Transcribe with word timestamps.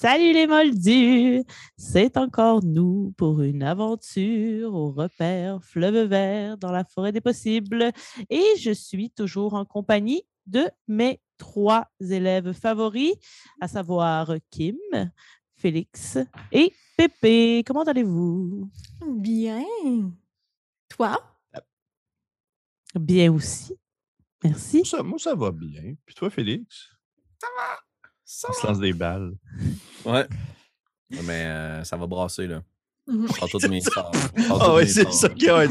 Salut 0.00 0.32
les 0.32 0.46
moldus! 0.46 1.44
C'est 1.76 2.16
encore 2.16 2.64
nous 2.64 3.12
pour 3.18 3.42
une 3.42 3.62
aventure 3.62 4.72
au 4.72 4.92
repère 4.92 5.62
fleuve 5.62 6.08
vert 6.08 6.56
dans 6.56 6.72
la 6.72 6.84
forêt 6.84 7.12
des 7.12 7.20
possibles. 7.20 7.92
Et 8.30 8.42
je 8.58 8.70
suis 8.70 9.10
toujours 9.10 9.52
en 9.52 9.66
compagnie 9.66 10.22
de 10.46 10.70
mes 10.88 11.20
trois 11.36 11.86
élèves 12.00 12.54
favoris, 12.54 13.12
à 13.60 13.68
savoir 13.68 14.32
Kim, 14.48 14.78
Félix 15.58 16.16
et 16.50 16.72
Pépé. 16.96 17.62
Comment 17.66 17.82
allez-vous? 17.82 18.70
Bien. 19.06 19.62
Toi? 20.88 21.22
Bien 22.94 23.30
aussi. 23.34 23.76
Merci. 24.42 24.82
Ça, 24.86 25.02
moi, 25.02 25.18
ça 25.18 25.34
va 25.34 25.50
bien. 25.50 25.92
Puis 26.06 26.14
toi, 26.14 26.30
Félix? 26.30 26.88
Ça 27.38 27.48
va. 27.54 27.89
Ça 28.32 28.46
On 28.48 28.52
se 28.52 28.64
lance 28.64 28.78
des 28.78 28.92
balles. 28.92 29.32
Ouais. 30.04 30.24
Mais 31.24 31.46
euh, 31.46 31.82
ça 31.82 31.96
va 31.96 32.06
brasser, 32.06 32.46
là. 32.46 32.62
Mhm. 33.08 33.26
Je 33.28 33.32
sors 33.32 33.48
toutes 33.48 33.68
mes 33.68 33.80
sorts. 33.94 34.12
Ah 34.48 34.72
ouais, 34.74 34.86
c'est 34.86 35.10
ça. 35.10 35.26
ok, 35.26 35.42
ouais, 35.42 35.68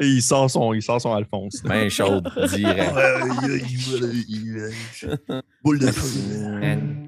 il 0.00 0.20
sort 0.20 0.50
son, 0.50 0.74
il 0.74 0.82
sort 0.82 1.00
son 1.00 1.14
Alphonse. 1.14 1.62
Main 1.62 1.88
chaude, 1.88 2.28
direct. 2.52 2.92
Boule 5.62 5.78
de 5.78 5.92
feu. 5.92 7.01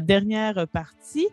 Dernière 0.00 0.66
partie, 0.68 1.28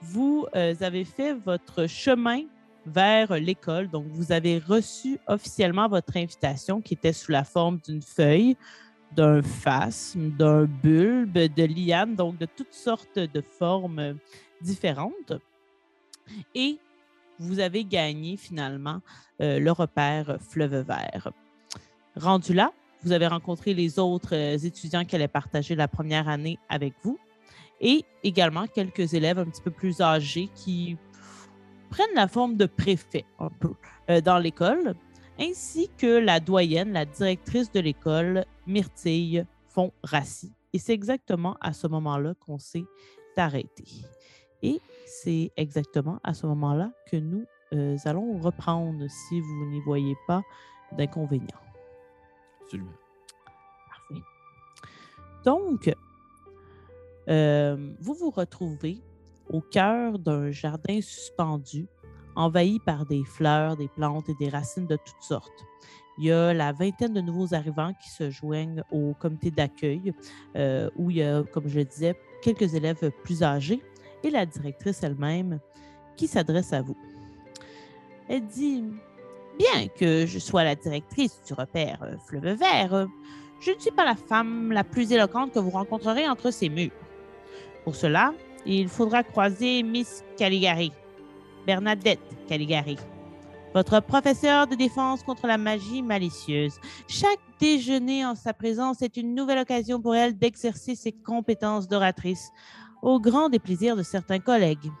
vous 0.00 0.46
euh, 0.54 0.74
avez 0.80 1.04
fait 1.04 1.34
votre 1.34 1.86
chemin 1.86 2.42
vers 2.86 3.34
l'école. 3.34 3.88
Donc, 3.88 4.06
vous 4.08 4.32
avez 4.32 4.58
reçu 4.58 5.18
officiellement 5.26 5.88
votre 5.88 6.16
invitation 6.16 6.80
qui 6.80 6.94
était 6.94 7.12
sous 7.12 7.32
la 7.32 7.44
forme 7.44 7.80
d'une 7.86 8.02
feuille, 8.02 8.56
d'un 9.12 9.42
phasme, 9.42 10.30
d'un 10.30 10.64
bulbe, 10.64 11.32
de 11.32 11.64
liane, 11.64 12.14
donc 12.14 12.38
de 12.38 12.46
toutes 12.46 12.72
sortes 12.72 13.18
de 13.18 13.40
formes 13.40 14.16
différentes. 14.60 15.32
Et 16.54 16.78
vous 17.38 17.60
avez 17.60 17.84
gagné 17.84 18.36
finalement 18.36 19.00
euh, 19.40 19.58
le 19.58 19.72
repère 19.72 20.38
fleuve 20.40 20.76
vert. 20.86 21.30
Rendu 22.16 22.52
là, 22.52 22.72
vous 23.02 23.12
avez 23.12 23.28
rencontré 23.28 23.74
les 23.74 23.98
autres 23.98 24.34
euh, 24.34 24.58
étudiants 24.58 25.04
qui 25.04 25.14
allaient 25.14 25.28
partager 25.28 25.74
la 25.74 25.88
première 25.88 26.28
année 26.28 26.58
avec 26.68 26.94
vous 27.02 27.18
et 27.80 28.04
également 28.22 28.66
quelques 28.66 29.14
élèves 29.14 29.38
un 29.38 29.46
petit 29.46 29.62
peu 29.62 29.70
plus 29.70 30.00
âgés 30.00 30.48
qui 30.54 30.96
prennent 31.90 32.14
la 32.14 32.28
forme 32.28 32.56
de 32.56 32.66
préfet 32.66 33.24
un 33.38 33.50
peu 33.50 33.72
euh, 34.10 34.20
dans 34.20 34.38
l'école, 34.38 34.94
ainsi 35.38 35.88
que 35.96 36.18
la 36.18 36.40
doyenne, 36.40 36.92
la 36.92 37.04
directrice 37.04 37.70
de 37.72 37.80
l'école, 37.80 38.44
Myrtille 38.66 39.46
Font-Rassi. 39.68 40.52
Et 40.72 40.78
c'est 40.78 40.92
exactement 40.92 41.56
à 41.60 41.72
ce 41.72 41.86
moment-là 41.86 42.34
qu'on 42.40 42.58
s'est 42.58 42.84
arrêté. 43.36 43.84
Et 44.62 44.80
c'est 45.06 45.52
exactement 45.56 46.18
à 46.24 46.34
ce 46.34 46.46
moment-là 46.46 46.90
que 47.10 47.16
nous 47.16 47.44
euh, 47.72 47.96
allons 48.04 48.38
reprendre 48.40 49.06
si 49.08 49.40
vous 49.40 49.66
n'y 49.66 49.80
voyez 49.80 50.16
pas 50.26 50.42
d'inconvénient. 50.92 51.46
Absolument. 52.62 52.92
Parfait. 53.88 54.22
Donc, 55.44 55.94
euh, 57.28 57.76
vous 58.00 58.14
vous 58.14 58.30
retrouvez 58.30 58.98
au 59.50 59.60
cœur 59.60 60.18
d'un 60.18 60.50
jardin 60.50 61.00
suspendu, 61.00 61.86
envahi 62.36 62.78
par 62.80 63.06
des 63.06 63.22
fleurs, 63.24 63.76
des 63.76 63.88
plantes 63.88 64.28
et 64.28 64.34
des 64.38 64.48
racines 64.48 64.86
de 64.86 64.96
toutes 64.96 65.22
sortes. 65.22 65.64
Il 66.18 66.24
y 66.24 66.32
a 66.32 66.52
la 66.52 66.72
vingtaine 66.72 67.12
de 67.12 67.20
nouveaux 67.20 67.54
arrivants 67.54 67.92
qui 68.02 68.10
se 68.10 68.30
joignent 68.30 68.82
au 68.90 69.14
comité 69.14 69.50
d'accueil, 69.50 70.12
euh, 70.56 70.90
où 70.96 71.10
il 71.10 71.18
y 71.18 71.22
a, 71.22 71.42
comme 71.44 71.68
je 71.68 71.78
le 71.78 71.84
disais, 71.84 72.18
quelques 72.42 72.74
élèves 72.74 73.10
plus 73.24 73.42
âgés 73.42 73.82
et 74.22 74.30
la 74.30 74.44
directrice 74.44 75.02
elle-même 75.02 75.60
qui 76.16 76.26
s'adresse 76.26 76.72
à 76.72 76.82
vous. 76.82 76.96
Elle 78.28 78.46
dit 78.46 78.84
Bien 79.58 79.88
que 79.88 80.26
je 80.26 80.38
sois 80.38 80.64
la 80.64 80.74
directrice 80.74 81.40
du 81.46 81.52
repère 81.52 81.98
Fleuve 82.26 82.58
Vert, 82.58 83.08
je 83.60 83.72
ne 83.72 83.78
suis 83.78 83.90
pas 83.90 84.04
la 84.04 84.14
femme 84.14 84.72
la 84.72 84.84
plus 84.84 85.10
éloquente 85.12 85.52
que 85.52 85.58
vous 85.58 85.70
rencontrerez 85.70 86.28
entre 86.28 86.50
ces 86.50 86.68
murs. 86.68 86.92
Pour 87.88 87.96
cela, 87.96 88.34
il 88.66 88.86
faudra 88.86 89.22
croiser 89.22 89.82
Miss 89.82 90.22
Caligari, 90.36 90.92
Bernadette 91.66 92.20
Caligari, 92.46 92.98
votre 93.72 94.00
professeure 94.00 94.66
de 94.66 94.74
défense 94.74 95.22
contre 95.22 95.46
la 95.46 95.56
magie 95.56 96.02
malicieuse. 96.02 96.74
Chaque 97.08 97.38
déjeuner 97.58 98.26
en 98.26 98.34
sa 98.34 98.52
présence 98.52 99.00
est 99.00 99.16
une 99.16 99.34
nouvelle 99.34 99.60
occasion 99.60 100.02
pour 100.02 100.14
elle 100.14 100.36
d'exercer 100.36 100.96
ses 100.96 101.12
compétences 101.12 101.88
d'oratrice, 101.88 102.50
au 103.00 103.18
grand 103.18 103.48
déplaisir 103.48 103.96
de 103.96 104.02
certains 104.02 104.38
collègues. 104.38 104.92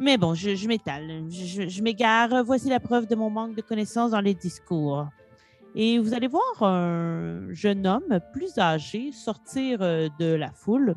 Mais 0.00 0.16
bon, 0.18 0.34
je, 0.34 0.66
m'étale, 0.66 1.22
je, 1.30 1.44
je- 1.44 1.68
je 1.68 1.82
m'égare. 1.84 2.42
Voici 2.44 2.68
la 2.68 2.80
preuve 2.80 3.06
de 3.06 3.14
mon 3.14 3.30
manque 3.30 3.54
de 3.54 3.62
connaissances 3.62 4.10
dans 4.10 4.20
les 4.20 4.34
discours. 4.34 5.06
Et 5.76 6.00
vous 6.00 6.14
allez 6.14 6.26
voir 6.26 6.62
un 6.64 7.46
jeune 7.52 7.86
homme 7.86 8.18
plus 8.32 8.58
âgé 8.58 9.12
sortir 9.12 9.78
euh, 9.82 10.08
de 10.18 10.34
la 10.34 10.50
foule, 10.50 10.96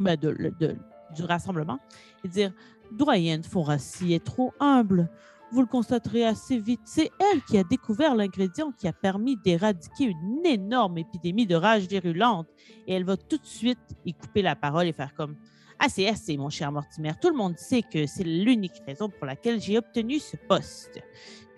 ben, 0.00 0.16
de- 0.16 0.52
de- 0.58 0.76
du 1.14 1.22
rassemblement, 1.24 1.78
et 2.24 2.28
dire 2.28 2.52
Doyenne 2.92 3.42
Forassi 3.44 4.14
est 4.14 4.24
trop 4.24 4.52
humble. 4.60 5.08
Vous 5.52 5.60
le 5.60 5.66
constaterez 5.66 6.24
assez 6.24 6.58
vite. 6.58 6.80
C'est 6.84 7.10
elle 7.18 7.42
qui 7.42 7.58
a 7.58 7.64
découvert 7.64 8.14
l'ingrédient 8.14 8.70
qui 8.70 8.86
a 8.86 8.92
permis 8.92 9.36
d'éradiquer 9.36 10.04
une 10.04 10.46
énorme 10.46 10.98
épidémie 10.98 11.46
de 11.46 11.56
rage 11.56 11.86
virulente. 11.88 12.46
Et 12.86 12.94
elle 12.94 13.04
va 13.04 13.16
tout 13.16 13.36
de 13.38 13.44
suite 13.46 13.78
y 14.04 14.14
couper 14.14 14.42
la 14.42 14.54
parole 14.54 14.86
et 14.86 14.92
faire 14.92 15.12
comme 15.14 15.36
Assez, 15.82 16.06
assez, 16.06 16.36
mon 16.36 16.50
cher 16.50 16.70
Mortimer. 16.70 17.12
Tout 17.22 17.30
le 17.30 17.36
monde 17.36 17.56
sait 17.56 17.80
que 17.82 18.06
c'est 18.06 18.22
l'unique 18.22 18.82
raison 18.86 19.08
pour 19.08 19.24
laquelle 19.26 19.60
j'ai 19.62 19.78
obtenu 19.78 20.18
ce 20.18 20.36
poste. 20.36 21.00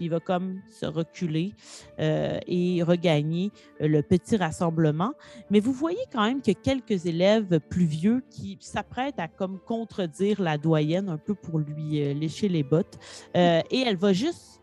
Il 0.03 0.11
va 0.11 0.19
comme 0.19 0.61
se 0.69 0.85
reculer 0.85 1.55
euh, 2.01 2.41
et 2.49 2.83
regagner 2.83 3.53
euh, 3.81 3.87
le 3.87 4.03
petit 4.03 4.37
rassemblement. 4.37 5.13
Mais 5.49 5.61
vous 5.61 5.73
voyez 5.73 6.05
quand 6.13 6.25
même 6.25 6.43
que 6.43 6.51
quelques 6.51 7.07
élèves 7.07 7.61
plus 7.61 7.85
vieux 7.85 8.25
qui 8.31 8.59
s'apprêtent 8.61 9.21
à 9.21 9.29
comme 9.29 9.61
contredire 9.61 10.43
la 10.43 10.59
doyenne 10.59 11.09
un 11.09 11.19
peu 11.19 11.35
pour 11.35 11.61
lui 11.61 12.03
euh, 12.03 12.15
lécher 12.15 12.49
les 12.49 12.65
bottes. 12.65 12.99
Et 13.35 13.85
elle 13.87 13.97
va 13.97 14.13
juste 14.13 14.61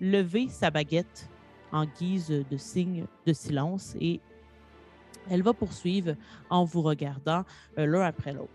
lever 0.00 0.48
sa 0.48 0.70
baguette 0.70 1.28
en 1.72 1.86
guise 1.86 2.28
de 2.28 2.56
signe 2.58 3.06
de 3.26 3.32
silence 3.32 3.96
et 3.98 4.20
elle 5.30 5.42
va 5.42 5.54
poursuivre 5.54 6.16
en 6.50 6.64
vous 6.64 6.82
regardant 6.82 7.44
l'un 7.76 8.02
après 8.02 8.32
l'autre. 8.32 8.50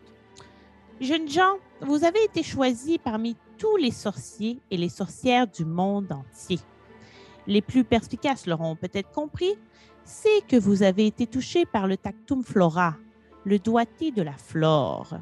Jeunes 0.99 1.29
gens, 1.29 1.57
vous 1.81 2.03
avez 2.03 2.23
été 2.23 2.43
choisis 2.43 2.97
parmi 2.97 3.35
tous 3.57 3.77
les 3.77 3.91
sorciers 3.91 4.59
et 4.71 4.77
les 4.77 4.89
sorcières 4.89 5.47
du 5.47 5.65
monde 5.65 6.11
entier. 6.11 6.59
Les 7.47 7.61
plus 7.61 7.83
perspicaces 7.83 8.45
l'auront 8.45 8.75
peut-être 8.75 9.11
compris, 9.11 9.55
c'est 10.03 10.45
que 10.47 10.57
vous 10.57 10.83
avez 10.83 11.07
été 11.07 11.27
touchés 11.27 11.65
par 11.65 11.87
le 11.87 11.97
tactum 11.97 12.43
flora, 12.43 12.95
le 13.45 13.59
doigté 13.59 14.11
de 14.11 14.21
la 14.21 14.33
flore. 14.33 15.17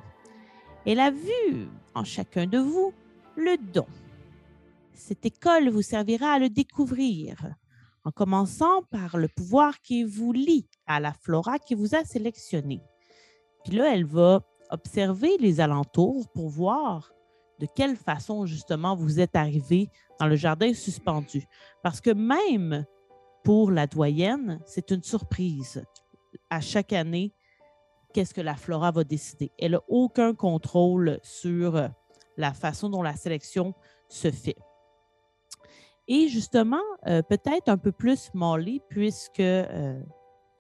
Elle 0.85 0.99
a 0.99 1.11
vu 1.11 1.67
en 1.93 2.03
chacun 2.03 2.45
de 2.45 2.57
vous 2.57 2.93
le 3.35 3.57
don. 3.57 3.87
Cette 4.93 5.25
école 5.25 5.69
vous 5.69 5.81
servira 5.81 6.33
à 6.33 6.39
le 6.39 6.49
découvrir, 6.49 7.35
en 8.03 8.11
commençant 8.11 8.83
par 8.83 9.17
le 9.17 9.27
pouvoir 9.27 9.81
qui 9.81 10.03
vous 10.03 10.31
lie 10.31 10.67
à 10.88 10.99
la 10.99 11.13
flora 11.13 11.59
qui 11.59 11.75
vous 11.75 11.95
a 11.95 12.03
sélectionné. 12.03 12.81
Puis 13.63 13.75
là, 13.75 13.93
elle 13.93 14.05
va 14.05 14.41
observer 14.69 15.38
les 15.39 15.59
alentours 15.59 16.27
pour 16.33 16.49
voir 16.49 17.14
de 17.59 17.67
quelle 17.73 17.95
façon 17.95 18.45
justement 18.45 18.95
vous 18.95 19.19
êtes 19.19 19.35
arrivé 19.35 19.89
dans 20.19 20.27
le 20.27 20.35
jardin 20.35 20.73
suspendu. 20.73 21.45
Parce 21.81 22.01
que 22.01 22.11
même 22.11 22.85
pour 23.43 23.71
la 23.71 23.87
doyenne, 23.87 24.59
c'est 24.65 24.91
une 24.91 25.03
surprise. 25.03 25.83
À 26.49 26.61
chaque 26.61 26.93
année, 26.93 27.33
qu'est-ce 28.13 28.33
que 28.33 28.41
la 28.41 28.55
Flora 28.55 28.91
va 28.91 29.03
décider? 29.03 29.51
Elle 29.59 29.73
n'a 29.73 29.81
aucun 29.87 30.33
contrôle 30.33 31.19
sur 31.21 31.75
euh, 31.75 31.87
la 32.37 32.53
façon 32.53 32.89
dont 32.89 33.01
la 33.01 33.15
sélection 33.15 33.73
se 34.09 34.31
fait. 34.31 34.57
Et 36.07 36.27
justement, 36.27 36.81
euh, 37.07 37.21
peut-être 37.21 37.69
un 37.69 37.77
peu 37.77 37.91
plus 37.91 38.29
Molly, 38.33 38.81
puisque 38.89 39.39
euh, 39.39 39.99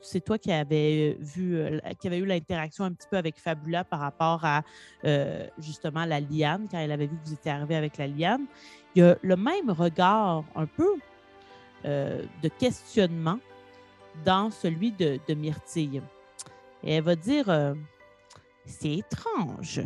c'est 0.01 0.23
toi 0.23 0.37
qui 0.37 0.51
avais 0.51 1.17
vu, 1.19 1.59
qui 1.99 2.07
avait 2.07 2.19
eu 2.19 2.25
l'interaction 2.25 2.83
un 2.85 2.91
petit 2.91 3.07
peu 3.09 3.17
avec 3.17 3.39
Fabula 3.39 3.83
par 3.83 3.99
rapport 3.99 4.43
à 4.43 4.61
justement 5.57 6.05
la 6.05 6.19
liane, 6.19 6.67
quand 6.69 6.77
elle 6.77 6.91
avait 6.91 7.07
vu 7.07 7.17
que 7.17 7.25
vous 7.25 7.33
étiez 7.33 7.51
arrivé 7.51 7.75
avec 7.75 7.97
la 7.97 8.07
liane. 8.07 8.45
Il 8.95 8.99
y 8.99 9.03
a 9.03 9.17
le 9.21 9.35
même 9.35 9.69
regard 9.71 10.43
un 10.55 10.65
peu 10.65 10.95
de 11.83 12.47
questionnement 12.59 13.39
dans 14.23 14.51
celui 14.51 14.91
de, 14.91 15.19
de 15.27 15.33
Myrtille. 15.33 16.01
Et 16.83 16.95
elle 16.95 17.03
va 17.03 17.15
dire 17.15 17.75
C'est 18.65 18.93
étrange. 18.93 19.81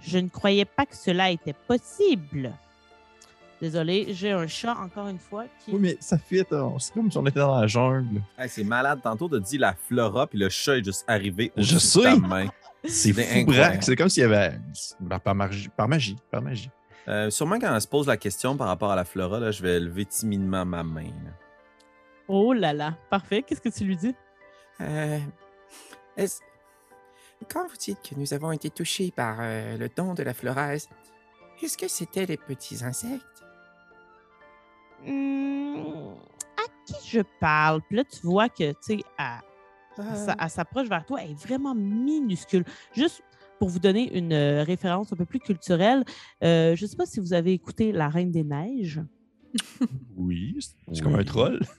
Je 0.00 0.18
ne 0.18 0.28
croyais 0.28 0.64
pas 0.64 0.86
que 0.86 0.96
cela 0.96 1.30
était 1.30 1.54
possible. 1.54 2.52
Désolé, 3.60 4.08
j'ai 4.10 4.32
un 4.32 4.46
chat, 4.46 4.76
encore 4.76 5.08
une 5.08 5.18
fois, 5.18 5.44
qui... 5.64 5.72
Oui, 5.72 5.78
mais 5.80 5.96
ça 5.98 6.18
fit. 6.18 6.42
hein. 6.52 6.74
C'est 6.78 6.92
comme 6.92 7.10
si 7.10 7.16
on 7.16 7.24
était 7.26 7.40
dans 7.40 7.58
la 7.58 7.66
jungle. 7.66 8.20
Hey, 8.38 8.48
c'est 8.50 8.64
malade. 8.64 9.00
Tantôt, 9.02 9.28
t'as 9.28 9.38
dit 9.38 9.56
la 9.56 9.72
flora, 9.74 10.26
puis 10.26 10.38
le 10.38 10.48
chat 10.50 10.76
est 10.76 10.84
juste 10.84 11.04
arrivé 11.08 11.52
Je 11.56 11.74
au-dessus 11.76 11.98
de 11.98 12.02
sais. 12.02 12.02
ta 12.02 12.16
main. 12.16 12.46
C'est 12.84 13.12
C'est 13.14 13.44
fou. 13.44 13.52
C'est 13.80 13.96
comme 13.96 14.08
s'il 14.08 14.22
y 14.22 14.26
avait. 14.26 14.60
ben, 15.00 15.18
par, 15.18 15.34
magie, 15.34 15.68
par 15.76 15.88
magie. 15.88 16.16
Par 16.30 16.40
magie. 16.42 16.70
Euh, 17.08 17.30
sûrement, 17.30 17.58
quand 17.58 17.74
elle 17.74 17.80
se 17.80 17.88
pose 17.88 18.06
la 18.06 18.16
question 18.16 18.56
par 18.56 18.68
rapport 18.68 18.92
à 18.92 18.96
la 18.96 19.04
flora, 19.04 19.40
là, 19.40 19.50
je 19.50 19.60
vais 19.62 19.80
lever 19.80 20.04
timidement 20.04 20.64
ma 20.64 20.84
main. 20.84 21.04
là. 21.04 21.30
Oh 22.28 22.52
là 22.52 22.72
là, 22.72 22.94
parfait. 23.10 23.42
Qu'est-ce 23.42 23.60
que 23.60 23.70
tu 23.70 23.84
lui 23.84 23.96
dis? 23.96 24.14
Euh, 24.80 25.18
est-ce- 26.16 26.40
Quand 27.50 27.66
vous 27.66 27.76
dites 27.76 27.98
que 28.02 28.14
nous 28.16 28.34
avons 28.34 28.52
été 28.52 28.70
touchés 28.70 29.10
par 29.14 29.38
euh, 29.40 29.76
le 29.78 29.88
don 29.88 30.14
de 30.14 30.22
la 30.22 30.34
floraise, 30.34 30.88
est-ce 31.62 31.78
que 31.78 31.88
c'était 31.88 32.26
les 32.26 32.36
petits 32.36 32.84
insectes? 32.84 33.35
Hmm, 35.06 36.14
à 36.56 36.62
qui 36.86 36.94
je 37.08 37.20
parle? 37.40 37.80
Puis 37.88 37.96
là, 37.96 38.04
tu 38.04 38.20
vois 38.26 38.48
que, 38.48 38.70
tu 38.72 38.76
sais, 38.80 38.98
elle, 39.18 39.40
Euh, 39.98 40.26
elle 40.38 40.50
s'approche 40.50 40.88
vers 40.88 41.06
toi, 41.06 41.20
elle 41.22 41.30
est 41.30 41.46
vraiment 41.46 41.74
minuscule. 41.74 42.64
Juste 42.92 43.22
pour 43.58 43.70
vous 43.70 43.78
donner 43.78 44.14
une 44.14 44.34
euh, 44.34 44.62
référence 44.62 45.10
un 45.12 45.16
peu 45.16 45.24
plus 45.24 45.38
culturelle, 45.38 46.04
euh, 46.44 46.76
je 46.76 46.84
ne 46.84 46.88
sais 46.90 46.96
pas 46.96 47.06
si 47.06 47.18
vous 47.18 47.32
avez 47.32 47.52
écouté 47.54 47.92
La 47.92 48.08
Reine 48.10 48.30
des 48.30 48.44
Neiges. 48.44 49.00
Oui. 50.16 50.58
C'est 50.92 51.02
comme 51.02 51.14
un 51.14 51.24
troll. 51.24 51.60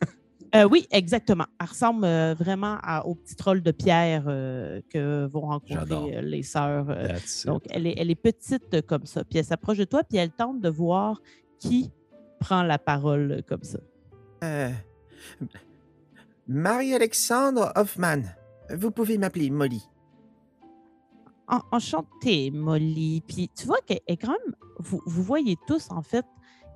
Euh, 0.56 0.64
oui, 0.64 0.88
exactement. 0.92 1.44
Elle 1.60 1.68
ressemble 1.68 2.06
euh, 2.06 2.34
vraiment 2.34 2.78
à- 2.82 3.06
au 3.06 3.16
petit 3.16 3.36
troll 3.36 3.62
de 3.62 3.72
pierre 3.72 4.24
euh, 4.28 4.80
que 4.90 5.26
vont 5.28 5.42
rencontrer 5.42 6.16
euh, 6.16 6.22
les 6.22 6.42
sœurs. 6.42 6.86
euh. 6.90 7.10
Donc, 7.46 7.64
elle 7.70 7.86
est, 7.86 7.96
elle 7.98 8.10
est 8.10 8.16
petite 8.16 8.74
euh, 8.74 8.82
comme 8.82 9.06
ça. 9.06 9.26
Puis 9.26 9.40
elle 9.40 9.46
s'approche 9.46 9.78
de 9.78 9.84
toi, 9.84 10.04
puis 10.06 10.18
elle 10.18 10.32
tente 10.32 10.62
de 10.62 10.70
voir 10.70 11.22
qui 11.60 11.92
prend 12.40 12.64
la 12.64 12.78
parole 12.80 13.44
comme 13.48 13.64
ça. 13.64 13.80
euh, 14.44 14.72
Marie-Alexandre 16.48 17.72
Hoffman. 17.76 18.22
Vous 18.76 18.92
pouvez 18.92 19.18
m'appeler 19.18 19.50
Molly. 19.50 19.84
En- 21.48 21.62
enchantée, 21.72 22.52
Molly. 22.52 23.22
Puis 23.28 23.50
tu 23.56 23.66
vois 23.66 23.80
qu'elle 23.86 24.02
est 24.08 24.18
quand 24.18 24.32
même. 24.32 24.56
Vous, 24.80 25.02
vous 25.06 25.24
voyez 25.24 25.56
tous, 25.68 25.88
en 25.92 26.02
fait, 26.02 26.26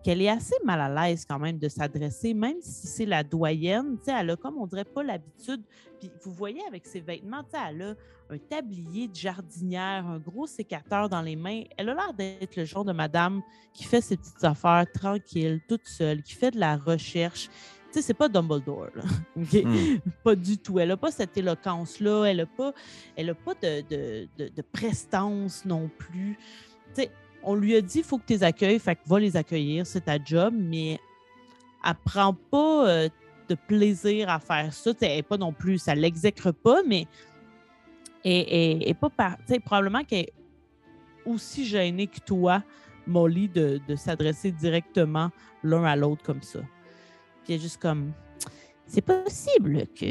qu'elle 0.04 0.22
est 0.22 0.30
assez 0.30 0.56
mal 0.64 0.82
à 0.82 1.08
l'aise 1.08 1.26
quand 1.30 1.40
même 1.40 1.60
de 1.60 1.70
s'adresser, 1.70 2.34
même 2.34 2.58
si 2.62 2.88
c'est 2.88 3.06
la 3.06 3.24
doyenne. 3.24 3.98
Elle 4.08 4.32
a 4.32 4.36
comme 4.36 4.58
on 4.58 4.66
dirait 4.68 4.86
pas 4.86 5.04
l'habitude. 5.04 5.62
Puis 6.00 6.12
vous 6.24 6.32
voyez 6.32 6.62
avec 6.68 6.86
ses 6.88 7.02
vêtements, 7.02 7.44
elle 7.68 7.82
a 7.82 7.96
un 8.34 8.38
tablier 8.38 9.08
de 9.08 9.16
jardinière, 9.16 10.08
un 10.08 10.18
gros 10.18 10.48
sécateur 10.48 11.10
dans 11.10 11.22
les 11.22 11.36
mains. 11.36 11.64
Elle 11.78 11.90
a 11.90 11.94
l'air 11.94 12.14
d'être 12.14 12.56
le 12.56 12.66
genre 12.66 12.86
de 12.86 12.94
madame 12.94 13.42
qui 13.74 13.84
fait 13.84 14.02
ses 14.02 14.18
petites 14.18 14.44
affaires 14.44 14.86
tranquille, 14.94 15.62
toute 15.68 15.86
seule, 15.86 16.24
qui 16.24 16.34
fait 16.34 16.52
de 16.52 16.60
la 16.60 16.78
recherche. 16.78 17.50
Tu 17.94 18.00
sais, 18.00 18.02
c'est 18.02 18.14
pas 18.14 18.30
Dumbledore, 18.30 18.88
là. 18.96 19.04
Hmm. 19.36 19.98
Pas 20.24 20.36
du 20.36 20.58
tout. 20.58 20.80
Elle 20.80 20.88
n'a 20.90 20.98
pas 20.98 21.12
cette 21.12 21.36
éloquence-là. 21.38 22.24
Elle 22.26 22.38
n'a 22.38 22.46
pas, 22.46 22.74
elle 23.18 23.30
a 23.32 23.36
pas 23.36 23.54
de, 23.56 23.82
de, 23.82 24.28
de- 24.38 24.48
de 24.48 24.62
prestance 24.62 25.66
non 25.66 25.90
plus. 25.98 26.38
Tu 26.96 27.04
sais, 27.04 27.12
on 27.44 27.56
lui 27.56 27.76
a 27.76 27.82
dit 27.82 28.00
il 28.00 28.04
faut 28.04 28.18
que 28.18 28.26
tu 28.28 28.34
les 28.34 28.44
accueilles, 28.44 28.80
fait 28.80 28.96
que 28.96 29.02
va 29.08 29.20
les 29.20 29.36
accueillir, 29.38 29.86
c'est 29.86 30.02
ta 30.02 30.24
job, 30.24 30.54
mais 30.58 31.00
elle 31.86 31.96
prend 32.06 32.34
pas 32.34 32.88
euh, 32.88 33.10
de 33.50 33.56
plaisir 33.56 34.30
à 34.30 34.40
faire 34.40 34.74
ça. 34.74 34.94
Tu 34.94 35.00
sais, 35.00 35.18
Elle 35.18 35.24
pas 35.24 35.38
non 35.38 35.52
plus, 35.52 35.78
ça 35.80 35.96
l'exécre 35.96 36.52
pas, 36.52 36.82
mais 36.86 37.08
est 38.24 38.98
pas 39.00 39.10
probablement 39.66 40.04
qu'elle 40.04 40.20
est 40.20 40.34
aussi 41.26 41.66
gênée 41.66 42.08
que 42.08 42.20
toi, 42.20 42.64
Molly, 43.08 43.50
de, 43.50 43.80
de 43.88 43.96
s'adresser 43.96 44.52
directement 44.52 45.32
l'un 45.64 45.84
à 45.84 45.96
l'autre 45.96 46.24
comme 46.24 46.42
ça. 46.44 46.60
Puis 47.44 47.60
juste 47.60 47.82
comme 47.82 48.14
c'est 48.92 49.02
possible 49.02 49.86
que 49.98 50.06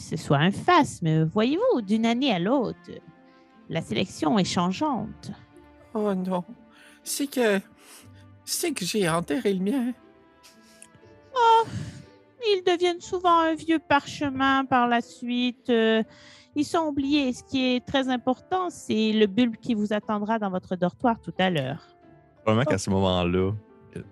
ce 0.00 0.16
soit 0.16 0.38
un 0.38 0.50
phasme. 0.50 1.24
Voyez-vous, 1.24 1.82
d'une 1.82 2.06
année 2.06 2.32
à 2.32 2.38
l'autre, 2.38 2.78
la 3.68 3.82
sélection 3.82 4.38
est 4.38 4.44
changeante. 4.44 5.30
Oh 5.98 6.14
non. 6.14 6.44
C'est 7.02 7.26
que. 7.26 7.60
C'est 8.44 8.72
que 8.72 8.84
j'ai 8.84 9.08
enterré 9.08 9.52
le 9.52 9.60
mien. 9.60 9.92
Ils 12.40 12.62
deviennent 12.64 13.00
souvent 13.00 13.40
un 13.40 13.54
vieux 13.54 13.78
parchemin 13.78 14.64
par 14.64 14.88
la 14.88 15.00
suite. 15.00 15.68
Euh, 15.70 16.02
ils 16.54 16.64
sont 16.64 16.86
oubliés. 16.86 17.32
Ce 17.32 17.42
qui 17.42 17.74
est 17.74 17.84
très 17.84 18.08
important, 18.08 18.70
c'est 18.70 19.12
le 19.12 19.26
bulbe 19.26 19.56
qui 19.60 19.74
vous 19.74 19.92
attendra 19.92 20.38
dans 20.38 20.50
votre 20.50 20.76
dortoir 20.76 21.20
tout 21.20 21.34
à 21.38 21.50
l'heure. 21.50 21.82
Probablement 22.42 22.64
qu'à 22.64 22.78
ce 22.78 22.90
moment-là, 22.90 23.52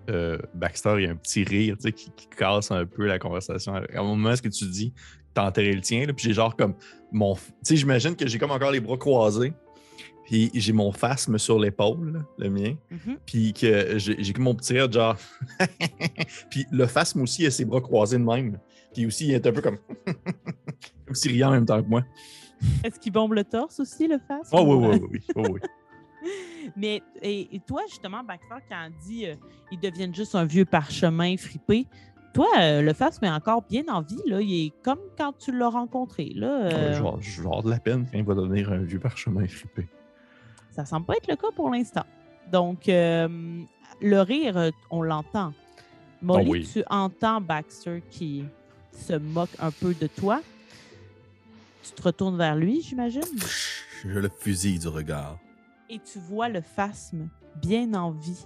euh, 0.09 0.37
Baxter, 0.53 0.95
il 0.97 1.05
y 1.05 1.07
a 1.07 1.11
un 1.11 1.15
petit 1.15 1.43
rire 1.43 1.75
tu 1.77 1.83
sais, 1.83 1.91
qui, 1.91 2.11
qui 2.11 2.27
casse 2.27 2.69
un 2.69 2.85
peu 2.85 3.05
la 3.05 3.17
conversation. 3.17 3.73
À 3.75 3.81
un 3.95 4.03
moment, 4.03 4.35
ce 4.35 4.41
que 4.41 4.49
tu 4.49 4.65
dis, 4.65 4.93
t'as 5.33 5.47
enterré 5.47 5.73
le 5.73 5.81
tien, 5.81 6.05
là, 6.05 6.13
puis 6.13 6.25
j'ai 6.25 6.33
genre 6.33 6.55
comme 6.55 6.75
mon. 7.11 7.35
Tu 7.35 7.41
sais, 7.63 7.75
j'imagine 7.77 8.15
que 8.15 8.27
j'ai 8.27 8.37
comme 8.37 8.51
encore 8.51 8.71
les 8.71 8.81
bras 8.81 8.97
croisés, 8.97 9.53
puis 10.27 10.51
j'ai 10.53 10.73
mon 10.73 10.91
phasme 10.91 11.37
sur 11.39 11.57
l'épaule, 11.57 12.23
le 12.37 12.49
mien, 12.49 12.75
Mhm. 12.91 13.17
puis 13.25 13.53
que 13.53 13.97
j'ai 13.97 14.33
comme 14.33 14.43
mon 14.43 14.53
petit 14.55 14.73
rire, 14.73 14.91
genre. 14.91 15.15
puis 16.51 16.65
le 16.71 16.85
phasme 16.85 17.21
aussi, 17.21 17.43
il 17.43 17.47
a 17.47 17.51
ses 17.51 17.65
bras 17.65 17.81
croisés 17.81 18.17
de 18.19 18.23
même. 18.23 18.59
Puis 18.93 19.05
aussi, 19.05 19.27
il 19.27 19.33
est 19.33 19.47
un 19.47 19.51
peu 19.51 19.61
comme. 19.61 19.77
comme 21.05 21.15
s'il 21.15 21.31
riait 21.31 21.43
en 21.45 21.51
même 21.51 21.65
temps 21.65 21.81
que 21.81 21.87
moi. 21.87 22.03
Est-ce 22.83 22.99
qu'il 22.99 23.11
bombe 23.13 23.33
le 23.33 23.43
torse 23.43 23.79
aussi, 23.79 24.07
le 24.07 24.17
phasme? 24.27 24.49
Oh, 24.51 24.75
oui, 24.75 24.99
oui, 25.01 25.19
oui. 25.35 25.43
oui. 25.53 25.59
Mais 26.75 27.01
et, 27.21 27.55
et 27.55 27.59
toi, 27.65 27.81
justement, 27.87 28.23
Baxter, 28.23 28.55
quand 28.69 28.75
elle 28.85 28.91
dit 29.07 29.27
euh, 29.27 29.35
ils 29.71 29.79
deviennent 29.79 30.13
juste 30.13 30.35
un 30.35 30.43
vieux 30.45 30.65
parchemin 30.65 31.37
fripé, 31.37 31.85
toi, 32.33 32.47
euh, 32.59 32.81
le 32.81 32.93
phasme 32.93 33.23
est 33.25 33.29
encore 33.31 33.61
bien 33.69 33.83
en 33.87 34.01
vie. 34.01 34.19
Là. 34.25 34.41
Il 34.41 34.65
est 34.67 34.73
comme 34.83 34.99
quand 35.17 35.33
tu 35.37 35.57
l'as 35.57 35.69
rencontré. 35.69 36.31
Là, 36.35 36.47
Ouais, 36.67 36.73
euh, 36.73 36.93
je 36.93 37.01
vais- 37.03 37.09
je 37.21 37.41
vais 37.41 37.47
avoir 37.47 37.63
de 37.63 37.69
la 37.69 37.79
peine 37.79 38.05
quand 38.11 38.17
il 38.17 38.25
va 38.25 38.35
devenir 38.35 38.71
un 38.71 38.79
vieux 38.79 38.99
parchemin 38.99 39.47
flippé. 39.47 39.87
Ça 40.77 40.85
semble 40.85 41.05
pas 41.07 41.15
être 41.17 41.27
le 41.27 41.35
cas 41.35 41.47
pour 41.55 41.69
l'instant. 41.71 42.05
Donc, 42.51 42.87
euh, 42.87 43.27
le 44.01 44.21
rire, 44.21 44.57
euh, 44.57 44.69
on 44.91 45.01
l'entend. 45.01 45.53
Molly, 46.21 46.45
Oh 46.47 46.51
oui. 46.51 46.69
tu 46.71 46.83
entends 46.89 47.41
Baxter 47.41 48.01
qui 48.09 48.45
se 48.91 49.13
moque 49.13 49.49
un 49.59 49.71
peu 49.71 49.93
de 49.93 50.07
toi. 50.07 50.39
Tu 51.83 51.91
te 51.91 52.01
retournes 52.03 52.37
vers 52.37 52.55
lui, 52.55 52.81
j'imagine, 52.81 53.21
Je 54.05 54.19
le 54.19 54.29
fusille 54.29 54.77
du 54.79 54.87
regard. 54.87 55.39
et 55.89 55.99
tu 55.99 56.19
vois 56.19 56.47
le 56.49 56.61
phasme 56.61 57.27
bien 57.55 57.93
en 57.95 58.11
vie 58.11 58.45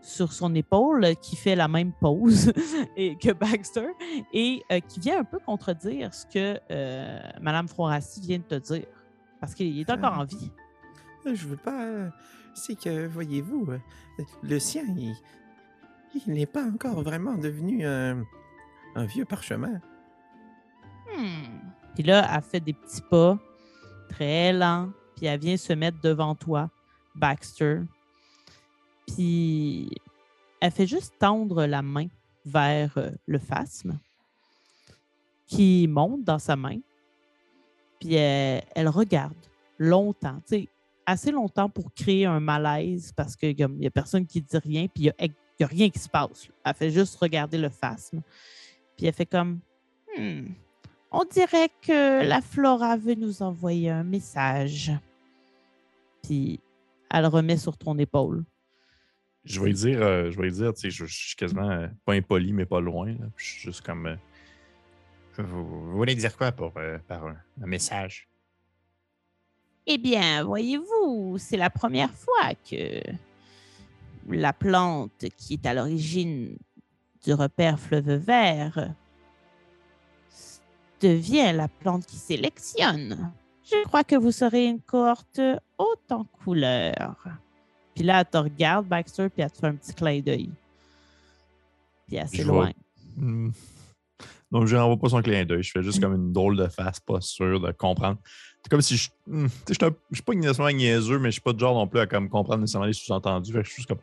sur 0.00 0.32
son 0.32 0.54
épaule 0.54 1.06
qui 1.20 1.36
fait 1.36 1.56
la 1.56 1.68
même 1.68 1.92
pose 2.00 2.52
et 2.96 3.16
que 3.16 3.32
Baxter 3.32 3.88
et 4.32 4.62
euh, 4.72 4.80
qui 4.80 5.00
vient 5.00 5.20
un 5.20 5.24
peu 5.24 5.38
contredire 5.38 6.14
ce 6.14 6.24
que 6.26 6.58
euh, 6.70 7.18
Madame 7.42 7.68
Froirassi 7.68 8.20
vient 8.20 8.38
de 8.38 8.44
te 8.58 8.72
dire. 8.72 8.86
Parce 9.40 9.54
qu'il 9.54 9.78
est 9.80 9.90
encore 9.90 10.12
Ah. 10.14 10.20
en 10.20 10.24
vie. 10.24 10.50
Euh, 11.28 11.34
Je 11.34 11.46
veux 11.46 11.56
pas. 11.56 11.82
euh, 11.84 12.10
C'est 12.54 12.78
que, 12.78 13.06
voyez-vous, 13.06 13.66
euh, 13.70 13.78
le 14.42 14.58
sien, 14.58 14.84
il. 14.96 15.14
Il 16.26 16.32
n'est 16.32 16.46
pas 16.46 16.64
encore 16.64 17.02
vraiment 17.02 17.34
devenu 17.34 17.86
un. 17.86 18.24
un 18.94 19.04
vieux 19.04 19.24
parchemin. 19.24 19.80
Hmm. 21.14 21.58
Puis 21.94 22.02
là, 22.02 22.28
elle 22.34 22.42
fait 22.42 22.60
des 22.60 22.72
petits 22.72 23.02
pas 23.10 23.38
très 24.08 24.52
lents, 24.52 24.90
puis 25.16 25.26
elle 25.26 25.38
vient 25.40 25.56
se 25.56 25.72
mettre 25.74 26.00
devant 26.00 26.34
toi, 26.34 26.70
Baxter. 27.14 27.80
Puis 29.06 29.90
elle 30.60 30.70
fait 30.72 30.86
juste 30.86 31.14
tendre 31.18 31.66
la 31.66 31.82
main 31.82 32.06
vers 32.44 32.98
le 33.26 33.38
phasme 33.38 33.98
qui 35.46 35.86
monte 35.88 36.24
dans 36.24 36.38
sa 36.38 36.56
main. 36.56 36.78
Puis 38.00 38.14
elle, 38.14 38.64
elle 38.74 38.88
regarde 38.88 39.34
longtemps, 39.78 40.40
tu 40.48 40.68
assez 41.10 41.30
longtemps 41.30 41.68
pour 41.70 41.92
créer 41.94 42.26
un 42.26 42.38
malaise 42.38 43.12
parce 43.16 43.34
qu'il 43.34 43.56
n'y 43.56 43.86
a 43.86 43.90
personne 43.90 44.26
qui 44.26 44.42
dit 44.42 44.58
rien, 44.58 44.86
puis 44.88 45.04
il 45.04 45.30
n'y 45.60 45.64
a, 45.64 45.66
rien 45.66 45.88
qui 45.88 45.98
se 45.98 46.08
passe. 46.08 46.48
Elle 46.64 46.74
fait 46.74 46.90
juste 46.90 47.16
regarder 47.16 47.56
le 47.58 47.70
phasme. 47.70 48.20
Puis 48.96 49.06
elle 49.06 49.14
fait 49.14 49.26
comme 49.26 49.60
Hmm, 50.16 50.48
on 51.10 51.24
dirait 51.24 51.70
que 51.82 52.26
la 52.26 52.40
Flora 52.42 52.96
veut 52.96 53.14
nous 53.14 53.42
envoyer 53.42 53.90
un 53.90 54.04
message. 54.04 54.92
Puis 56.22 56.60
Elle 57.10 57.26
remet 57.26 57.56
sur 57.56 57.76
ton 57.78 57.96
épaule. 57.98 58.44
Je 59.44 59.60
vais 59.60 59.66
lui 59.68 59.74
dire, 59.74 60.02
euh, 60.02 60.30
je 60.30 60.38
vais 60.38 60.50
dire, 60.50 60.74
tu 60.74 60.80
sais, 60.82 60.90
je, 60.90 61.06
je 61.06 61.16
suis 61.28 61.36
quasiment 61.36 61.70
euh, 61.70 61.86
pas 62.04 62.12
impoli, 62.12 62.52
mais 62.52 62.66
pas 62.66 62.80
loin. 62.80 63.06
là. 63.12 63.26
Je 63.36 63.44
suis 63.44 63.60
juste 63.62 63.80
comme. 63.80 64.06
euh, 64.06 64.16
Vous, 65.38 65.64
vous 65.64 65.96
voulez 65.96 66.14
dire 66.14 66.36
quoi 66.36 66.52
pour, 66.52 66.72
euh, 66.76 66.98
par 67.08 67.24
un, 67.26 67.36
un 67.62 67.66
message? 67.66 68.27
Eh 69.90 69.96
bien, 69.96 70.44
voyez-vous, 70.44 71.36
c'est 71.38 71.56
la 71.56 71.70
première 71.70 72.12
fois 72.12 72.52
que 72.70 73.00
la 74.28 74.52
plante 74.52 75.24
qui 75.38 75.54
est 75.54 75.64
à 75.64 75.72
l'origine 75.72 76.58
du 77.24 77.32
repère 77.32 77.80
fleuve 77.80 78.12
vert 78.16 78.94
devient 81.00 81.52
la 81.54 81.68
plante 81.68 82.04
qui 82.04 82.16
sélectionne. 82.16 83.32
Je 83.64 83.82
crois 83.84 84.04
que 84.04 84.14
vous 84.14 84.30
serez 84.30 84.66
une 84.66 84.80
cohorte 84.82 85.40
haute 85.78 86.12
en 86.12 86.24
couleur. 86.24 87.16
Puis 87.94 88.04
là, 88.04 88.20
elle 88.20 88.26
te 88.26 88.36
regarde, 88.36 88.86
Baxter, 88.86 89.30
puis 89.30 89.42
elle 89.42 89.50
te 89.50 89.56
fait 89.56 89.68
un 89.68 89.74
petit 89.74 89.94
clin 89.94 90.20
d'œil. 90.20 90.50
Puis 92.06 92.18
s'éloigne. 92.26 92.74
Hmm. 93.16 93.52
Donc, 94.50 94.66
je 94.66 94.76
n'envoie 94.76 94.98
pas 94.98 95.08
son 95.08 95.22
clin 95.22 95.46
d'œil. 95.46 95.62
Je 95.62 95.70
fais 95.70 95.82
juste 95.82 96.00
comme 96.00 96.14
une 96.14 96.32
drôle 96.32 96.58
de 96.58 96.68
face, 96.68 97.00
pas 97.00 97.22
sûr 97.22 97.58
de 97.58 97.72
comprendre. 97.72 98.18
C'est 98.68 98.70
comme 98.70 98.82
si 98.82 98.96
je. 98.98 99.08
hmm, 99.26 99.46
Je 99.68 99.72
suis 99.74 99.84
un- 99.84 99.94
je 100.10 100.16
suis 100.16 100.22
pas 100.22 100.34
nécessairement 100.34 100.70
niaiseux, 100.76 101.18
mais 101.18 101.28
je 101.28 101.32
suis 101.32 101.40
pas 101.40 101.54
de 101.54 101.58
genre 101.58 101.74
non 101.74 101.86
plus 101.86 102.00
à 102.00 102.06
comme 102.06 102.28
comprendre 102.28 102.60
nécessairement 102.60 102.86
les 102.86 102.92
sous-entendus. 102.92 103.50
Fait 103.50 103.60
que 103.60 103.64
je 103.64 103.70
suis 103.70 103.76
juste 103.82 103.88
comme. 103.88 103.98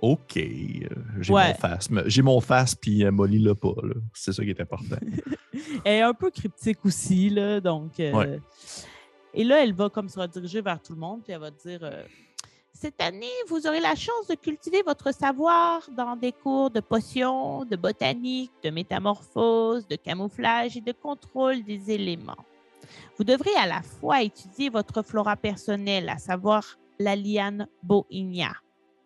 OK, 0.00 0.36
euh, 0.36 0.88
j'ai 1.20 1.32
Ouais. 1.32 1.48
mon 1.48 1.54
face. 1.54 1.88
J'ai 2.06 2.22
mon 2.22 2.40
face, 2.40 2.74
puis 2.76 3.04
euh, 3.04 3.10
Molly 3.10 3.38
l'a 3.40 3.54
pas. 3.56 3.72
là. 3.82 3.94
C'est 4.12 4.32
ça 4.32 4.44
qui 4.44 4.50
est 4.50 4.60
important. 4.60 4.96
Elle 5.84 5.92
est 5.94 6.02
un 6.02 6.14
peu 6.14 6.30
cryptique 6.30 6.78
aussi, 6.84 7.30
là, 7.30 7.60
donc... 7.60 7.98
euh, 8.00 8.12
Ouais. 8.12 8.40
Et 9.32 9.42
là, 9.44 9.62
elle 9.64 9.72
va 9.72 9.88
comme 9.88 10.08
se 10.08 10.18
rediriger 10.20 10.60
vers 10.60 10.80
tout 10.80 10.92
le 10.94 11.00
monde, 11.00 11.22
puis 11.24 11.32
elle 11.32 11.40
va 11.40 11.50
dire... 11.50 11.80
euh, 11.82 12.04
Cette 12.72 13.00
année, 13.00 13.26
vous 13.48 13.66
aurez 13.66 13.80
la 13.80 13.94
chance 13.96 14.26
de 14.28 14.34
cultiver 14.36 14.82
votre 14.84 15.12
savoir 15.14 15.80
dans 15.96 16.14
des 16.16 16.32
cours 16.32 16.70
de 16.70 16.80
potions, 16.80 17.64
de 17.64 17.76
botanique, 17.76 18.52
de 18.62 18.70
métamorphose, 18.70 19.86
de 19.88 19.96
camouflage 19.96 20.76
et 20.76 20.80
de 20.80 20.92
contrôle 20.92 21.62
des 21.64 21.90
éléments. 21.90 22.36
Vous 23.16 23.24
devrez 23.24 23.54
à 23.56 23.66
la 23.66 23.82
fois 23.82 24.22
étudier 24.22 24.68
votre 24.70 25.02
flora 25.02 25.36
personnelle, 25.36 26.08
à 26.08 26.18
savoir 26.18 26.78
la 26.98 27.16
liane 27.16 27.66
Boinia. 27.82 28.52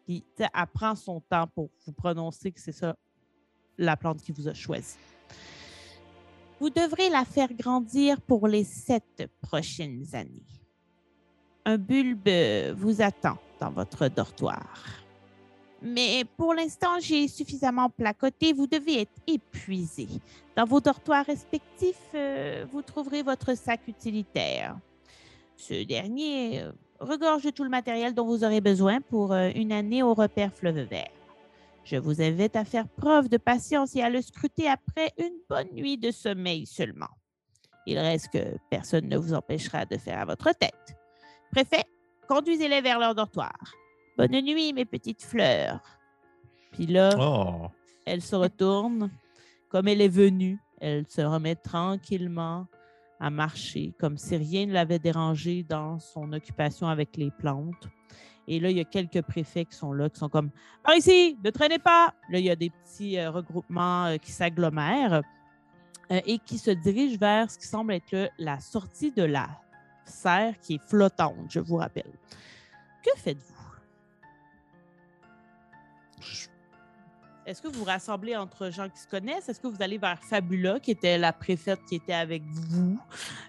Puis, 0.05 0.25
elle 0.39 0.49
prend 0.73 0.95
son 0.95 1.21
temps 1.21 1.47
pour 1.47 1.71
vous 1.87 1.93
prononcer 1.93 2.51
que 2.53 2.61
c'est 2.61 2.73
ça 2.73 2.97
la 3.77 3.97
plante 3.97 4.23
qui 4.23 4.33
vous 4.33 4.49
a 4.49 4.55
choisi. 4.55 4.97
Vous 6.61 6.71
devrez 6.71 7.09
la 7.09 7.25
faire 7.25 7.53
grandir 7.53 8.21
pour 8.21 8.49
les 8.49 8.65
sept 8.65 9.29
prochaines 9.41 10.05
années. 10.13 10.47
Un 11.65 11.79
bulbe 11.79 12.29
vous 12.77 13.01
attend 13.01 13.39
dans 13.61 13.71
votre 13.71 14.09
dortoir. 14.09 14.67
Mais 15.81 16.25
pour 16.37 16.55
l'instant, 16.55 16.99
j'ai 17.01 17.29
suffisamment 17.29 17.89
placoté. 17.89 18.53
Vous 18.53 18.67
devez 18.67 19.03
être 19.03 19.13
épuisé. 19.27 20.09
Dans 20.57 20.65
vos 20.65 20.81
dortoirs 20.81 21.25
respectifs, 21.25 21.97
euh, 22.15 22.67
vous 22.71 22.83
trouverez 22.83 23.23
votre 23.23 23.57
sac 23.57 23.81
utilitaire. 23.87 24.77
Ce 25.57 25.85
dernier 25.85 26.63
euh, 26.63 26.73
regorge 26.99 27.53
tout 27.53 27.65
le 27.65 27.71
matériel 27.71 28.15
dont 28.15 28.27
vous 28.27 28.45
aurez 28.45 28.61
besoin 28.61 29.01
pour 29.01 29.33
euh, 29.33 29.51
une 29.55 29.73
année 29.73 30.03
au 30.03 30.15
repère 30.15 30.53
fleuve 30.53 30.81
vert. 30.81 31.11
Je 31.85 31.97
vous 31.97 32.21
invite 32.21 32.57
à 32.57 32.65
faire 32.65 32.89
preuve 32.89 33.29
de 33.29 33.39
patience 33.39 33.95
et 33.97 34.03
à 34.03 34.11
le 34.11 34.21
scruter 34.21 34.69
après 34.69 35.13
une 35.17 35.39
bonne 35.49 35.69
nuit 35.73 35.97
de 35.97 36.11
sommeil 36.11 36.67
seulement. 36.67 37.09
Il 37.87 37.99
reste 37.99 38.29
que 38.33 38.57
personne 38.69 39.09
ne 39.09 39.17
vous 39.17 39.33
empêchera 39.33 39.87
de 39.87 39.97
faire 39.97 40.19
à 40.19 40.25
votre 40.25 40.53
tête. 40.53 40.97
Préfet, 41.51 41.85
conduisez-les 42.29 42.83
vers 42.83 42.99
leur 42.99 43.15
dortoir. 43.15 43.57
Bonne 44.19 44.41
nuit, 44.43 44.73
mes 44.73 44.85
petites 44.85 45.23
fleurs. 45.23 45.81
Puis 46.73 46.87
là, 46.87 47.11
Oh, 47.19 47.69
elle 48.05 48.21
se 48.21 48.37
retourne 48.37 49.11
comme 49.71 49.89
elle 49.89 50.01
est 50.01 50.09
venue. 50.09 50.59
Elle 50.81 51.07
se 51.09 51.21
remet 51.23 51.55
tranquillement 51.55 52.67
à 53.21 53.31
marcher, 53.31 53.95
comme 53.99 54.17
si 54.19 54.37
rien 54.37 54.67
ne 54.67 54.73
l'avait 54.73 54.99
dérangé 54.99 55.63
dans 55.63 55.99
son 55.99 56.33
occupation 56.33 56.87
avec 56.89 57.17
les 57.17 57.31
plantes. 57.31 57.89
Et 58.47 58.61
là, 58.61 58.71
il 58.71 58.77
y 58.77 58.81
a 58.81 58.85
quelques 58.85 59.23
préfets 59.23 59.65
qui 59.65 59.77
sont 59.77 59.93
là, 59.93 60.09
qui 60.09 60.19
sont 60.19 60.29
comme 60.29 60.51
Par 60.83 60.95
ici, 60.97 61.37
ne 61.45 61.51
traînez 61.51 61.79
pas. 61.79 62.15
Là, 62.31 62.39
il 62.39 62.45
y 62.45 62.51
a 62.51 62.57
des 62.57 62.71
petits 62.71 63.19
euh, 63.19 63.31
regroupements 63.31 64.07
euh, 64.07 64.17
qui 64.17 64.33
s'agglomèrent 64.33 65.23
euh, 66.11 66.21
et 66.27 66.39
qui 66.39 66.59
se 66.59 66.71
dirigent 66.71 67.19
vers 67.19 67.51
ce 67.51 67.59
qui 67.59 67.67
semble 67.67 67.93
être 67.93 68.11
le- 68.13 68.29
la 68.39 68.59
sortie 68.61 69.11
de 69.13 69.23
la 69.25 69.49
serre 70.05 70.59
qui 70.61 70.75
est 70.77 70.83
flottante, 70.89 71.51
je 71.51 71.61
vous 71.61 71.77
rappelle. 71.77 72.11
Que 73.05 73.11
faites-vous? 73.19 73.58
Je- 76.33 76.49
Est-ce 77.51 77.63
que 77.63 77.69
vous 77.69 77.79
vous 77.79 77.85
rassemblez 77.85 78.37
entre 78.37 78.71
gens 78.71 78.89
qui 78.91 78.99
se 79.01 79.07
connaissent? 79.07 79.49
Est-ce 79.49 79.59
que 79.61 79.69
vous 79.69 79.81
allez 79.83 79.97
vers 79.99 80.19
Fabula, 80.23 80.79
qui 80.81 80.91
était 80.91 81.17
la 81.17 81.33
préfète 81.33 81.81
qui 81.89 81.95
était 81.97 82.13
avec 82.13 82.43
vous? 82.53 82.99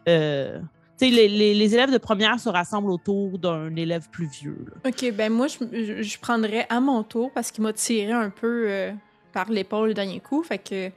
Euh, 0.07 0.59
les, 1.01 1.27
les- 1.27 1.53
les 1.53 1.73
élèves 1.73 1.91
de 1.91 1.97
première 1.97 2.39
se 2.39 2.47
rassemblent 2.49 2.91
autour 2.91 3.37
d'un 3.39 3.75
élève 3.75 4.09
plus 4.09 4.27
vieux. 4.27 4.65
là. 4.67 4.89
Ok, 4.89 5.11
ben 5.13 5.31
moi, 5.31 5.47
je, 5.47 6.01
je, 6.01 6.17
prendrais 6.19 6.65
à 6.69 6.79
mon 6.79 7.03
tour 7.03 7.31
parce 7.33 7.51
qu'il 7.51 7.63
m'a 7.63 7.73
tiré 7.73 8.11
un 8.13 8.29
peu 8.29 8.65
euh, 8.69 8.91
par 9.33 9.49
l'épaule 9.49 9.89
le 9.89 9.93
dernier 9.93 10.19
coup. 10.21 10.43
Fait 10.43 10.57
que 10.59 10.85
là, 10.85 10.91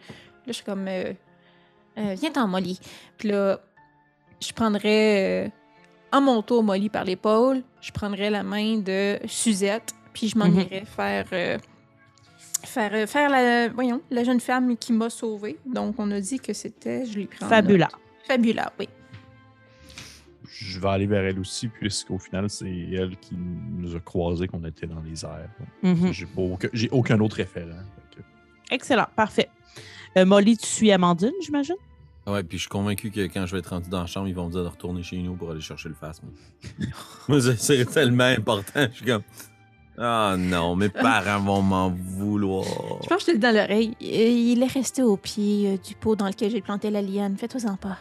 je 0.47 0.53
suis 0.53 0.65
comme. 0.65 0.87
euh, 0.89 1.13
euh, 1.99 2.15
Viens-t'en, 2.19 2.47
Molly. 2.49 2.79
Puis 3.19 3.29
là, 3.31 3.61
je 4.41 4.53
prendrais 4.53 5.51
à 6.13 6.21
mon 6.21 6.41
tour 6.43 6.63
Molly 6.63 6.89
par 6.89 7.05
l'épaule. 7.05 7.63
Je 7.81 7.91
prendrais 7.93 8.31
la 8.31 8.43
main 8.45 8.79
de 8.79 9.19
Suzette. 9.27 9.93
Puis 10.13 10.29
je 10.29 10.39
m'en 10.39 10.47
Mhm. 10.49 10.61
irais 10.61 10.85
faire. 10.85 11.27
Faire, 12.65 12.95
euh, 12.95 13.07
faire 13.07 13.29
la, 13.29 13.69
voyons, 13.69 14.01
la 14.11 14.25
jeune 14.25 14.41
femme 14.41 14.77
qui 14.77 14.93
m'a 14.93 15.11
sauvée. 15.11 15.59
Donc, 15.67 15.97
on 15.99 16.11
a 16.11 16.21
dit 16.21 16.39
que 16.39 16.53
c'était, 16.53 17.05
je 17.07 17.19
l'ai 17.19 17.27
pris 17.27 17.45
en 17.45 17.49
Fabula. 17.49 17.87
note. 17.87 18.01
Fabula, 18.27 18.73
oui. 18.79 18.89
je 20.49 20.79
vais 20.79 20.89
aller 20.89 21.07
vers 21.07 21.25
elle 21.25 21.39
aussi, 21.39 21.69
puisqu'au 21.69 22.19
final, 22.19 22.49
c'est 22.49 22.71
elle 22.71 23.17
qui 23.17 23.35
nous 23.37 23.97
a 23.97 24.01
croisés 24.01 24.47
qu'on 24.47 24.65
était 24.65 24.87
dans 24.87 25.01
les 25.01 25.25
airs. 25.25 25.51
J'ai 26.13 26.27
pas 26.27 26.43
aucun, 26.43 26.69
j'ai 26.73 26.89
aucun 26.91 27.19
autre 27.21 27.37
référent. 27.37 27.83
Excellent, 28.71 29.07
parfait. 29.15 29.51
Euh, 30.17 30.25
Molly, 30.25 30.57
tu 30.57 30.67
suis 30.67 30.93
Amandine, 30.93 31.33
j'imagine? 31.43 31.77
Ouais, 32.27 32.43
puis 32.43 32.57
je 32.57 32.63
suis 32.63 32.69
convaincu 32.71 33.11
que 33.11 33.21
quand 33.23 33.47
je 33.47 33.53
vais 33.53 33.59
être 33.59 33.71
rendu 33.71 33.91
dans 33.91 34.01
la 34.01 34.07
chambre, 34.07 34.29
ils 34.29 34.35
vont 34.35 34.47
me 34.47 34.53
dire 34.53 34.63
de 34.63 34.69
retourner 34.69 35.03
chez 35.03 35.19
nous 35.19 35.35
pour 35.35 35.51
aller 35.51 35.61
chercher 35.61 35.89
le 35.89 35.95
phasme. 35.95 36.29
C'est 37.59 37.85
tellement 37.87 38.25
important. 38.25 38.87
Je 38.91 38.97
suis 38.97 39.07
comme. 39.07 39.23
Ah 39.99 40.37
non, 40.39 40.75
mes 40.77 40.89
parents 41.07 41.41
vont 41.41 41.63
m'en 41.63 41.91
vouloir. 41.91 42.65
Je 43.03 43.09
pense 43.09 43.19
que 43.19 43.21
je 43.21 43.27
te 43.27 43.31
le 43.33 43.37
dis 43.39 43.43
dans 43.43 43.55
l'oreille. 43.55 43.97
Euh, 44.03 44.07
Il 44.07 44.63
est 44.63 44.67
resté 44.73 45.03
au 45.03 45.17
pied 45.17 45.75
euh, 45.75 45.77
du 45.79 45.95
pot 45.95 46.17
dans 46.17 46.27
lequel 46.27 46.51
j'ai 46.51 46.61
planté 46.63 46.91
la 46.91 47.03
liane. 47.03 47.37
Fais-toi-en 47.37 47.77
pas. 47.77 47.99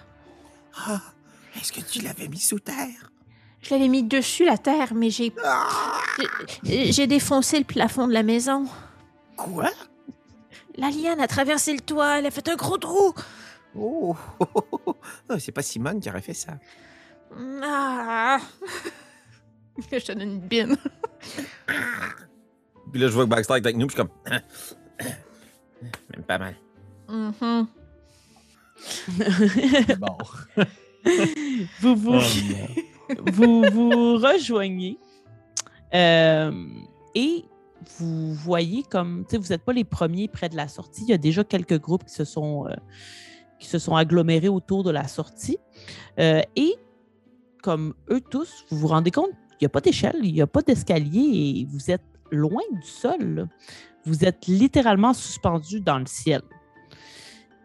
Ah, 0.88 1.02
est-ce 1.60 1.72
que 1.74 1.82
tu 1.82 2.02
l'avais 2.02 2.28
mis 2.28 2.40
sous 2.40 2.60
terre? 2.60 3.12
Je 3.62 3.74
l'avais 3.74 3.90
mis 3.90 4.04
dessus 4.04 4.46
la 4.46 4.58
terre, 4.58 4.94
mais 4.96 5.10
j'ai 5.10 5.34
Ah! 5.44 5.68
j'ai- 6.64 6.92
j'ai 6.92 7.08
défoncé 7.08 7.60
le 7.60 7.66
plafond 7.66 8.08
de 8.08 8.14
la 8.14 8.24
maison. 8.24 8.66
Quoi? 9.38 9.70
La 10.78 10.90
liane 10.90 11.20
a 11.20 11.28
traversé 11.28 11.74
le 11.74 11.82
toit. 11.82 12.20
Elle 12.20 12.26
a 12.26 12.32
fait 12.32 12.48
un 12.50 12.56
gros 12.56 12.78
trou. 12.78 13.14
Oh! 13.76 14.16
Ah, 15.30 15.40
C'est 15.40 15.52
pas 15.52 15.62
Simone 15.62 16.00
qui 16.00 16.10
aurait 16.10 16.22
fait 16.22 16.34
ça. 16.34 16.54
Ah! 17.64 18.38
je 19.92 19.98
te 19.98 20.12
donne 20.12 20.22
une 20.22 20.40
bine. 20.40 20.78
Puis 22.92 23.02
là, 23.02 23.08
je 23.08 23.14
vois 23.14 23.26
que 23.26 23.30
Baxter 23.30 23.54
est 23.54 23.58
avec 23.58 23.78
nous, 23.78 23.88
puis 23.88 23.98
je 23.98 24.02
suis 24.02 24.10
comme. 24.10 24.42
Même 26.16 26.24
pas 26.24 26.38
mal. 26.38 26.56
Mhm. 27.10 27.68
Bon. 30.00 30.18
vous, 31.82 31.96
vous, 31.96 32.20
Oh, 33.12 33.24
vous 33.32 33.64
vous 33.72 34.18
rejoignez 34.18 34.98
euh, 35.94 36.52
et 37.16 37.46
vous 38.00 38.34
voyez 38.34 38.84
comme, 38.84 39.26
tu 39.26 39.32
sais, 39.32 39.38
vous 39.38 39.50
n'êtes 39.50 39.64
pas 39.64 39.74
les 39.74 39.84
premiers 39.84 40.28
près 40.28 40.50
de 40.50 40.56
la 40.56 40.68
sortie. 40.68 41.04
Il 41.04 41.10
y 41.10 41.14
a 41.14 41.18
déjà 41.18 41.44
quelques 41.44 41.80
groupes 41.80 42.06
qui 42.06 42.14
se 42.14 42.24
sont, 42.24 42.68
euh, 42.68 42.76
qui 43.60 43.68
se 43.68 43.80
sont 43.80 43.96
agglomérés 43.96 44.50
autour 44.50 44.84
de 44.84 44.92
la 44.92 45.08
sortie. 45.08 45.58
Euh, 46.20 46.42
et 46.56 46.76
comme 47.64 47.94
eux 48.10 48.22
tous, 48.22 48.66
vous 48.70 48.78
vous 48.78 48.88
rendez 48.88 49.12
compte 49.12 49.32
n'y 49.62 49.66
a 49.66 49.70
pas 49.70 49.82
d'échelle, 49.82 50.16
il 50.24 50.34
n'y 50.34 50.42
a 50.42 50.48
pas 50.48 50.62
d'escalier 50.62 51.60
et 51.60 51.66
vous 51.70 51.92
êtes 51.92 52.04
loin 52.32 52.62
du 52.72 52.88
sol. 52.88 53.48
Vous 54.06 54.26
êtes 54.26 54.48
littéralement 54.48 55.14
suspendu 55.14 55.80
dans 55.82 56.00
le 56.00 56.06
ciel. 56.08 56.42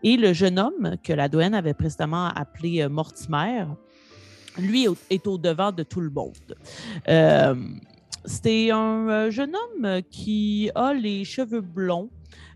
Et 0.02 0.16
le 0.16 0.32
jeune 0.34 0.58
homme 0.58 0.96
que 1.02 1.12
la 1.14 1.28
douane 1.28 1.54
avait 1.54 1.72
précédemment 1.74 2.26
appelé 2.26 2.82
euh, 2.82 2.88
Mortimer, 2.88 3.64
lui 4.58 4.84
est 4.84 4.88
au- 4.88 4.96
est 5.10 5.26
au-devant 5.26 5.72
de 5.72 5.82
tout 5.82 6.00
le 6.00 6.10
monde. 6.10 6.34
Euh, 7.08 7.54
C'était 8.24 8.70
un 8.72 9.08
euh, 9.08 9.30
jeune 9.30 9.54
homme 9.54 10.00
qui 10.10 10.70
a 10.74 10.92
les 10.92 11.24
cheveux 11.24 11.60
blonds, 11.60 12.10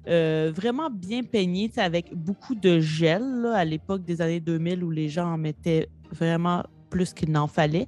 vraiment 0.06 0.90
bien 0.90 1.22
peignés, 1.22 1.70
avec 1.76 2.12
beaucoup 2.14 2.54
de 2.56 2.80
gel 2.80 3.46
à 3.54 3.64
l'époque 3.64 4.02
des 4.04 4.20
années 4.20 4.40
2000 4.40 4.82
où 4.82 4.90
les 4.90 5.08
gens 5.08 5.32
en 5.34 5.38
mettaient 5.38 5.88
vraiment 6.10 6.64
plus 6.90 7.12
qu'il 7.14 7.30
n'en 7.30 7.46
fallait. 7.46 7.86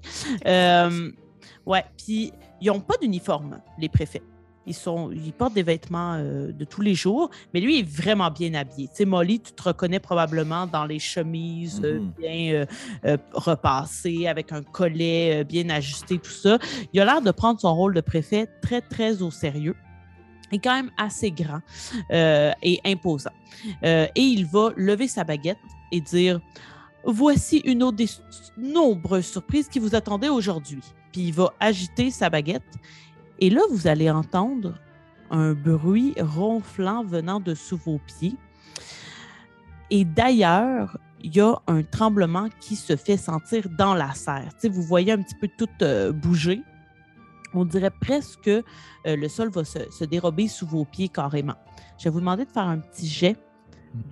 Ouais, 1.67 1.85
puis 1.97 2.33
ils 2.61 2.69
n'ont 2.69 2.81
pas 2.81 2.95
d'uniforme, 3.01 3.61
les 3.79 3.89
préfets. 3.89 4.23
Ils, 4.65 4.75
sont, 4.75 5.11
ils 5.11 5.33
portent 5.33 5.55
des 5.55 5.65
vêtements 5.65 6.15
euh, 6.15 6.53
de 6.53 6.65
tous 6.65 6.83
les 6.83 6.95
jours, 6.95 7.31
mais 7.53 7.61
lui 7.61 7.81
est 7.81 7.83
vraiment 7.89 8.31
bien 8.31 8.55
habillé. 8.55 8.87
Tu 8.89 8.95
sais, 8.95 9.05
Molly, 9.05 9.41
tu 9.41 9.53
te 9.53 9.63
reconnais 9.65 9.99
probablement 9.99 10.69
dans 10.69 10.85
les 10.85 11.01
chemises 11.01 11.81
euh, 11.83 11.99
Mhm. 11.99 12.13
bien 12.17 12.67
euh, 13.05 13.17
repassées, 13.33 14.29
avec 14.29 14.53
un 14.53 14.63
collet 14.63 15.43
bien 15.43 15.69
ajusté, 15.69 16.19
tout 16.19 16.31
ça. 16.31 16.59
Il 16.93 17.01
a 17.01 17.05
l'air 17.05 17.21
de 17.23 17.33
prendre 17.33 17.59
son 17.59 17.75
rôle 17.75 17.95
de 17.95 18.01
préfet 18.01 18.47
très, 18.63 18.81
très 18.81 19.21
au 19.21 19.33
sérieux. 19.33 19.75
Il 20.53 20.57
est 20.57 20.61
quand 20.61 20.75
même 20.75 20.91
assez 20.99 21.31
grand 21.31 21.61
euh, 22.13 22.53
et 22.63 22.79
imposant. 22.85 23.31
Euh, 23.85 24.07
et 24.15 24.21
il 24.21 24.47
va 24.47 24.71
lever 24.77 25.09
sa 25.09 25.25
baguette 25.25 25.59
et 25.91 26.01
dire 26.01 26.41
Voici 27.05 27.59
une 27.65 27.83
autre 27.83 27.97
des 27.97 28.09
nombreuses 28.57 29.27
surprises 29.27 29.69
qui 29.69 29.81
vous 29.81 29.97
attendaient 29.97 30.29
aujourd'hui. 30.29 30.83
Puis 31.13 31.29
il 31.29 31.35
va 31.35 31.53
agiter 31.61 32.11
sa 32.11 32.31
baguette. 32.31 32.63
Et 33.39 33.51
là, 33.51 33.61
vous 33.71 33.87
allez 33.87 34.11
entendre 34.11 34.75
un 35.31 35.53
bruit 35.53 36.15
ronflant 36.21 37.05
venant 37.05 37.41
de 37.41 37.55
sous 37.55 37.77
vos 37.77 37.99
pieds. 37.99 38.37
Et 39.91 40.05
d'ailleurs, 40.05 40.99
il 41.23 41.37
y 41.37 41.41
a 41.41 41.55
un 41.67 41.83
tremblement 41.83 42.49
qui 42.61 42.77
se 42.77 42.97
fait 42.97 43.17
sentir 43.17 43.69
dans 43.79 43.95
la 43.95 44.13
serre. 44.13 44.49
Tu 44.55 44.61
sais, 44.61 44.69
vous 44.69 44.83
voyez 44.83 45.13
un 45.13 45.23
petit 45.23 45.35
peu 45.41 45.49
tout 45.57 45.69
euh, 45.83 46.13
bouger. 46.13 46.63
On 47.55 47.65
dirait 47.65 47.91
presque 47.91 48.41
que 48.43 48.65
euh, 49.07 49.17
le 49.17 49.29
sol 49.29 49.51
va 49.51 49.65
se, 49.65 49.91
se 49.91 50.05
dérober 50.05 50.49
sous 50.49 50.67
vos 50.67 50.85
pieds 50.85 51.09
carrément. 51.09 51.57
Je 51.99 52.05
vais 52.05 52.11
vous 52.11 52.21
demander 52.21 52.45
de 52.45 52.51
faire 52.51 52.67
un 52.67 52.79
petit 52.79 53.07
jet 53.07 53.37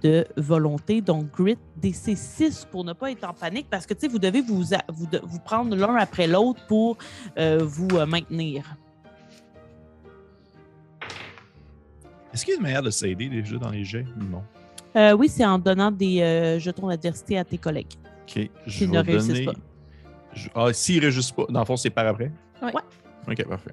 de 0.03 0.27
volonté, 0.37 1.01
donc 1.01 1.31
grit 1.33 1.57
DC 1.77 2.17
6 2.17 2.67
pour 2.71 2.85
ne 2.85 2.93
pas 2.93 3.11
être 3.11 3.25
en 3.25 3.33
panique 3.33 3.67
parce 3.71 3.87
que 3.87 3.95
tu 3.95 4.01
sais, 4.01 4.09
vous 4.09 4.19
devez 4.19 4.43
vous, 4.43 4.63
vous, 4.89 5.07
de- 5.07 5.21
vous 5.25 5.39
prendre 5.39 5.75
l'un 5.75 5.95
après 5.97 6.27
l'autre 6.27 6.61
pour 6.67 6.99
euh, 7.39 7.59
vous 7.63 7.89
euh, 7.95 8.05
maintenir. 8.07 8.77
Est-ce 12.33 12.45
qu'il 12.45 12.53
y 12.53 12.55
a 12.55 12.59
une 12.59 12.63
manière 12.63 12.83
de 12.83 12.91
s'aider 12.91 13.29
déjà 13.29 13.57
dans 13.57 13.71
les 13.71 13.85
jets? 13.85 14.07
Non? 14.31 14.43
Euh, 14.97 15.13
oui, 15.13 15.29
c'est 15.29 15.45
en 15.45 15.59
donnant 15.59 15.91
des 15.91 16.21
euh, 16.21 16.59
jetons 16.59 16.89
d'adversité 16.89 17.39
à 17.39 17.45
tes 17.45 17.59
collègues. 17.59 17.93
OK. 18.29 18.49
Je 18.67 18.85
ne 18.85 18.99
réussissent 18.99 19.29
donner... 19.29 19.45
pas. 19.47 19.53
Je- 20.35 20.49
Ah, 20.55 20.73
s'ils 20.73 20.97
ne 20.97 21.03
réussissent 21.03 21.33
pas, 21.33 21.47
dans 21.49 21.61
le 21.61 21.67
fond, 21.67 21.77
c'est 21.77 21.91
par 21.91 22.07
après? 22.07 22.31
Ouais. 22.63 22.73
Ouais. 22.73 22.83
OK, 23.29 23.49
parfait. 23.49 23.73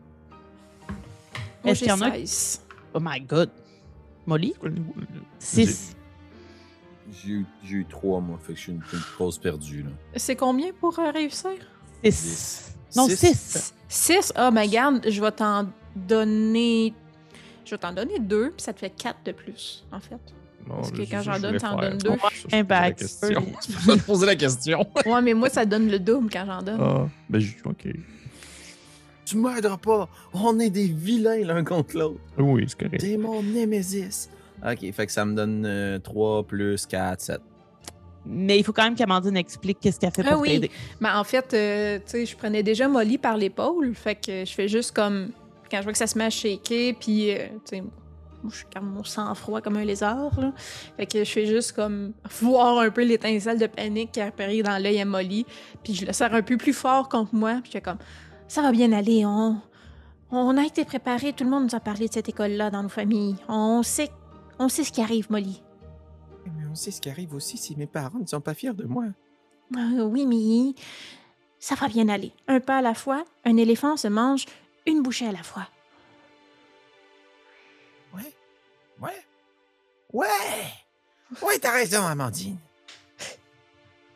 Est-ce 1.66 1.80
qu'il 1.80 1.90
y 1.90 1.92
en 1.92 2.02
a- 2.02 2.12
16. 2.12 2.66
Oh 2.94 3.00
my 3.02 3.20
God. 3.22 3.50
Molly? 4.26 4.54
C'est 4.54 4.60
quoi 4.60 4.70
le 4.70 4.76
niveau? 4.76 4.94
6. 5.40 5.97
J'ai 7.12 7.30
eu, 7.30 7.46
eu 7.70 7.86
trois, 7.86 8.20
moi. 8.20 8.38
Fait 8.42 8.54
que 8.54 8.58
je 8.58 8.64
suis 8.64 8.72
une, 8.74 8.82
une 8.94 9.00
cause 9.18 9.38
perdue, 9.38 9.84
là. 9.84 9.90
C'est 10.16 10.36
combien 10.36 10.72
pour 10.80 10.98
euh, 11.00 11.12
réussir? 11.12 11.52
6. 12.04 12.74
Non, 12.96 13.08
Six. 13.08 13.18
6. 13.18 13.74
6? 13.88 14.34
Ah, 14.36 14.52
mais 14.52 14.68
garde, 14.68 15.06
je 15.10 15.22
vais 15.22 15.32
t'en 15.32 15.68
donner. 15.96 16.94
Je 17.66 17.72
vais 17.72 17.78
t'en 17.78 17.92
donner 17.94 18.20
deux, 18.20 18.52
puis 18.52 18.62
ça 18.62 18.74
te 18.74 18.80
fait 18.80 18.90
quatre 18.90 19.20
de 19.26 19.32
plus, 19.32 19.86
en 19.92 20.00
fait. 20.00 20.20
Non, 20.68 20.76
Parce 20.76 20.92
que 20.92 21.02
quand 21.10 21.22
j'en 21.22 21.40
donne, 21.40 21.58
t'en 21.58 21.78
donnes 21.78 21.98
C'est 22.00 22.10
deux. 22.10 22.18
pour 22.18 22.30
ça 22.30 22.30
que 22.30 22.36
je 22.36 22.46
Un 22.46 22.50
posais 22.50 22.58
la 22.58 22.64
back. 22.64 22.96
question. 22.98 23.46
C'est 23.62 23.74
pour 23.74 23.82
ça 23.82 23.94
que 23.94 24.00
je 24.00 24.04
posais 24.04 24.26
la 24.26 24.36
question. 24.36 24.88
Ouais, 25.06 25.22
mais 25.22 25.34
moi, 25.34 25.50
ça 25.50 25.66
donne 25.66 25.90
le 25.90 26.00
double 26.00 26.30
quand 26.32 26.46
j'en 26.46 26.62
donne. 26.62 26.80
Ah, 26.82 27.08
ben, 27.30 27.40
je- 27.40 27.54
OK. 27.66 27.88
Tu 29.26 29.38
m'aideras 29.38 29.78
pas. 29.78 30.08
On 30.34 30.58
est 30.60 30.70
des 30.70 30.88
vilains 30.88 31.40
l'un 31.44 31.64
contre 31.64 31.98
l'autre. 31.98 32.20
Oui, 32.38 32.66
c'est 32.68 32.78
correct. 32.80 33.00
T'es 33.02 33.18
mon 33.18 33.42
némésis. 33.44 34.30
Ok, 34.66 34.92
fait 34.92 35.06
que 35.06 35.12
ça 35.12 35.26
me 35.26 35.36
donne 35.36 36.00
3 36.04 36.44
plus 36.44 36.86
4, 36.86 37.22
7. 37.22 37.42
Mais 38.30 38.60
il 38.60 38.64
faut 38.64 38.74
quand 38.74 38.84
même 38.84 38.96
qu'Amandine 38.96 39.38
explique 39.38 39.80
qu'est-ce 39.80 40.00
qu'elle 40.00 40.12
fait 40.12 40.24
Ah 40.28 40.34
pour 40.34 40.42
oui. 40.42 40.50
t'aider. 40.50 40.72
Mais 41.00 41.10
en 41.10 41.24
fait, 41.24 41.54
euh, 41.54 41.98
tu 42.00 42.04
sais, 42.08 42.26
je 42.26 42.36
prenais 42.36 42.62
déjà 42.62 42.88
Molly 42.88 43.18
par 43.18 43.38
l'épaule, 43.38 43.96
fait 43.96 44.16
que 44.16 44.44
je 44.46 44.54
fais 44.54 44.68
juste 44.68 44.92
comme. 44.94 45.30
Quand 45.72 45.78
je 45.78 45.84
vois 45.84 45.92
que 45.92 45.98
ça 45.98 46.08
se 46.08 46.18
met 46.18 46.26
à 46.26 46.30
shaker, 46.30 46.94
puis, 47.00 47.32
euh, 47.32 47.48
tu 47.70 47.78
sais, 47.78 47.84
je 48.50 48.64
garde 48.74 48.86
mon 48.86 49.04
sang-froid 49.04 49.62
comme 49.62 49.78
un 49.78 49.84
lézard, 49.84 50.40
là. 50.40 50.54
Fait 50.98 51.06
que 51.06 51.24
je 51.24 51.32
fais 51.32 51.46
juste 51.46 51.74
comme 51.74 52.14
voir 52.42 52.80
un 52.80 52.90
peu 52.90 53.04
l'étincelle 53.04 53.60
de 53.60 53.68
panique 53.68 54.12
qui 54.14 54.22
apparaît 54.22 54.62
dans 54.62 54.82
l'œil 54.82 55.00
à 55.00 55.06
Molly, 55.06 55.46
puis 55.84 55.94
je 55.94 56.06
le 56.06 56.14
serre 56.14 56.34
un 56.34 56.42
peu 56.42 56.58
plus 56.58 56.74
fort 56.74 57.08
contre 57.10 57.34
moi, 57.34 57.60
puis 57.62 57.68
je 57.68 57.72
fais 57.74 57.82
comme. 57.82 57.98
Ça 58.48 58.62
va 58.62 58.72
bien 58.72 58.92
aller, 58.92 59.26
on. 59.26 59.58
On 60.32 60.58
a 60.58 60.64
été 60.66 60.84
préparés, 60.84 61.32
tout 61.32 61.46
le 61.46 61.50
monde 61.50 61.64
nous 61.64 61.76
a 61.76 61.80
parlé 61.80 62.10
de 62.10 62.14
cette 62.14 62.28
école-là 62.28 62.70
dans 62.70 62.84
nos 62.84 62.90
familles. 62.90 63.38
On 63.48 63.82
sait. 63.84 64.10
On 64.60 64.70
sait 64.70 64.84
ce 64.84 64.92
qui 64.92 65.02
arrive, 65.02 65.32
Molly. 65.32 65.62
Mais 66.46 66.66
on 66.70 66.76
sait 66.76 66.92
ce 66.92 67.02
qui 67.02 67.10
arrive 67.10 67.34
aussi 67.34 67.58
si 67.58 67.76
mes 67.76 67.88
parents 67.88 68.20
ne 68.20 68.26
sont 68.26 68.42
pas 68.42 68.54
fiers 68.54 68.74
de 68.74 68.86
moi. 68.86 69.06
Euh, 69.76 70.04
oui, 70.04 70.26
mais 70.26 70.74
ça 71.60 71.76
va 71.76 71.88
bien 71.88 72.08
aller. 72.10 72.32
Un 72.48 72.60
pas 72.60 72.78
à 72.78 72.82
la 72.82 72.94
fois, 72.94 73.26
un 73.46 73.58
éléphant 73.58 73.98
se 73.98 74.08
mange 74.08 74.46
une 74.86 75.02
bouchée 75.02 75.28
à 75.28 75.32
la 75.32 75.44
fois. 75.44 75.68
Ouais. 78.16 78.34
Ouais. 79.02 79.26
Ouais. 80.14 80.28
Ouais, 81.42 81.60
t'as 81.60 81.74
raison, 81.74 82.06
Amandine. 82.06 82.58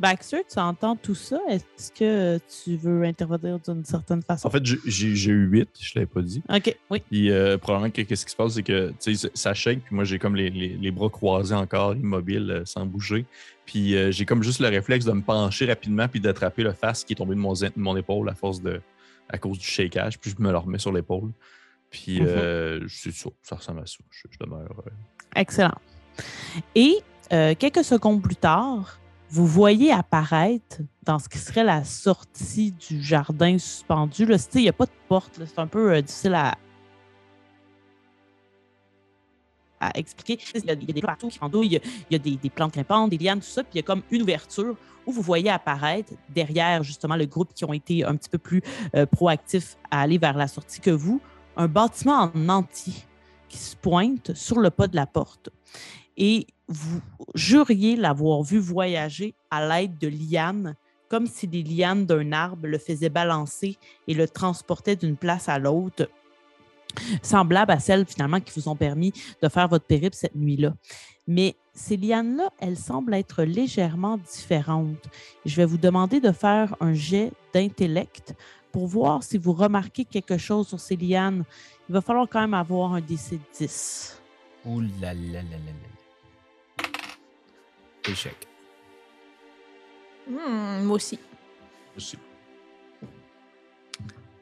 Baxter, 0.01 0.39
tu 0.51 0.59
entends 0.59 0.95
tout 0.95 1.13
ça? 1.15 1.39
Est-ce 1.47 1.91
que 1.91 2.39
tu 2.63 2.75
veux 2.75 3.03
intervenir 3.03 3.59
d'une 3.59 3.85
certaine 3.85 4.21
façon? 4.23 4.47
En 4.47 4.51
fait, 4.51 4.65
j'ai- 4.65 5.07
eu 5.07 5.45
8, 5.45 5.69
je 5.79 5.91
l'avais 5.95 6.07
pas 6.07 6.21
dit. 6.21 6.41
OK, 6.49 6.75
oui. 6.89 7.01
Puis 7.09 7.29
euh, 7.31 7.57
probablement 7.57 7.91
que 7.91 8.01
qu'est-ce 8.01 8.25
qui 8.25 8.31
se 8.31 8.35
passe, 8.35 8.53
c'est 8.53 8.63
que 8.63 8.93
tu 8.99 9.15
sais, 9.15 9.29
ça 9.33 9.53
shake, 9.53 9.83
puis 9.83 9.95
moi 9.95 10.03
j'ai 10.03 10.17
comme 10.19 10.35
les, 10.35 10.49
les- 10.49 10.75
les 10.75 10.91
bras 10.91 11.09
croisés 11.09 11.53
encore, 11.55 11.95
immobiles, 11.95 12.49
euh, 12.51 12.65
sans 12.65 12.85
bouger. 12.85 13.25
Puis 13.65 13.95
euh, 13.95 14.11
j'ai 14.11 14.25
comme 14.25 14.41
juste 14.43 14.59
le 14.59 14.67
réflexe 14.69 15.05
de 15.05 15.11
me 15.11 15.21
pencher 15.21 15.65
rapidement 15.67 16.07
puis 16.07 16.19
d'attraper 16.19 16.63
le 16.63 16.73
face 16.73 17.03
qui 17.03 17.13
est 17.13 17.15
tombé 17.15 17.35
de 17.35 17.39
mon, 17.39 17.53
de 17.53 17.71
mon 17.75 17.95
épaule 17.95 18.27
à 18.29 18.33
force 18.35 18.61
de 18.61 18.81
à 19.29 19.37
cause 19.37 19.59
du 19.59 19.65
shakeage, 19.65 20.19
puis 20.19 20.33
je 20.37 20.43
me 20.43 20.51
le 20.51 20.57
remets 20.57 20.79
sur 20.79 20.91
l'épaule. 20.91 21.31
Puis 21.89 22.19
Mhm. 22.21 22.27
euh, 22.27 22.85
c'est 22.89 23.11
ça, 23.13 23.29
ça 23.43 23.55
ressemble 23.57 23.81
à 23.81 23.85
ça. 23.85 23.97
Je, 24.09 24.23
je 24.31 24.37
demeure. 24.39 24.83
euh, 24.87 24.89
Excellent. 25.35 25.77
Et 26.75 26.97
quelques 27.29 27.83
secondes 27.83 28.21
plus 28.21 28.35
tard, 28.35 28.99
vous 29.31 29.47
voyez 29.47 29.93
apparaître 29.93 30.81
dans 31.03 31.17
ce 31.17 31.29
qui 31.29 31.37
serait 31.37 31.63
la 31.63 31.85
sortie 31.85 32.73
du 32.73 33.01
jardin 33.01 33.57
suspendu. 33.57 34.27
Il 34.55 34.61
n'y 34.61 34.67
a 34.67 34.73
pas 34.73 34.85
de 34.85 34.91
porte. 35.07 35.39
C'est 35.45 35.59
un 35.59 35.67
peu 35.67 35.93
euh, 35.93 36.01
difficile 36.01 36.35
à, 36.35 36.57
expliquer. 39.95 40.37
Il 40.53 40.65
y 40.65 40.71
a, 40.71 40.75
des 40.75 41.01
partout 41.01 41.29
qui 41.29 41.39
il 41.63 41.71
y 41.71 41.77
a, 41.77 41.79
y 42.11 42.15
a 42.15 42.19
des, 42.19 42.35
des 42.35 42.49
plantes 42.49 42.73
grimpantes, 42.73 43.09
des 43.09 43.17
lianes, 43.17 43.39
tout 43.39 43.45
ça. 43.45 43.63
Puis 43.63 43.71
il 43.75 43.77
y 43.77 43.79
a 43.79 43.83
comme 43.83 44.03
une 44.11 44.21
ouverture 44.21 44.75
où 45.05 45.11
vous 45.13 45.21
voyez 45.21 45.49
apparaître 45.49 46.13
derrière 46.29 46.83
justement 46.83 47.15
le 47.15 47.25
groupe 47.25 47.53
qui 47.53 47.63
ont 47.63 47.73
été 47.73 48.03
un 48.03 48.17
petit 48.17 48.29
peu 48.29 48.37
plus 48.37 48.61
euh, 48.95 49.05
proactifs 49.05 49.77
à 49.89 50.01
aller 50.01 50.17
vers 50.17 50.37
la 50.37 50.49
sortie 50.49 50.81
que 50.81 50.91
vous, 50.91 51.21
un 51.55 51.67
bâtiment 51.67 52.29
en 52.35 52.49
entier 52.49 52.93
qui 53.47 53.57
se 53.57 53.77
pointe 53.77 54.33
sur 54.35 54.59
le 54.59 54.69
pas 54.69 54.87
de 54.87 54.95
la 54.97 55.07
porte. 55.07 55.49
Et 56.17 56.47
vous 56.71 57.01
juriez 57.36 57.95
l'avoir 57.95 58.41
vu 58.43 58.57
voyager 58.60 59.36
à 59.49 59.67
l'aide 59.67 59.97
de 59.97 60.07
lianes, 60.07 60.75
comme 61.10 61.27
si 61.27 61.45
les 61.47 61.63
lianes 61.63 62.05
d'un 62.05 62.31
arbre 62.31 62.67
le 62.67 62.77
faisaient 62.77 63.10
balancer 63.10 63.77
et 64.07 64.13
le 64.13 64.27
transportaient 64.27 64.95
d'une 64.95 65.17
place 65.17 65.49
à 65.49 65.60
l'autre, 65.60 66.10
semblable 67.21 67.71
à 67.71 67.79
celles 67.79 68.05
finalement 68.05 68.39
qui 68.39 68.57
vous 68.57 68.69
ont 68.69 68.75
permis 68.75 69.13
de 69.41 69.49
faire 69.49 69.67
votre 69.67 69.86
périple 69.86 70.15
cette 70.15 70.36
nuit-là. 70.36 70.73
Mais 71.27 71.55
ces 71.73 71.97
lianes-là, 71.97 72.49
elles 72.60 72.77
semblent 72.77 73.13
être 73.13 73.43
légèrement 73.43 74.17
différentes. 74.17 75.07
Je 75.45 75.55
vais 75.55 75.65
vous 75.65 75.77
demander 75.77 76.19
de 76.19 76.31
faire 76.31 76.75
un 76.79 76.93
jet 76.93 77.31
d'intellect 77.53 78.36
pour 78.71 78.88
voir 78.88 79.23
si 79.23 79.38
vous 79.38 79.53
remarquez 79.53 80.05
quelque 80.05 80.38
chose 80.38 80.67
sur 80.67 80.79
ces 80.79 80.95
lianes. 80.95 81.43
Il 81.89 81.93
va 81.93 82.01
falloir 82.01 82.27
quand 82.29 82.41
même 82.41 82.53
avoir 82.53 82.93
un 82.93 83.01
DC 83.01 83.39
10. 83.57 84.21
Ouh 84.65 84.81
là 84.81 84.88
là 85.01 85.13
là 85.13 85.41
là 85.41 85.41
là. 85.41 86.00
Échec. 88.07 88.47
Hmm, 90.27 90.83
moi 90.83 90.95
aussi. 90.95 91.19
aussi. 91.95 92.17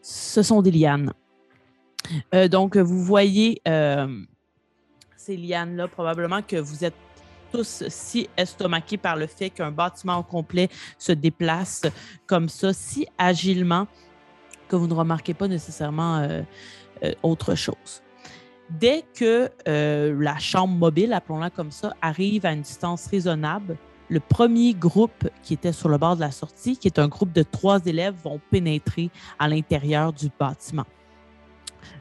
ce 0.01 0.41
sont 0.41 0.61
des 0.61 0.71
lianes. 0.71 1.13
Euh, 2.33 2.47
donc, 2.47 2.77
vous 2.77 3.03
voyez 3.03 3.61
euh, 3.67 4.23
ces 5.15 5.37
lianes-là, 5.37 5.87
probablement 5.87 6.41
que 6.41 6.55
vous 6.55 6.83
êtes 6.83 6.95
tous 7.51 7.83
si 7.87 8.29
estomaqués 8.37 8.97
par 8.97 9.15
le 9.15 9.27
fait 9.27 9.49
qu'un 9.49 9.71
bâtiment 9.71 10.17
au 10.17 10.23
complet 10.23 10.69
se 10.97 11.11
déplace 11.11 11.83
comme 12.25 12.49
ça, 12.49 12.73
si 12.73 13.07
agilement, 13.17 13.87
que 14.67 14.75
vous 14.75 14.87
ne 14.87 14.93
remarquez 14.93 15.33
pas 15.33 15.47
nécessairement 15.47 16.17
euh, 16.17 16.41
euh, 17.03 17.13
autre 17.23 17.55
chose. 17.55 18.03
Dès 18.69 19.03
que 19.15 19.49
euh, 19.67 20.15
la 20.21 20.37
chambre 20.37 20.75
mobile, 20.75 21.13
appelons-la 21.13 21.49
comme 21.49 21.71
ça, 21.71 21.95
arrive 22.01 22.45
à 22.45 22.53
une 22.53 22.61
distance 22.61 23.07
raisonnable, 23.07 23.77
le 24.09 24.19
premier 24.19 24.73
groupe 24.73 25.27
qui 25.43 25.53
était 25.53 25.71
sur 25.71 25.89
le 25.89 25.97
bord 25.97 26.15
de 26.15 26.21
la 26.21 26.31
sortie, 26.31 26.77
qui 26.77 26.87
est 26.87 26.99
un 26.99 27.07
groupe 27.07 27.31
de 27.31 27.43
trois 27.43 27.83
élèves, 27.85 28.15
vont 28.23 28.39
pénétrer 28.51 29.09
à 29.39 29.47
l'intérieur 29.47 30.13
du 30.13 30.29
bâtiment. 30.39 30.85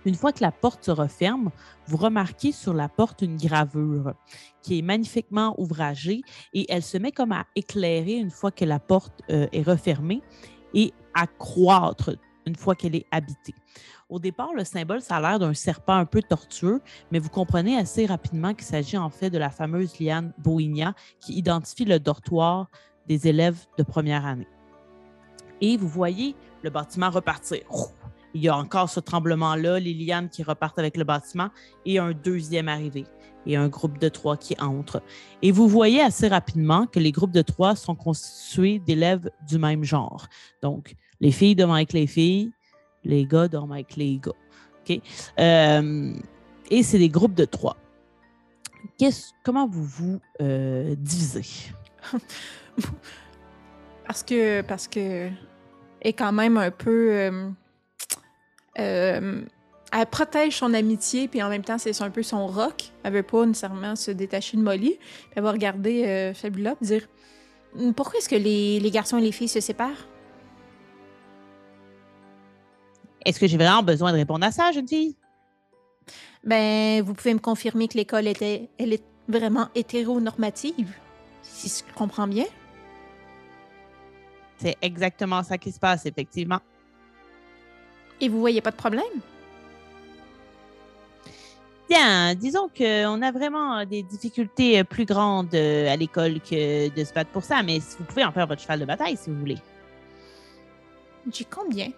Une 0.04 0.14
fois 0.14 0.32
que 0.32 0.42
la 0.42 0.52
porte 0.52 0.84
se 0.84 0.90
referme, 0.90 1.50
vous 1.86 1.96
remarquez 1.96 2.52
sur 2.52 2.74
la 2.74 2.88
porte 2.88 3.22
une 3.22 3.36
gravure 3.36 4.14
qui 4.62 4.78
est 4.78 4.82
magnifiquement 4.82 5.54
ouvragée 5.58 6.22
et 6.52 6.66
elle 6.68 6.82
se 6.82 6.98
met 6.98 7.12
comme 7.12 7.32
à 7.32 7.46
éclairer 7.54 8.14
une 8.14 8.30
fois 8.30 8.50
que 8.50 8.64
la 8.64 8.78
porte 8.78 9.22
euh, 9.30 9.46
est 9.52 9.62
refermée 9.62 10.22
et 10.74 10.92
à 11.14 11.26
croître 11.26 12.10
une 12.46 12.56
fois 12.56 12.74
qu'elle 12.74 12.96
est 12.96 13.06
habitée. 13.10 13.54
Au 14.08 14.18
départ, 14.18 14.54
le 14.54 14.64
symbole, 14.64 15.02
ça 15.02 15.16
a 15.16 15.20
l'air 15.20 15.38
d'un 15.38 15.52
serpent 15.52 15.94
un 15.94 16.06
peu 16.06 16.22
tortueux, 16.22 16.80
mais 17.12 17.18
vous 17.18 17.28
comprenez 17.28 17.76
assez 17.76 18.06
rapidement 18.06 18.54
qu'il 18.54 18.64
s'agit 18.64 18.96
en 18.96 19.10
fait 19.10 19.28
de 19.28 19.36
la 19.36 19.50
fameuse 19.50 19.98
liane 20.00 20.32
Boinia 20.38 20.94
qui 21.20 21.34
identifie 21.34 21.84
le 21.84 21.98
dortoir 21.98 22.70
des 23.06 23.28
élèves 23.28 23.66
de 23.76 23.82
première 23.82 24.24
année. 24.24 24.48
Et 25.60 25.76
vous 25.76 25.88
voyez 25.88 26.34
le 26.62 26.70
bâtiment 26.70 27.10
repartir. 27.10 27.60
Il 28.32 28.42
y 28.42 28.48
a 28.48 28.56
encore 28.56 28.88
ce 28.88 29.00
tremblement-là, 29.00 29.78
les 29.78 29.92
lianes 29.92 30.30
qui 30.30 30.42
repartent 30.42 30.78
avec 30.78 30.96
le 30.96 31.04
bâtiment 31.04 31.50
et 31.84 31.98
un 31.98 32.12
deuxième 32.12 32.68
arrivé 32.68 33.04
et 33.44 33.56
un 33.56 33.68
groupe 33.68 33.98
de 33.98 34.08
trois 34.08 34.36
qui 34.38 34.54
entre. 34.58 35.02
Et 35.42 35.52
vous 35.52 35.68
voyez 35.68 36.00
assez 36.00 36.28
rapidement 36.28 36.86
que 36.86 36.98
les 36.98 37.12
groupes 37.12 37.32
de 37.32 37.42
trois 37.42 37.76
sont 37.76 37.94
constitués 37.94 38.78
d'élèves 38.78 39.30
du 39.46 39.58
même 39.58 39.84
genre. 39.84 40.28
Donc, 40.62 40.96
les 41.20 41.32
filles 41.32 41.56
dorment 41.56 41.74
avec 41.74 41.92
les 41.92 42.06
filles, 42.06 42.52
les 43.08 43.24
gars 43.24 43.48
dorment 43.48 43.72
avec 43.72 43.96
les 43.96 44.18
gars. 44.18 44.32
OK? 44.88 45.00
Euh, 45.40 46.14
et 46.70 46.82
c'est 46.84 46.98
des 46.98 47.08
groupes 47.08 47.34
de 47.34 47.44
trois. 47.44 47.76
Comment 49.42 49.66
vous 49.66 49.84
vous 49.84 50.20
euh, 50.40 50.94
divisez? 50.96 51.72
Parce 54.06 54.22
que, 54.22 54.62
parce 54.62 54.88
que, 54.88 55.28
est 56.00 56.14
quand 56.14 56.32
même 56.32 56.56
un 56.56 56.70
peu. 56.70 57.10
euh, 58.78 59.42
elle 59.92 60.06
protège 60.10 60.56
son 60.56 60.72
amitié, 60.72 61.28
puis 61.28 61.42
en 61.42 61.50
même 61.50 61.62
temps, 61.62 61.76
c'est 61.76 62.00
un 62.00 62.08
peu 62.08 62.22
son 62.22 62.46
rock. 62.46 62.84
Elle 63.02 63.12
veut 63.12 63.22
pas 63.22 63.44
nécessairement 63.44 63.96
se 63.96 64.10
détacher 64.10 64.56
de 64.56 64.62
Molly. 64.62 64.96
Puis 64.98 65.30
elle 65.36 65.42
va 65.42 65.52
regarder 65.52 66.32
Fabula 66.34 66.74
dire 66.80 67.06
Pourquoi 67.94 68.18
est-ce 68.18 68.30
que 68.30 68.36
les 68.36 68.90
garçons 68.90 69.18
et 69.18 69.22
les 69.22 69.32
filles 69.32 69.48
se 69.48 69.60
séparent 69.60 70.08
Est-ce 73.24 73.38
que 73.40 73.46
j'ai 73.46 73.56
vraiment 73.56 73.82
besoin 73.82 74.12
de 74.12 74.16
répondre 74.16 74.44
à 74.44 74.52
ça, 74.52 74.72
jeune 74.72 74.88
fille? 74.88 75.16
Ben, 76.44 77.02
vous 77.02 77.14
pouvez 77.14 77.34
me 77.34 77.40
confirmer 77.40 77.88
que 77.88 77.96
l'école 77.96 78.26
était, 78.26 78.68
elle 78.78 78.92
est 78.92 79.04
vraiment 79.28 79.68
hétéronormative, 79.74 80.94
si 81.42 81.68
je 81.68 81.94
comprends 81.94 82.26
bien. 82.26 82.46
C'est 84.56 84.76
exactement 84.82 85.42
ça 85.42 85.58
qui 85.58 85.70
se 85.70 85.78
passe, 85.78 86.06
effectivement. 86.06 86.60
Et 88.20 88.28
vous 88.28 88.40
voyez 88.40 88.60
pas 88.60 88.70
de 88.70 88.76
problème? 88.76 89.04
Bien, 91.88 92.34
disons 92.34 92.68
qu'on 92.68 93.22
a 93.22 93.32
vraiment 93.32 93.84
des 93.86 94.02
difficultés 94.02 94.78
euh, 94.78 94.84
plus 94.84 95.06
grandes 95.06 95.54
euh, 95.54 95.90
à 95.90 95.96
l'école 95.96 96.38
que 96.40 96.88
de 96.94 97.04
se 97.04 97.14
battre 97.14 97.30
pour 97.30 97.44
ça, 97.44 97.62
mais 97.62 97.78
vous 97.78 98.04
pouvez 98.04 98.24
en 98.24 98.32
faire 98.32 98.46
votre 98.46 98.60
cheval 98.60 98.80
de 98.80 98.84
bataille 98.84 99.16
si 99.16 99.30
vous 99.30 99.38
voulez. 99.38 99.56
J'ai 101.32 101.44
combien? 101.44 101.90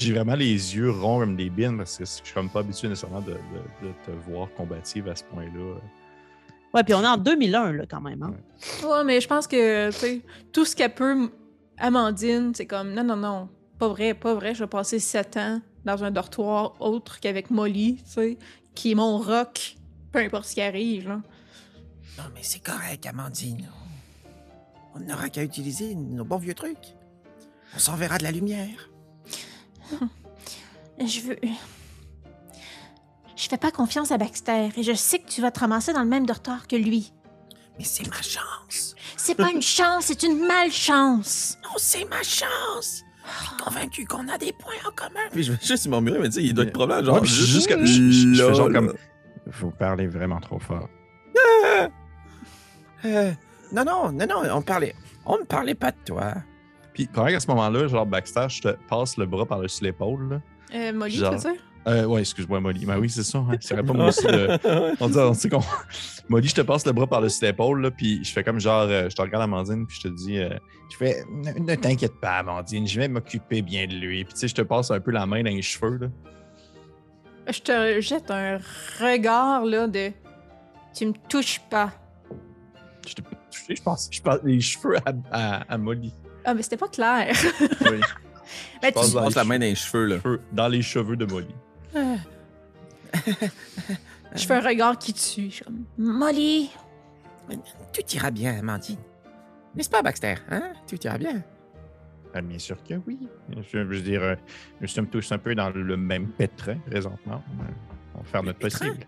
J'ai 0.00 0.14
vraiment 0.14 0.34
les 0.34 0.46
yeux 0.76 0.90
ronds 0.90 1.20
comme 1.20 1.36
des 1.36 1.50
bines 1.50 1.76
parce 1.76 1.98
que 1.98 2.04
je 2.06 2.10
suis 2.10 2.32
comme 2.34 2.48
pas 2.48 2.60
habitué 2.60 2.88
nécessairement 2.88 3.20
de, 3.20 3.32
de- 3.32 3.88
de 3.88 3.92
te 4.06 4.10
voir 4.30 4.48
combative 4.54 5.08
à 5.08 5.14
ce 5.14 5.24
point-là. 5.24 5.74
Ouais, 6.72 6.82
puis 6.84 6.94
on 6.94 7.02
est 7.02 7.06
en 7.06 7.16
2001, 7.18 7.72
là, 7.72 7.84
quand 7.86 8.00
même. 8.00 8.22
Hein? 8.22 8.34
Ouais, 8.86 9.04
mais 9.04 9.20
je 9.20 9.28
pense 9.28 9.46
que, 9.46 9.90
tu 9.90 9.96
sais, 9.98 10.20
tout 10.52 10.64
ce 10.64 10.74
qu'elle 10.74 10.94
peut, 10.94 11.30
Amandine, 11.76 12.52
c'est 12.54 12.64
comme, 12.66 12.94
non, 12.94 13.04
non, 13.04 13.16
non, 13.16 13.48
pas 13.78 13.88
vrai, 13.88 14.14
pas 14.14 14.34
vrai, 14.34 14.54
je 14.54 14.64
vais 14.64 14.68
passer 14.68 14.98
sept 15.00 15.36
ans 15.36 15.60
dans 15.84 16.02
un 16.04 16.10
dortoir 16.10 16.80
autre 16.80 17.20
qu'avec 17.20 17.50
Molly, 17.50 17.96
tu 18.04 18.10
sais, 18.10 18.38
qui 18.74 18.92
est 18.92 18.94
mon 18.94 19.18
rock, 19.18 19.76
peu 20.12 20.20
importe 20.20 20.44
ce 20.46 20.54
qui 20.54 20.60
arrive, 20.62 21.08
là. 21.08 21.20
Non, 22.16 22.24
mais 22.34 22.40
c'est 22.42 22.62
correct, 22.62 23.04
Amandine. 23.06 23.68
On 24.94 25.00
n'aura 25.00 25.28
qu'à 25.28 25.42
utiliser 25.42 25.94
nos 25.94 26.24
bons 26.24 26.38
vieux 26.38 26.54
trucs. 26.54 26.94
On 27.74 27.78
s'enverra 27.78 28.16
de 28.18 28.24
la 28.24 28.30
lumière. 28.32 28.90
Je 30.98 31.20
veux... 31.20 31.36
Je 33.36 33.48
fais 33.48 33.56
pas 33.56 33.70
confiance 33.70 34.12
à 34.12 34.18
Baxter, 34.18 34.68
et 34.76 34.82
je 34.82 34.92
sais 34.92 35.18
que 35.18 35.28
tu 35.28 35.40
vas 35.40 35.50
te 35.50 35.60
ramasser 35.60 35.92
dans 35.94 36.02
le 36.02 36.08
même 36.08 36.26
dortoir 36.26 36.66
que 36.68 36.76
lui. 36.76 37.12
Mais 37.78 37.84
c'est 37.84 38.06
ma 38.08 38.20
chance. 38.20 38.94
C'est 39.16 39.34
pas 39.34 39.50
une 39.50 39.62
chance, 39.62 40.04
c'est 40.06 40.22
une 40.24 40.46
malchance. 40.46 41.56
Non, 41.64 41.70
c'est 41.78 42.04
ma 42.10 42.22
chance. 42.22 43.02
Je 43.24 43.46
suis 43.46 43.56
convaincu 43.56 44.04
qu'on 44.04 44.28
a 44.28 44.36
des 44.36 44.52
points 44.52 44.74
en 44.86 44.90
commun. 44.90 45.20
Puis 45.32 45.44
je 45.44 45.52
vais 45.52 45.58
juste 45.62 45.86
murmurer, 45.86 46.18
mais 46.18 46.28
tu 46.28 46.34
sais, 46.34 46.42
il 46.42 46.52
doit 46.52 46.64
être 46.64 46.72
probable. 46.72 47.06
Genre, 47.06 47.20
Ouais, 47.22 47.26
juste 47.26 47.68
comme- 47.68 47.86
je- 47.86 48.10
je- 48.10 48.34
je 48.34 48.44
fais 48.44 48.54
genre 48.54 48.68
Lol. 48.68 48.74
comme- 48.88 48.94
Vous 49.46 49.70
parlez 49.70 50.06
vraiment 50.06 50.40
trop 50.40 50.58
fort. 50.58 50.88
Euh, 53.04 53.32
non, 53.72 53.84
non, 53.84 54.12
non, 54.12 54.26
non, 54.26 54.42
on 54.52 54.62
parlait. 54.62 54.94
On 55.24 55.38
ne 55.38 55.44
parlait 55.44 55.74
pas 55.74 55.92
de 55.92 55.96
toi. 56.04 56.34
Puis, 57.00 57.06
pareil, 57.14 57.34
à 57.34 57.40
ce 57.40 57.46
moment-là, 57.48 57.88
genre, 57.88 58.04
Baxter, 58.04 58.46
je 58.48 58.60
te 58.60 58.68
passe 58.88 59.16
le 59.16 59.24
bras 59.24 59.46
par-dessus 59.46 59.84
l'épaule. 59.84 60.28
là. 60.28 60.40
Euh, 60.74 60.92
Molly, 60.92 61.16
Genre- 61.16 61.34
tu 61.34 61.40
sais? 61.40 61.54
Euh, 61.88 62.04
ouais, 62.04 62.20
excuse-moi, 62.20 62.60
Molly. 62.60 62.84
Ben 62.84 62.98
oui, 62.98 63.08
c'est 63.08 63.22
ça. 63.22 63.38
Hein. 63.38 63.56
C'est 63.58 63.74
pas 63.82 63.82
moi 63.94 64.08
aussi. 64.08 64.26
On 65.00 65.08
dit, 65.08 65.16
on 65.18 65.32
sait 65.32 65.48
qu'on. 65.48 65.62
Molly, 66.28 66.48
je 66.48 66.54
te 66.56 66.60
passe 66.60 66.84
le 66.84 66.92
bras 66.92 67.06
par-dessus 67.06 67.42
l'épaule, 67.42 67.80
là, 67.80 67.90
puis 67.90 68.22
je 68.22 68.30
fais 68.32 68.44
comme 68.44 68.60
genre, 68.60 68.82
euh, 68.82 69.08
je 69.08 69.16
te 69.16 69.22
regarde 69.22 69.42
Amandine, 69.44 69.86
puis 69.86 69.96
je 70.02 70.08
te 70.08 70.14
dis, 70.14 70.38
euh, 70.38 70.50
Je 70.92 70.96
fais, 70.98 71.24
ne, 71.32 71.52
ne 71.58 71.74
t'inquiète 71.74 72.20
pas, 72.20 72.32
Amandine, 72.40 72.86
je 72.86 73.00
vais 73.00 73.08
m'occuper 73.08 73.62
bien 73.62 73.86
de 73.86 73.94
lui. 73.94 74.24
puis 74.24 74.34
tu 74.34 74.40
sais, 74.40 74.48
je 74.48 74.54
te 74.54 74.60
passe 74.62 74.90
un 74.90 75.00
peu 75.00 75.10
la 75.10 75.24
main 75.24 75.42
dans 75.42 75.48
les 75.50 75.62
cheveux, 75.62 75.96
là. 75.96 76.06
Je 77.50 77.60
te 77.60 78.00
jette 78.02 78.30
un 78.30 78.58
regard, 79.00 79.64
là, 79.64 79.88
de... 79.88 80.12
Tu 80.94 81.06
me 81.06 81.14
touches 81.30 81.60
pas. 81.70 81.92
Je 83.08 83.14
te 83.14 83.22
touché, 83.22 83.74
je 83.76 83.82
passe, 83.82 84.08
je 84.12 84.20
passe 84.20 84.40
les 84.44 84.60
cheveux 84.60 84.98
à, 84.98 85.12
à, 85.32 85.72
à 85.72 85.78
Molly. 85.78 86.12
Ah, 86.44 86.54
mais 86.54 86.62
c'était 86.62 86.76
pas 86.76 86.88
clair. 86.88 87.34
Oui. 87.90 88.00
Ben, 88.82 88.88
Je 88.88 88.94
passe 88.94 89.08
tu- 89.10 89.14
dans 89.14 89.22
Passe 89.22 89.34
les 89.34 89.40
la 89.42 89.44
main 89.44 89.58
dans 89.60 89.64
les 89.66 89.74
cheveux, 89.76 90.06
là. 90.06 90.16
cheveux, 90.20 90.40
dans 90.50 90.66
les 90.68 90.82
cheveux 90.82 91.16
de 91.16 91.24
Molly. 91.24 91.54
Je 94.34 94.46
fais 94.46 94.54
un 94.54 94.60
regard 94.60 94.98
qui 94.98 95.12
tue. 95.12 95.44
Je 95.50 95.54
suis 95.56 95.64
comme, 95.64 95.84
Molly! 95.98 96.70
Tout 97.92 98.02
ira 98.14 98.30
bien, 98.30 98.58
Amandine. 98.58 98.96
N'est-ce 99.74 99.90
pas, 99.90 100.02
Baxter? 100.02 100.34
Hein? 100.50 100.72
Tout 100.88 100.96
ira 101.04 101.18
bien. 101.18 101.42
Ah, 102.34 102.40
bien 102.40 102.58
sûr 102.58 102.76
que 102.82 102.94
oui. 103.06 103.18
Je, 103.72 103.78
veux 103.78 104.00
dire, 104.00 104.22
euh, 104.22 104.34
nous 104.80 104.86
sommes 104.88 105.08
tous 105.08 105.30
un 105.32 105.38
peu 105.38 105.54
dans 105.54 105.70
le 105.70 105.96
même 105.96 106.28
pétrin 106.28 106.76
présentement. 106.88 107.42
On 108.14 108.18
va 108.18 108.24
faire 108.24 108.42
notre 108.42 108.58
pétrin? 108.60 108.86
possible. 108.88 109.06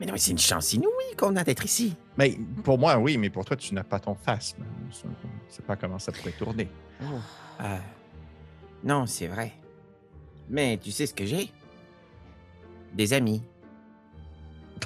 Mais 0.00 0.06
non, 0.06 0.14
c'est 0.16 0.30
une 0.30 0.38
chance 0.38 0.72
inouïe 0.72 1.16
qu'on 1.16 1.34
a 1.36 1.44
d'être 1.44 1.64
ici. 1.64 1.96
Mais 2.16 2.38
pour 2.62 2.78
moi, 2.78 2.98
oui, 2.98 3.16
mais 3.16 3.30
pour 3.30 3.44
toi, 3.44 3.56
tu 3.56 3.74
n'as 3.74 3.82
pas 3.82 3.98
ton 3.98 4.14
phasme. 4.14 4.64
Je 4.90 5.06
ne 5.08 5.12
sais 5.48 5.62
pas 5.62 5.76
comment 5.76 5.98
ça 5.98 6.12
pourrait 6.12 6.32
tourner. 6.32 6.68
Euh, 7.60 7.76
non, 8.84 9.06
c'est 9.06 9.26
vrai. 9.26 9.52
Mais 10.48 10.78
tu 10.78 10.90
sais 10.90 11.06
ce 11.06 11.14
que 11.14 11.26
j'ai? 11.26 11.52
Des 12.94 13.12
amis. 13.12 13.42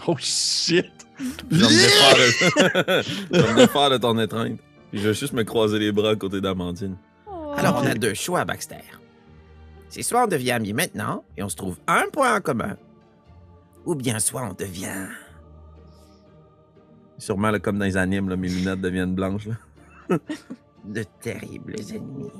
Oh 0.07 0.17
shit! 0.19 0.87
Je 1.51 1.57
vais 1.57 1.67
me 3.31 3.57
défaire 3.57 3.91
de... 3.91 3.99
ton 3.99 4.19
étreinte. 4.19 4.59
Puis 4.91 5.01
je 5.01 5.09
vais 5.09 5.15
juste 5.15 5.33
me 5.33 5.45
croiser 5.45 5.79
les 5.79 5.93
bras 5.93 6.11
à 6.11 6.17
côté 6.17 6.41
d'Amandine. 6.41 6.97
Alors, 7.57 7.81
on 7.83 7.87
a 7.87 7.95
deux 7.95 8.15
choix, 8.15 8.45
Baxter. 8.45 8.83
C'est 9.89 10.03
soit 10.03 10.25
on 10.25 10.27
devient 10.27 10.53
amis 10.53 10.73
maintenant 10.73 11.25
et 11.37 11.43
on 11.43 11.49
se 11.49 11.57
trouve 11.57 11.79
un 11.87 12.05
point 12.13 12.37
en 12.37 12.41
commun, 12.41 12.77
ou 13.85 13.95
bien 13.95 14.19
soit 14.19 14.43
on 14.43 14.55
devient. 14.55 15.09
Sûrement, 17.19 17.51
là, 17.51 17.59
comme 17.59 17.79
dans 17.79 17.85
les 17.85 17.97
animes, 17.97 18.29
là, 18.29 18.37
mes 18.37 18.49
lunettes 18.49 18.81
deviennent 18.81 19.15
blanches. 19.15 19.47
Là. 19.47 20.19
de 20.85 21.05
terribles 21.21 21.77
ennemis. 21.91 22.31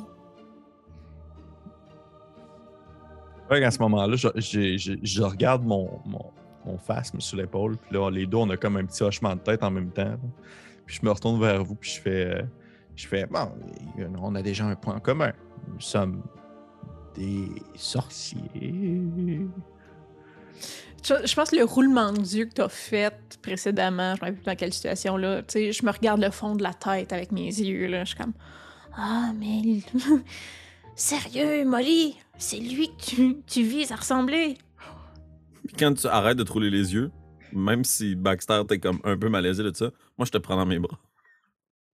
Ouais, 3.51 3.63
à 3.63 3.71
ce 3.71 3.79
moment-là, 3.81 4.17
je, 4.17 5.23
regarde 5.23 5.65
mon, 5.65 6.01
mon, 6.07 6.31
mon 6.65 6.79
phasme 6.79 7.21
sur 7.21 7.37
l'épaule, 7.37 7.77
puis 7.77 7.95
là, 7.95 8.11
les 8.11 8.27
deux, 8.27 8.39
on 8.39 8.51
a 8.51 8.57
comme 8.57 8.77
un 8.77 8.85
petit 8.85 9.03
hochement 9.03 9.35
de 9.37 9.41
tête 9.41 9.63
en 9.63 9.71
même 9.71 9.91
temps. 9.91 10.05
là. 10.05 10.19
Puis 10.87 10.99
je 11.01 11.07
me 11.07 11.13
retourne 11.13 11.41
vers 11.41 11.63
vous, 11.65 11.75
puis 11.75 11.91
je 11.91 12.01
fais, 12.01 12.27
euh, 12.27 12.43
je 12.97 13.07
fais, 13.07 13.27
Bon, 13.27 13.53
on 14.21 14.35
a 14.35 14.43
déjà 14.43 14.65
un 14.65 14.75
point 14.75 14.97
en 14.97 15.01
commun. 15.01 15.33
Nous 15.69 15.81
sommes 15.81 16.23
des 17.15 17.49
sorciers. 17.75 19.47
Je, 21.03 21.15
je 21.27 21.35
pense 21.35 21.51
que 21.51 21.57
le 21.57 21.65
roulement 21.65 22.13
d'yeux 22.13 22.45
que 22.47 22.55
t'as 22.55 22.69
fait 22.69 23.39
précédemment, 23.43 24.15
je 24.15 24.21
me 24.21 24.27
rappelle 24.27 24.35
plus 24.35 24.45
dans 24.45 24.57
quelle 24.57 24.73
situation, 24.73 25.17
là, 25.17 25.43
tu 25.43 25.53
sais, 25.53 25.73
je 25.73 25.85
me 25.85 25.91
regarde 25.91 26.21
le 26.21 26.31
fond 26.31 26.55
de 26.55 26.63
la 26.63 26.75
tête 26.75 27.13
avec 27.13 27.33
mes 27.33 27.47
yeux, 27.47 27.87
là, 27.89 28.05
je 28.05 28.11
suis 28.11 28.19
comme, 28.19 28.35
ah, 28.97 29.33
mais... 29.39 29.81
Sérieux, 30.95 31.65
Molly, 31.65 32.17
c'est 32.37 32.59
lui 32.59 32.89
que 32.89 33.03
tu, 33.03 33.37
tu 33.47 33.63
vises 33.63 33.93
à 33.93 33.97
ressembler. 33.97 34.59
Puis 35.67 35.77
quand 35.79 35.95
tu 35.95 36.07
arrêtes 36.07 36.37
de 36.37 36.43
te 36.45 36.53
rouler 36.53 36.71
les 36.71 36.93
yeux, 36.93 37.11
même 37.53 37.85
si 37.85 38.15
Baxter 38.15 38.63
t'es 38.69 38.79
comme 38.79 39.01
un 39.05 39.17
peu 39.17 39.29
malaisé 39.29 39.63
de 39.63 39.75
ça, 39.75 39.91
moi, 40.19 40.27
je 40.27 40.31
te 40.31 40.39
prends 40.39 40.57
dans 40.57 40.67
mes 40.67 40.79
bras. 40.79 40.99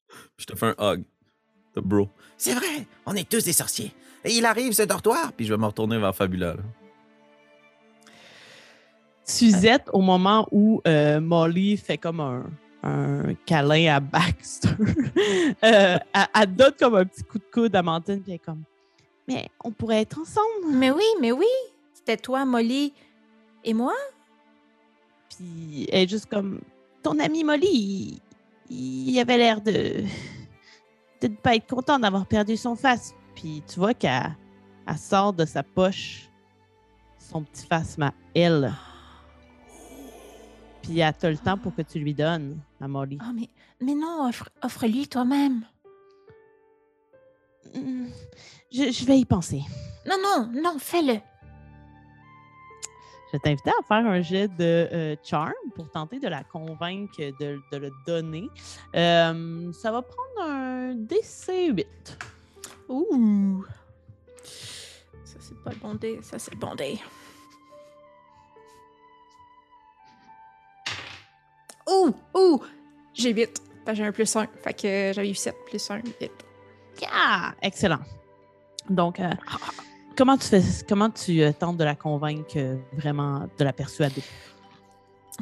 Puis 0.09 0.47
je 0.49 0.53
te 0.53 0.57
fais 0.57 0.67
un 0.67 0.75
hug. 0.79 1.05
The 1.75 1.81
bro. 1.81 2.09
C'est 2.37 2.55
vrai, 2.55 2.87
on 3.07 3.15
est 3.15 3.29
tous 3.29 3.45
des 3.45 3.53
sorciers. 3.53 3.93
Et 4.25 4.33
il 4.33 4.45
arrive 4.45 4.73
ce 4.73 4.83
dortoir. 4.83 5.33
Puis 5.33 5.47
je 5.47 5.53
vais 5.53 5.59
me 5.59 5.67
retourner 5.67 5.99
vers 5.99 6.15
Fabula. 6.15 6.55
là. 6.55 6.63
Suzette, 9.31 9.89
au 9.93 10.01
moment 10.01 10.49
où 10.51 10.81
euh, 10.87 11.21
Molly 11.21 11.77
fait 11.77 11.99
comme 11.99 12.21
un, 12.21 12.45
un 12.83 13.35
câlin 13.47 13.97
à 13.97 14.01
Baxter, 14.01 14.69
euh, 14.79 15.53
elle, 15.63 16.27
elle 16.35 16.55
donne 16.55 16.73
comme 16.79 16.95
un 16.95 17.05
petit 17.05 17.23
coup 17.25 17.39
de 17.39 17.45
coude 17.53 17.77
à 17.77 17.81
Amandine, 17.81 18.23
puis 18.23 18.33
elle 18.33 18.37
est 18.37 18.39
comme 18.39 18.63
Mais 19.27 19.49
on 19.63 19.71
pourrait 19.71 20.03
être 20.03 20.19
ensemble. 20.19 20.73
Mais 20.73 20.91
oui, 20.91 21.05
mais 21.21 21.33
oui. 21.33 21.47
C'était 21.93 22.17
toi, 22.17 22.45
Molly 22.45 22.93
et 23.65 23.75
moi. 23.75 23.95
Puis 25.37 25.87
elle 25.93 26.05
est 26.05 26.09
juste 26.09 26.27
comme 26.27 26.61
ton 27.03 27.19
ami 27.19 27.45
Molly, 27.45 28.21
il, 28.71 29.11
il 29.11 29.19
avait 29.21 29.37
l'air 29.37 29.61
de 29.61 30.05
de 31.21 31.27
ne 31.27 31.35
pas 31.35 31.57
être 31.57 31.67
content 31.67 31.99
d'avoir 31.99 32.27
perdu 32.27 32.57
son 32.57 32.77
face. 32.77 33.13
Puis 33.35 33.63
tu 33.67 33.79
vois 33.79 33.95
qu'elle 33.95 34.37
elle 34.87 34.99
sort 34.99 35.33
de 35.33 35.45
sa 35.45 35.63
poche 35.63 36.29
son 37.19 37.43
petit 37.43 37.67
phasme 37.67 38.05
à 38.05 38.15
elle. 38.35 38.73
Puis 40.89 41.01
elle 41.01 41.13
t'a 41.15 41.31
le 41.31 41.37
temps 41.37 41.59
pour 41.59 41.75
que 41.75 41.83
tu 41.83 41.99
lui 41.99 42.15
donnes 42.15 42.59
à 42.81 42.89
Molly. 42.89 43.19
Oh, 43.21 43.31
mais, 43.35 43.49
mais 43.81 43.95
non, 43.95 44.29
offre- 44.31 44.49
offre-lui 44.63 45.07
toi-même. 45.07 45.63
Hmm, 47.75 48.07
Je, 48.73 48.91
je 48.91 49.05
vais 49.05 49.19
y 49.19 49.27
penser. 49.27 49.61
Non, 50.07 50.17
non, 50.23 50.51
non, 50.63 50.79
fais-le. 50.79 51.15
Je 53.27 53.33
vais 53.33 53.39
t'inviter 53.41 53.69
à 53.69 53.83
faire 53.87 54.07
un 54.11 54.23
jet 54.23 54.49
de 54.49 54.89
euh, 54.91 55.17
charm 55.23 55.53
pour 55.75 55.91
tenter 55.91 56.19
de 56.19 56.29
la 56.29 56.43
convaincre 56.45 57.19
de, 57.19 57.61
de 57.71 57.77
le 57.77 57.91
donner. 58.07 58.49
Euh, 58.97 59.71
ça 59.75 59.93
va 59.93 60.01
prendre 60.01 60.51
un 60.51 60.95
DC8. 60.95 61.85
Ouh. 62.89 63.63
Ça, 65.25 65.37
c'est 65.41 65.63
pas 65.63 65.71
le 65.73 65.77
bon 65.77 65.95
dé. 65.97 66.21
Ça, 66.23 66.39
c'est 66.39 66.55
le 66.55 66.59
bon 66.59 66.75
dé. 66.75 66.99
Ouh! 71.91 72.13
Ouh! 72.35 72.61
J'ai 73.15 73.33
8. 73.33 73.63
Fait 73.85 73.93
que 73.93 73.95
j'ai 73.97 74.05
un 74.05 74.13
plus 74.13 74.37
1. 74.37 74.47
Fait 74.63 74.75
que 74.75 75.13
j'avais 75.15 75.31
eu 75.31 75.35
7 75.35 75.55
plus 75.67 75.91
1, 75.91 75.97
8. 76.21 76.31
Ah, 77.13 77.53
excellent. 77.63 78.01
Donc, 78.91 79.21
euh, 79.21 79.31
comment 80.17 80.37
tu 80.37 80.47
fais, 80.49 80.63
comment 80.89 81.11
tu 81.11 81.43
euh, 81.43 81.53
tentes 81.53 81.77
de 81.77 81.85
la 81.85 81.95
convaincre 81.95 82.53
euh, 82.57 82.77
vraiment, 82.93 83.49
de 83.59 83.65
la 83.65 83.73
persuader? 83.73 84.23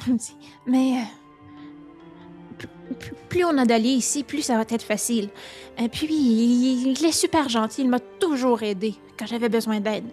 Elle 0.06 0.12
me 0.14 0.18
dit, 0.18 0.36
mais 0.66 0.98
euh, 1.00 2.64
plus, 2.98 3.12
plus- 3.28 3.44
on 3.44 3.56
a 3.58 3.64
d'alliés 3.64 3.90
ici, 3.94 4.22
plus 4.24 4.42
ça 4.42 4.56
va 4.56 4.62
être 4.68 4.82
facile. 4.82 5.30
Et 5.78 5.88
puis, 5.88 6.06
il, 6.10 6.92
il 6.98 7.04
est 7.04 7.12
super 7.12 7.48
gentil. 7.48 7.82
Il 7.82 7.88
m'a 7.88 8.00
toujours 8.00 8.62
aidé 8.62 8.94
quand 9.18 9.26
j'avais 9.26 9.48
besoin 9.48 9.80
d'aide. 9.80 10.04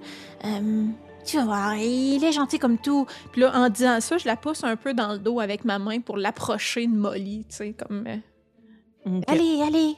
Tu 1.25 1.37
vas 1.37 1.45
voir, 1.45 1.75
il 1.75 2.23
est 2.23 2.31
gentil 2.31 2.59
comme 2.59 2.77
tout. 2.77 3.05
Puis 3.31 3.41
là, 3.41 3.51
en 3.55 3.69
disant 3.69 3.99
ça, 4.01 4.17
je 4.17 4.25
la 4.27 4.35
pousse 4.35 4.63
un 4.63 4.75
peu 4.75 4.93
dans 4.93 5.13
le 5.13 5.19
dos 5.19 5.39
avec 5.39 5.63
ma 5.65 5.79
main 5.79 5.99
pour 6.01 6.17
l'approcher 6.17 6.85
de 6.87 6.93
Molly, 6.93 7.45
tu 7.49 7.55
sais, 7.55 7.73
comme... 7.73 8.05
euh, 8.07 9.21
Allez, 9.27 9.61
allez! 9.65 9.95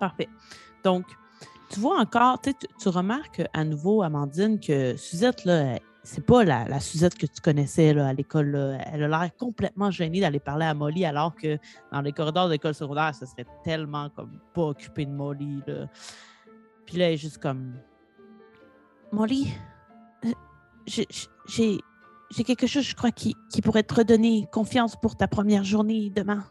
Parfait. 0.00 0.28
Donc, 0.84 1.04
tu 1.70 1.80
vois 1.80 1.98
encore, 2.00 2.40
tu, 2.40 2.52
tu- 2.54 2.88
remarques 2.88 3.42
à 3.52 3.64
nouveau, 3.64 4.02
Amandine, 4.02 4.60
que 4.60 4.96
Suzette, 4.96 5.44
là, 5.44 5.78
c'est 6.04 6.24
pas 6.24 6.44
la, 6.44 6.66
la 6.68 6.78
Suzette 6.80 7.16
que 7.16 7.26
tu 7.26 7.40
connaissais 7.40 7.92
là, 7.94 8.08
à 8.08 8.12
l'école. 8.12 8.50
là. 8.50 8.78
Elle 8.92 9.04
a 9.04 9.08
l'air 9.08 9.30
complètement 9.36 9.90
gênée 9.90 10.20
d'aller 10.20 10.38
parler 10.38 10.66
à 10.66 10.74
Molly, 10.74 11.04
alors 11.04 11.34
que 11.34 11.58
dans 11.92 12.00
les 12.00 12.12
corridors 12.12 12.46
de 12.46 12.52
l'école 12.52 12.74
secondaire, 12.74 13.14
ça 13.14 13.26
serait 13.26 13.46
tellement 13.64 14.08
comme 14.10 14.38
pas 14.54 14.62
occupé 14.62 15.04
de 15.06 15.10
Molly. 15.10 15.62
Là. 15.66 15.86
Puis 16.84 16.96
là, 16.98 17.06
elle 17.08 17.14
est 17.14 17.16
juste 17.16 17.38
comme 17.38 17.74
Molly, 19.12 19.52
j'ai- 20.86 21.08
j'ai 22.30 22.44
quelque 22.44 22.66
chose, 22.66 22.82
je 22.84 22.94
crois, 22.94 23.10
qui, 23.12 23.34
qui 23.50 23.62
pourrait 23.62 23.82
te 23.82 23.94
redonner 23.94 24.46
confiance 24.52 24.96
pour 25.00 25.16
ta 25.16 25.28
première 25.28 25.64
journée 25.64 26.10
demain. 26.10 26.44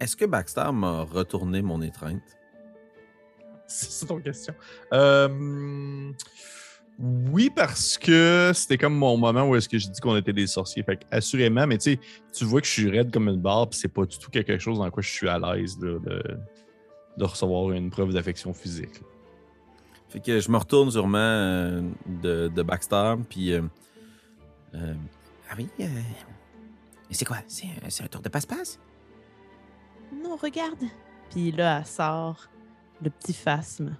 Est-ce 0.00 0.16
que 0.16 0.24
Baxter 0.24 0.70
m'a 0.72 1.02
retourné 1.02 1.62
mon 1.62 1.80
étreinte? 1.80 2.22
C'est 3.66 3.90
ça 3.90 4.06
ton 4.06 4.20
question. 4.20 4.54
Euh, 4.92 6.12
oui, 6.98 7.50
parce 7.54 7.96
que 7.96 8.52
c'était 8.54 8.76
comme 8.76 8.94
mon 8.94 9.16
moment 9.16 9.48
où 9.48 9.56
est-ce 9.56 9.68
que 9.68 9.78
j'ai 9.78 9.88
dit 9.88 10.00
qu'on 10.00 10.16
était 10.16 10.32
des 10.32 10.46
sorciers. 10.46 10.82
Fait 10.82 10.96
que, 10.98 11.04
assurément, 11.10 11.66
mais 11.66 11.78
tu 11.78 11.92
sais, 11.94 12.00
tu 12.32 12.44
vois 12.44 12.60
que 12.60 12.66
je 12.66 12.72
suis 12.72 12.90
raide 12.90 13.10
comme 13.12 13.28
une 13.28 13.40
barre, 13.40 13.70
puis 13.70 13.78
c'est 13.78 13.88
pas 13.88 14.04
du 14.04 14.18
tout 14.18 14.30
quelque 14.30 14.58
chose 14.58 14.78
dans 14.78 14.90
quoi 14.90 15.02
je 15.02 15.10
suis 15.10 15.28
à 15.28 15.38
l'aise 15.38 15.78
de, 15.78 16.00
de 17.16 17.24
recevoir 17.24 17.70
une 17.72 17.90
preuve 17.90 18.12
d'affection 18.12 18.52
physique. 18.52 19.00
là. 19.00 19.06
Fait 20.14 20.20
que 20.20 20.38
je 20.38 20.48
me 20.48 20.56
retourne 20.58 20.92
sûrement 20.92 21.18
euh, 21.18 21.82
de, 22.06 22.46
de 22.46 22.62
Baxter, 22.62 23.14
puis... 23.28 23.52
euh, 23.52 23.62
euh, 24.76 24.94
Ah 25.50 25.54
oui? 25.58 25.68
c'est 27.10 27.24
quoi? 27.24 27.38
C'est 27.48 27.66
un- 27.66 27.90
c'est 27.90 28.04
un 28.04 28.06
tour 28.06 28.22
de 28.22 28.28
passe-passe? 28.28 28.78
Non, 30.14 30.36
regarde. 30.36 30.84
Puis 31.30 31.50
là, 31.50 31.78
elle 31.80 31.86
sort 31.86 32.48
le 33.02 33.10
petit 33.10 33.32
phasme. 33.32 33.96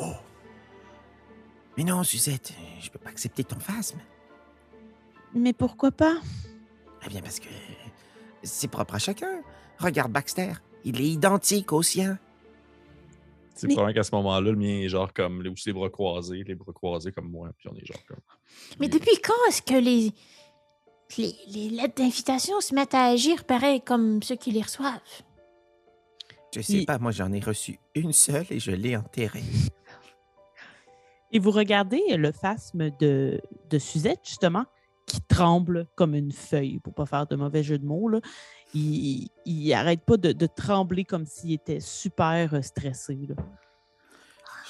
Oh! 0.00 0.12
Mais 1.76 1.82
non, 1.82 2.04
Suzette, 2.04 2.52
je 2.78 2.88
peux 2.88 3.00
pas 3.00 3.10
accepter 3.10 3.42
ton 3.42 3.58
phasme. 3.58 3.98
Mais 5.34 5.52
pourquoi 5.52 5.90
pas? 5.90 6.18
Eh 7.04 7.08
bien, 7.08 7.20
parce 7.20 7.40
que 7.40 7.48
c'est 8.44 8.68
propre 8.68 8.94
à 8.94 8.98
chacun. 9.00 9.42
Regarde 9.80 10.12
Baxter, 10.12 10.52
il 10.84 11.00
est 11.00 11.08
identique 11.08 11.72
au 11.72 11.82
sien. 11.82 12.16
C'est 13.62 13.68
Mais- 13.68 13.74
probablement 13.74 13.94
qu'à 13.94 14.02
ce 14.02 14.12
moment-là, 14.16 14.40
le 14.50 14.56
mien 14.56 14.80
est 14.80 14.88
genre 14.88 15.12
comme 15.12 15.40
les, 15.40 15.48
aussi 15.48 15.68
les 15.68 15.72
bras 15.72 15.88
croisés, 15.88 16.42
les 16.44 16.56
bras 16.56 16.72
croisés 16.72 17.12
comme 17.12 17.30
moi, 17.30 17.48
puis 17.56 17.68
on 17.72 17.76
est 17.76 17.86
genre 17.86 18.04
comme. 18.08 18.18
Mais 18.80 18.88
depuis 18.88 19.16
quand 19.22 19.32
est-ce 19.48 19.62
que 19.62 19.74
les, 19.74 20.10
les, 21.16 21.32
les 21.46 21.68
lettres 21.70 21.94
d'invitation 21.94 22.60
se 22.60 22.74
mettent 22.74 22.94
à 22.94 23.04
agir 23.04 23.44
pareil 23.44 23.80
comme 23.80 24.20
ceux 24.20 24.34
qui 24.34 24.50
les 24.50 24.62
reçoivent? 24.62 24.98
Je 26.52 26.60
sais 26.60 26.72
Il- 26.72 26.86
pas, 26.86 26.98
moi 26.98 27.12
j'en 27.12 27.30
ai 27.32 27.38
reçu 27.38 27.78
une 27.94 28.12
seule 28.12 28.46
et 28.50 28.58
je 28.58 28.72
l'ai 28.72 28.96
enterrée. 28.96 29.44
Et 31.30 31.38
vous 31.38 31.52
regardez 31.52 32.02
le 32.16 32.32
phasme 32.32 32.90
de, 32.98 33.40
de 33.70 33.78
Suzette, 33.78 34.20
justement, 34.24 34.64
qui 35.06 35.20
tremble 35.22 35.86
comme 35.94 36.14
une 36.14 36.32
feuille, 36.32 36.78
pour 36.80 36.94
pas 36.94 37.06
faire 37.06 37.26
de 37.26 37.36
mauvais 37.36 37.62
jeu 37.62 37.78
de 37.78 37.86
mots. 37.86 38.08
Là. 38.08 38.20
Il, 38.74 39.28
il 39.44 39.72
arrête 39.74 40.00
pas 40.04 40.16
de, 40.16 40.32
de 40.32 40.46
trembler 40.46 41.04
comme 41.04 41.26
s'il 41.26 41.52
était 41.52 41.80
super 41.80 42.54
euh, 42.54 42.62
stressé. 42.62 43.18
là. 43.28 43.34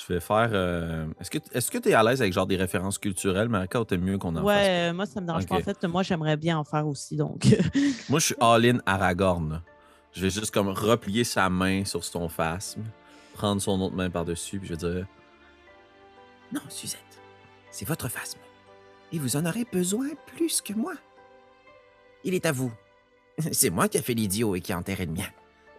je 0.08 0.12
vais 0.12 0.18
faire... 0.20 0.50
euh, 0.52 1.06
Est-ce 1.52 1.70
que 1.70 1.78
tu 1.78 1.88
es 1.90 1.94
à 1.94 2.02
l'aise 2.02 2.20
avec 2.20 2.32
genre 2.32 2.46
des 2.48 2.56
références 2.56 2.98
culturelles, 2.98 3.48
Marika, 3.48 3.80
ou 3.80 3.84
t'es 3.84 3.98
mieux 3.98 4.18
qu'on 4.18 4.30
en 4.34 4.44
fasse? 4.44 4.44
Ouais, 4.44 4.90
euh, 4.90 4.92
moi, 4.92 5.06
ça 5.06 5.20
me 5.20 5.26
dérange 5.26 5.46
pas. 5.46 5.54
En 5.56 5.60
fait, 5.60 5.84
moi, 5.84 6.02
j'aimerais 6.02 6.36
bien 6.36 6.58
en 6.58 6.64
faire 6.64 6.86
aussi. 6.88 7.16
Donc, 7.16 7.46
Moi, 8.08 8.18
je 8.18 8.26
suis 8.26 8.34
all-in 8.40 8.78
Aragorn. 8.86 9.62
Je 10.12 10.22
vais 10.22 10.30
juste 10.30 10.50
comme 10.52 10.68
replier 10.68 11.22
sa 11.24 11.48
main 11.48 11.84
sur 11.84 12.02
son 12.02 12.28
phasme, 12.28 12.82
prendre 13.34 13.62
son 13.62 13.80
autre 13.80 13.94
main 13.94 14.10
par-dessus, 14.10 14.58
puis 14.58 14.68
je 14.68 14.74
vais 14.74 14.92
dire... 14.94 15.06
Non, 16.52 16.60
Suzette, 16.68 17.00
c'est 17.70 17.86
votre 17.86 18.08
phasme. 18.08 18.40
Et 19.12 19.18
vous 19.18 19.36
en 19.36 19.46
aurez 19.46 19.64
besoin 19.72 20.08
plus 20.26 20.60
que 20.60 20.72
moi. 20.74 20.94
Il 22.24 22.34
est 22.34 22.44
à 22.46 22.52
vous. 22.52 22.72
C'est 23.52 23.70
moi 23.70 23.88
qui 23.88 23.98
ai 23.98 24.02
fait 24.02 24.14
l'idiot 24.14 24.54
et 24.56 24.60
qui 24.60 24.72
a 24.72 24.78
enterré 24.78 25.06
le 25.06 25.12
mien. 25.12 25.26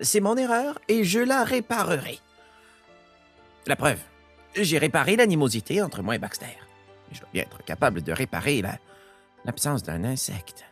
C'est 0.02 0.20
mon 0.20 0.36
erreur 0.38 0.80
et 0.88 1.04
je 1.04 1.20
la 1.20 1.44
réparerai. 1.44 2.20
La 3.68 3.76
preuve, 3.76 4.00
j'ai 4.56 4.78
réparé 4.78 5.16
l'animosité 5.16 5.82
entre 5.82 6.02
moi 6.02 6.16
et 6.16 6.20
Baxter. 6.20 6.58
Je 7.12 7.20
dois 7.20 7.30
bien 7.32 7.44
être 7.44 7.64
capable 7.64 8.02
de 8.02 8.12
réparer 8.12 8.62
la- 8.62 8.80
l'absence 9.46 9.84
d'un 9.84 10.04
insecte, 10.04 10.66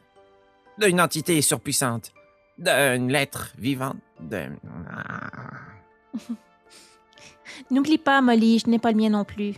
d'une 0.80 1.00
entité 1.00 1.42
surpuissante, 1.42 2.12
d'une 2.58 3.12
lettre 3.12 3.54
vivante, 3.58 3.98
d'un... 4.20 4.52
N'oublie 7.70 7.98
pas, 7.98 8.22
Molly, 8.22 8.60
je 8.60 8.68
n'ai 8.70 8.80
pas 8.80 8.92
le 8.92 8.98
mien 8.98 9.10
non 9.10 9.24
plus. 9.26 9.54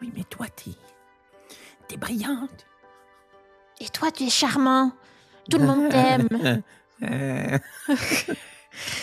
Oui, 0.00 0.12
mais 0.16 0.24
toi, 0.24 0.46
t'es... 0.54 0.70
T'es 1.88 1.96
brillante. 1.96 2.66
Et 3.80 3.88
toi, 3.88 4.10
tu 4.10 4.24
es 4.24 4.30
charmant. 4.30 4.92
Tout 5.50 5.58
le 5.58 5.66
monde 5.66 5.88
t'aime. 5.90 6.62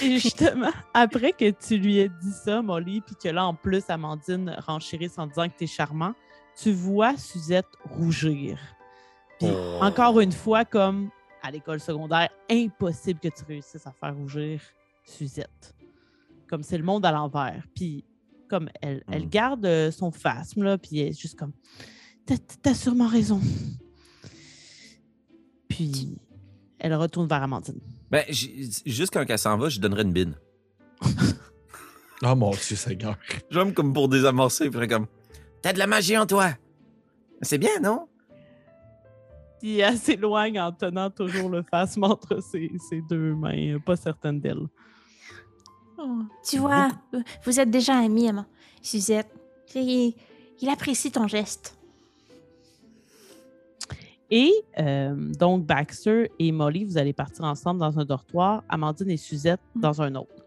Et 0.01 0.19
justement, 0.19 0.71
après 0.93 1.33
que 1.33 1.49
tu 1.51 1.77
lui 1.77 1.97
aies 1.99 2.09
dit 2.21 2.31
ça, 2.31 2.61
Molly, 2.61 3.01
puis 3.01 3.15
que 3.21 3.27
là, 3.29 3.45
en 3.45 3.53
plus, 3.53 3.83
Amandine 3.89 4.55
renchérisse 4.65 5.17
en 5.17 5.27
disant 5.27 5.49
que 5.49 5.55
t'es 5.57 5.67
charmant, 5.67 6.13
tu 6.57 6.71
vois 6.71 7.17
Suzette 7.17 7.65
rougir. 7.83 8.57
Puis 9.39 9.49
Oh. 9.51 9.79
encore 9.81 10.19
une 10.21 10.31
fois, 10.31 10.63
comme 10.63 11.09
à 11.41 11.51
l'école 11.51 11.79
secondaire, 11.81 12.29
impossible 12.49 13.19
que 13.19 13.27
tu 13.27 13.43
réussisses 13.45 13.85
à 13.85 13.91
faire 13.91 14.15
rougir 14.15 14.61
Suzette. 15.03 15.73
Comme 16.47 16.63
c'est 16.63 16.77
le 16.77 16.83
monde 16.85 17.05
à 17.05 17.11
l'envers. 17.11 17.65
Puis 17.75 18.05
comme 18.47 18.69
elle, 18.81 19.03
elle 19.11 19.25
Mm. 19.25 19.29
garde 19.29 19.65
euh, 19.65 19.91
son 19.91 20.11
phasme, 20.11 20.63
là, 20.63 20.77
puis 20.77 20.99
elle 20.99 21.09
est 21.09 21.19
juste 21.19 21.37
comme 21.37 21.51
T'as- 22.25 22.37
T'as 22.61 22.73
sûrement 22.73 23.07
raison. 23.07 23.41
Puis 25.67 26.17
elle 26.85 26.93
retourne 26.95 27.27
vers 27.27 27.41
Amandine. 27.41 27.79
Ben, 28.11 28.23
j'ai- 28.29 28.69
juste 28.85 29.11
quand 29.11 29.25
elle 29.27 29.39
s'en 29.39 29.57
va, 29.57 29.69
je 29.69 29.79
donnerais 29.79 30.03
une 30.03 30.13
bine. 30.13 30.35
Oh 32.23 32.33
mon 32.33 32.51
Dieu, 32.51 32.77
Seigneur. 32.77 33.17
J'aime 33.51 33.73
comme 33.73 33.91
pour 33.93 34.07
désamorcer, 34.07 34.69
puis 34.69 34.87
comme... 34.87 35.05
T'as 35.61 35.73
de 35.73 35.79
la 35.79 35.85
magie 35.85 36.17
en 36.17 36.25
toi. 36.25 36.51
C'est 37.41 37.57
bien, 37.57 37.77
non? 37.83 38.07
Puis 39.59 39.79
elle 39.79 39.97
s'éloigne 39.97 40.57
en 40.61 40.71
tenant 40.71 41.09
toujours 41.09 41.49
le 41.49 41.61
phasme 41.61 42.05
entre 42.05 42.39
ses, 42.51 42.71
ses 42.89 43.01
deux 43.01 43.35
mains, 43.35 43.77
pas 43.85 43.97
certaine 43.97 44.39
d'elle. 44.39 44.65
Oh, 45.97 46.19
Tu 46.49 46.57
vois, 46.57 46.87
euh, 47.13 47.19
vous 47.43 47.59
êtes 47.59 47.69
déjà 47.69 47.97
amis. 47.97 48.29
Suzette, 48.81 49.29
il, 49.75 50.13
il 50.61 50.69
apprécie 50.69 51.11
ton 51.11 51.27
geste. 51.27 51.74
Et 54.31 54.51
euh, 54.79 55.15
donc, 55.15 55.65
Baxter 55.65 56.31
et 56.39 56.51
Molly, 56.51 56.85
vous 56.85 56.97
allez 56.97 57.13
partir 57.13 57.45
ensemble 57.45 57.79
dans 57.79 57.99
un 57.99 58.05
dortoir, 58.05 58.63
Amandine 58.69 59.11
et 59.11 59.17
Suzette 59.17 59.61
dans 59.75 60.01
un 60.01 60.15
autre. 60.15 60.45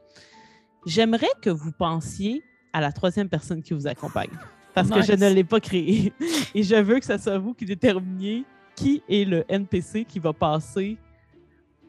J'aimerais 0.86 1.28
que 1.42 1.50
vous 1.50 1.72
pensiez 1.72 2.42
à 2.72 2.80
la 2.80 2.92
troisième 2.92 3.28
personne 3.28 3.62
qui 3.62 3.74
vous 3.74 3.86
accompagne, 3.86 4.30
parce 4.74 4.90
que 4.90 5.02
je 5.02 5.12
ne 5.12 5.32
l'ai 5.32 5.44
pas 5.44 5.60
créée. 5.60 6.12
Et 6.54 6.62
je 6.62 6.76
veux 6.76 6.98
que 6.98 7.04
ce 7.04 7.18
soit 7.18 7.38
vous 7.38 7.54
qui 7.54 7.64
déterminiez 7.64 8.44
qui 8.74 9.02
est 9.08 9.24
le 9.24 9.44
NPC 9.48 10.04
qui 10.04 10.18
va 10.18 10.32
passer 10.32 10.96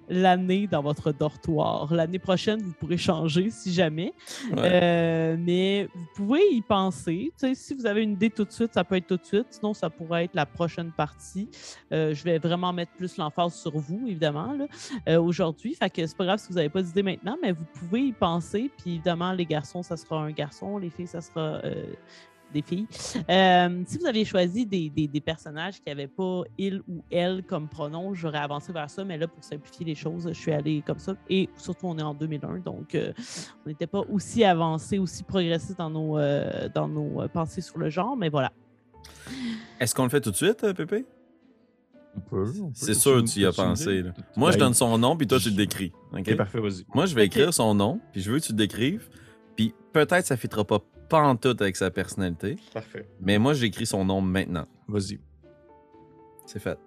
l'année 0.09 0.67
dans 0.67 0.81
votre 0.81 1.11
dortoir. 1.11 1.93
L'année 1.93 2.19
prochaine, 2.19 2.61
vous 2.61 2.73
pourrez 2.73 2.97
changer 2.97 3.49
si 3.49 3.71
jamais. 3.71 4.13
Ouais. 4.51 4.57
Euh, 4.57 5.37
mais 5.39 5.87
vous 5.93 6.05
pouvez 6.15 6.41
y 6.51 6.61
penser. 6.61 7.31
Si 7.53 7.73
vous 7.73 7.85
avez 7.85 8.03
une 8.03 8.13
idée 8.13 8.29
tout 8.29 8.45
de 8.45 8.51
suite, 8.51 8.73
ça 8.73 8.83
peut 8.83 8.95
être 8.95 9.07
tout 9.07 9.17
de 9.17 9.25
suite. 9.25 9.47
Sinon, 9.51 9.73
ça 9.73 9.89
pourrait 9.89 10.25
être 10.25 10.35
la 10.35 10.45
prochaine 10.45 10.91
partie. 10.91 11.49
Euh, 11.91 12.13
je 12.13 12.23
vais 12.23 12.39
vraiment 12.39 12.73
mettre 12.73 12.91
plus 12.93 13.17
l'emphase 13.17 13.55
sur 13.55 13.77
vous, 13.77 14.05
évidemment, 14.07 14.53
là, 14.53 14.65
euh, 15.07 15.21
aujourd'hui. 15.21 15.75
Fait 15.75 15.89
que 15.89 16.05
c'est 16.05 16.17
pas 16.17 16.25
grave 16.25 16.39
si 16.39 16.49
vous 16.49 16.55
n'avez 16.55 16.69
pas 16.69 16.81
d'idée 16.81 17.03
maintenant, 17.03 17.37
mais 17.41 17.51
vous 17.51 17.65
pouvez 17.65 18.07
y 18.07 18.11
penser. 18.11 18.71
Puis 18.77 18.95
évidemment, 18.95 19.31
les 19.33 19.45
garçons, 19.45 19.83
ça 19.83 19.97
sera 19.97 20.21
un 20.21 20.31
garçon. 20.31 20.77
Les 20.77 20.89
filles, 20.89 21.07
ça 21.07 21.21
sera 21.21 21.61
euh, 21.63 21.93
des 22.53 22.61
filles. 22.61 22.87
Euh, 23.29 23.83
si 23.85 23.97
vous 23.97 24.05
aviez 24.05 24.25
choisi 24.25 24.65
des, 24.65 24.89
des- 24.89 25.07
des 25.07 25.21
personnages 25.21 25.75
qui 25.75 25.83
n'avaient 25.87 26.07
pas 26.07 26.41
il 26.57 26.81
ou 26.87 27.03
elle 27.11 27.43
comme 27.43 27.67
pronom, 27.67 28.13
j'aurais 28.13 28.39
avancé 28.39 28.71
vers 28.73 28.89
ça, 28.89 29.03
mais 29.03 29.17
là, 29.17 29.27
pour 29.27 29.43
simplifier 29.43 29.85
les 29.85 29.95
choses, 29.95 30.27
je 30.27 30.33
suis 30.39 30.51
allée 30.51 30.83
comme 30.85 30.99
ça. 30.99 31.15
Et 31.29 31.49
surtout, 31.57 31.87
on 31.87 31.97
est 31.97 32.03
en 32.03 32.13
2001, 32.13 32.59
donc 32.59 32.95
euh, 32.95 33.13
on 33.65 33.69
n'était 33.69 33.87
pas 33.87 34.01
aussi 34.09 34.43
avancé, 34.43 34.97
aussi 34.99 35.23
progressiste 35.23 35.77
dans 35.77 35.89
nos, 35.89 36.17
euh, 36.17 36.69
dans 36.73 36.87
nos 36.87 37.21
euh, 37.21 37.27
pensées 37.27 37.61
sur 37.61 37.77
le 37.77 37.89
genre, 37.89 38.15
mais 38.17 38.29
voilà. 38.29 38.51
Est-ce 39.79 39.93
qu'on 39.95 40.03
le 40.03 40.09
fait 40.09 40.21
tout 40.21 40.31
de 40.31 40.35
suite, 40.35 40.73
Pépé? 40.73 41.05
C'est 42.73 42.95
sûr 42.95 43.23
que 43.23 43.27
tu 43.31 43.39
y 43.41 43.45
as 43.45 43.51
pensé. 43.53 44.01
là. 44.01 44.11
Moi, 44.35 44.51
je 44.51 44.57
Ben, 44.57 44.65
donne 44.65 44.73
son 44.73 44.97
nom, 44.97 45.15
puis 45.15 45.27
toi, 45.27 45.39
tu 45.39 45.49
le 45.49 45.55
décris. 45.55 45.91
OK? 46.11 46.19
Ok, 46.27 46.35
parfait, 46.35 46.59
vas-y. 46.59 46.85
Moi, 46.93 47.05
je 47.05 47.15
vais 47.15 47.25
écrire 47.25 47.53
son 47.53 47.73
nom, 47.75 47.99
puis 48.11 48.21
je 48.21 48.31
veux 48.31 48.39
que 48.39 48.45
tu 48.45 48.51
le 48.51 48.57
décrives. 48.57 49.07
Peut-être 49.93 50.25
ça 50.25 50.35
ne 50.35 50.39
fitera 50.39 50.63
pas 50.65 50.79
pantoute 51.09 51.61
avec 51.61 51.75
sa 51.75 51.89
personnalité, 51.89 52.55
Parfait. 52.73 53.07
mais 53.19 53.39
moi, 53.39 53.53
j'écris 53.53 53.85
son 53.87 54.05
nom 54.05 54.21
maintenant. 54.21 54.67
Vas-y. 54.87 55.19
C'est 56.45 56.59
fait. 56.59 56.77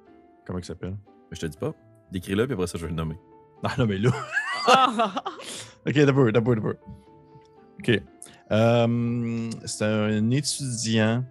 Comment 0.47 0.59
il 0.61 0.65
s'appelle? 0.65 0.97
Je 1.33 1.41
te 1.41 1.47
dis 1.47 1.57
pas. 1.59 1.75
Décris-le, 2.13 2.47
puis 2.47 2.55
après 2.55 2.67
ça, 2.67 2.79
je 2.79 2.85
vais 2.85 2.91
le 2.91 2.97
nommer. 2.97 3.17
Ah 3.65 3.75
non, 3.79 3.87
mais 3.87 3.99
là. 3.99 4.11
Ok, 5.87 5.95
d'abord, 5.95 6.31
d'abord, 6.33 6.55
d'abord. 6.55 6.75
Ok. 7.81 8.01
Euh, 8.53 9.51
c'est 9.65 9.85
un 9.85 10.31
étudiant 10.31 11.25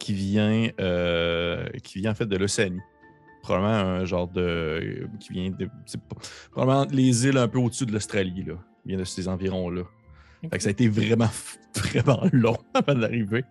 qui 0.00 0.12
vient, 0.14 0.68
euh, 0.80 1.68
qui 1.84 1.98
vient 2.00 2.10
en 2.10 2.14
fait 2.14 2.26
de 2.26 2.36
l'Océanie. 2.36 2.80
Probablement 3.42 3.74
un 3.74 4.04
genre 4.04 4.26
de. 4.28 5.08
qui 5.20 5.32
vient 5.32 5.50
de. 5.50 5.66
pas- 5.66 6.16
probablement 6.50 6.86
les 6.90 7.26
îles 7.26 7.38
un 7.38 7.46
peu 7.48 7.58
au-dessus 7.58 7.86
de 7.86 7.92
l'Australie, 7.92 8.42
là. 8.44 8.54
Il 8.84 8.90
vient 8.90 8.98
de 8.98 9.04
ces 9.04 9.28
environs-là. 9.28 9.82
Fait 10.42 10.56
que 10.56 10.62
ça 10.62 10.68
a 10.68 10.72
été 10.72 10.88
vraiment, 10.88 11.28
vraiment 11.76 12.22
long 12.32 12.56
avant 12.74 12.94
d'arriver. 12.94 13.44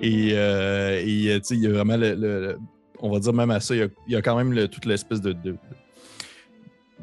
Et, 0.00 0.30
euh, 0.32 1.02
et, 1.04 1.28
euh, 1.30 1.38
tu 1.38 1.44
sais, 1.44 1.54
il 1.56 1.60
y 1.62 1.66
a 1.66 1.70
vraiment 1.70 1.96
le, 1.96 2.58
On 3.00 3.10
va 3.10 3.18
dire 3.20 3.32
même 3.32 3.50
à 3.50 3.60
ça, 3.60 3.74
il 3.74 3.78
y 3.80 3.82
a, 3.82 3.88
il 4.06 4.12
y 4.12 4.16
a 4.16 4.22
quand 4.22 4.36
même 4.36 4.52
le- 4.52 4.68
toute 4.68 4.84
l'espèce 4.86 5.20
de, 5.20 5.32
de- 5.32 5.50
de 5.52 5.58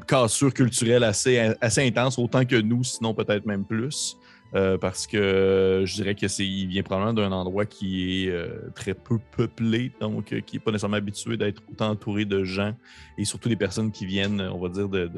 cassure 0.08 0.54
culturelle 0.54 1.04
assez, 1.04 1.54
assez 1.62 1.86
intense, 1.86 2.18
autant 2.18 2.46
que 2.46 2.56
nous, 2.56 2.84
sinon 2.84 3.13
peut-être 3.13 3.46
même 3.46 3.65
plus. 3.65 4.18
Euh, 4.56 4.80
parce 4.80 5.06
que 5.06 5.84
je 5.86 5.94
dirais 5.94 6.16
que 6.16 6.28
c'est 6.28 6.46
il 6.46 6.68
vient 6.68 6.82
probablement 6.82 7.14
d'un 7.14 7.32
endroit 7.32 7.66
qui 7.66 8.26
est 8.26 8.30
euh, 8.30 8.72
très 8.74 8.96
peu 8.96 9.20
peuplé, 9.20 9.92
donc 10.02 10.34
euh, 10.34 10.40
qui 10.42 10.56
n'est 10.56 10.60
pas 10.60 10.72
nécessairement 10.72 10.98
habitué 10.98 11.38
d'être 11.38 11.62
autant 11.72 11.90
entouré 11.90 12.26
de 12.26 12.44
gens 12.44 12.74
et 13.20 13.26
surtout 13.26 13.48
des 13.48 13.56
personnes 13.56 13.92
qui 13.92 14.08
viennent, 14.08 14.42
on 14.42 14.60
va 14.60 14.70
dire, 14.70 14.90
de, 14.90 15.12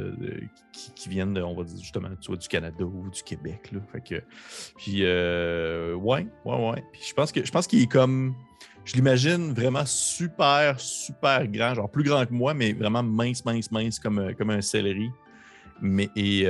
qui, 0.73 1.07
viennent, 1.07 1.37
on 1.37 1.55
va 1.55 1.63
dire 1.63 1.77
justement, 1.81 2.09
du 2.09 2.47
Canada 2.49 2.83
ou 2.83 3.09
du 3.09 3.23
Québec. 3.23 3.71
Là. 3.71 3.79
Fait 3.93 4.01
que, 4.01 4.23
puis 4.77 5.03
ouais, 5.03 6.27
ouais, 6.45 6.69
ouais. 6.69 6.83
Je 7.07 7.13
pense 7.13 7.31
que 7.31 7.45
je 7.45 7.51
pense 7.51 7.67
qu'il 7.67 7.81
est 7.81 7.91
comme, 7.91 8.35
je 8.83 8.95
l'imagine 8.95 9.53
vraiment 9.53 9.85
super, 9.85 10.77
super 10.77 11.47
grand, 11.47 11.73
genre 11.75 11.89
plus 11.89 12.03
grand 12.03 12.25
que 12.25 12.33
moi, 12.33 12.53
mais 12.53 12.73
vraiment 12.73 13.03
mince, 13.03 13.45
mince, 13.45 13.71
mince 13.71 13.97
comme, 13.97 14.33
comme 14.35 14.49
un 14.49 14.61
céleri. 14.61 15.09
Mais 15.83 16.09
et 16.17 16.45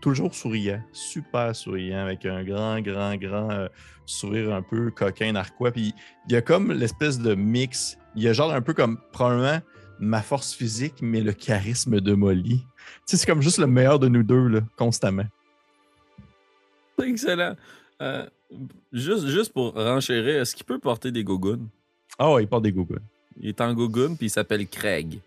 toujours 0.00 0.34
souriant, 0.34 0.82
super 0.92 1.54
souriant, 1.54 1.98
avec 1.98 2.24
un 2.26 2.42
grand, 2.44 2.80
grand, 2.80 3.16
grand 3.16 3.50
euh, 3.50 3.68
sourire 4.06 4.52
un 4.52 4.62
peu 4.62 4.90
coquin, 4.90 5.32
narquois. 5.32 5.70
Puis 5.70 5.94
il 6.26 6.32
y 6.32 6.36
a 6.36 6.42
comme 6.42 6.72
l'espèce 6.72 7.18
de 7.18 7.34
mix. 7.34 7.98
Il 8.16 8.22
y 8.22 8.28
a 8.28 8.32
genre 8.32 8.52
un 8.52 8.62
peu 8.62 8.74
comme 8.74 8.98
probablement 9.12 9.60
ma 9.98 10.22
force 10.22 10.54
physique, 10.54 10.96
mais 11.02 11.20
le 11.20 11.32
charisme 11.32 12.00
de 12.00 12.14
Molly. 12.14 12.58
Tu 12.58 12.66
sais, 13.06 13.16
c'est 13.18 13.26
comme 13.26 13.42
juste 13.42 13.58
le 13.58 13.66
meilleur 13.66 13.98
de 13.98 14.08
nous 14.08 14.22
deux, 14.22 14.48
là, 14.48 14.60
constamment. 14.76 15.26
C'est 16.98 17.08
excellent. 17.08 17.54
Euh, 18.02 18.26
juste, 18.92 19.28
juste 19.28 19.52
pour 19.52 19.74
renchérir, 19.74 20.40
est-ce 20.40 20.56
qu'il 20.56 20.64
peut 20.64 20.78
porter 20.78 21.12
des 21.12 21.22
gougounes? 21.22 21.68
Ah 22.18 22.32
ouais, 22.32 22.44
il 22.44 22.48
porte 22.48 22.64
des 22.64 22.72
gougounes. 22.72 23.04
Il 23.38 23.48
est 23.48 23.60
en 23.60 23.72
gougoune, 23.74 24.16
puis 24.16 24.26
il 24.26 24.30
s'appelle 24.30 24.66
Craig. 24.66 25.20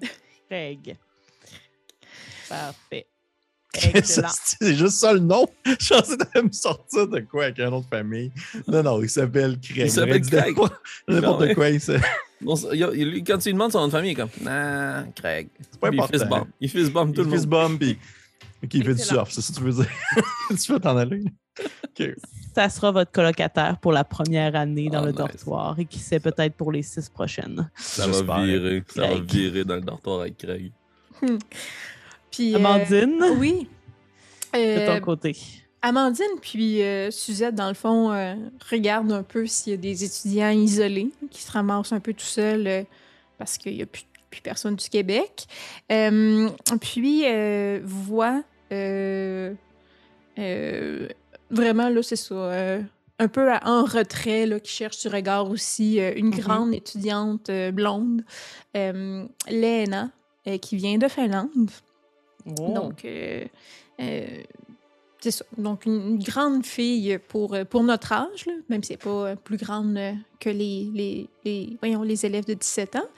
Craig. 0.48 0.96
Parfait. 2.48 3.06
C'est 3.78 3.96
Excellent. 3.96 4.28
c'est 4.44 4.74
juste 4.74 4.96
ça 4.98 5.12
le 5.12 5.20
nom? 5.20 5.46
Je 5.64 5.88
pensais 5.94 6.16
de 6.16 6.40
me 6.40 6.52
sortir 6.52 7.06
de 7.08 7.20
quoi 7.20 7.44
avec 7.44 7.58
un 7.60 7.70
nom 7.70 7.80
de 7.80 7.86
famille. 7.86 8.30
Non, 8.68 8.82
non, 8.82 9.02
il 9.02 9.08
s'appelle 9.10 9.58
Craig. 9.60 9.76
Il 9.86 9.90
s'appelle 9.90 10.20
Craig. 10.22 10.56
n'importe- 11.08 11.54
quoi. 11.54 11.68
il 11.70 11.80
il 12.72 12.98
il- 13.16 13.24
quand 13.24 13.38
tu 13.38 13.48
lui 13.48 13.52
demandes 13.54 13.72
son 13.72 13.80
nom 13.80 13.86
de 13.86 13.92
famille, 13.92 14.10
il 14.10 14.12
est 14.12 14.16
comme 14.16 14.30
Nah, 14.42 15.04
Craig. 15.14 15.48
C'est 15.70 15.80
pas 15.80 15.88
Puis 15.88 15.98
il 15.98 16.00
important. 16.00 16.18
fist 16.18 16.28
bump. 16.30 16.48
Il 16.60 16.68
fist 16.70 16.92
bump 16.92 17.14
tout 17.14 17.22
le 17.22 17.28
Il 17.28 17.30
fait 17.32 17.38
ce 17.38 17.46
monde. 17.46 17.70
bomb, 17.70 17.78
puis. 17.78 17.98
Ok, 18.64 18.74
il 18.74 18.84
fait 18.84 18.94
du 18.94 19.02
surf, 19.02 19.30
c'est 19.30 19.42
ça 19.42 19.52
que 19.52 19.58
tu 19.58 19.64
veux 19.64 19.72
dire? 19.72 19.86
tu 20.64 20.72
veux 20.72 20.80
t'en 20.80 20.96
aller? 20.96 21.22
Ça 22.54 22.68
sera 22.68 22.90
votre 22.90 23.10
colocataire 23.12 23.78
pour 23.78 23.92
la 23.92 24.02
première 24.04 24.54
année 24.56 24.88
dans 24.88 25.00
Ah, 25.02 25.06
le 25.06 25.10
nice. 25.12 25.16
dortoir 25.18 25.78
et 25.78 25.84
qui 25.84 25.98
sait 25.98 26.20
peut-être 26.20 26.54
pour 26.54 26.72
les 26.72 26.82
six 26.82 27.08
prochaines. 27.08 27.70
Ça 27.76 28.06
va 28.06 28.42
virer. 28.44 28.82
Ça 28.94 29.06
va 29.08 29.18
virer 29.20 29.64
dans 29.64 29.74
le 29.76 29.82
dortoir 29.82 30.20
avec 30.20 30.36
Craig. 30.38 30.72
Puis, 32.30 32.52
euh, 32.54 32.56
Amandine, 32.58 33.22
oui. 33.38 33.68
de 34.54 34.58
Euh, 34.58 34.98
ton 34.98 35.04
côté. 35.04 35.36
Amandine 35.82 36.24
puis 36.40 36.82
euh, 36.82 37.10
Suzette, 37.10 37.54
dans 37.54 37.68
le 37.68 37.74
fond, 37.74 38.08
regardent 38.70 39.12
un 39.12 39.22
peu 39.22 39.46
s'il 39.46 39.72
y 39.72 39.74
a 39.74 39.76
des 39.76 40.02
étudiants 40.04 40.50
isolés 40.50 41.10
qui 41.30 41.42
se 41.42 41.52
ramassent 41.52 41.92
un 41.92 42.00
peu 42.00 42.12
tout 42.12 42.24
seuls 42.24 42.86
parce 43.38 43.56
qu'il 43.58 43.76
n'y 43.76 43.82
a 43.82 43.86
plus, 43.86 44.02
plus 44.30 44.40
personne 44.40 44.74
du 44.76 44.88
Québec. 44.88 45.46
Puis, 45.88 47.22
euh, 47.26 47.80
vraiment, 51.50 51.88
là, 51.88 52.02
c'est 52.02 52.16
ça, 52.16 52.78
un 53.18 53.28
peu 53.28 53.50
à- 53.52 53.60
en 53.66 53.84
retrait, 53.84 54.46
là, 54.46 54.60
qui 54.60 54.72
cherche 54.72 55.00
du 55.02 55.08
regard 55.08 55.48
aussi, 55.50 56.00
euh, 56.00 56.12
une 56.16 56.30
grande 56.30 56.74
étudiante 56.74 57.48
euh, 57.48 57.70
blonde, 57.70 58.22
euh, 58.76 59.24
Léna, 59.48 60.10
qui 60.62 60.76
vient 60.76 60.96
de 60.98 61.08
Finlande. 61.08 61.70
Donc, 62.46 63.04
euh, 63.04 63.44
euh, 64.00 64.42
c'est 65.20 65.30
ça. 65.32 65.44
Donc, 65.58 65.84
une, 65.86 66.18
grande 66.18 66.64
fille 66.64 67.18
pour, 67.28 67.54
euh, 67.54 67.64
pour 67.64 67.82
notre 67.82 68.12
âge, 68.12 68.46
là, 68.46 68.52
même 68.68 68.82
si 68.82 68.92
elle 68.92 68.98
n'est 68.98 69.34
pas 69.34 69.36
plus 69.36 69.56
grande 69.56 69.98
que 70.38 70.50
les, 70.50 71.28
les, 71.44 71.76
voyons, 71.80 72.02
les 72.02 72.24
élèves 72.24 72.44
de 72.44 72.54
17 72.54 72.96
ans. 72.96 73.08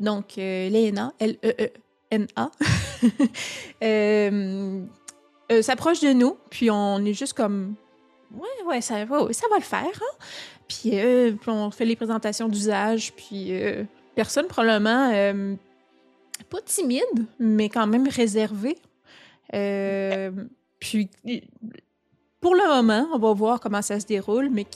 Donc, 0.00 0.36
Léna, 0.36 1.12
L-E-E-N-A, 1.20 2.50
s'approche 5.62 6.00
de 6.00 6.12
nous, 6.12 6.38
puis 6.50 6.70
on 6.70 7.04
est 7.04 7.12
juste 7.14 7.34
comme, 7.34 7.74
ouais, 8.34 8.66
ouais, 8.66 8.80
ça 8.80 9.04
va, 9.04 9.32
ça 9.32 9.46
va 9.50 9.56
le 9.56 9.62
faire. 9.62 9.84
hein. 9.84 10.16
Puis, 10.66 10.92
on 11.46 11.70
fait 11.70 11.84
les 11.84 11.96
présentations 11.96 12.48
d'usage, 12.48 13.12
puis 13.12 13.52
personne 14.14 14.46
probablement 14.46 15.12
pas 16.52 16.60
timide, 16.60 17.26
mais 17.38 17.70
quand 17.70 17.86
même 17.86 18.06
réservé. 18.06 18.76
Euh, 19.54 20.30
puis, 20.78 21.08
pour 22.40 22.54
le 22.54 22.68
moment, 22.68 23.08
on 23.14 23.18
va 23.18 23.32
voir 23.32 23.58
comment 23.58 23.80
ça 23.80 23.98
se 23.98 24.04
déroule, 24.04 24.50
mais 24.50 24.66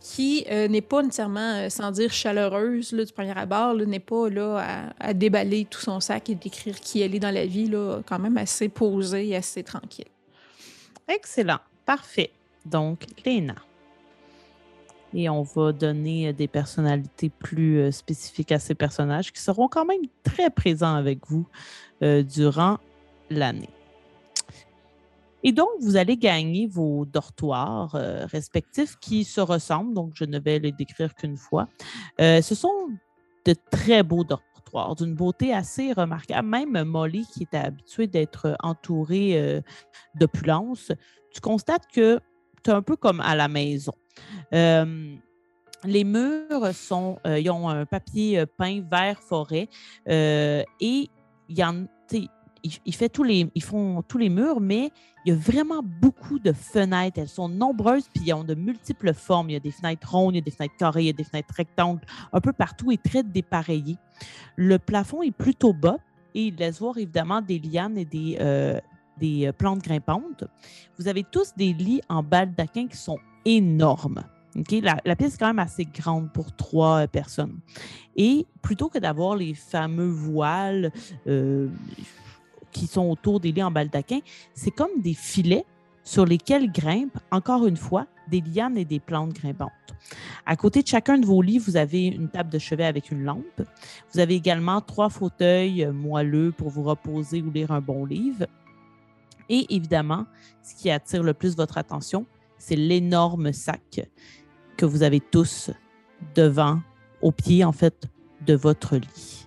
qui, 0.00 0.44
euh, 0.48 0.68
n'est 0.68 0.80
pas 0.80 1.02
nécessairement, 1.02 1.54
euh, 1.54 1.68
sans 1.68 1.90
dire 1.90 2.12
chaleureuse 2.12 2.92
là, 2.92 3.04
du 3.04 3.12
premier 3.12 3.36
abord, 3.36 3.74
n'est 3.74 3.98
pas 3.98 4.28
là 4.28 4.92
à, 5.00 5.12
déballer 5.12 5.64
tout 5.64 5.80
son 5.80 5.98
sac 5.98 6.30
et 6.30 6.36
décrire 6.36 6.78
qui 6.78 7.02
elle 7.02 7.16
est 7.16 7.20
dans 7.20 7.34
la 7.34 7.46
vie, 7.46 7.68
quand 8.06 8.20
même 8.20 8.36
assez 8.36 8.68
posée 8.68 9.30
et 9.30 9.36
assez 9.36 9.64
tranquille. 9.64 10.06
Excellent. 11.08 11.58
Parfait. 11.84 12.30
Donc, 12.64 13.04
Léna. 13.26 13.56
Et 15.14 15.28
on 15.28 15.42
va 15.42 15.72
donner 15.72 16.28
euh, 16.28 16.32
des 16.32 16.48
personnalités 16.48 17.30
plus 17.30 17.78
euh, 17.78 17.90
spécifiques 17.90 18.52
à 18.52 18.58
ces 18.58 18.74
personnages 18.74 19.32
qui 19.32 19.40
seront 19.40 19.68
quand 19.68 19.84
même 19.84 20.02
très 20.22 20.50
présents 20.50 20.94
avec 20.94 21.26
vous 21.28 21.46
euh, 22.02 22.22
durant 22.22 22.78
l'année. 23.30 23.70
Et 25.44 25.52
donc, 25.52 25.68
vous 25.80 25.96
allez 25.96 26.16
gagner 26.16 26.68
vos 26.68 27.04
dortoirs 27.04 27.96
respectifs 28.30 28.96
qui 29.00 29.24
se 29.24 29.40
ressemblent, 29.40 29.92
donc 29.92 30.12
je 30.14 30.24
ne 30.24 30.38
vais 30.38 30.60
les 30.60 30.70
décrire 30.70 31.16
qu'une 31.16 31.36
fois. 31.36 31.66
Ce 32.20 32.54
sont 32.54 32.90
de 33.44 33.56
très 33.72 34.04
beaux 34.04 34.22
dortoirs, 34.22 34.94
d'une 34.94 35.16
beauté 35.16 35.52
assez 35.52 35.92
remarquable. 35.94 36.46
Même 36.46 36.84
Molly, 36.84 37.26
qui 37.26 37.42
était 37.42 37.56
habituée 37.56 38.06
d'être 38.06 38.56
entourée 38.62 39.60
d'opulence, 40.14 40.92
tu 41.32 41.40
constates 41.40 41.88
que 41.92 42.20
tu 42.62 42.70
es 42.70 42.74
un 42.74 42.82
peu 42.82 42.94
comme 42.94 43.20
à 43.20 43.34
la 43.34 43.48
maison. 43.48 43.94
Euh, 44.54 45.16
les 45.84 46.04
murs 46.04 46.74
sont, 46.74 47.18
euh, 47.26 47.40
ils 47.40 47.50
ont 47.50 47.68
un 47.68 47.86
papier 47.86 48.38
euh, 48.38 48.46
peint 48.46 48.82
vert 48.88 49.20
forêt 49.20 49.68
et 50.08 51.10
il 51.48 52.94
fait 52.94 53.08
tous 53.08 53.24
les, 53.24 53.50
ils 53.54 53.62
font 53.62 54.02
tous 54.06 54.18
les 54.18 54.28
murs, 54.28 54.60
mais 54.60 54.92
il 55.24 55.32
y 55.32 55.36
a 55.36 55.38
vraiment 55.38 55.82
beaucoup 55.82 56.38
de 56.38 56.52
fenêtres. 56.52 57.18
Elles 57.18 57.28
sont 57.28 57.48
nombreuses, 57.48 58.08
puis 58.14 58.24
ils 58.26 58.32
ont 58.32 58.44
de 58.44 58.54
multiples 58.54 59.12
formes. 59.12 59.50
Il 59.50 59.54
y 59.54 59.56
a 59.56 59.60
des 59.60 59.72
fenêtres 59.72 60.08
rondes, 60.08 60.34
il 60.34 60.38
y 60.38 60.40
a 60.40 60.44
des 60.44 60.52
fenêtres 60.52 60.76
carrées, 60.76 61.02
il 61.02 61.06
y 61.06 61.10
a 61.10 61.14
des 61.14 61.24
fenêtres 61.24 61.54
rectangles, 61.56 62.02
un 62.32 62.40
peu 62.40 62.52
partout 62.52 62.92
et 62.92 62.98
très 62.98 63.24
dépareillé. 63.24 63.96
Le 64.56 64.78
plafond 64.78 65.22
est 65.22 65.32
plutôt 65.32 65.72
bas 65.72 65.96
et 66.34 66.44
il 66.44 66.54
laisse 66.54 66.78
voir 66.78 66.96
évidemment 66.98 67.40
des 67.40 67.58
lianes 67.58 67.98
et 67.98 68.04
des, 68.04 68.38
des 69.18 69.50
plantes 69.52 69.82
grimpantes. 69.82 70.44
Vous 70.98 71.08
avez 71.08 71.24
tous 71.24 71.54
des 71.56 71.72
lits 71.72 72.02
en 72.08 72.22
baldaquin 72.22 72.86
qui 72.86 72.96
sont 72.96 73.18
énormes. 73.44 74.22
OK? 74.56 74.72
La, 74.82 74.96
la 75.04 75.16
pièce 75.16 75.34
est 75.34 75.38
quand 75.38 75.46
même 75.46 75.58
assez 75.58 75.84
grande 75.84 76.32
pour 76.32 76.54
trois 76.54 77.02
euh, 77.02 77.06
personnes. 77.06 77.58
Et 78.16 78.46
plutôt 78.60 78.88
que 78.88 78.98
d'avoir 78.98 79.36
les 79.36 79.54
fameux 79.54 80.10
voiles 80.10 80.92
euh, 81.26 81.68
qui 82.70 82.86
sont 82.86 83.08
autour 83.08 83.40
des 83.40 83.52
lits 83.52 83.62
en 83.62 83.70
baldaquin, 83.70 84.20
c'est 84.54 84.70
comme 84.70 85.00
des 85.00 85.14
filets 85.14 85.64
sur 86.04 86.24
lesquels 86.24 86.70
grimpent, 86.70 87.18
encore 87.30 87.66
une 87.66 87.76
fois, 87.76 88.06
des 88.28 88.40
lianes 88.40 88.76
et 88.76 88.84
des 88.84 89.00
plantes 89.00 89.32
grimpantes. 89.34 89.70
À 90.46 90.56
côté 90.56 90.82
de 90.82 90.88
chacun 90.88 91.18
de 91.18 91.26
vos 91.26 91.42
lits, 91.42 91.58
vous 91.58 91.76
avez 91.76 92.06
une 92.06 92.28
table 92.28 92.50
de 92.50 92.58
chevet 92.58 92.84
avec 92.84 93.10
une 93.10 93.22
lampe. 93.24 93.62
Vous 94.12 94.20
avez 94.20 94.34
également 94.34 94.80
trois 94.80 95.08
fauteuils 95.08 95.84
euh, 95.84 95.92
moelleux 95.92 96.52
pour 96.52 96.70
vous 96.70 96.82
reposer 96.82 97.42
ou 97.42 97.50
lire 97.50 97.70
un 97.70 97.80
bon 97.80 98.04
livre. 98.04 98.46
Et 99.48 99.66
évidemment, 99.74 100.26
ce 100.62 100.74
qui 100.74 100.90
attire 100.90 101.22
le 101.22 101.34
plus 101.34 101.56
votre 101.56 101.78
attention, 101.78 102.26
c'est 102.58 102.76
l'énorme 102.76 103.52
sac 103.52 104.08
que 104.82 104.86
vous 104.86 105.04
avez 105.04 105.20
tous 105.20 105.70
devant, 106.34 106.80
au 107.20 107.30
pied 107.30 107.62
en 107.64 107.70
fait, 107.70 108.08
de 108.44 108.54
votre 108.54 108.96
lit. 108.96 109.46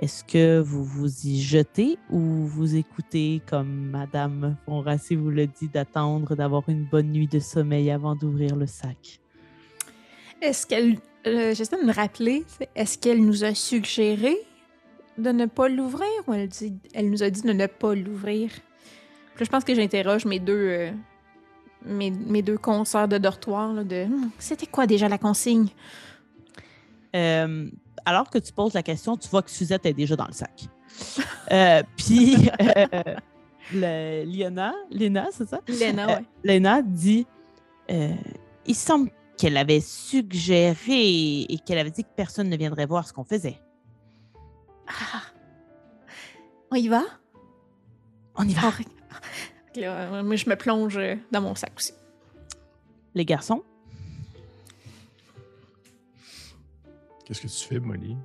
Est-ce 0.00 0.24
que 0.24 0.58
vous 0.58 0.82
vous 0.82 1.26
y 1.26 1.38
jetez 1.38 1.98
ou 2.08 2.18
vous 2.18 2.76
écoutez, 2.76 3.42
comme 3.46 3.90
Madame 3.90 4.56
Fonrassi 4.64 5.16
vous 5.16 5.28
le 5.28 5.46
dit, 5.46 5.68
d'attendre 5.68 6.34
d'avoir 6.34 6.66
une 6.70 6.84
bonne 6.86 7.12
nuit 7.12 7.26
de 7.26 7.38
sommeil 7.40 7.90
avant 7.90 8.14
d'ouvrir 8.16 8.56
le 8.56 8.66
sac? 8.66 9.20
Est-ce 10.40 10.66
qu'elle. 10.66 10.96
euh, 11.26 11.54
J'essaie 11.54 11.78
de 11.78 11.86
me 11.86 11.92
rappeler, 11.92 12.46
est-ce 12.74 12.96
qu'elle 12.96 13.22
nous 13.22 13.44
a 13.44 13.54
suggéré 13.54 14.34
de 15.18 15.28
ne 15.30 15.44
pas 15.44 15.68
l'ouvrir 15.68 16.08
ou 16.26 16.32
elle, 16.32 16.48
dit, 16.48 16.72
elle 16.94 17.10
nous 17.10 17.22
a 17.22 17.28
dit 17.28 17.42
de 17.42 17.52
ne 17.52 17.66
pas 17.66 17.94
l'ouvrir? 17.94 18.50
Je 19.36 19.44
pense 19.44 19.64
que 19.64 19.74
j'interroge 19.74 20.24
mes 20.24 20.40
deux. 20.40 20.54
euh, 20.54 20.90
mes, 21.84 22.10
mes 22.10 22.42
deux 22.42 22.58
consoeurs 22.58 23.08
de 23.08 23.18
dortoir 23.18 23.72
là, 23.72 23.84
de. 23.84 24.04
Hmm, 24.06 24.30
C'était 24.38 24.66
quoi 24.66 24.86
déjà 24.86 25.08
la 25.08 25.18
consigne? 25.18 25.68
Euh, 27.16 27.68
alors 28.04 28.30
que 28.30 28.38
tu 28.38 28.52
poses 28.52 28.74
la 28.74 28.82
question, 28.82 29.16
tu 29.16 29.28
vois 29.28 29.42
que 29.42 29.50
Suzette 29.50 29.84
est 29.86 29.92
déjà 29.92 30.16
dans 30.16 30.26
le 30.26 30.32
sac. 30.32 30.64
Euh, 31.52 31.82
Puis, 31.96 32.48
euh, 33.74 34.24
Léna, 34.90 35.26
c'est 35.32 35.48
ça? 35.48 35.60
Léna, 35.68 36.04
Euh, 36.04 36.16
ouais. 36.16 36.24
Léna 36.44 36.82
dit 36.82 37.26
Il 38.66 38.74
semble 38.74 39.10
qu'elle 39.36 39.56
avait 39.56 39.80
suggéré 39.80 41.40
et 41.48 41.58
qu'elle 41.64 41.78
avait 41.78 41.90
dit 41.90 42.04
que 42.04 42.10
personne 42.14 42.48
ne 42.48 42.56
viendrait 42.56 42.86
voir 42.86 43.06
ce 43.08 43.12
qu'on 43.12 43.24
faisait. 43.24 43.60
Ah. 44.86 45.22
On 46.70 46.76
y 46.76 46.88
va? 46.88 47.02
On 48.36 48.44
y 48.46 48.52
va, 48.54 48.70
Là, 49.76 50.22
moi, 50.22 50.36
je 50.36 50.48
me 50.48 50.56
plonge 50.56 50.96
euh, 50.96 51.14
dans 51.30 51.40
mon 51.40 51.54
sac 51.54 51.72
aussi. 51.76 51.92
les 53.14 53.24
garçons? 53.24 53.62
Qu'est-ce 57.24 57.40
que 57.42 57.46
tu 57.46 57.64
fais, 57.68 57.78
Molly? 57.78 58.16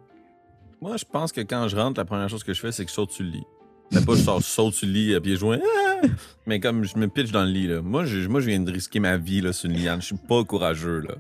Moi, 0.82 0.98
je 0.98 1.06
pense 1.06 1.32
que 1.32 1.42
quand 1.42 1.68
je 1.68 1.76
rentre, 1.76 2.00
la 2.00 2.06
première 2.06 2.30
chose 2.30 2.44
que 2.44 2.54
je 2.54 2.60
fais, 2.60 2.72
c'est 2.72 2.84
que 2.86 2.90
je 2.90 2.96
saute 2.96 3.12
sur 3.12 3.24
le 3.24 3.30
lit. 3.32 3.44
C'est 3.92 4.04
pas 4.06 4.16
je 4.16 4.22
sors- 4.22 4.40
je 4.40 4.46
saute 4.46 4.74
sur 4.74 4.88
le 4.88 4.94
lit 4.94 5.16
à 5.16 5.22
pieds 5.22 5.36
joints. 5.36 5.60
Ah! 5.64 6.02
Mais 6.48 6.60
comme 6.60 6.84
je 6.84 6.98
me 6.98 7.08
pitche 7.08 7.32
dans 7.32 7.44
le 7.44 7.52
lit, 7.52 7.68
là. 7.68 7.82
Moi, 7.82 8.06
je, 8.06 8.28
moi, 8.28 8.42
je 8.42 8.48
viens 8.48 8.60
de 8.60 8.72
risquer 8.72 9.00
ma 9.00 9.18
vie 9.18 9.42
là, 9.42 9.54
sur 9.54 9.70
une 9.70 9.78
liane. 9.78 10.02
Je 10.02 10.08
suis 10.08 10.16
pas 10.18 10.44
courageux, 10.44 11.00
là. 11.02 11.16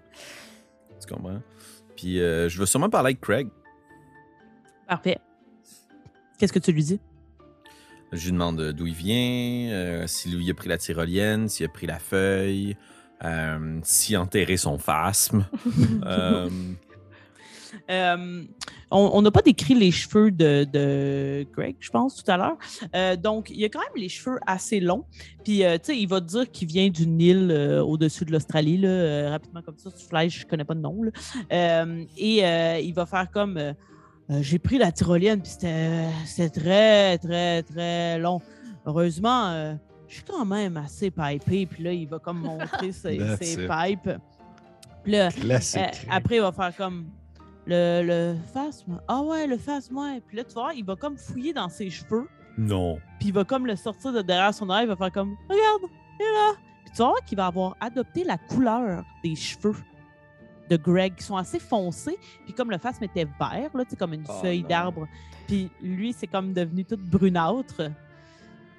Tu 0.99 1.13
comprends? 1.13 1.41
Puis 1.95 2.19
euh, 2.19 2.49
je 2.49 2.59
vais 2.59 2.65
sûrement 2.65 2.89
parler 2.89 3.07
avec 3.09 3.21
Craig. 3.21 3.47
Parfait. 4.87 5.19
Qu'est-ce 6.37 6.51
que 6.51 6.59
tu 6.59 6.71
lui 6.71 6.83
dis? 6.83 6.99
Je 8.11 8.25
lui 8.25 8.31
demande 8.33 8.59
euh, 8.59 8.71
d'où 8.73 8.85
il 8.87 8.93
vient, 8.93 9.71
euh, 9.71 10.07
si 10.07 10.29
lui 10.29 10.49
a 10.49 10.53
pris 10.53 10.69
la 10.69 10.77
tyrolienne, 10.77 11.49
s'il 11.49 11.65
a 11.65 11.69
pris 11.69 11.87
la 11.87 11.99
feuille, 11.99 12.77
euh, 13.23 13.79
s'il 13.83 14.15
a 14.15 14.21
enterré 14.21 14.57
son 14.57 14.77
phasme. 14.77 15.45
Euh, 16.05 16.49
Euh, 17.91 18.43
on 18.89 19.21
n'a 19.21 19.31
pas 19.31 19.41
décrit 19.41 19.73
les 19.75 19.91
cheveux 19.91 20.31
de, 20.31 20.65
de 20.71 21.45
Greg, 21.53 21.75
je 21.79 21.89
pense, 21.89 22.15
tout 22.23 22.31
à 22.31 22.37
l'heure. 22.37 22.57
Euh, 22.95 23.15
donc, 23.15 23.49
il 23.49 23.63
a 23.65 23.69
quand 23.69 23.79
même 23.79 24.01
les 24.01 24.09
cheveux 24.09 24.39
assez 24.47 24.79
longs. 24.79 25.03
Puis, 25.43 25.63
euh, 25.63 25.73
tu 25.77 25.85
sais, 25.87 25.97
il 25.97 26.07
va 26.07 26.21
te 26.21 26.25
dire 26.27 26.49
qu'il 26.49 26.67
vient 26.67 26.87
d'une 26.89 27.19
île 27.19 27.51
au-dessus 27.85 28.23
de 28.25 28.31
l'Australie, 28.31 28.77
là, 28.77 29.29
rapidement 29.31 29.61
comme 29.61 29.77
ça, 29.77 29.91
sur 29.91 30.07
Flash, 30.07 30.39
je 30.41 30.45
connais 30.45 30.63
pas 30.63 30.73
de 30.73 30.79
nom. 30.79 31.03
là. 31.03 31.85
Et 32.17 32.85
il 32.85 32.93
va 32.93 33.05
faire 33.05 33.29
comme 33.29 33.59
euh, 34.29 34.39
J'ai 34.41 34.59
pris 34.59 34.77
la 34.77 34.91
tyrolienne, 34.91 35.41
puis 35.41 35.51
c'était 35.51 36.49
très, 36.49 37.17
très, 37.17 37.63
très 37.63 38.17
long. 38.19 38.41
Heureusement, 38.85 39.47
euh, 39.49 39.73
je 40.07 40.15
suis 40.15 40.23
quand 40.23 40.45
même 40.45 40.77
assez 40.77 41.11
pipé. 41.11 41.65
Puis 41.65 41.83
là, 41.83 41.91
il 41.93 42.07
va 42.07 42.19
comme 42.19 42.39
montrer 42.39 42.91
ses, 42.91 43.17
pipes. 43.17 44.11
Puis 45.03 45.11
là, 45.11 45.31
Classique. 45.31 45.81
euh, 45.81 46.07
après, 46.11 46.35
il 46.37 46.41
va 46.41 46.51
faire 46.51 46.75
comme 46.75 47.05
le, 47.65 48.03
le. 48.03 48.35
Ah 49.07 49.21
ouais, 49.21 49.47
le 49.47 49.57
phasme, 49.57 49.97
ouais. 49.97 50.21
Puis 50.27 50.37
là, 50.37 50.43
tu 50.43 50.53
vas 50.53 50.61
voir, 50.61 50.73
il 50.73 50.85
va 50.85 50.95
comme 50.95 51.17
fouiller 51.17 51.53
dans 51.53 51.69
ses 51.69 51.89
cheveux. 51.89 52.27
non. 52.57 52.97
Puis 53.19 53.29
il 53.29 53.33
va 53.33 53.43
comme 53.43 53.65
le 53.65 53.75
sortir 53.75 54.11
de 54.13 54.21
derrière 54.21 54.53
son 54.53 54.69
oreille. 54.69 54.85
Il 54.85 54.89
va 54.89 54.95
faire 54.95 55.11
comme 55.11 55.35
Regarde, 55.49 55.91
il 56.19 56.23
est 56.25 56.31
là. 56.31 56.53
Puis 56.83 56.91
tu 56.93 56.97
vas 57.01 57.07
voir 57.09 57.25
qu'il 57.25 57.37
va 57.37 57.45
avoir 57.47 57.75
adopté 57.79 58.23
la 58.23 58.37
couleur 58.37 59.03
des 59.23 59.35
cheveux 59.35 59.75
de 60.69 60.77
Greg 60.77 61.15
qui 61.15 61.23
sont 61.23 61.37
assez 61.37 61.59
foncés. 61.59 62.17
Puis 62.45 62.53
comme 62.53 62.71
le 62.71 62.77
phasme 62.77 63.03
était 63.03 63.25
vert, 63.25 63.69
là, 63.73 63.83
comme 63.97 64.13
une 64.13 64.23
Oh 64.27 64.33
feuille 64.41 64.63
d'arbre. 64.63 65.07
Puis 65.47 65.69
lui, 65.81 66.11
c'est 66.13 66.27
comme 66.27 66.53
devenu 66.53 66.83
tout 66.85 66.97
brunâtre. 66.97 67.91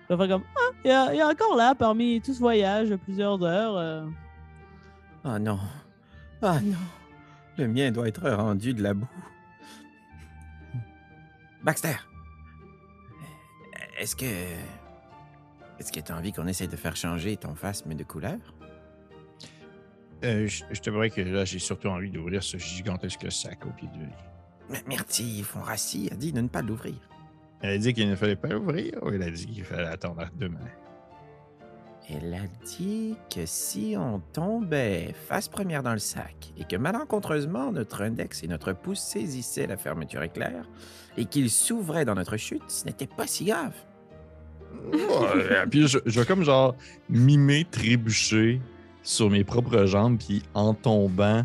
Comme 0.08 0.20
Ah, 0.20 0.60
il 0.84 0.90
est- 0.90 1.14
il 1.16 1.18
est 1.20 1.24
encore 1.24 1.56
là 1.56 1.74
parmi 1.74 2.20
tout 2.20 2.32
ce 2.34 2.38
voyage 2.40 2.94
plusieurs 3.04 3.42
heures. 3.42 3.76
euh. 3.76 4.06
Oh 5.24 5.38
non. 5.38 5.58
Ah 6.42 6.60
non. 6.60 6.76
Le 7.58 7.66
mien 7.68 7.90
doit 7.90 8.06
être 8.08 8.28
rendu 8.30 8.74
de 8.74 8.82
la 8.82 8.94
boue. 8.94 9.08
Baxter. 11.64 11.96
Est-ce 13.98 14.14
que. 14.14 14.24
Est-ce 15.78 15.90
que 15.92 16.00
tu 16.00 16.12
as 16.12 16.16
envie 16.16 16.32
qu'on 16.32 16.46
essaye 16.46 16.68
de 16.68 16.76
faire 16.76 16.96
changer 16.96 17.36
ton 17.36 17.54
phasme 17.54 17.94
de 17.94 18.04
couleur? 18.04 18.38
Euh, 20.24 20.46
je, 20.46 20.64
je 20.70 20.80
t'avouerais 20.80 21.10
que 21.10 21.20
là, 21.20 21.44
j'ai 21.44 21.58
surtout 21.58 21.88
envie 21.88 22.10
d'ouvrir 22.10 22.42
ce 22.42 22.56
gigantesque 22.56 23.30
sac 23.30 23.66
au 23.66 23.70
pied 23.70 23.88
du 23.92 24.00
lit. 24.00 24.12
Mais 24.70 24.82
Myrtille 24.86 25.42
Fonrassi 25.42 26.08
a 26.10 26.16
dit 26.16 26.32
de 26.32 26.40
ne 26.40 26.48
pas 26.48 26.62
l'ouvrir. 26.62 26.96
Elle 27.60 27.74
a 27.74 27.78
dit 27.78 27.94
qu'il 27.94 28.08
ne 28.08 28.16
fallait 28.16 28.36
pas 28.36 28.48
l'ouvrir 28.48 28.94
ou 29.02 29.10
elle 29.10 29.22
a 29.22 29.30
dit 29.30 29.46
qu'il 29.46 29.64
fallait 29.64 29.88
attendre 29.88 30.24
demain? 30.36 30.58
Elle 32.08 32.34
a 32.34 32.46
dit 32.64 33.16
que 33.34 33.46
si 33.46 33.94
on 33.98 34.20
tombait 34.32 35.12
face 35.28 35.48
première 35.48 35.82
dans 35.82 35.92
le 35.92 35.98
sac 35.98 36.52
et 36.56 36.64
que 36.64 36.76
malencontreusement 36.76 37.72
notre 37.72 38.02
index 38.02 38.44
et 38.44 38.48
notre 38.48 38.72
pouce 38.72 39.00
saisissaient 39.00 39.66
la 39.66 39.76
fermeture 39.76 40.22
éclair 40.22 40.68
et 41.16 41.24
qu'il 41.24 41.50
s'ouvrait 41.50 42.04
dans 42.04 42.14
notre 42.14 42.36
chute, 42.36 42.62
ce 42.68 42.84
n'était 42.84 43.08
pas 43.08 43.26
si 43.26 43.46
grave. 43.46 43.74
Ouais, 44.92 45.66
puis 45.68 45.88
je, 45.88 45.98
je 46.06 46.20
vais 46.20 46.26
comme 46.26 46.44
genre 46.44 46.76
mimer, 47.08 47.66
trébucher 47.68 48.60
sur 49.06 49.30
mes 49.30 49.44
propres 49.44 49.86
jambes, 49.86 50.18
puis 50.18 50.42
en 50.52 50.74
tombant, 50.74 51.44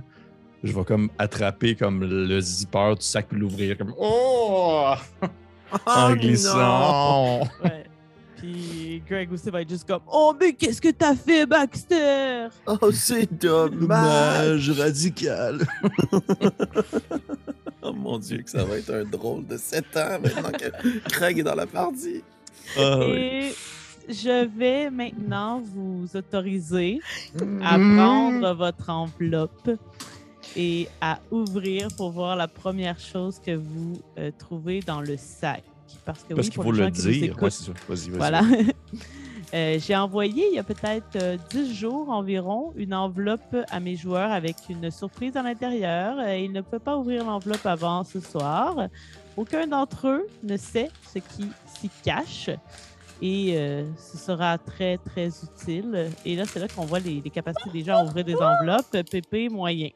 je 0.64 0.74
vais 0.74 0.84
comme 0.84 1.10
attraper 1.20 1.76
comme 1.76 2.04
le 2.04 2.42
zipper 2.42 2.96
du 3.00 3.06
sac 3.06 3.28
puis 3.30 3.40
l'ouvrir 3.40 3.78
comme 3.78 3.94
oh 3.98 4.94
en 5.86 6.14
glissant. 6.14 7.42
Ouais. 7.64 7.86
Puis 8.38 9.04
Greg 9.08 9.32
aussi 9.32 9.52
va 9.52 9.62
être 9.62 9.70
juste 9.70 9.88
comme 9.88 10.02
Oh, 10.12 10.34
mais 10.40 10.54
qu'est-ce 10.54 10.82
que 10.82 10.90
t'as 10.90 11.14
fait, 11.16 11.46
Baxter? 11.46 12.48
Oh, 12.66 12.92
c'est 12.92 13.32
dommage! 13.40 14.72
radical. 14.72 15.62
Oh 17.84 17.94
mon 17.94 18.20
dieu, 18.20 18.38
que 18.44 18.50
ça 18.50 18.64
va 18.64 18.78
être 18.78 18.94
un 18.94 19.04
drôle 19.04 19.48
de 19.48 19.58
7 19.58 19.98
ans 19.98 20.20
maintenant 20.22 20.52
que 20.52 21.10
Craig 21.10 21.40
est 21.40 21.44
dans 21.44 21.56
la 21.56 21.66
partie. 21.66 22.24
Ah, 22.78 23.00
oui. 23.00 23.56
Je 24.12 24.46
vais 24.46 24.90
maintenant 24.90 25.62
vous 25.64 26.06
autoriser 26.16 27.00
à 27.64 27.78
Mm. 27.78 27.96
prendre 27.98 28.54
votre 28.54 28.90
enveloppe 28.90 29.72
et 30.56 30.88
à 31.00 31.20
ouvrir 31.32 31.88
pour 31.96 32.12
voir 32.12 32.36
la 32.36 32.48
première 32.48 33.00
chose 33.00 33.40
que 33.40 33.56
vous 33.56 33.94
euh, 34.18 34.32
trouvez 34.38 34.82
dans 34.82 35.02
le 35.02 35.16
sac. 35.18 35.64
Parce 36.06 36.24
que 36.24 36.34
Parce 36.34 36.48
oui, 36.48 36.52
qu'il 36.52 36.56
pour 36.56 36.64
faut 36.66 36.72
le 36.72 36.90
dire. 36.92 37.24
écoutent, 37.24 37.42
Ouais, 37.42 37.50
c'est 37.52 37.64
ça. 37.66 37.72
Vas-y, 37.88 38.10
vas-y. 38.10 38.18
voilà. 38.18 38.42
Euh, 39.54 39.78
J'ai 39.86 39.98
envoyé 39.98 40.48
il 40.50 40.56
y 40.56 40.60
a 40.60 40.64
peut-être 40.64 41.18
euh, 41.18 41.36
10 41.50 41.76
jours 41.76 42.10
environ 42.10 42.72
une 42.78 42.94
enveloppe 42.94 43.58
à 43.70 43.82
mes 43.82 43.98
joueurs 43.98 44.32
avec 44.32 44.56
une 44.70 44.90
surprise 44.92 45.36
à 45.36 45.44
l'intérieur. 45.44 46.16
Euh, 46.20 46.38
ils 46.38 46.54
ne 46.54 46.62
peuvent 46.62 46.80
pas 46.80 46.96
ouvrir 46.96 47.26
l'enveloppe 47.26 47.66
avant 47.66 48.06
ce 48.06 48.22
soir. 48.22 48.88
Aucun 49.36 49.68
d'entre 49.68 50.08
eux 50.08 50.26
ne 50.44 50.56
sait 50.56 50.90
ce 51.14 51.20
qui 51.20 51.48
s'y 51.66 51.90
cache 52.02 52.50
et 53.22 53.58
euh, 53.58 53.86
ce 53.98 54.18
sera 54.18 54.58
très, 54.58 54.98
très 54.98 55.28
utile. 55.28 56.10
Et 56.26 56.36
là, 56.36 56.46
c'est 56.46 56.60
là 56.60 56.68
qu'on 56.68 56.86
voit 56.86 57.00
les, 57.00 57.22
les 57.22 57.30
capacités 57.30 57.70
des 57.70 57.84
gens 57.84 57.98
à 57.98 58.04
ouvrir 58.04 58.26
des 58.26 58.36
enveloppes. 58.36 58.98
Pépé, 59.10 59.50
moyen. 59.50 59.90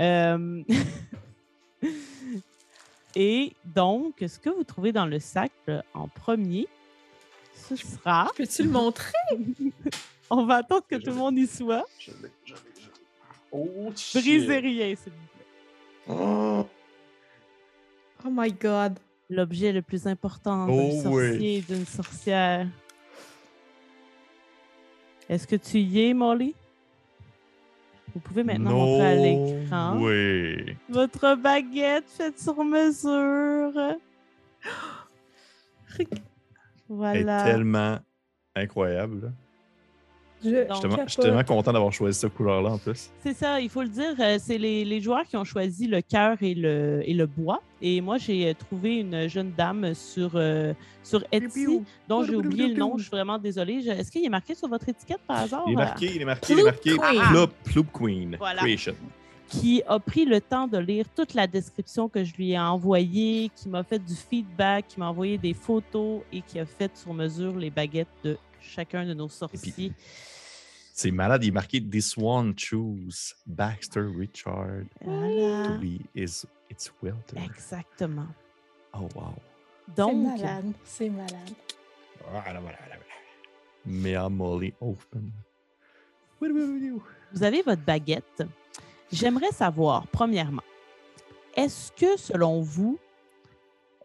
Euh, 0.00 0.62
et 3.16 3.52
donc, 3.64 4.14
ce 4.20 4.38
que 4.38 4.50
vous 4.50 4.64
trouvez 4.64 4.92
dans 4.92 5.06
le 5.06 5.18
sac 5.18 5.52
là, 5.66 5.82
en 5.94 6.08
premier, 6.08 6.68
ce 7.54 7.76
sera 7.76 8.30
Peux-tu 8.36 8.64
le 8.64 8.70
montrer? 8.70 9.12
on 10.28 10.44
va 10.44 10.56
attendre 10.56 10.84
que 10.88 10.96
tout 10.96 11.10
le 11.10 11.16
monde 11.16 11.38
y 11.38 11.46
soit. 11.46 11.84
Je 11.98 12.10
l'ai, 12.10 12.30
je 12.44 12.54
l'ai, 12.54 12.60
je 12.78 12.86
l'ai. 12.86 12.92
Oh, 13.52 13.92
Brisez 14.14 14.58
rien, 14.58 14.94
s'il 14.96 15.12
vous 15.12 15.28
plaît. 15.32 15.46
Oh, 16.08 16.66
Oh 18.26 18.30
my 18.30 18.50
god. 18.50 18.98
L'objet 19.28 19.72
le 19.72 19.82
plus 19.82 20.06
important 20.06 20.66
d'un 20.66 20.72
Oh 20.72 21.02
sorcier 21.02 21.56
et 21.56 21.60
d'une 21.62 21.84
sorcière. 21.86 22.66
Est-ce 25.28 25.46
que 25.48 25.56
tu 25.56 25.78
y 25.78 26.08
es, 26.08 26.14
Molly? 26.14 26.54
Vous 28.14 28.20
pouvez 28.20 28.44
maintenant 28.44 28.70
montrer 28.70 29.06
à 29.06 29.14
l'écran 29.16 29.98
votre 30.88 31.34
baguette 31.34 32.08
faite 32.08 32.38
sur 32.38 32.62
mesure. 32.64 33.72
Elle 35.98 36.06
est 36.06 36.20
Voilà. 36.88 37.42
tellement 37.44 37.98
incroyable. 38.54 39.32
Là. 40.50 40.66
Je, 41.06 41.10
suis 41.12 41.22
tellement- 41.22 41.44
content 41.44 41.72
d'avoir 41.72 41.92
choisi 41.92 42.18
cette 42.18 42.34
couleur-là 42.34 42.70
en 42.70 42.78
plus. 42.78 43.10
C'est 43.22 43.34
ça, 43.34 43.60
il 43.60 43.68
faut 43.68 43.82
le 43.82 43.88
dire. 43.88 44.14
euh, 44.18 44.36
C'est 44.40 44.58
les, 44.58 44.84
les 44.84 45.00
joueurs 45.00 45.24
qui 45.24 45.36
ont 45.36 45.44
choisi 45.44 45.86
le 45.86 46.00
cœur 46.02 46.36
et 46.42 46.54
le, 46.54 47.02
et 47.04 47.14
le 47.14 47.26
bois. 47.26 47.60
Et 47.82 48.00
moi, 48.00 48.18
j'ai 48.18 48.48
euh, 48.50 48.54
trouvé 48.54 48.96
une 49.00 49.28
jeune 49.28 49.52
dame 49.56 49.94
sur, 49.94 50.32
euh, 50.34 50.72
sur 51.02 51.22
Etsy, 51.32 51.80
dont 52.08 52.22
j'ai 52.24 52.34
oublié 52.36 52.68
le 52.68 52.74
nom. 52.76 52.94
Je 52.96 53.02
suis 53.02 53.10
vraiment 53.10 53.38
désolée. 53.38 53.80
Je- 53.82 53.90
Est-ce 53.90 54.10
qu'il 54.10 54.24
est 54.24 54.28
marqué 54.30 54.54
sur 54.54 54.68
votre 54.68 54.88
étiquette 54.88 55.20
par 55.26 55.38
hasard? 55.42 55.64
Il 55.66 55.72
est 55.72 55.74
euh, 55.74 55.78
marqué, 55.78 56.12
il 56.14 56.22
est 56.22 56.24
marqué, 56.24 56.52
il 56.54 56.60
est 56.60 56.64
marqué. 56.64 56.90
Ploop 56.94 57.02
Queen. 57.10 57.22
Ploop, 57.30 57.50
Ploop 57.64 57.86
Queen 57.92 58.36
Voilà. 58.38 58.60
Creation. 58.62 58.94
qui 59.48 59.80
a 59.86 59.98
pris 60.00 60.24
le 60.24 60.40
temps 60.40 60.66
de 60.66 60.78
lire 60.78 61.04
toute 61.14 61.34
la 61.34 61.46
description 61.46 62.08
que 62.08 62.24
je 62.24 62.34
lui 62.34 62.52
ai 62.52 62.58
envoyée, 62.58 63.48
qui 63.54 63.68
m'a 63.68 63.84
fait 63.84 63.98
du 64.00 64.14
feedback, 64.14 64.86
qui 64.88 64.98
m'a 64.98 65.08
envoyé 65.10 65.38
des 65.38 65.54
photos 65.54 66.22
et 66.32 66.40
qui 66.40 66.58
a 66.58 66.66
fait 66.66 66.90
sur 66.96 67.14
mesure 67.14 67.54
les 67.56 67.70
baguettes 67.70 68.08
de 68.24 68.36
chacun 68.60 69.04
de 69.06 69.14
nos 69.14 69.28
sorciers. 69.28 69.92
C'est 70.98 71.10
malade, 71.10 71.44
il 71.44 71.48
est 71.48 71.50
marqué 71.50 71.78
This 71.86 72.16
one 72.16 72.54
choose 72.56 73.34
Baxter 73.46 74.06
Richard 74.16 74.84
Voilà. 75.02 75.68
to 75.68 75.78
be 75.78 76.00
his 76.14 76.46
its 76.70 76.90
welter. 77.02 77.36
Exactement. 77.44 78.28
Oh 78.94 79.06
wow. 79.14 79.34
C'est 79.88 79.94
Donc, 79.94 80.26
malade. 80.26 80.72
C'est 80.84 81.10
malade. 81.10 81.50
Voilà, 82.30 82.60
voilà, 82.60 82.78
voilà. 82.78 82.88
Mea 83.84 84.28
Molly 84.30 84.72
Open. 84.80 85.30
vous 86.40 87.42
avez 87.42 87.60
votre 87.60 87.82
baguette. 87.82 88.42
J'aimerais 89.12 89.52
savoir, 89.52 90.06
premièrement, 90.08 90.62
est-ce 91.54 91.92
que, 91.92 92.16
selon 92.16 92.62
vous, 92.62 92.98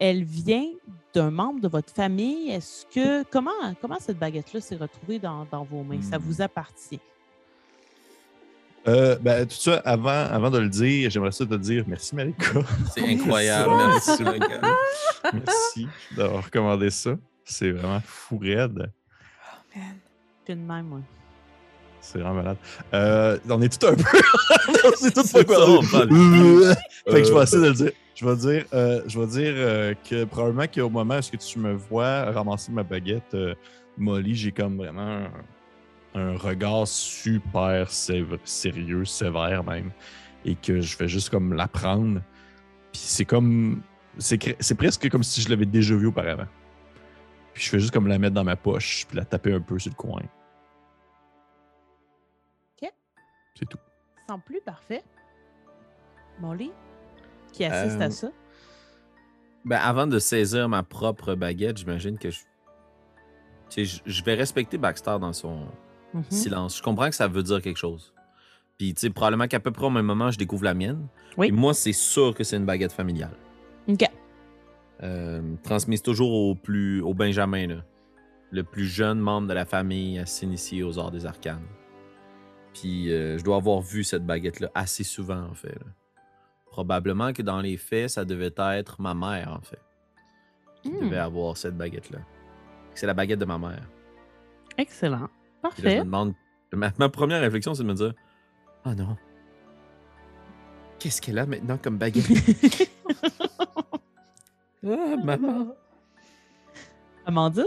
elle 0.04 0.24
vient 0.24 0.66
d'un 1.14 1.30
membre 1.30 1.60
de 1.60 1.68
votre 1.68 1.92
famille? 1.92 2.50
Est-ce 2.50 2.86
que 2.86 3.22
comment, 3.30 3.50
comment 3.80 3.98
cette 4.00 4.18
baguette-là 4.18 4.60
s'est 4.60 4.74
retrouvée 4.76 5.20
dans, 5.20 5.46
dans 5.50 5.62
vos 5.62 5.84
mains? 5.84 6.02
Ça 6.02 6.18
Hmm. 6.18 6.22
vous 6.22 6.42
appartient? 6.42 6.98
Euh, 8.88 9.16
ben, 9.20 9.46
tout 9.46 9.54
ça, 9.54 9.76
avant, 9.84 10.08
avant 10.10 10.50
de 10.50 10.58
le 10.58 10.68
dire, 10.68 11.08
j'aimerais 11.08 11.30
ça 11.30 11.46
te 11.46 11.54
dire 11.54 11.84
merci, 11.86 12.16
Malika. 12.16 12.46
C'est 12.92 13.06
incroyable. 13.08 13.70
Merci, 13.76 14.22
merci 15.32 15.86
d'avoir 16.16 16.44
recommandé 16.44 16.90
ça. 16.90 17.12
C'est 17.44 17.70
vraiment 17.70 18.00
fou 18.04 18.38
raide. 18.38 18.72
Man. 18.74 18.90
Je 19.74 20.52
suis 20.52 20.56
de 20.56 20.60
même, 20.66 20.86
moi. 20.86 21.00
C'est 22.04 22.18
vraiment 22.18 22.34
malade. 22.34 22.56
Euh, 22.92 23.38
on 23.48 23.62
est 23.62 23.78
tout 23.80 23.86
un 23.86 23.94
peu. 23.94 24.02
on 25.02 25.06
est 25.06 25.10
tout 25.12 25.22
pas 25.32 25.44
quoi. 25.44 25.82
fait 27.06 27.22
que 27.22 27.24
je 27.24 27.32
vais 27.32 27.38
Euh, 27.38 27.42
essayer 27.44 27.62
de 27.62 27.68
le 27.68 27.74
dire. 27.74 27.90
Je 28.14 28.26
vais 28.26 28.36
dire, 28.36 28.64
euh, 28.74 29.00
je 29.06 29.18
vais 29.20 29.26
dire 29.26 29.54
euh, 29.56 29.94
que 30.08 30.24
probablement 30.24 30.66
qu'au 30.66 30.90
moment 30.90 31.18
où 31.18 31.36
tu 31.36 31.58
me 31.58 31.72
vois 31.74 32.24
ramasser 32.32 32.70
ma 32.72 32.82
baguette, 32.82 33.36
Molly, 33.96 34.34
j'ai 34.34 34.52
comme 34.52 34.76
vraiment 34.76 35.26
un, 36.14 36.20
un 36.20 36.36
regard 36.36 36.86
super 36.88 37.86
sév- 37.88 38.38
sérieux, 38.44 39.04
sévère 39.04 39.64
même, 39.64 39.90
et 40.44 40.54
que 40.56 40.80
je 40.80 40.96
fais 40.96 41.08
juste 41.08 41.30
comme 41.30 41.54
la 41.54 41.68
prendre. 41.68 42.20
Puis 42.92 43.00
c'est 43.04 43.24
comme, 43.24 43.80
c'est 44.18 44.74
presque 44.76 45.08
comme 45.08 45.22
si 45.22 45.40
je 45.40 45.48
l'avais 45.48 45.66
déjà 45.66 45.94
vu 45.94 46.06
auparavant. 46.08 46.46
Puis 47.54 47.64
je 47.64 47.70
fais 47.70 47.78
juste 47.78 47.92
comme 47.92 48.06
la 48.08 48.18
mettre 48.18 48.34
dans 48.34 48.44
ma 48.44 48.56
poche, 48.56 49.06
puis 49.08 49.16
la 49.16 49.24
taper 49.24 49.54
un 49.54 49.60
peu 49.60 49.78
sur 49.78 49.90
le 49.90 49.96
coin. 49.96 50.20
C'est 53.62 53.68
tout. 53.68 53.78
Sans 54.28 54.38
plus, 54.40 54.60
parfait. 54.60 55.02
Molly, 56.40 56.72
qui 57.52 57.64
assiste 57.64 58.00
à 58.00 58.06
Euh, 58.06 58.10
ça? 58.10 58.28
Ben, 59.64 59.76
avant 59.78 60.06
de 60.08 60.18
saisir 60.18 60.68
ma 60.68 60.82
propre 60.82 61.34
baguette, 61.36 61.76
j'imagine 61.78 62.18
que 62.18 62.30
je. 62.30 62.40
Tu 63.70 63.84
sais, 63.84 63.84
je, 63.84 64.02
je 64.04 64.24
vais 64.24 64.34
respecter 64.34 64.76
Baxter 64.78 65.16
dans 65.20 65.32
son 65.32 65.66
Mhm. 66.14 66.24
silence. 66.30 66.76
Je 66.78 66.82
comprends 66.82 67.08
que 67.08 67.14
ça 67.14 67.28
veut 67.28 67.42
dire 67.42 67.62
quelque 67.62 67.76
chose. 67.78 68.12
Puis, 68.78 68.92
tu 68.94 69.00
sais, 69.02 69.10
probablement 69.10 69.46
qu'à 69.46 69.60
peu 69.60 69.70
près 69.70 69.86
au 69.86 69.90
même 69.90 70.04
moment, 70.06 70.30
je 70.32 70.38
découvre 70.38 70.64
la 70.64 70.74
mienne. 70.74 71.06
Oui. 71.38 71.46
Et 71.48 71.52
moi, 71.52 71.72
c'est 71.74 71.92
sûr 71.92 72.34
que 72.34 72.42
c'est 72.42 72.56
une 72.56 72.66
baguette 72.66 72.92
familiale. 72.92 73.36
OK. 73.88 74.04
Euh, 75.04 75.40
transmise 75.62 76.02
toujours 76.02 76.32
au 76.32 76.54
plus 76.54 77.00
au 77.00 77.14
Benjamin, 77.14 77.66
là. 77.68 77.76
le 78.50 78.62
plus 78.64 78.84
jeune 78.84 79.18
membre 79.18 79.48
de 79.48 79.54
la 79.54 79.64
famille 79.64 80.18
à 80.18 80.26
s'initier 80.26 80.82
aux 80.82 80.98
arts 80.98 81.10
des 81.10 81.24
arcanes. 81.24 81.64
Puis 82.74 83.12
euh, 83.12 83.38
je 83.38 83.44
dois 83.44 83.56
avoir 83.56 83.80
vu 83.80 84.02
cette 84.04 84.24
baguette-là 84.24 84.70
assez 84.74 85.04
souvent, 85.04 85.42
en 85.50 85.54
fait. 85.54 85.74
là. 85.74 85.86
Probablement 86.66 87.32
que 87.32 87.42
dans 87.42 87.60
les 87.60 87.76
faits, 87.76 88.10
ça 88.10 88.24
devait 88.24 88.52
être 88.56 89.00
ma 89.00 89.14
mère, 89.14 89.52
en 89.52 89.60
fait, 89.60 89.80
qui 90.82 90.90
Hmm. 90.90 91.00
devait 91.00 91.18
avoir 91.18 91.56
cette 91.56 91.76
baguette-là. 91.76 92.18
C'est 92.94 93.06
la 93.06 93.14
baguette 93.14 93.38
de 93.38 93.44
ma 93.44 93.58
mère. 93.58 93.82
Excellent. 94.78 95.20
Là, 95.20 95.28
je 95.28 95.60
Parfait. 95.62 95.98
me 96.00 96.04
demande. 96.04 96.34
Ma, 96.72 96.90
ma 96.98 97.08
première 97.10 97.40
réflexion, 97.42 97.74
c'est 97.74 97.82
de 97.82 97.88
me 97.88 97.94
dire 97.94 98.14
Ah 98.84 98.94
non. 98.94 99.16
Qu'est-ce 100.98 101.20
qu'elle 101.20 101.38
a 101.38 101.44
maintenant 101.46 101.76
comme 101.78 101.98
baguette 101.98 102.24
Ah, 104.84 105.16
maman. 105.22 105.74
Amandine? 107.26 107.64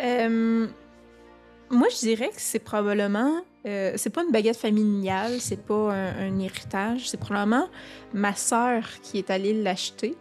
Euh, 0.00 0.66
moi, 1.70 1.88
je 1.90 1.98
dirais 1.98 2.28
que 2.30 2.40
c'est 2.40 2.58
probablement. 2.60 3.42
Euh, 3.66 3.92
c'est 3.96 4.10
pas 4.10 4.22
une 4.24 4.32
baguette 4.32 4.56
familiale, 4.56 5.40
c'est 5.40 5.64
pas 5.64 5.92
un, 5.92 6.38
héritage, 6.38 7.08
c'est 7.08 7.18
probablement 7.18 7.68
ma 8.12 8.34
sœur 8.34 8.84
qui 9.02 9.18
est 9.18 9.30
allée 9.30 9.62
l'acheter. 9.62 10.16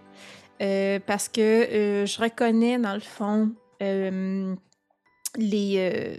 Euh, 0.61 0.99
parce 1.05 1.27
que 1.27 1.41
euh, 1.41 2.05
je 2.05 2.21
reconnais, 2.21 2.77
dans 2.77 2.93
le 2.93 2.99
fond, 2.99 3.51
euh, 3.81 4.53
les, 5.37 5.75
euh, 5.77 6.15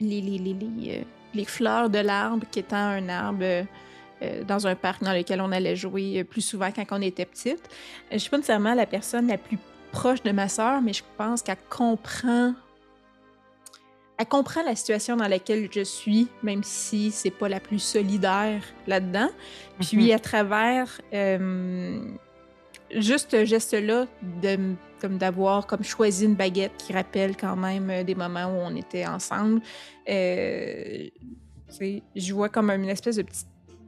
les, 0.00 0.20
les, 0.20 0.38
les, 0.38 0.54
les, 0.54 1.04
euh, 1.40 1.44
fleurs 1.46 1.88
de 1.88 1.98
l'arbre 1.98 2.44
qui 2.50 2.58
étant 2.58 2.76
un 2.76 3.08
arbre 3.08 3.38
euh, 3.42 3.64
euh, 4.22 4.44
dans 4.44 4.66
un 4.66 4.74
parc 4.74 5.02
dans 5.02 5.12
lequel 5.12 5.40
on 5.40 5.52
allait 5.52 5.76
jouer 5.76 6.20
euh, 6.20 6.24
plus 6.24 6.42
souvent 6.42 6.70
quand 6.70 6.84
on 6.90 7.00
était 7.00 7.24
petite. 7.24 7.62
Euh, 7.62 8.12
Je 8.12 8.18
suis 8.18 8.30
pas 8.30 8.36
nécessairement 8.36 8.74
la 8.74 8.86
personne 8.86 9.26
la 9.26 9.38
plus 9.38 9.58
proche 9.90 10.22
de 10.22 10.30
ma 10.32 10.48
sœur, 10.48 10.82
mais 10.82 10.92
je 10.92 11.02
pense 11.16 11.42
qu'elle 11.42 11.56
comprend. 11.70 12.54
Elle 14.16 14.26
comprend 14.26 14.62
la 14.62 14.76
situation 14.76 15.16
dans 15.16 15.26
laquelle 15.26 15.68
je 15.72 15.82
suis, 15.82 16.28
même 16.42 16.62
si 16.62 17.10
c'est 17.10 17.32
pas 17.32 17.48
la 17.48 17.58
plus 17.58 17.80
solidaire 17.80 18.62
là-dedans. 18.86 19.28
Puis 19.80 20.12
à 20.12 20.20
travers 20.20 21.00
euh, 21.12 22.00
juste 22.94 23.32
ce 23.32 23.44
geste-là 23.44 24.06
de 24.42 24.76
comme 25.00 25.18
d'avoir 25.18 25.66
comme 25.66 25.82
choisi 25.82 26.24
une 26.24 26.34
baguette 26.34 26.72
qui 26.78 26.92
rappelle 26.92 27.36
quand 27.36 27.56
même 27.56 27.90
euh, 27.90 28.04
des 28.04 28.14
moments 28.14 28.46
où 28.46 28.58
on 28.58 28.74
était 28.74 29.06
ensemble, 29.06 29.60
euh, 30.08 31.08
je 31.78 32.32
vois 32.32 32.48
comme 32.48 32.70
une 32.70 32.88
espèce 32.88 33.16
de 33.16 33.22
petit, 33.22 33.44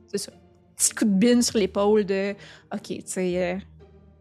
c'est 0.09 0.18
ça, 0.18 0.33
petit 0.77 0.95
coup 0.95 1.05
de 1.05 1.11
bine 1.11 1.41
sur 1.41 1.59
l'épaule 1.59 2.05
de 2.05 2.35
OK, 2.72 2.83
tu 2.83 3.03
sais, 3.07 3.55
euh, 3.55 3.59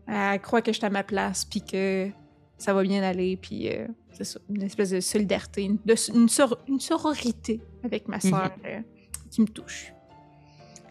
elle 0.08 0.39
croit 0.39 0.62
que 0.62 0.72
je 0.72 0.78
suis 0.78 0.86
à 0.86 0.89
ma 0.89 1.03
place, 1.03 1.43
puis 1.43 1.62
que 1.62 2.10
ça 2.58 2.74
va 2.74 2.84
bien 2.84 3.03
aller, 3.03 3.38
puis 3.38 3.70
euh, 3.70 3.88
c'est 4.12 4.24
ça, 4.24 4.39
une 4.49 4.64
espèce 4.64 4.91
de 4.91 4.99
solidarité, 4.99 5.64
une, 5.64 5.78
de- 5.86 5.95
une, 6.14 6.30
sor- 6.30 6.58
une 6.68 6.80
sororité 6.80 7.60
avec 7.84 8.08
ma 8.08 8.20
soeur 8.20 8.51
qui 9.30 9.41
me 9.41 9.47
touche. 9.47 9.91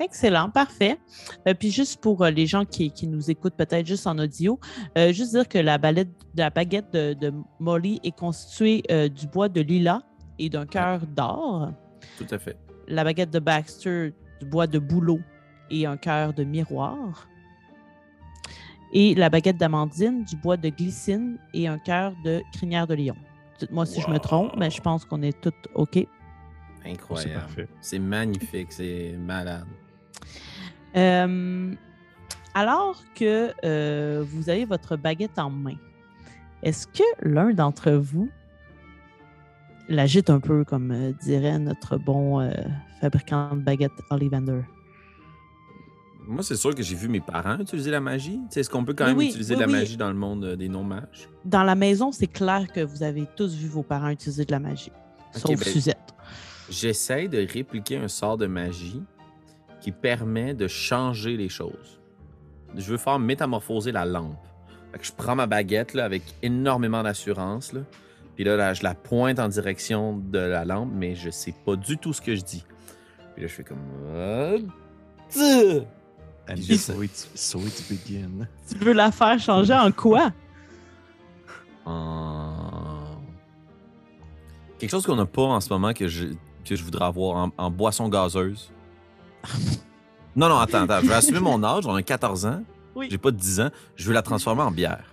Excellent, 0.01 0.51
parfait. 0.51 0.99
Euh, 1.47 1.55
puis 1.55 1.71
juste 1.71 2.01
pour 2.01 2.23
euh, 2.25 2.31
les 2.31 2.47
gens 2.47 2.65
qui, 2.65 2.91
qui 2.91 3.07
nous 3.07 3.31
écoutent 3.31 3.55
peut-être 3.55 3.87
juste 3.87 4.07
en 4.09 4.19
audio, 4.19 4.59
euh, 4.99 5.13
juste 5.13 5.31
dire 5.33 5.49
que 5.49 5.59
la, 5.59 5.79
balette, 5.79 6.09
la 6.37 6.51
baguette 6.51 6.93
de, 6.93 7.15
de 7.15 7.33
Molly 7.61 8.01
est 8.03 8.17
constituée 8.17 8.83
euh, 8.91 9.09
du 9.09 9.29
bois 9.29 9.49
de 9.49 9.61
lilas 9.61 10.03
et 10.41 10.51
d'un 10.51 10.67
cœur 10.67 11.07
d'or. 11.07 11.71
Tout 12.19 12.27
à 12.31 12.39
fait. 12.39 12.57
La 12.89 13.05
baguette 13.05 13.31
de 13.31 13.39
Baxter 13.39 14.13
du 14.41 14.47
bois 14.47 14.67
de 14.67 14.81
bouleau 14.81 15.21
et 15.71 15.87
un 15.87 15.97
cœur 15.97 16.35
de 16.35 16.43
miroir. 16.43 17.29
Et 18.95 19.15
la 19.15 19.29
baguette 19.29 19.57
d'Amandine 19.57 20.25
du 20.25 20.37
bois 20.37 20.57
de 20.57 20.69
glycine 20.69 21.37
et 21.53 21.67
un 21.67 21.79
cœur 21.79 22.15
de 22.25 22.43
crinière 22.53 22.87
de 22.87 22.95
lion. 22.95 23.17
Dites-moi 23.59 23.87
si 23.87 24.01
je 24.01 24.09
me 24.09 24.19
trompe, 24.19 24.53
mais 24.57 24.71
je 24.71 24.81
pense 24.81 25.05
qu'on 25.05 25.23
est 25.23 25.39
tous 25.41 25.53
OK. 25.75 25.95
C'est 25.95 26.09
Incroyable. 26.91 27.69
C'est 27.81 27.99
magnifique, 27.99 28.73
c'est 28.73 29.17
malade. 29.19 29.67
Euh, 30.97 31.75
alors 32.55 33.03
que 33.17 33.53
euh, 33.65 34.25
vous 34.27 34.49
avez 34.49 34.65
votre 34.65 34.97
baguette 34.97 35.39
en 35.39 35.51
main, 35.51 35.77
est-ce 36.63 36.87
que 36.87 37.03
l'un 37.21 37.53
d'entre 37.53 37.91
vous 37.91 38.31
l'agite 39.89 40.31
un 40.31 40.41
peu, 40.41 40.65
comme 40.65 40.91
euh, 40.93 41.13
dirait 41.21 41.59
notre 41.59 41.97
bon 41.99 42.41
euh, 42.41 42.51
fabricant 43.01 43.57
de 43.57 43.61
baguettes 43.61 43.91
Ollivander? 44.11 44.63
Moi, 46.27 46.43
c'est 46.43 46.57
sûr 46.57 46.75
que 46.75 46.83
j'ai 46.83 46.95
vu 46.95 47.09
mes 47.09 47.21
parents 47.21 47.59
utiliser 47.59 47.91
la 47.91 48.01
magie. 48.01 48.41
Est-ce 48.55 48.71
qu'on 48.71 48.85
peut 48.85 48.95
quand 48.95 49.07
même 49.07 49.17
oui, 49.19 49.27
utiliser 49.29 49.55
oui, 49.55 49.61
de 49.61 49.67
la 49.67 49.67
oui. 49.71 49.79
magie 49.81 49.97
dans 49.97 50.09
le 50.09 50.15
monde 50.15 50.45
euh, 50.45 50.57
des 50.57 50.69
non-mages? 50.69 51.29
Dans 51.45 51.63
la 51.63 51.75
maison, 51.75 52.13
c'est 52.13 52.27
clair 52.29 52.67
que 52.73 52.81
vous 52.81 53.03
avez 53.03 53.27
tous 53.37 53.55
vu 53.55 53.69
vos 53.69 53.83
parents 53.83 54.09
utiliser 54.09 54.45
de 54.45 54.53
la 54.53 54.61
magie, 54.61 54.91
Ok, 55.35 55.41
sauf 55.41 55.51
ben- 55.61 55.73
Suzette. 55.73 55.99
J'essaie 56.71 57.29
de 57.29 57.47
répliquer 57.47 57.99
un 57.99 58.09
sort 58.09 58.39
de 58.39 58.47
magie 58.47 59.03
qui 59.83 59.93
permet 59.93 60.55
de 60.55 60.67
changer 60.67 61.37
les 61.37 61.51
choses. 61.51 62.01
Je 62.75 62.91
veux 62.91 62.97
faire 62.97 63.19
métamorphoser 63.19 63.93
la 63.93 64.07
lampe. 64.07 64.39
Fait 64.93 64.99
que 64.99 65.05
je 65.05 65.13
prends 65.13 65.35
ma 65.37 65.47
baguette 65.47 65.93
là, 65.93 66.05
avec 66.07 66.23
énormément 66.43 67.03
d'assurance. 67.03 67.73
là. 67.75 67.81
Puis 68.35 68.45
là, 68.45 68.57
là, 68.57 68.73
je 68.73 68.83
la 68.83 68.95
pointe 68.95 69.39
en 69.39 69.49
direction 69.49 70.17
de 70.17 70.39
la 70.39 70.65
lampe, 70.65 70.91
mais 70.95 71.15
je 71.15 71.29
sais 71.31 71.55
pas 71.67 71.77
du 71.77 71.99
tout 71.99 72.13
ce 72.15 72.23
que 72.23 72.35
je 72.35 72.43
dis. 72.43 72.65
Puis 73.35 73.43
là, 73.43 73.49
je 73.49 73.53
fais 73.53 73.63
comme. 73.65 73.79
And 76.49 76.57
so 76.77 77.03
it, 77.03 77.29
so 77.35 77.59
it 77.61 77.85
begin. 77.89 78.47
Tu 78.71 78.77
veux 78.79 78.93
la 78.93 79.11
faire 79.11 79.39
changer 79.39 79.73
en 79.75 79.91
quoi? 79.93 80.31
En- 81.87 83.19
Quelque 84.79 84.91
chose 84.91 85.07
qu'on 85.07 85.17
n'a 85.17 85.27
pas 85.27 85.43
en 85.43 85.61
ce 85.61 85.69
moment 85.71 85.93
que 85.95 86.09
je, 86.09 86.27
que 86.65 86.77
je 86.77 86.83
voudrais 86.85 87.05
avoir 87.07 87.37
en, 87.37 87.51
en 87.57 87.71
boisson 87.71 88.09
gazeuse. 88.09 88.71
non, 90.37 90.49
non, 90.49 90.59
attends, 90.59 90.83
attends. 90.83 91.01
Je 91.03 91.07
vais 91.09 91.15
assumer 91.15 91.41
mon 91.41 91.63
âge. 91.65 91.87
On 91.87 91.95
a 91.95 92.03
14 92.03 92.47
ans. 92.47 92.63
Oui. 92.95 93.09
J'ai 93.11 93.19
pas 93.19 93.31
10 93.31 93.61
ans. 93.61 93.71
Je 93.97 94.07
veux 94.07 94.13
la 94.15 94.23
transformer 94.23 94.63
en 94.63 94.71
bière. 94.71 95.05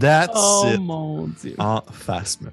That's 0.00 0.32
Oh 0.34 0.64
it. 0.72 0.80
mon 0.80 1.28
Dieu. 1.28 1.54
En 1.58 1.80
phasme. 1.92 2.50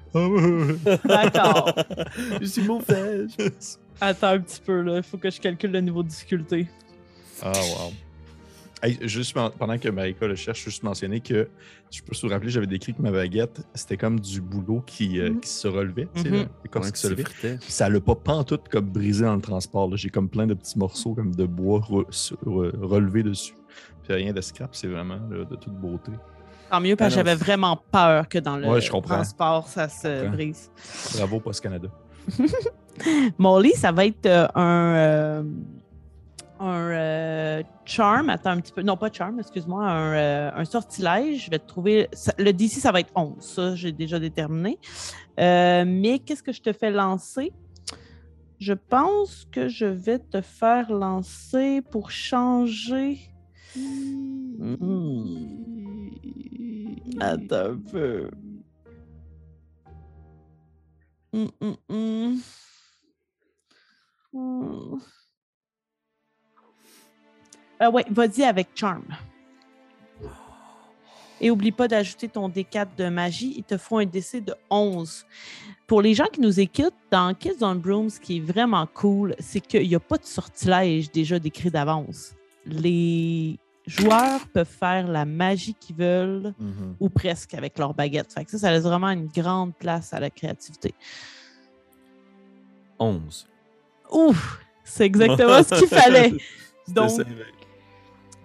D'accord. 1.04 1.74
je 2.40 2.46
suis 2.46 2.62
mauvaise. 2.62 3.34
Attends 4.00 4.28
un 4.28 4.38
petit 4.40 4.60
peu, 4.64 4.82
là. 4.82 4.98
Il 4.98 5.02
faut 5.02 5.18
que 5.18 5.30
je 5.30 5.40
calcule 5.40 5.72
le 5.72 5.80
niveau 5.80 6.02
de 6.04 6.08
difficulté. 6.08 6.68
Ah, 7.42 7.50
wow. 7.50 7.92
Hey, 8.86 8.98
juste 9.00 9.32
pendant 9.58 9.78
que 9.78 9.88
Marika 9.88 10.26
le 10.26 10.34
cherche, 10.34 10.62
juste 10.64 10.82
mentionner 10.82 11.20
que, 11.20 11.48
je 11.90 12.02
peux 12.02 12.12
vous 12.22 12.28
rappeler, 12.28 12.50
j'avais 12.50 12.66
décrit 12.66 12.92
que 12.92 13.00
ma 13.00 13.10
baguette, 13.10 13.62
c'était 13.74 13.96
comme 13.96 14.20
du 14.20 14.42
boulot 14.42 14.82
qui, 14.84 15.18
euh, 15.20 15.30
Mhm. 15.30 15.40
qui 15.40 15.48
se 15.48 15.66
relevait. 15.68 16.06
tu 16.14 16.20
sais, 16.22 16.28
Mhm. 16.28 16.36
là, 16.36 16.44
l'écorce 16.62 16.90
qui 16.92 17.00
se. 17.00 17.08
Puis 17.08 17.58
ça 17.68 17.88
l'a 17.88 18.00
pas 18.00 18.14
pantoute 18.14 18.68
comme 18.68 18.84
brisé 18.90 19.24
dans 19.24 19.36
le 19.36 19.40
transport. 19.40 19.88
là. 19.88 19.96
J'ai 19.96 20.10
comme 20.10 20.28
plein 20.28 20.46
de 20.46 20.52
petits 20.52 20.78
morceaux 20.78 21.14
comme 21.14 21.34
de 21.34 21.46
bois 21.46 21.80
re- 21.80 22.04
sur- 22.10 22.36
re- 22.44 22.76
relevés 22.78 23.22
dessus. 23.22 23.54
Puis 24.02 24.12
rien 24.12 24.34
de 24.34 24.40
scrap, 24.42 24.74
c'est 24.74 24.88
vraiment 24.88 25.18
là, 25.30 25.44
de 25.46 25.56
toute 25.56 25.72
beauté. 25.72 26.12
Tant 26.70 26.80
mieux, 26.80 26.94
parce 26.96 27.10
que 27.14 27.20
j'avais 27.20 27.36
vraiment 27.36 27.80
peur 27.90 28.28
que 28.28 28.38
dans 28.38 28.58
le 28.58 28.68
Ouais, 28.68 28.80
transport, 28.80 29.66
ça 29.68 29.88
se 29.88 30.28
brise. 30.28 30.70
Bravo, 31.16 31.40
Post 31.40 31.62
Canada. 31.62 31.88
Molly, 33.38 33.72
ça 33.72 33.92
va 33.92 34.06
être 34.06 34.26
euh, 34.26 34.46
un, 34.54 34.94
euh, 34.94 35.42
un 36.64 36.90
euh, 36.90 37.62
charm. 37.84 38.30
Attends 38.30 38.50
un 38.50 38.60
petit 38.60 38.72
peu. 38.72 38.82
Non, 38.82 38.96
pas 38.96 39.10
charm, 39.12 39.38
excuse-moi. 39.38 39.84
Un, 39.84 40.12
euh, 40.14 40.50
un 40.54 40.64
sortilège. 40.64 41.44
Je 41.44 41.50
vais 41.50 41.58
te 41.58 41.66
trouver. 41.66 42.08
le 42.38 42.52
DC, 42.52 42.72
ça 42.80 42.92
va 42.92 43.00
être 43.00 43.12
11. 43.14 43.34
Ça, 43.40 43.74
j'ai 43.74 43.92
déjà 43.92 44.18
déterminé. 44.18 44.78
Euh, 45.40 45.84
mais 45.86 46.18
qu'est-ce 46.18 46.42
que 46.42 46.52
je 46.52 46.62
te 46.62 46.72
fais 46.72 46.90
lancer? 46.90 47.52
Je 48.58 48.72
pense 48.72 49.46
que 49.50 49.68
je 49.68 49.86
vais 49.86 50.18
te 50.18 50.40
faire 50.40 50.92
lancer 50.92 51.82
pour 51.90 52.10
changer. 52.10 53.18
Attends 57.20 57.72
un 57.72 57.78
peu. 57.90 58.30
Hum. 67.84 67.90
Ah 67.90 67.90
ouais, 67.90 68.04
vas-y 68.10 68.42
avec 68.42 68.68
Charm. 68.74 69.04
Et 71.40 71.50
oublie 71.50 71.72
pas 71.72 71.88
d'ajouter 71.88 72.28
ton 72.28 72.48
D4 72.48 72.96
de 72.96 73.08
magie. 73.08 73.54
Il 73.56 73.64
te 73.64 73.76
faut 73.76 73.98
un 73.98 74.06
DC 74.06 74.42
de 74.42 74.54
11. 74.70 75.26
Pour 75.86 76.00
les 76.00 76.14
gens 76.14 76.26
qui 76.32 76.40
nous 76.40 76.58
écoutent, 76.58 76.94
dans 77.10 77.34
Kids 77.34 77.62
on 77.62 77.74
Broom, 77.74 78.08
ce 78.08 78.18
qui 78.18 78.38
est 78.38 78.40
vraiment 78.40 78.86
cool, 78.86 79.34
c'est 79.38 79.60
qu'il 79.60 79.86
n'y 79.86 79.94
a 79.94 80.00
pas 80.00 80.16
de 80.16 80.24
sortilège 80.24 81.10
déjà 81.10 81.38
décrit 81.38 81.70
d'avance. 81.70 82.32
Les 82.64 83.58
joueurs 83.86 84.46
peuvent 84.54 84.66
faire 84.66 85.06
la 85.06 85.26
magie 85.26 85.74
qu'ils 85.74 85.96
veulent 85.96 86.54
ou 87.00 87.10
presque 87.10 87.52
avec 87.52 87.78
leur 87.78 87.92
baguette. 87.92 88.32
Fait 88.32 88.44
que 88.44 88.50
ça, 88.52 88.58
ça 88.58 88.70
laisse 88.70 88.84
vraiment 88.84 89.10
une 89.10 89.26
grande 89.26 89.74
place 89.74 90.14
à 90.14 90.20
la 90.20 90.30
créativité. 90.30 90.94
11. 92.98 93.46
Ouf! 94.12 94.60
C'est 94.84 95.04
exactement 95.04 95.62
ce 95.62 95.78
qu'il 95.78 95.88
fallait. 95.88 96.32
Donc, 96.88 97.10
ça. 97.10 97.22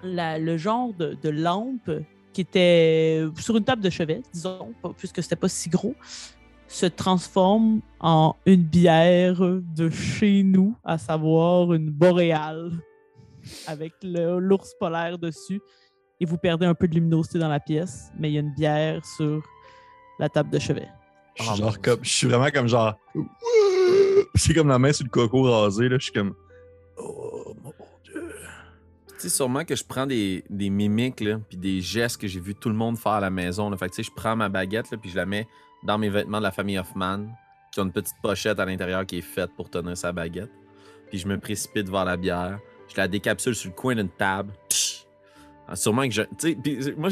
La- 0.04 0.40
le 0.40 0.58
genre 0.58 0.94
de, 0.94 1.30
lampe 1.30 1.92
qui 2.34 2.42
était 2.42 3.26
sur 3.38 3.58
une 3.58 3.64
table 3.64 3.82
de 3.82 3.90
chevet, 3.90 4.22
disons, 4.34 4.74
puisque 4.98 5.22
c'était 5.24 5.36
pas 5.36 5.50
si 5.50 5.70
gros, 5.70 5.96
se 6.68 6.86
transforme 6.86 7.82
en 8.00 8.36
une 8.46 8.64
bière 8.64 9.42
de 9.42 9.90
chez 9.90 10.44
nous, 10.44 10.76
à 10.84 10.98
savoir 10.98 11.74
une 11.74 11.90
boréale, 11.90 12.72
avec 13.66 13.94
l'ours 14.04 14.76
polaire 14.80 15.18
dessus. 15.18 15.60
Et 16.20 16.26
vous 16.26 16.38
perdez 16.38 16.66
un 16.66 16.76
peu 16.76 16.88
de 16.88 16.96
luminosité 16.96 17.40
dans 17.40 17.48
la 17.48 17.60
pièce, 17.60 18.12
mais 18.20 18.30
il 18.30 18.34
y 18.34 18.38
a 18.38 18.42
une 18.42 18.54
bière 18.54 19.04
sur 19.06 19.42
la 20.20 20.30
table 20.30 20.50
de 20.52 20.60
chevet. 20.60 20.90
Genre 21.38 21.80
comme. 21.82 22.00
Je 22.04 22.10
suis 22.10 22.28
vraiment 22.28 22.50
comme 22.54 22.68
genre. 22.68 22.96
J'ai 24.36 24.54
comme 24.54 24.68
la 24.68 24.78
main 24.78 24.92
sur 24.92 25.06
le 25.06 25.10
coco 25.10 25.44
rasé, 25.44 25.88
là. 25.90 25.98
Je 25.98 26.04
suis 26.04 26.14
comme. 26.14 26.36
Oh 26.98 27.56
sais, 29.24 29.30
sûrement 29.30 29.66
que 29.66 29.76
je 29.76 29.84
prends 29.84 30.06
des, 30.06 30.44
des 30.50 30.70
mimiques, 30.70 31.20
là, 31.22 31.40
puis 31.50 31.58
des 31.58 31.82
gestes 31.82 32.20
que 32.22 32.28
j'ai 32.28 32.40
vu 32.40 32.56
tout 32.56 32.70
le 32.70 32.76
monde 32.76 32.98
faire 32.98 33.14
à 33.14 33.20
la 33.20 33.30
maison. 33.30 33.70
Là. 33.70 33.78
Fait 33.78 33.88
que, 33.90 33.96
tu 33.96 34.04
sais, 34.04 34.10
je 34.10 34.16
prends 34.16 34.36
ma 34.36 34.50
baguette, 34.50 34.92
là, 34.92 34.98
puis 34.98 35.10
je 35.10 35.16
la 35.16 35.26
mets 35.26 35.48
dans 35.84 35.98
mes 35.98 36.10
vêtements 36.10 36.38
de 36.40 36.44
la 36.44 36.52
famille 36.52 36.78
Hoffman, 36.78 37.28
qui 37.72 37.80
ont 37.80 37.84
une 37.84 37.92
petite 37.92 38.16
pochette 38.22 38.60
à 38.60 38.66
l'intérieur 38.66 39.06
qui 39.06 39.18
est 39.20 39.22
faite 39.22 39.52
pour 39.56 39.70
tenir 39.70 39.96
sa 39.98 40.12
baguette. 40.12 40.52
Puis 41.10 41.20
je 41.20 41.28
me 41.28 41.38
précipite 41.40 41.90
vers 41.90 42.06
la 42.06 42.18
bière. 42.18 42.60
Je 42.88 42.96
la 42.98 43.08
décapsule 43.08 43.56
sur 43.56 43.70
le 43.70 43.76
coin 43.76 43.96
d'une 43.96 44.10
table. 44.10 44.52
Psh! 44.70 45.06
Ah, 45.68 45.76
Sûrement 45.76 46.04
que 46.08 46.12
je. 46.12 46.22
Tu 46.24 46.30
sais, 46.40 46.56
puis 46.62 46.80
moi, 46.98 47.10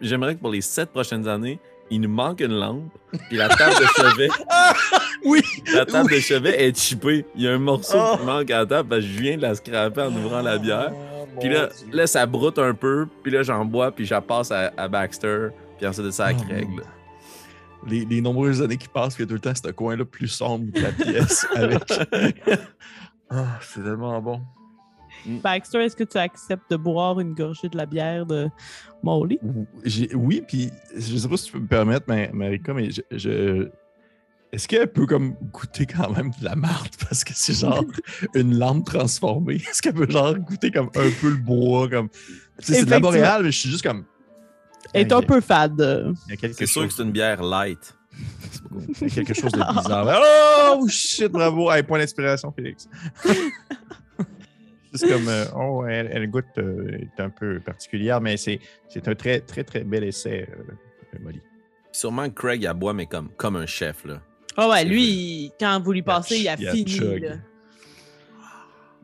j'aimerais 0.00 0.36
que 0.36 0.40
pour 0.40 0.50
les 0.50 0.60
sept 0.60 0.90
prochaines 0.90 1.26
années, 1.26 1.58
il 1.90 2.00
nous 2.00 2.08
manque 2.08 2.40
une 2.40 2.52
lampe, 2.54 2.92
puis 3.28 3.36
la 3.36 3.48
table 3.48 3.74
de 3.80 3.86
chevet. 3.86 4.28
Oui! 5.22 5.42
La 5.74 5.84
table 5.84 6.08
Oui. 6.10 6.16
de 6.16 6.20
chevet 6.22 6.62
est 6.68 6.78
chippée. 6.78 7.26
Il 7.36 7.42
y 7.42 7.48
a 7.48 7.52
un 7.52 7.58
morceau 7.58 7.98
Oh. 7.98 8.16
qui 8.18 8.24
manque 8.24 8.50
à 8.50 8.60
la 8.60 8.66
table 8.66 8.88
parce 8.88 9.02
que 9.02 9.06
je 9.08 9.20
viens 9.20 9.36
de 9.36 9.42
la 9.42 9.54
scraper 9.54 10.00
en 10.00 10.16
ouvrant 10.16 10.40
la 10.40 10.56
bière. 10.56 10.92
Puis 11.40 11.48
là, 11.48 11.66
Dieu. 11.66 11.88
là, 11.96 12.06
ça 12.06 12.26
broute 12.26 12.58
un 12.58 12.74
peu. 12.74 13.06
Puis 13.22 13.32
là, 13.32 13.42
j'en 13.42 13.64
bois, 13.64 13.90
puis 13.92 14.04
je 14.04 14.14
la 14.14 14.20
passe 14.20 14.50
à, 14.52 14.72
à 14.76 14.88
Baxter. 14.88 15.48
Puis 15.78 15.86
ensuite 15.86 16.06
de 16.06 16.10
ça, 16.10 16.26
à 16.26 16.32
Oh, 16.32 16.36
Craig. 16.48 16.68
les, 17.86 18.04
les 18.04 18.20
nombreuses 18.20 18.62
années 18.62 18.76
qui 18.76 18.88
passent, 18.88 19.16
il 19.18 19.22
y 19.22 19.24
a 19.24 19.26
tout 19.26 19.34
le 19.34 19.40
temps 19.40 19.52
ce 19.54 19.70
coin-là 19.70 20.04
plus 20.04 20.28
sombre 20.28 20.72
que 20.72 20.80
la 20.80 20.92
pièce. 20.92 21.46
avec... 21.56 21.82
Ah, 23.30 23.58
c'est 23.62 23.82
tellement 23.82 24.20
bon. 24.20 24.40
Baxter, 25.26 25.84
est-ce 25.84 25.96
que 25.96 26.04
tu 26.04 26.16
acceptes 26.18 26.70
de 26.70 26.76
boire 26.76 27.20
une 27.20 27.34
gorgée 27.34 27.68
de 27.68 27.76
la 27.76 27.84
bière 27.84 28.24
de 28.26 28.48
Molly? 29.02 29.38
Oui, 30.14 30.42
puis 30.46 30.70
je 30.96 31.16
sais 31.16 31.28
pas 31.28 31.36
si 31.36 31.46
tu 31.46 31.52
peux 31.52 31.58
me 31.58 31.66
permettre, 31.66 32.06
mais, 32.08 32.30
Marika, 32.32 32.72
mais 32.72 32.90
je. 32.90 33.02
je- 33.10 33.68
Est-ce 34.52 34.66
qu'elle 34.66 34.90
peut 34.90 35.06
comme 35.06 35.34
goûter 35.52 35.86
quand 35.86 36.10
même 36.10 36.30
de 36.40 36.44
la 36.44 36.56
marde 36.56 36.90
parce 37.00 37.22
que 37.22 37.32
c'est 37.34 37.54
genre 37.54 37.84
une 38.34 38.58
lampe 38.58 38.84
transformée? 38.84 39.56
Est-ce 39.56 39.80
qu'elle 39.80 39.94
peut 39.94 40.10
genre 40.10 40.34
goûter 40.34 40.72
comme 40.72 40.90
un 40.96 41.10
peu 41.20 41.30
le 41.30 41.36
bois 41.36 41.88
comme 41.88 42.08
c'est 42.58 42.84
de 42.84 42.90
la 42.90 43.00
boréale, 43.00 43.44
mais 43.44 43.52
je 43.52 43.58
suis 43.58 43.70
juste 43.70 43.84
comme 43.84 44.04
Elle 44.92 45.06
est 45.06 45.12
un 45.12 45.22
peu 45.22 45.40
fade. 45.40 46.14
Il 46.26 46.30
y 46.30 46.32
a 46.34 46.36
quelque 46.36 46.56
C'est 46.56 46.66
sûr 46.66 46.86
que 46.86 46.92
c'est 46.92 47.02
une 47.02 47.12
bière 47.12 47.42
light. 47.42 47.94
il 49.00 49.08
y 49.08 49.12
a 49.12 49.14
quelque 49.14 49.34
chose 49.34 49.52
de 49.52 49.58
bizarre. 49.74 50.22
Oh 50.76 50.86
shit, 50.88 51.30
bravo. 51.30 51.70
Hey, 51.70 51.82
point 51.82 51.98
d'inspiration, 51.98 52.52
Félix. 52.52 52.88
Juste 54.92 55.08
comme, 55.08 55.28
euh, 55.28 55.44
oh, 55.54 55.84
elle, 55.86 56.10
elle 56.12 56.28
goûte 56.28 56.46
euh, 56.58 56.98
est 56.98 57.20
un 57.20 57.30
peu 57.30 57.60
particulière, 57.60 58.20
mais 58.20 58.36
c'est 58.36 58.58
c'est 58.88 59.06
un 59.06 59.14
très, 59.14 59.40
très, 59.40 59.62
très 59.62 59.84
bel 59.84 60.02
essai, 60.02 60.48
euh, 60.50 61.18
Molly. 61.20 61.40
Sûrement 61.92 62.28
que 62.28 62.34
Craig 62.34 62.66
aboie, 62.66 62.92
mais 62.92 63.06
comme, 63.06 63.28
comme 63.36 63.54
un 63.54 63.66
chef, 63.66 64.04
là. 64.04 64.20
Ah 64.56 64.68
ouais, 64.68 64.78
C'est 64.78 64.84
lui, 64.86 65.04
il- 65.04 65.52
quand 65.58 65.80
vous 65.82 65.92
lui 65.92 66.02
passez, 66.02 66.38
il 66.38 66.48
a 66.48 66.56
il 66.58 66.68
a 66.68 66.72
fini. 66.72 67.20
là. 67.20 67.36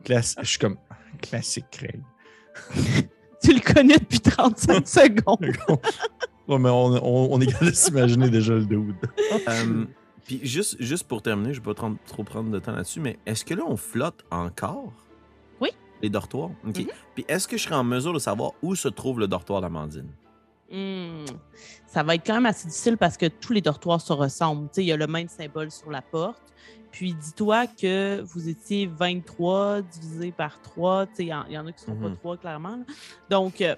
Classe, 0.03 0.35
je 0.41 0.45
suis 0.47 0.59
comme 0.59 0.77
classique, 1.21 1.65
Craig. 1.71 2.01
Tu 3.41 3.53
le 3.53 3.59
connais 3.61 3.97
depuis 3.99 4.19
35 4.19 4.87
secondes. 4.87 5.37
Ouais, 6.47 6.57
mais 6.57 6.69
on, 6.69 6.85
on, 7.05 7.33
on 7.35 7.39
est 7.39 7.45
capable 7.45 7.67
de 7.71 7.75
s'imaginer 7.75 8.29
déjà 8.31 8.55
le 8.55 8.65
dude. 8.65 8.95
Euh, 9.47 9.85
Puis 10.25 10.39
juste, 10.43 10.75
juste 10.81 11.03
pour 11.07 11.21
terminer, 11.21 11.53
je 11.53 11.59
vais 11.61 11.73
pas 11.73 11.75
trop, 12.07 12.23
prendre 12.23 12.49
de 12.49 12.57
temps 12.59 12.71
là-dessus, 12.71 12.99
mais 12.99 13.19
est-ce 13.27 13.45
que 13.45 13.53
là, 13.53 13.61
on 13.67 13.77
flotte 13.77 14.25
encore? 14.31 14.91
Oui. 15.61 15.69
Les 16.01 16.09
dortoirs? 16.09 16.49
OK. 16.67 16.79
Mhm. 16.79 16.87
Puis 17.13 17.25
est-ce 17.27 17.47
que 17.47 17.57
je 17.57 17.63
serais 17.63 17.75
en 17.75 17.83
mesure 17.83 18.11
de 18.11 18.19
savoir 18.19 18.53
où 18.63 18.73
se 18.75 18.87
trouve 18.87 19.19
le 19.19 19.27
dortoir 19.27 19.61
d'Amandine? 19.61 20.09
Hmm. 20.71 21.25
Ça 21.87 22.03
va 22.03 22.15
être 22.15 22.25
quand 22.25 22.33
même 22.35 22.45
assez 22.45 22.67
difficile 22.67 22.97
parce 22.97 23.15
que 23.17 23.25
tous 23.27 23.53
les 23.53 23.61
dortoirs 23.61 24.01
se 24.01 24.11
ressemblent. 24.13 24.69
Il 24.77 24.83
y 24.83 24.91
a 24.91 24.97
le 24.97 25.07
même 25.07 25.27
symbole 25.29 25.71
sur 25.71 25.89
la 25.91 26.01
porte. 26.01 26.41
Puis 26.91 27.13
dis-toi 27.13 27.67
que 27.67 28.21
vous 28.21 28.49
étiez 28.49 28.87
23 28.87 29.81
divisé 29.81 30.31
par 30.31 30.61
3. 30.61 31.05
Tu 31.07 31.15
sais, 31.15 31.23
Il 31.23 31.27
y, 31.49 31.53
y 31.53 31.57
en 31.57 31.67
a 31.67 31.71
qui 31.71 31.81
ne 31.89 31.95
sont 31.95 32.01
pas 32.01 32.09
Mhm. 32.09 32.17
3, 32.17 32.37
clairement. 32.37 32.77
là. 32.77 32.83
Donc, 33.29 33.61
euh, 33.61 33.75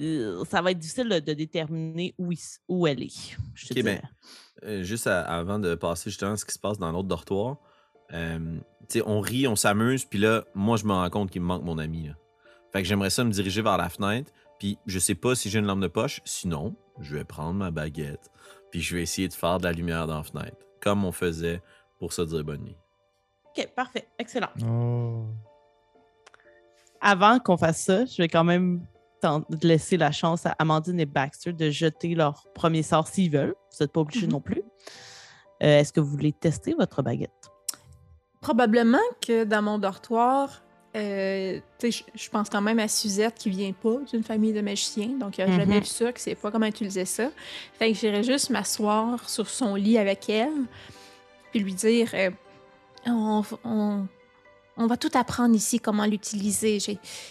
euh, 0.00 0.44
ça 0.44 0.62
va 0.62 0.70
être 0.70 0.78
difficile 0.78 1.08
de, 1.08 1.18
de 1.20 1.32
déterminer 1.32 2.14
où, 2.18 2.32
il 2.32 2.38
s- 2.38 2.60
où 2.68 2.86
elle 2.86 3.02
est. 3.02 3.36
Je 3.54 3.66
te 3.68 3.78
Ok, 3.78 3.84
ben. 3.84 4.00
Euh, 4.64 4.82
juste 4.82 5.06
à- 5.06 5.22
avant 5.22 5.58
de 5.58 5.74
passer 5.74 6.10
justement 6.10 6.32
à 6.32 6.36
ce 6.36 6.44
qui 6.44 6.52
se 6.52 6.58
passe 6.58 6.78
dans 6.78 6.92
l'autre 6.92 7.08
dortoir, 7.08 7.56
euh, 8.12 8.58
on 9.06 9.20
rit, 9.20 9.46
on 9.46 9.56
s'amuse, 9.56 10.04
puis 10.04 10.18
là, 10.18 10.44
moi, 10.54 10.76
je 10.76 10.84
me 10.84 10.92
rends 10.92 11.08
compte 11.10 11.30
qu'il 11.30 11.40
me 11.42 11.46
manque 11.46 11.62
mon 11.64 11.78
ami. 11.78 12.08
là. 12.08 12.14
Fait 12.72 12.82
que 12.82 12.88
j'aimerais 12.88 13.10
ça 13.10 13.24
me 13.24 13.30
diriger 13.30 13.62
vers 13.62 13.76
la 13.78 13.88
fenêtre, 13.88 14.30
puis 14.60 14.78
je 14.86 15.00
sais 15.00 15.16
pas 15.16 15.34
si 15.34 15.50
j'ai 15.50 15.58
une 15.58 15.66
lampe 15.66 15.80
de 15.80 15.88
poche. 15.88 16.20
Sinon, 16.24 16.76
je 17.00 17.16
vais 17.16 17.24
prendre 17.24 17.54
ma 17.54 17.72
baguette, 17.72 18.30
puis 18.70 18.80
je 18.80 18.94
vais 18.94 19.02
essayer 19.02 19.26
de 19.26 19.32
faire 19.34 19.58
de 19.58 19.64
la 19.64 19.72
lumière 19.72 20.06
dans 20.06 20.18
la 20.18 20.22
fenêtre, 20.22 20.56
comme 20.80 21.04
on 21.04 21.10
faisait 21.10 21.60
pour 21.98 22.12
se 22.12 22.22
dire 22.22 22.44
bonne 22.44 22.62
nuit. 22.62 22.76
OK, 23.46 23.66
parfait. 23.74 24.06
Excellent. 24.18 24.50
Oh. 24.64 25.24
Avant 27.00 27.38
qu'on 27.38 27.56
fasse 27.56 27.82
ça, 27.82 28.04
je 28.04 28.16
vais 28.22 28.28
quand 28.28 28.44
même 28.44 28.86
laisser 29.62 29.96
la 29.96 30.12
chance 30.12 30.46
à 30.46 30.52
Amandine 30.58 31.00
et 31.00 31.06
Baxter 31.06 31.52
de 31.52 31.68
jeter 31.70 32.14
leur 32.14 32.46
premier 32.54 32.82
sort 32.82 33.06
s'ils 33.08 33.30
veulent. 33.30 33.54
Vous 33.72 33.76
n'êtes 33.84 33.92
pas 33.92 34.00
obligés 34.00 34.26
Mhm. 34.26 34.32
non 34.32 34.40
plus. 34.40 34.62
Euh, 35.62 35.78
Est-ce 35.80 35.92
que 35.92 36.00
vous 36.00 36.10
voulez 36.10 36.32
tester 36.32 36.74
votre 36.74 37.02
baguette? 37.02 37.50
Probablement 38.40 38.98
que 39.20 39.44
dans 39.44 39.60
mon 39.62 39.78
dortoir, 39.78 40.62
euh, 40.96 41.60
je 41.82 42.28
pense 42.30 42.48
quand 42.50 42.60
même 42.60 42.78
à 42.80 42.88
Suzette 42.88 43.34
qui 43.36 43.50
vient 43.50 43.72
pas 43.72 43.96
d'une 44.10 44.24
famille 44.24 44.52
de 44.52 44.60
magiciens, 44.60 45.08
donc 45.18 45.38
elle 45.38 45.48
a 45.50 45.56
jamais 45.56 45.76
Mhm. 45.76 45.80
vu 45.80 45.86
ça, 45.86 46.12
qui 46.12 46.22
sait 46.22 46.34
pas 46.34 46.50
comment 46.50 46.66
utiliser 46.66 47.04
ça. 47.04 47.30
Fait 47.78 47.92
que 47.92 47.98
j'irais 47.98 48.22
juste 48.24 48.50
m'asseoir 48.50 49.28
sur 49.28 49.48
son 49.48 49.74
lit 49.76 49.98
avec 49.98 50.28
elle, 50.28 50.52
puis 51.50 51.60
lui 51.60 51.74
dire 51.74 52.10
euh, 52.14 52.30
on, 53.06 53.42
on- 53.64 54.06
on 54.76 54.86
va 54.86 54.96
tout 54.96 55.10
apprendre 55.14 55.54
ici 55.54 55.78
comment 55.78 56.06
l'utiliser. 56.06 56.78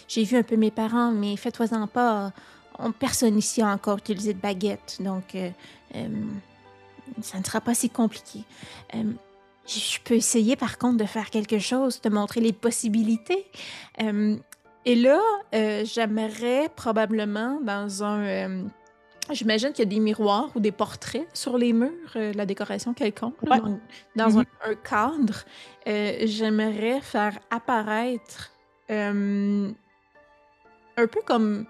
J'ai, 0.08 0.24
vu 0.24 0.36
un 0.36 0.42
peu 0.44 0.56
mes 0.56 0.70
parents, 0.70 1.10
mais 1.10 1.36
fais-toi-en 1.36 1.86
pas. 1.88 2.32
On, 2.78 2.92
personne 2.92 3.36
ici 3.36 3.60
a 3.60 3.66
encore 3.68 3.98
utilisé 3.98 4.34
de 4.34 4.38
baguette, 4.38 4.98
donc 5.00 5.34
euh, 5.34 5.50
euh, 5.96 6.08
ça 7.22 7.38
ne 7.38 7.44
sera 7.44 7.60
pas 7.60 7.74
si 7.74 7.90
compliqué. 7.90 8.44
Je 9.66 9.98
peux 10.04 10.14
essayer 10.14 10.56
par 10.56 10.78
contre 10.78 10.96
de 10.96 11.04
faire 11.04 11.30
quelque 11.30 11.58
chose, 11.58 12.00
de 12.00 12.08
montrer 12.08 12.40
les 12.40 12.52
possibilités. 12.52 13.46
Euh, 14.02 14.36
et 14.84 14.94
là, 14.96 15.20
euh, 15.54 15.84
j'aimerais 15.84 16.68
probablement 16.74 17.60
dans 17.62 18.02
un... 18.02 18.20
euh, 18.24 18.62
J'imagine 19.32 19.68
qu'il 19.70 19.84
y 19.84 19.86
a 19.86 19.90
des 19.90 20.00
miroirs 20.00 20.50
ou 20.56 20.60
des 20.60 20.72
portraits 20.72 21.28
sur 21.34 21.56
les 21.56 21.72
murs, 21.72 21.90
euh, 22.16 22.32
la 22.32 22.46
décoration 22.46 22.94
quelconque, 22.94 23.36
là, 23.44 23.60
dans 24.16 24.30
Mhm. 24.30 24.38
un, 24.64 24.70
un 24.70 24.74
cadre. 24.74 25.44
Euh, 25.86 26.18
J'aimerais 26.24 27.00
faire 27.00 27.38
apparaître 27.48 28.50
euh, 28.90 29.70
un 30.96 31.06
peu 31.06 31.20
comme 31.24 31.64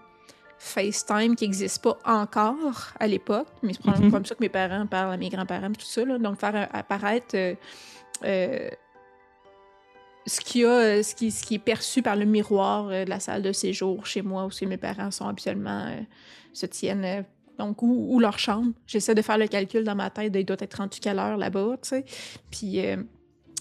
FaceTime 0.62 1.36
qui 1.36 1.44
n'existe 1.46 1.82
pas 1.82 1.96
encore 2.04 2.92
à 3.00 3.06
l'époque, 3.06 3.46
mais 3.62 3.72
c'est 3.72 3.80
probablement 3.80 4.08
Mhm. 4.08 4.12
comme 4.12 4.26
ça 4.26 4.34
que 4.34 4.40
mes 4.42 4.50
parents 4.50 4.86
parlent 4.86 5.14
à 5.14 5.16
mes 5.16 5.30
grands-parents, 5.30 5.72
tout 5.72 5.80
ça. 5.86 6.04
là. 6.04 6.18
Donc, 6.18 6.38
faire 6.38 6.54
euh, 6.54 6.66
apparaître 6.72 7.34
euh, 7.34 7.54
euh, 8.24 8.68
ce, 10.26 10.40
qu'il 10.42 10.60
y 10.60 10.64
a, 10.66 10.68
euh, 10.68 11.02
ce, 11.02 11.14
qui, 11.14 11.30
ce 11.30 11.42
qui 11.44 11.54
est 11.54 11.58
perçu 11.58 12.02
par 12.02 12.14
le 12.14 12.26
miroir 12.26 12.88
euh, 12.90 13.04
de 13.06 13.10
la 13.10 13.20
salle 13.20 13.40
de 13.42 13.52
séjour 13.52 14.04
chez 14.04 14.20
moi, 14.20 14.46
où 14.46 14.66
mes 14.66 14.76
parents 14.76 15.10
sont 15.10 15.26
habituellement 15.26 15.86
euh, 15.88 16.00
se 16.52 16.66
tiennent. 16.66 17.04
euh, 17.06 17.22
donc, 17.58 17.82
ou, 17.82 18.06
ou 18.14 18.20
leur 18.20 18.38
chambre. 18.38 18.72
J'essaie 18.86 19.14
de 19.14 19.22
faire 19.22 19.38
le 19.38 19.46
calcul 19.46 19.82
dans 19.84 19.94
ma 19.94 20.10
tête, 20.10 20.32
il 20.34 20.44
doit 20.44 20.56
être 20.60 20.74
rendu 20.74 20.98
quelle 21.00 21.18
heure 21.18 21.36
là-bas, 21.38 21.76
tu 21.82 21.88
sais. 21.90 22.04
Puis, 22.50 22.84
euh, 22.86 22.96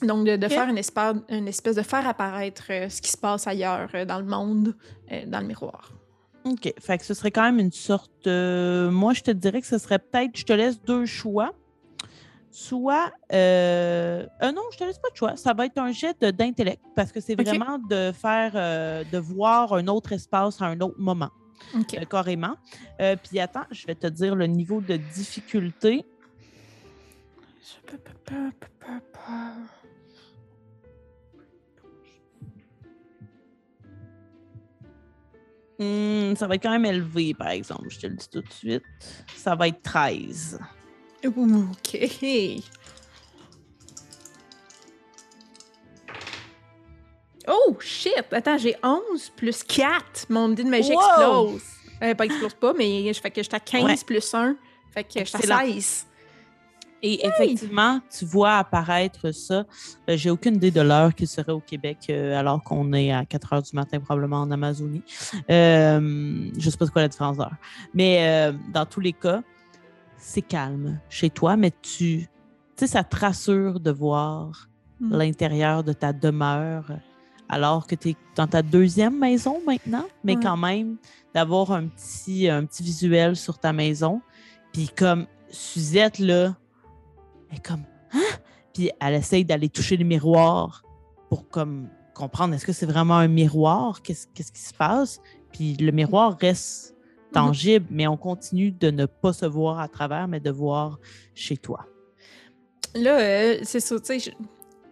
donc, 0.01 0.25
de, 0.25 0.47
faire 0.47 0.67
une 0.69 0.77
espèce, 0.77 1.15
une 1.29 1.47
espèce 1.47 1.75
de 1.75 1.81
faire 1.81 2.07
apparaître 2.07 2.63
euh, 2.69 2.87
ce 2.89 3.01
qui 3.01 3.09
se 3.11 3.17
passe 3.17 3.47
ailleurs 3.47 3.89
euh, 3.95 4.05
dans 4.05 4.19
le 4.19 4.25
monde, 4.25 4.75
euh, 5.11 5.25
dans 5.25 5.39
le 5.41 5.47
miroir. 5.47 5.91
OK. 6.45 6.73
Fait 6.79 6.97
que 6.97 7.05
ce 7.05 7.13
serait 7.13 7.31
quand 7.31 7.43
même 7.43 7.59
une 7.59 7.71
sorte. 7.71 8.27
euh, 8.27 8.89
moi, 8.91 9.13
je 9.13 9.21
te 9.21 9.31
dirais 9.31 9.61
que 9.61 9.67
ce 9.67 9.77
serait 9.77 9.99
peut-être. 9.99 10.35
Je 10.37 10.45
te 10.45 10.53
laisse 10.53 10.81
deux 10.81 11.05
choix. 11.05 11.51
Soit. 12.51 13.11
Euh, 13.31 14.25
euh, 14.41 14.51
non, 14.51 14.63
je 14.71 14.77
te 14.77 14.83
laisse 14.83 14.97
pas 14.97 15.09
de 15.11 15.15
choix. 15.15 15.35
Ça 15.35 15.53
va 15.53 15.65
être 15.67 15.77
un 15.77 15.91
jet 15.91 16.19
d'intellect 16.23 16.81
parce 16.95 17.11
que 17.11 17.19
c'est 17.21 17.35
vraiment 17.35 17.77
de 17.77 18.11
faire. 18.11 18.53
euh, 18.55 19.03
de 19.03 19.17
voir 19.19 19.73
un 19.73 19.87
autre 19.87 20.13
espace 20.13 20.61
à 20.61 20.65
un 20.65 20.79
autre 20.81 20.95
moment, 20.97 21.29
OK. 21.75 21.93
euh, 21.95 22.05
carrément. 22.05 22.55
Euh, 23.01 23.15
Puis 23.23 23.39
attends, 23.39 23.65
je 23.71 23.85
vais 23.85 23.95
te 23.95 24.07
dire 24.07 24.35
le 24.35 24.47
niveau 24.47 24.81
de 24.81 24.97
difficulté. 24.97 26.05
Hmm, 35.79 36.35
ça 36.35 36.45
va 36.47 36.55
être 36.55 36.63
quand 36.63 36.71
même 36.71 36.85
élevé, 36.85 37.33
par 37.33 37.49
exemple. 37.49 37.85
Je 37.89 37.99
te 37.99 38.07
le 38.07 38.15
dis 38.15 38.27
tout 38.29 38.41
de 38.41 38.51
suite. 38.51 38.83
Ça 39.35 39.55
va 39.55 39.67
être 39.69 39.81
13. 39.81 40.59
OK. 41.25 41.97
Oh, 47.47 47.75
shit! 47.79 48.25
Attends, 48.31 48.57
j'ai 48.57 48.75
11 48.83 49.29
plus 49.35 49.63
4. 49.63 50.25
Mon 50.29 50.49
dé 50.49 50.63
de 50.63 50.69
magie 50.69 50.91
Wow! 50.93 50.99
explose. 51.55 51.61
Euh, 52.03 52.15
pas 52.15 52.25
explose 52.25 52.53
pas, 52.53 52.73
mais 52.73 53.11
je 53.13 53.19
fais 53.19 53.31
que 53.31 53.41
j'étais 53.41 53.55
à 53.55 53.59
15 53.59 53.83
Ouais. 53.83 53.95
plus 54.05 54.33
1. 54.33 54.55
Fait 54.93 55.03
que 55.03 55.09
j'étais 55.25 55.51
à 55.51 55.65
16. 55.65 56.05
Et 57.01 57.25
effectivement, 57.25 58.01
tu 58.15 58.25
vois 58.25 58.57
apparaître 58.57 59.31
ça. 59.31 59.65
Euh, 60.09 60.17
J'ai 60.17 60.29
aucune 60.29 60.55
idée 60.55 60.71
de 60.71 60.81
l'heure 60.81 61.13
qu'il 61.15 61.27
serait 61.27 61.51
au 61.53 61.61
Québec 61.61 61.97
euh, 62.09 62.37
alors 62.37 62.61
qu'on 62.63 62.91
est 62.93 63.11
à 63.13 63.25
4 63.25 63.53
heures 63.53 63.61
du 63.61 63.73
matin, 63.73 63.99
probablement 63.99 64.41
en 64.41 64.51
Amazonie. 64.51 65.03
Euh, 65.49 65.99
je 66.57 66.65
ne 66.65 66.69
sais 66.71 66.77
pas 66.77 66.87
quoi 66.87 67.01
la 67.03 67.07
différence 67.07 67.37
d'heure. 67.37 67.55
Mais 67.93 68.51
dans 68.73 68.85
tous 68.85 68.99
les 68.99 69.13
cas, 69.13 69.41
c'est 70.17 70.41
calme 70.41 70.99
chez 71.09 71.29
toi, 71.29 71.55
mais 71.55 71.71
tu, 71.71 72.19
tu 72.21 72.27
sais, 72.75 72.87
ça 72.87 73.03
te 73.03 73.15
rassure 73.15 73.79
de 73.79 73.91
voir 73.91 74.67
Mm. 75.01 75.15
l'intérieur 75.15 75.81
de 75.85 75.93
ta 75.93 76.11
demeure 76.11 76.91
alors 77.47 77.87
que 77.87 77.95
tu 77.95 78.09
es 78.09 78.15
dans 78.35 78.47
ta 78.47 78.61
deuxième 78.61 79.17
maison 79.17 79.61
maintenant, 79.65 80.03
mais 80.25 80.35
Ouais. 80.35 80.43
quand 80.43 80.57
même 80.57 80.97
d'avoir 81.33 81.71
un 81.71 81.87
petit, 81.87 82.49
un 82.49 82.65
petit 82.65 82.83
visuel 82.83 83.37
sur 83.37 83.57
ta 83.59 83.71
maison. 83.71 84.19
Puis 84.73 84.89
comme 84.89 85.25
Suzette, 85.49 86.19
là, 86.19 86.53
elle 87.49 87.57
est 87.57 87.65
comme 87.65 87.83
Hein? 88.13 88.37
Puis 88.73 88.91
elle 88.99 89.15
essaye 89.15 89.45
d'aller 89.45 89.69
toucher 89.69 89.97
le 89.97 90.05
miroir 90.05 90.83
pour 91.29 91.47
comme 91.49 91.89
comprendre 92.13 92.53
est-ce 92.53 92.65
que 92.65 92.73
c'est 92.73 92.85
vraiment 92.85 93.17
un 93.17 93.27
miroir? 93.27 94.01
Qu'est-ce 94.01 94.27
qu'est-ce 94.33 94.51
qui 94.51 94.61
se 94.61 94.73
passe? 94.73 95.21
Puis 95.51 95.75
le 95.75 95.91
miroir 95.91 96.37
reste 96.39 96.95
tangible, 97.31 97.85
mais 97.91 98.07
on 98.07 98.17
continue 98.17 98.71
de 98.71 98.89
ne 98.89 99.05
pas 99.05 99.33
se 99.33 99.45
voir 99.45 99.79
à 99.79 99.87
travers, 99.87 100.27
mais 100.27 100.39
de 100.39 100.49
voir 100.49 100.99
chez 101.35 101.57
toi. 101.57 101.85
Là, 102.95 103.19
euh, 103.19 103.59
c'est 103.63 103.79
ça, 103.79 103.99
tu 103.99 104.05
sais, 104.05 104.19
je, 104.19 104.31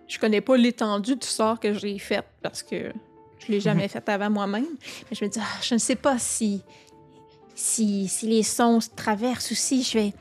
je 0.07 0.19
connais 0.19 0.41
pas 0.41 0.55
l'étendue 0.55 1.15
du 1.15 1.25
sort 1.25 1.59
que 1.59 1.73
j'ai 1.73 1.97
fait 1.97 2.23
parce 2.43 2.61
que 2.61 2.93
je 3.39 3.51
l'ai 3.51 3.59
jamais 3.59 3.87
fait 3.87 4.07
avant 4.07 4.29
moi-même. 4.29 4.67
Mais 5.09 5.17
je 5.19 5.25
me 5.25 5.29
dis, 5.29 5.39
ah, 5.41 5.59
je 5.61 5.73
ne 5.73 5.79
sais 5.79 5.95
pas 5.95 6.19
si, 6.19 6.61
si, 7.55 8.07
si 8.07 8.27
les 8.27 8.43
sons 8.43 8.81
se 8.81 8.89
traversent 8.95 9.51
aussi. 9.51 9.81
Je 9.81 9.97
vais. 9.97 10.13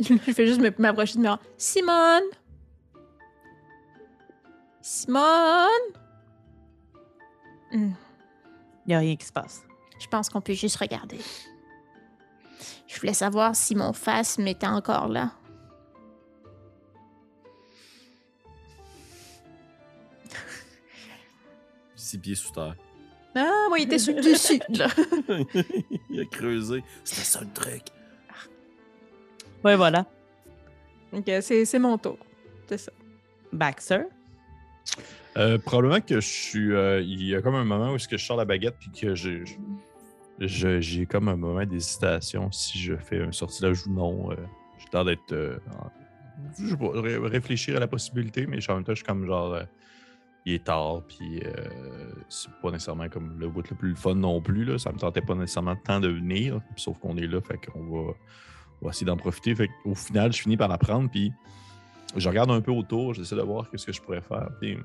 Je 0.26 0.32
vais 0.32 0.46
juste 0.46 0.60
me- 0.60 0.72
m'approcher 0.78 1.16
de 1.16 1.22
moi. 1.22 1.38
Simone! 1.58 2.22
Simone! 4.80 5.68
Hmm, 7.72 7.92
Il 8.86 8.88
n'y 8.88 8.94
a 8.94 8.98
rien 8.98 9.16
qui 9.16 9.26
se 9.26 9.32
passe. 9.32 9.62
je 10.00 10.06
pense 10.08 10.28
qu'on 10.30 10.40
peut 10.40 10.54
juste 10.54 10.76
regarder. 10.76 11.18
Je 12.88 12.98
voulais 12.98 13.14
savoir 13.14 13.54
si 13.54 13.74
mon 13.76 13.92
phasme 13.92 14.46
était 14.48 14.66
encore 14.66 15.06
là. 15.08 15.30
Six 21.96 22.18
pieds 22.18 22.34
sous 22.34 22.52
terre. 22.52 22.74
Ah, 23.34 23.66
moi, 23.68 23.78
il 23.78 23.84
était 23.84 23.98
sur 23.98 24.14
le 24.14 24.22
dessus, 24.22 24.60
là. 24.70 24.88
il 26.10 26.20
a 26.20 26.24
creusé. 26.24 26.82
C'était 27.04 27.22
ça 27.22 27.40
le 27.42 27.52
truc. 27.52 27.82
Ouais, 29.64 29.76
voilà. 29.76 30.06
Ok, 31.12 31.24
c'est 31.40 31.64
c'est 31.64 31.78
mon 31.78 31.98
tour. 31.98 32.18
C'est 32.68 32.78
ça. 32.78 32.92
Baxter? 33.52 34.02
Euh, 35.36 35.58
probablement 35.58 36.00
que 36.00 36.16
je 36.20 36.26
suis. 36.28 36.72
euh, 36.72 37.00
il 37.00 37.22
y 37.26 37.34
a 37.34 37.42
comme 37.42 37.54
un 37.54 37.64
moment 37.64 37.92
où 37.92 37.96
est-ce 37.96 38.08
que 38.08 38.16
je 38.16 38.24
sors 38.24 38.36
la 38.36 38.44
baguette 38.44 38.76
puis 38.78 38.90
que 38.90 39.14
j'ai. 39.14 39.44
J'ai 40.40 41.04
comme 41.06 41.28
un 41.28 41.36
moment 41.36 41.64
d'hésitation 41.66 42.50
si 42.50 42.78
je 42.78 42.96
fais 42.96 43.20
un 43.22 43.32
sortilège 43.32 43.86
ou 43.86 43.90
non. 43.92 44.30
Euh, 44.32 44.36
j'ai 44.78 44.86
l'air 44.92 45.04
d'être. 45.04 45.32
euh, 45.32 45.58
je 46.58 46.74
ré- 46.76 47.18
réfléchir 47.18 47.76
à 47.76 47.80
la 47.80 47.86
possibilité, 47.86 48.46
mais 48.46 48.58
en 48.70 48.74
même 48.76 48.84
temps, 48.84 48.92
je 48.92 48.96
suis 48.96 49.04
comme 49.04 49.26
genre. 49.26 49.54
euh, 49.54 49.62
il 50.46 50.54
est 50.54 50.64
tard, 50.64 51.02
puis 51.06 51.42
euh, 51.44 51.52
c'est 52.30 52.48
pas 52.62 52.70
nécessairement 52.70 53.10
comme 53.10 53.38
le 53.38 53.50
bout 53.50 53.68
le 53.68 53.76
plus 53.76 53.94
fun 53.94 54.14
non 54.14 54.40
plus. 54.40 54.64
Là. 54.64 54.78
Ça 54.78 54.90
me 54.90 54.96
tentait 54.98 55.20
pas 55.20 55.34
nécessairement 55.34 55.76
temps 55.76 56.00
de 56.00 56.08
venir, 56.08 56.62
sauf 56.76 56.98
qu'on 56.98 57.18
est 57.18 57.26
là, 57.26 57.42
fait 57.42 57.58
qu'on 57.58 57.84
va, 57.84 58.12
on 58.82 58.86
va 58.86 58.90
essayer 58.90 59.06
d'en 59.06 59.16
profiter. 59.16 59.54
Fait 59.54 59.68
au 59.84 59.94
final, 59.94 60.32
je 60.32 60.40
finis 60.42 60.56
par 60.56 60.68
la 60.68 60.78
prendre, 60.78 61.10
puis 61.10 61.32
je 62.16 62.28
regarde 62.28 62.50
un 62.50 62.60
peu 62.60 62.70
autour, 62.72 63.14
j'essaie 63.14 63.36
de 63.36 63.42
voir 63.42 63.66
ce 63.74 63.84
que 63.86 63.92
je 63.92 64.00
pourrais 64.00 64.20
faire. 64.22 64.48
Puis 64.60 64.76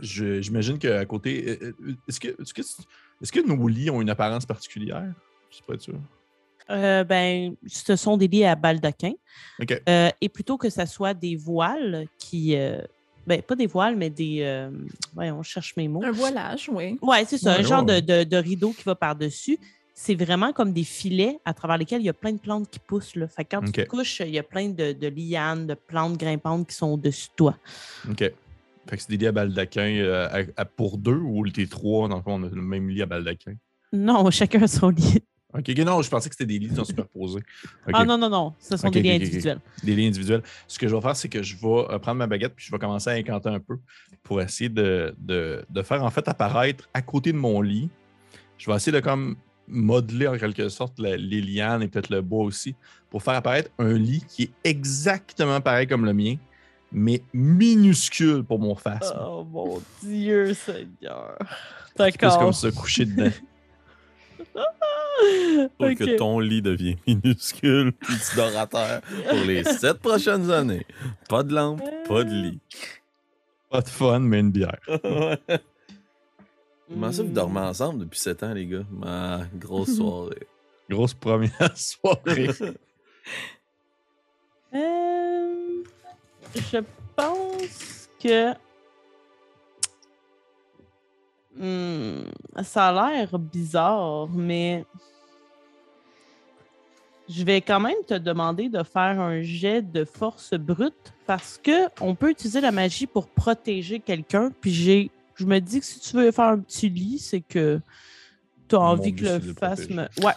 je- 0.00 0.40
j'imagine 0.40 0.78
qu'à 0.78 1.04
côté. 1.04 1.58
euh, 1.62 1.72
euh, 1.82 1.94
Est-ce 2.08 2.20
que, 2.20 2.28
est-ce, 2.28 2.54
que, 2.54 2.62
est-ce 2.62 3.32
que 3.32 3.40
nos 3.46 3.68
lits 3.68 3.90
ont 3.90 4.00
une 4.00 4.10
apparence 4.10 4.46
particulière? 4.46 5.12
Je 5.50 5.56
sais 5.56 5.62
pas 5.66 5.74
être 5.74 5.82
sûr. 5.82 5.94
Euh, 6.70 7.02
ben, 7.04 7.54
ce 7.66 7.96
sont 7.96 8.16
des 8.16 8.28
lits 8.28 8.44
à 8.44 8.54
baldaquin. 8.54 9.12
Euh, 9.88 10.10
et 10.20 10.28
plutôt 10.28 10.56
que 10.56 10.70
ce 10.70 10.86
soit 10.86 11.14
des 11.14 11.36
voiles 11.36 12.06
qui. 12.18 12.54
euh, 12.56 12.80
ben, 13.26 13.42
pas 13.42 13.56
des 13.56 13.66
voiles, 13.66 13.96
mais 13.96 14.08
des. 14.08 14.38
euh, 14.42 14.70
voyons, 15.12 15.42
je 15.42 15.50
cherche 15.50 15.76
mes 15.76 15.88
mots. 15.88 16.02
Un 16.04 16.12
voilage, 16.12 16.70
oui. 16.72 16.96
Ouais, 17.02 17.24
c'est 17.26 17.38
ça, 17.38 17.54
Ouais, 17.54 17.58
un 17.58 17.62
genre 17.62 17.84
ouais. 17.84 18.00
de, 18.00 18.22
de- 18.22 18.28
de 18.28 18.36
rideau 18.36 18.70
qui 18.72 18.84
va 18.84 18.94
par-dessus. 18.94 19.58
C'est 19.94 20.14
vraiment 20.14 20.52
comme 20.52 20.72
des 20.72 20.84
filets 20.84 21.38
à 21.44 21.52
travers 21.52 21.76
lesquels 21.76 22.00
il 22.00 22.06
y 22.06 22.08
a 22.10 22.14
plein 22.14 22.32
de 22.32 22.38
plantes 22.38 22.70
qui 22.70 22.78
poussent. 22.78 23.16
Là. 23.16 23.28
Fait 23.28 23.44
que 23.44 23.56
quand 23.56 23.62
tu 23.64 23.72
te 23.72 23.82
couches, 23.86 24.20
il 24.20 24.30
y 24.30 24.38
a 24.38 24.42
plein 24.42 24.68
de, 24.70 24.92
de 24.92 25.06
lianes, 25.08 25.66
de 25.66 25.74
plantes 25.74 26.16
grimpantes 26.16 26.68
qui 26.68 26.74
sont 26.74 26.88
au-dessus 26.88 27.28
de 27.28 27.34
toi. 27.36 27.56
OK. 28.08 28.18
Fait 28.18 28.96
que 28.96 29.02
c'est 29.02 29.10
des 29.10 29.18
lits 29.18 29.26
à 29.26 29.32
baldaquin 29.32 29.82
euh, 29.98 30.26
à- 30.56 30.60
à- 30.62 30.64
pour 30.64 30.96
deux 30.96 31.14
ou 31.16 31.46
t'es 31.50 31.66
trois, 31.66 32.08
dans 32.08 32.16
le 32.16 32.22
fond, 32.22 32.40
on 32.40 32.42
a 32.44 32.48
le 32.48 32.62
même 32.62 32.88
lit 32.88 33.02
à 33.02 33.06
baldaquin? 33.06 33.54
Non, 33.92 34.30
chacun 34.30 34.66
son 34.66 34.88
lit. 34.88 35.18
OK, 35.52 35.68
non, 35.78 36.00
je 36.00 36.08
pensais 36.08 36.28
que 36.28 36.34
c'était 36.36 36.46
des 36.46 36.58
lits 36.60 36.68
qui 36.68 36.76
sont 36.76 36.84
superposés. 36.84 37.40
Ah 37.92 38.04
non, 38.04 38.16
non, 38.16 38.30
non, 38.30 38.54
ce 38.60 38.76
sont 38.76 38.88
des 38.88 39.02
liens 39.02 39.10
ok, 39.16 39.16
ok. 39.16 39.22
individuels. 39.22 39.60
des 39.82 39.96
lignes 39.96 40.08
individuelles. 40.08 40.42
Ce 40.68 40.78
que 40.78 40.86
je 40.88 40.94
vais 40.94 41.00
faire, 41.02 41.16
c'est 41.16 41.28
que 41.28 41.42
je 41.42 41.56
vais 41.56 41.66
euh, 41.90 41.98
prendre 41.98 42.18
ma 42.18 42.26
baguette 42.28 42.54
puis 42.54 42.64
je 42.64 42.70
vais 42.72 42.78
commencer 42.78 43.10
à 43.10 43.14
incanter 43.14 43.48
un 43.48 43.58
peu 43.60 43.76
pour 44.22 44.40
essayer 44.40 44.70
de, 44.70 45.12
de- 45.18 45.64
de 45.68 45.82
faire 45.82 46.04
en 46.04 46.10
fait 46.10 46.26
apparaître 46.28 46.88
à 46.94 47.02
côté 47.02 47.32
de 47.32 47.36
mon 47.36 47.60
lit. 47.60 47.90
Je 48.58 48.70
vais 48.70 48.76
essayer 48.76 48.92
de 48.92 49.00
comme 49.00 49.36
modeler 49.70 50.26
en 50.28 50.36
quelque 50.38 50.68
sorte 50.68 50.98
la- 50.98 51.16
les 51.16 51.40
lianes 51.40 51.82
et 51.82 51.88
peut-être 51.88 52.10
le 52.10 52.20
bois 52.22 52.44
aussi 52.44 52.74
pour 53.10 53.22
faire 53.22 53.34
apparaître 53.34 53.70
un 53.78 53.92
lit 53.94 54.24
qui 54.28 54.44
est 54.44 54.50
exactement 54.64 55.60
pareil 55.60 55.86
comme 55.86 56.04
le 56.04 56.12
mien, 56.12 56.36
mais 56.92 57.22
minuscule 57.32 58.42
pour 58.44 58.58
mon 58.58 58.74
face. 58.74 59.12
Oh 59.20 59.44
mon 59.50 59.80
Dieu, 60.02 60.54
Seigneur. 60.54 61.36
Plus 61.96 62.12
comme 62.18 62.28
D'accord. 62.30 62.54
se 62.54 62.68
coucher 62.68 63.04
dedans. 63.04 63.30
Pour 65.78 65.88
que 65.88 66.16
ton 66.16 66.40
lit 66.40 66.62
devienne 66.62 66.96
minuscule 67.06 67.92
puis 67.92 68.14
tu 68.30 68.36
dors 68.36 68.56
à 68.56 68.66
terre 68.66 69.02
pour 69.28 69.38
les 69.46 69.62
sept 69.64 69.98
prochaines 69.98 70.50
années. 70.50 70.86
Pas 71.28 71.42
de 71.42 71.54
lampe, 71.54 71.82
pas 72.08 72.24
de 72.24 72.30
lit. 72.32 72.58
Pas 73.70 73.82
de 73.82 73.88
fun, 73.88 74.20
mais 74.20 74.40
une 74.40 74.50
bière. 74.50 74.78
Comment 76.90 77.12
ça, 77.12 77.22
vous 77.22 77.30
dormez 77.32 77.60
ensemble 77.60 78.00
depuis 78.00 78.18
sept 78.18 78.42
ans, 78.42 78.52
les 78.52 78.66
gars? 78.66 78.84
Ma 78.90 79.42
grosse 79.54 79.94
soirée. 79.96 80.46
Grosse 80.88 81.14
première 81.14 81.76
soirée. 81.76 82.50
Euh, 84.74 85.82
je 86.54 86.78
pense 87.16 88.08
que 88.22 88.54
Hmm, 91.56 92.22
ça 92.62 92.88
a 92.88 93.12
l'air 93.12 93.38
bizarre, 93.38 94.28
mais 94.28 94.84
je 97.28 97.44
vais 97.44 97.60
quand 97.60 97.80
même 97.80 98.02
te 98.06 98.14
demander 98.14 98.68
de 98.68 98.82
faire 98.82 99.20
un 99.20 99.42
jet 99.42 99.82
de 99.82 100.04
force 100.04 100.54
brute 100.54 101.12
parce 101.26 101.60
que 101.62 101.88
on 102.00 102.14
peut 102.14 102.30
utiliser 102.30 102.60
la 102.60 102.72
magie 102.72 103.06
pour 103.06 103.28
protéger 103.28 104.00
quelqu'un. 104.00 104.52
Puis 104.60 104.72
j'ai, 104.72 105.10
je 105.40 105.46
me 105.46 105.58
dis 105.60 105.80
que 105.80 105.86
si 105.86 105.98
tu 106.00 106.16
veux 106.16 106.30
faire 106.30 106.46
un 106.46 106.58
petit 106.58 106.88
lit, 106.88 107.18
c'est 107.18 107.40
que 107.40 107.80
tu 108.68 108.74
as 108.76 108.78
Mon 108.78 108.84
envie 108.86 109.14
que 109.14 109.24
le 109.24 109.54
phasme. 109.58 110.08
Ouais. 110.22 110.32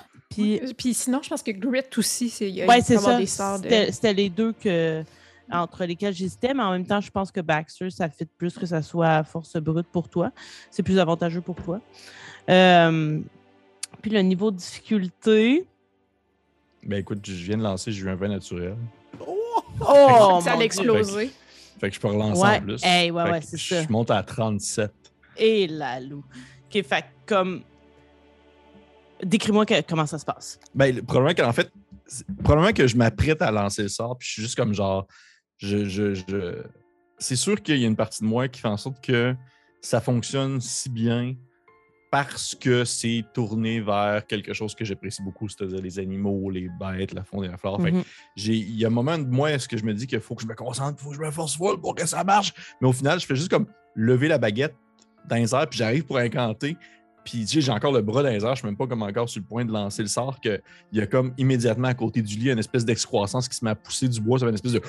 Puis 0.77 0.93
sinon, 0.93 1.21
je 1.21 1.29
pense 1.29 1.43
que 1.43 1.51
Grit 1.51 1.81
aussi, 1.97 2.29
c'est. 2.29 2.49
il 2.49 2.55
y 2.55 2.61
a- 2.63 2.65
Ouais, 2.67 2.81
c'est 2.81 2.97
ça. 2.97 3.17
des 3.17 3.27
sorts 3.27 3.59
de- 3.59 3.69
C'était 3.91 4.13
les 4.13 4.29
deux 4.29 4.53
que, 4.53 5.03
entre 5.51 5.85
lesquels 5.85 6.13
j'hésitais, 6.13 6.53
mais 6.55 6.63
en 6.63 6.71
même 6.71 6.87
temps, 6.87 7.01
je 7.01 7.11
pense 7.11 7.31
que 7.31 7.39
Baxter, 7.41 7.89
ça 7.91 8.09
fit 8.09 8.25
plus 8.37 8.57
que 8.57 8.65
ça 8.65 8.81
soit 8.81 9.09
à 9.17 9.23
force 9.23 9.55
brute 9.57 9.87
pour 9.91 10.09
toi. 10.09 10.31
C'est 10.71 10.81
plus 10.81 10.97
avantageux 10.97 11.41
pour 11.41 11.55
toi. 11.55 11.79
Euh, 12.49 13.19
puis 14.01 14.09
le 14.11 14.21
niveau 14.21 14.49
de 14.51 14.57
difficulté. 14.57 15.65
ben 16.83 16.97
écoute, 16.97 17.19
je 17.23 17.31
viens 17.33 17.57
de 17.57 17.63
lancer, 17.63 17.91
j'ai 17.91 18.01
eu 18.03 18.09
un 18.09 18.15
vin 18.15 18.29
naturel. 18.29 18.75
Oh! 19.19 20.39
ça 20.41 20.53
allait 20.53 20.67
Dieu. 20.69 20.83
exploser. 20.83 21.31
Fait 21.83 21.89
que 21.89 21.95
je 21.95 21.99
peux 21.99 22.07
relancer 22.07 22.41
Ouais, 22.41 22.57
en 22.59 22.61
plus. 22.61 22.81
hey, 22.85 23.11
ouais, 23.11 23.25
Fait 23.25 23.31
ouais, 23.31 23.39
que 23.41 23.45
c'est 23.45 23.57
je 23.57 23.75
ça. 23.75 23.85
monte 23.89 24.09
à 24.09 24.23
37. 24.23 24.89
Et 25.35 25.67
la 25.67 25.99
loup. 25.99 26.23
OK, 26.73 26.81
fait 26.81 27.03
comme. 27.25 27.61
Décris-moi 29.21 29.65
que- 29.65 29.81
comment 29.81 30.05
ça 30.05 30.17
se 30.17 30.23
passe. 30.23 30.59
Ben, 30.73 30.95
le- 30.95 31.01
probablement 31.03 31.33
qu'en 31.35 31.51
fait, 31.51 31.69
c'est- 32.05 32.25
probablement 32.41 32.71
que 32.71 32.87
je 32.87 32.95
m'apprête 32.95 33.41
à 33.41 33.51
lancer 33.51 33.81
le 33.83 33.89
sort, 33.89 34.17
puis 34.17 34.25
je 34.27 34.31
suis 34.33 34.41
juste 34.43 34.55
comme 34.55 34.73
genre, 34.73 35.05
je, 35.57 35.83
je, 35.83 36.13
je- 36.13 36.63
c'est 37.17 37.35
sûr 37.35 37.61
qu'il 37.61 37.77
y 37.79 37.83
a 37.83 37.87
une 37.87 37.97
partie 37.97 38.21
de 38.23 38.27
moi 38.27 38.47
qui 38.47 38.61
fait 38.61 38.67
en 38.69 38.77
sorte 38.77 39.03
que 39.03 39.35
ça 39.81 39.99
fonctionne 39.99 40.61
si 40.61 40.89
bien 40.89 41.35
parce 42.13 42.53
que 42.53 42.85
c'est 42.85 43.25
tourné 43.33 43.81
vers 43.81 44.27
quelque 44.27 44.53
chose 44.53 44.75
que 44.75 44.85
j'apprécie 44.85 45.23
beaucoup, 45.23 45.49
c'est-à-dire 45.49 45.81
les 45.81 45.97
animaux, 45.97 46.51
les 46.51 46.69
bêtes, 46.79 47.11
la 47.11 47.23
faune 47.23 47.45
et 47.45 47.47
la 47.47 47.57
flore. 47.57 47.79
Mhm. 47.79 48.03
j'ai- 48.35 48.53
il 48.53 48.75
y 48.77 48.85
a 48.85 48.87
un 48.87 48.91
moment 48.91 49.17
de 49.17 49.25
moi, 49.25 49.49
est-ce 49.51 49.67
que 49.67 49.77
je 49.77 49.83
me 49.83 49.95
dis 49.95 50.05
qu'il 50.05 50.19
faut 50.19 50.35
que 50.35 50.43
je 50.43 50.47
me 50.47 50.53
concentre, 50.53 50.99
il 50.99 51.03
faut 51.03 51.09
que 51.09 51.15
je 51.15 51.21
me 51.21 51.31
force 51.31 51.57
full 51.57 51.81
pour 51.81 51.95
que 51.95 52.05
ça 52.05 52.23
marche? 52.23 52.53
Mais 52.79 52.87
au 52.87 52.93
final, 52.93 53.19
je 53.19 53.25
fais 53.25 53.35
juste 53.35 53.49
comme 53.49 53.65
lever 53.95 54.27
la 54.27 54.37
baguette 54.37 54.75
dans 55.27 55.37
les 55.37 55.55
airs, 55.55 55.67
puis 55.67 55.79
j'arrive 55.79 56.05
pour 56.05 56.19
incanter. 56.19 56.77
Puis 57.25 57.45
tu 57.45 57.47
sais, 57.47 57.61
j'ai 57.61 57.71
encore 57.71 57.93
le 57.93 58.01
bras 58.01 58.21
dans 58.21 58.29
les 58.29 58.43
airs, 58.43 58.55
je 58.55 58.59
suis 58.59 58.67
même 58.67 58.75
pas 58.75 58.85
comme 58.87 59.01
encore 59.01 59.29
sur 59.29 59.41
le 59.41 59.47
point 59.47 59.63
de 59.63 59.71
lancer 59.71 60.01
le 60.01 60.07
sort, 60.09 60.39
qu'il 60.41 60.61
y 60.91 60.99
a 60.99 61.07
comme 61.07 61.33
immédiatement 61.37 61.87
à 61.87 61.93
côté 61.93 62.21
du 62.21 62.35
lit 62.37 62.49
une 62.51 62.59
espèce 62.59 62.83
d'excroissance 62.83 63.47
qui 63.47 63.55
se 63.55 63.63
met 63.63 63.71
à 63.71 63.75
pousser 63.75 64.09
du 64.09 64.19
bois, 64.19 64.39
ça 64.39 64.45
fait 64.45 64.49
une 64.49 64.55
espèce 64.55 64.73
de. 64.73 64.81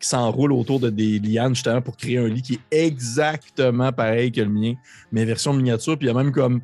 qui 0.00 0.08
s'enroule 0.08 0.52
autour 0.52 0.80
de 0.80 0.90
des 0.90 1.18
lianes 1.18 1.54
justement 1.54 1.80
pour 1.82 1.96
créer 1.96 2.18
un 2.18 2.28
lit 2.28 2.42
qui 2.42 2.54
est 2.70 2.86
exactement 2.86 3.92
pareil 3.92 4.32
que 4.32 4.40
le 4.40 4.48
mien, 4.48 4.74
mais 5.12 5.24
version 5.24 5.52
miniature. 5.52 5.96
Puis 5.98 6.06
il 6.06 6.10
y 6.10 6.12
a 6.12 6.16
même 6.22 6.32
comme. 6.32 6.60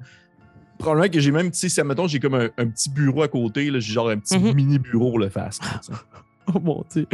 Probablement 0.78 1.08
que 1.08 1.20
j'ai 1.20 1.30
même, 1.32 1.50
tu 1.50 1.58
sais, 1.58 1.68
si 1.70 1.80
admettons, 1.80 2.06
j'ai 2.06 2.20
comme 2.20 2.34
un, 2.34 2.50
un 2.58 2.66
petit 2.68 2.90
bureau 2.90 3.22
à 3.22 3.28
côté, 3.28 3.70
là, 3.70 3.78
j'ai 3.80 3.94
genre 3.94 4.10
un 4.10 4.18
petit 4.18 4.38
Mhm. 4.38 4.54
mini 4.54 4.78
bureau 4.78 5.08
pour 5.10 5.18
le 5.18 5.28
face. 5.30 5.58
Oh 6.54 6.60
mon 6.60 6.84
Dieu. 6.92 7.08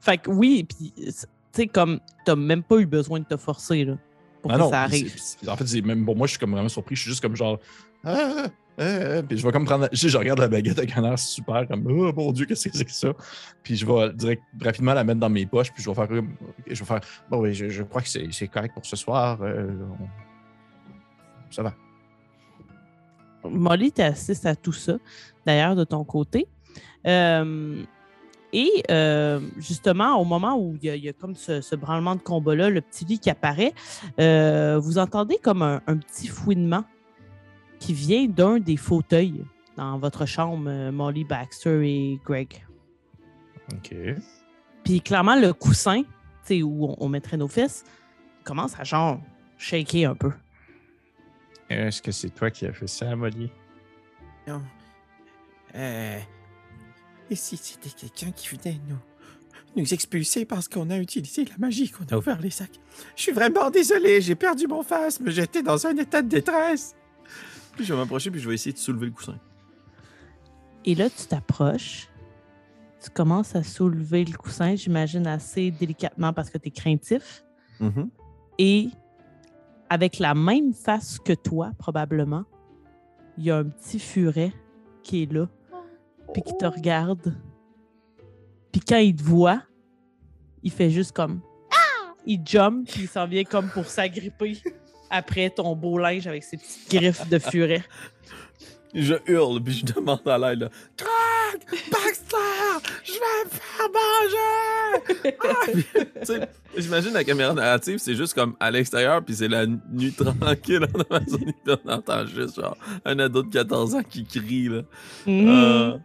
Fait 0.00 0.18
que 0.18 0.28
oui, 0.30 0.64
puis 0.64 0.92
tu 0.96 1.12
sais, 1.52 1.66
comme, 1.68 2.00
t'as 2.24 2.34
même 2.34 2.64
pas 2.64 2.78
eu 2.78 2.86
besoin 2.86 3.20
de 3.20 3.24
te 3.24 3.36
forcer, 3.36 3.84
là, 3.84 3.96
pour 4.44 4.52
Ah 4.52 4.56
que 4.56 4.60
non, 4.60 4.70
ça 4.70 4.82
arrive. 4.82 5.12
En 5.48 5.56
fait, 5.56 5.82
même 5.82 6.04
pour 6.04 6.14
moi, 6.16 6.26
je 6.26 6.32
suis 6.32 6.38
comme 6.38 6.52
vraiment 6.52 6.68
surpris. 6.68 6.94
Je 6.96 7.00
suis 7.00 7.10
juste 7.10 7.22
comme 7.22 7.34
genre. 7.34 7.58
Ah, 8.04 8.44
ah, 8.44 8.48
ah, 8.78 9.22
puis 9.22 9.38
je 9.38 9.46
vais 9.46 9.52
comme 9.52 9.64
prendre. 9.64 9.88
Je 9.90 10.18
regarde 10.18 10.38
la 10.38 10.48
baguette 10.48 10.76
avec 10.78 10.94
un 10.96 11.04
air 11.04 11.18
super, 11.18 11.66
comme 11.66 11.86
Oh 11.86 12.12
mon 12.14 12.30
Dieu, 12.32 12.44
qu'est-ce 12.44 12.68
que 12.68 12.76
c'est 12.76 12.84
que 12.84 12.92
ça? 12.92 13.12
Puis 13.62 13.76
je 13.76 13.86
vais 13.86 14.12
direct, 14.12 14.42
rapidement 14.60 14.92
la 14.92 15.02
mettre 15.04 15.20
dans 15.20 15.30
mes 15.30 15.46
poches, 15.46 15.72
puis 15.72 15.82
je 15.82 15.88
vais 15.88 15.94
faire. 15.94 16.08
Je 16.66 16.78
vais 16.78 16.84
faire. 16.84 17.00
Bon, 17.30 17.38
oui, 17.40 17.54
je, 17.54 17.70
je 17.70 17.82
crois 17.82 18.02
que 18.02 18.08
c'est 18.10 18.28
c'est 18.30 18.48
correct 18.48 18.74
pour 18.74 18.84
ce 18.84 18.96
soir. 18.96 19.38
euh, 19.42 19.72
on- 19.98 20.08
Ça 21.50 21.62
va. 21.62 21.74
Molly 23.44 23.92
t'assiste 23.92 24.46
à 24.46 24.54
tout 24.56 24.72
ça, 24.72 24.96
d'ailleurs, 25.46 25.76
de 25.76 25.84
ton 25.84 26.04
côté. 26.04 26.46
Euh, 27.06 27.82
et 28.54 28.84
euh, 28.88 29.40
justement, 29.58 30.16
au 30.16 30.24
moment 30.24 30.56
où 30.56 30.76
il 30.80 30.84
y 30.84 30.90
a, 30.90 30.94
il 30.94 31.04
y 31.04 31.08
a 31.08 31.12
comme 31.12 31.34
ce, 31.34 31.60
ce 31.60 31.74
branlement 31.74 32.14
de 32.14 32.20
combat-là, 32.20 32.70
le 32.70 32.80
petit 32.80 33.04
lit 33.04 33.18
qui 33.18 33.28
apparaît, 33.28 33.74
euh, 34.20 34.78
vous 34.78 34.98
entendez 34.98 35.38
comme 35.42 35.62
un, 35.62 35.82
un 35.88 35.96
petit 35.96 36.28
fouinement 36.28 36.84
qui 37.80 37.92
vient 37.92 38.26
d'un 38.26 38.60
des 38.60 38.76
fauteuils 38.76 39.44
dans 39.76 39.98
votre 39.98 40.24
chambre, 40.24 40.66
euh, 40.68 40.92
Molly, 40.92 41.24
Baxter 41.24 41.82
et 41.84 42.20
Greg. 42.24 42.64
OK. 43.72 43.92
Puis 44.84 45.00
clairement, 45.00 45.34
le 45.34 45.52
coussin, 45.52 46.02
tu 46.02 46.08
sais, 46.44 46.62
où 46.62 46.86
on, 46.86 46.96
on 47.00 47.08
mettrait 47.08 47.36
nos 47.36 47.48
fesses, 47.48 47.82
commence 48.44 48.78
à 48.78 48.84
genre 48.84 49.20
shaker 49.58 50.10
un 50.10 50.14
peu. 50.14 50.30
Est-ce 51.68 52.00
que 52.00 52.12
c'est 52.12 52.30
toi 52.30 52.52
qui 52.52 52.66
as 52.66 52.72
fait 52.72 52.86
ça, 52.86 53.16
Molly? 53.16 53.50
Non. 54.46 54.62
Euh, 55.74 56.20
et 57.30 57.36
si 57.36 57.56
c'était 57.56 57.90
quelqu'un 57.90 58.32
qui 58.32 58.48
venait 58.48 58.80
nous, 58.88 58.98
nous 59.76 59.94
expulser 59.94 60.44
parce 60.44 60.68
qu'on 60.68 60.90
a 60.90 60.98
utilisé 60.98 61.44
la 61.44 61.56
magie, 61.58 61.90
qu'on 61.90 62.04
a 62.14 62.18
ouvert 62.18 62.40
les 62.40 62.50
sacs? 62.50 62.80
Je 63.16 63.22
suis 63.22 63.32
vraiment 63.32 63.70
désolé, 63.70 64.20
j'ai 64.20 64.34
perdu 64.34 64.66
mon 64.66 64.82
phasme, 64.82 65.30
j'étais 65.30 65.62
dans 65.62 65.86
un 65.86 65.96
état 65.96 66.22
de 66.22 66.28
détresse. 66.28 66.94
Puis 67.76 67.84
je 67.84 67.92
vais 67.92 67.98
m'approcher 67.98 68.30
puis 68.30 68.40
je 68.40 68.48
vais 68.48 68.54
essayer 68.54 68.72
de 68.72 68.78
soulever 68.78 69.06
le 69.06 69.12
coussin. 69.12 69.38
Et 70.84 70.94
là, 70.94 71.08
tu 71.08 71.26
t'approches. 71.26 72.08
Tu 73.02 73.10
commences 73.10 73.54
à 73.54 73.62
soulever 73.62 74.24
le 74.24 74.36
coussin, 74.36 74.76
j'imagine 74.76 75.26
assez 75.26 75.70
délicatement 75.70 76.32
parce 76.32 76.50
que 76.50 76.58
tu 76.58 76.68
es 76.68 76.70
craintif. 76.70 77.44
Mhm. 77.80 78.10
Et 78.58 78.88
avec 79.90 80.18
la 80.18 80.34
même 80.34 80.72
face 80.72 81.18
que 81.18 81.32
toi, 81.32 81.72
probablement, 81.78 82.44
il 83.36 83.44
y 83.44 83.50
a 83.50 83.58
un 83.58 83.64
petit 83.64 83.98
furet 83.98 84.52
qui 85.02 85.22
est 85.22 85.32
là, 85.32 85.48
puis 86.34 86.42
qui 86.42 86.56
te 86.58 86.66
regarde. 86.66 87.34
Puis 88.72 88.82
quand 88.86 88.98
il 88.98 89.16
te 89.16 89.22
voit, 89.22 89.62
il 90.62 90.70
fait 90.72 90.90
juste 90.90 91.12
comme 91.12 91.40
Ah! 91.72 92.12
Il 92.26 92.40
jump, 92.44 92.86
puis 92.90 93.02
il 93.02 93.08
s'en 93.08 93.26
vient 93.26 93.44
comme 93.44 93.68
pour 93.70 93.86
s'agripper 93.86 94.58
après 95.10 95.48
ton 95.50 95.74
beau 95.76 95.96
linge 95.98 96.26
avec 96.26 96.42
ses 96.44 96.56
petites 96.58 96.90
griffes 96.90 97.28
de 97.28 97.38
furet. 97.38 97.84
Je 98.92 99.14
hurle 99.26 99.60
puis 99.62 99.74
je 99.74 99.86
demande 99.86 100.26
à 100.26 100.38
l'aide. 100.38 100.60
là. 100.60 100.68
Craig! 100.96 101.80
Baxter! 101.90 102.90
Je 103.04 103.12
vais 103.12 103.44
me 103.44 103.50
faire 103.50 103.88
manger! 103.94 105.34
Ah! 105.42 105.54
Puis, 105.72 105.84
tu 106.20 106.24
sais, 106.26 106.48
J'imagine 106.76 107.12
la 107.12 107.22
caméra 107.24 107.52
narrative, 107.54 107.98
c'est 107.98 108.14
juste 108.16 108.34
comme 108.34 108.56
à 108.58 108.70
l'extérieur, 108.70 109.24
puis 109.24 109.34
c'est 109.36 109.46
la 109.48 109.66
nuit 109.66 110.12
tranquille 110.12 110.84
en 110.94 111.00
Amazonie, 111.16 111.54
puis 111.64 111.74
on 111.84 111.88
entend 111.90 112.26
juste 112.26 112.56
genre 112.56 112.76
un 113.04 113.16
ado 113.20 113.42
de 113.44 113.48
14 113.48 113.94
ans 113.94 114.02
qui 114.02 114.24
crie. 114.24 114.68
Là. 114.68 114.82
Mhm. 115.26 115.48
Euh, 115.48 115.98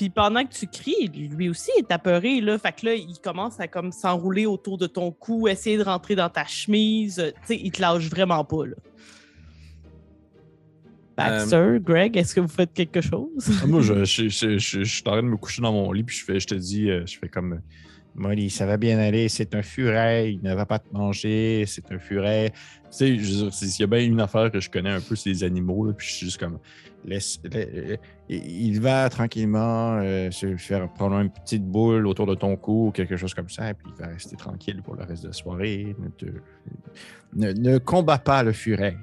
Puis 0.00 0.08
pendant 0.08 0.42
que 0.46 0.54
tu 0.54 0.66
cries, 0.66 1.08
lui 1.08 1.50
aussi 1.50 1.70
est 1.76 1.92
apeuré, 1.92 2.40
là. 2.40 2.56
Fait 2.58 2.72
que 2.72 2.86
là, 2.86 2.94
il 2.94 3.18
commence 3.22 3.60
à 3.60 3.68
comme 3.68 3.92
s'enrouler 3.92 4.46
autour 4.46 4.78
de 4.78 4.86
ton 4.86 5.10
cou, 5.12 5.46
essayer 5.46 5.76
de 5.76 5.82
rentrer 5.82 6.14
dans 6.14 6.30
ta 6.30 6.46
chemise. 6.46 7.16
Tu 7.46 7.46
sais, 7.54 7.60
il 7.62 7.70
te 7.70 7.82
lâche 7.82 8.08
vraiment 8.08 8.42
pas, 8.42 8.64
là. 8.64 8.76
Baxter, 11.18 11.76
Greg, 11.82 12.16
est-ce 12.16 12.34
que 12.34 12.40
vous 12.40 12.48
faites 12.48 12.72
quelque 12.72 13.02
chose? 13.02 13.50
Ah, 13.62 13.66
Moi, 13.66 13.82
je, 13.82 14.04
je, 14.06 14.28
je, 14.30 14.56
je- 14.56 14.82
je 14.82 14.84
suis 14.84 15.02
en 15.06 15.10
train 15.10 15.22
de 15.22 15.28
me 15.28 15.36
coucher 15.36 15.60
dans 15.60 15.72
mon 15.72 15.92
lit, 15.92 16.02
puis 16.02 16.16
je, 16.16 16.24
fais, 16.24 16.40
je 16.40 16.46
te 16.46 16.54
dis, 16.54 16.88
euh, 16.88 17.04
je 17.04 17.18
fais 17.18 17.28
comme. 17.28 17.60
Molly, 18.14 18.50
ça 18.50 18.66
va 18.66 18.76
bien 18.76 18.98
aller, 18.98 19.28
c'est 19.28 19.54
un 19.54 19.62
furet, 19.62 20.32
il 20.32 20.42
ne 20.42 20.54
va 20.54 20.66
pas 20.66 20.78
te 20.78 20.92
manger, 20.92 21.64
c'est 21.66 21.90
un 21.92 21.98
furet. 21.98 22.52
Tu 22.96 23.18
sais, 23.24 23.50
s'il 23.50 23.80
y 23.80 23.84
a 23.84 23.86
bien 23.86 24.00
une 24.04 24.20
affaire 24.20 24.50
que 24.50 24.60
je 24.60 24.68
connais 24.68 24.90
un 24.90 25.00
peu, 25.00 25.14
c'est 25.16 25.30
les 25.30 25.44
animaux, 25.44 25.92
puis 25.96 26.06
je 26.08 26.12
suis 26.14 26.26
juste 26.26 26.38
comme. 26.38 26.58
Il 28.28 28.80
va 28.80 29.08
tranquillement 29.08 29.98
euh, 30.02 30.30
se 30.30 30.56
faire 30.56 30.88
prendre 30.92 31.16
une 31.18 31.30
petite 31.30 31.64
boule 31.64 32.06
autour 32.06 32.26
de 32.26 32.34
ton 32.34 32.56
cou 32.56 32.88
ou 32.88 32.90
quelque 32.90 33.16
chose 33.16 33.32
comme 33.34 33.48
ça, 33.48 33.70
et 33.70 33.74
puis 33.74 33.86
il 33.96 34.00
va 34.04 34.08
rester 34.12 34.36
tranquille 34.36 34.82
pour 34.82 34.96
le 34.96 35.04
reste 35.04 35.22
de 35.22 35.28
la 35.28 35.32
soirée. 35.32 35.96
Ne, 35.98 36.08
te- 36.10 37.60
ne 37.60 37.78
combat 37.78 38.18
pas 38.18 38.42
le 38.42 38.52
furet. 38.52 38.96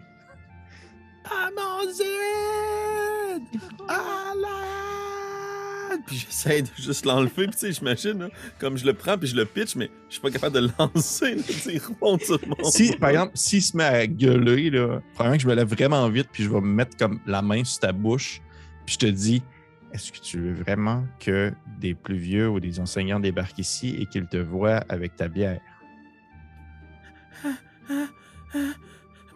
Puis 6.07 6.15
j'essaie 6.25 6.61
de 6.61 6.69
juste 6.79 7.05
l'enlever, 7.05 7.47
puis 7.47 7.51
tu 7.51 7.57
sais, 7.57 7.71
j'imagine, 7.73 8.17
là, 8.19 8.29
comme 8.59 8.77
je 8.77 8.85
le 8.85 8.93
prends, 8.93 9.17
puis 9.17 9.27
je 9.27 9.35
le 9.35 9.45
pitch, 9.45 9.75
mais 9.75 9.91
je 10.07 10.13
suis 10.13 10.21
pas 10.21 10.31
capable 10.31 10.55
de 10.55 10.61
le 10.61 10.69
lancer, 10.79 11.35
là, 11.35 11.43
tu 11.45 11.53
sais, 11.53 11.73
il 11.73 11.81
remonte 11.81 12.23
sur 12.23 12.39
mon 12.47 12.63
Si, 12.63 12.95
par 12.95 13.09
exemple, 13.09 13.33
s'il 13.35 13.61
se 13.61 13.75
met 13.75 13.83
à 13.83 14.07
gueuler, 14.07 14.69
là, 14.69 15.01
probablement 15.13 15.37
que 15.37 15.43
je 15.43 15.47
me 15.47 15.53
lève 15.53 15.67
vraiment 15.67 16.07
vite, 16.09 16.29
puis 16.31 16.43
je 16.43 16.49
vais 16.49 16.61
me 16.61 16.73
mettre 16.73 16.95
comme 16.97 17.19
la 17.27 17.41
main 17.41 17.63
sur 17.65 17.81
ta 17.81 17.91
bouche, 17.91 18.41
puis 18.85 18.93
je 18.93 18.99
te 18.99 19.05
dis, 19.05 19.43
Est-ce 19.91 20.11
que 20.13 20.19
tu 20.19 20.39
veux 20.39 20.53
vraiment 20.53 21.03
que 21.19 21.51
des 21.79 21.93
plus 21.93 22.17
vieux 22.17 22.49
ou 22.49 22.59
des 22.59 22.79
enseignants 22.79 23.19
débarquent 23.19 23.59
ici 23.59 23.95
et 23.99 24.05
qu'ils 24.05 24.27
te 24.27 24.37
voient 24.37 24.83
avec 24.89 25.15
ta 25.15 25.27
bière? 25.27 25.59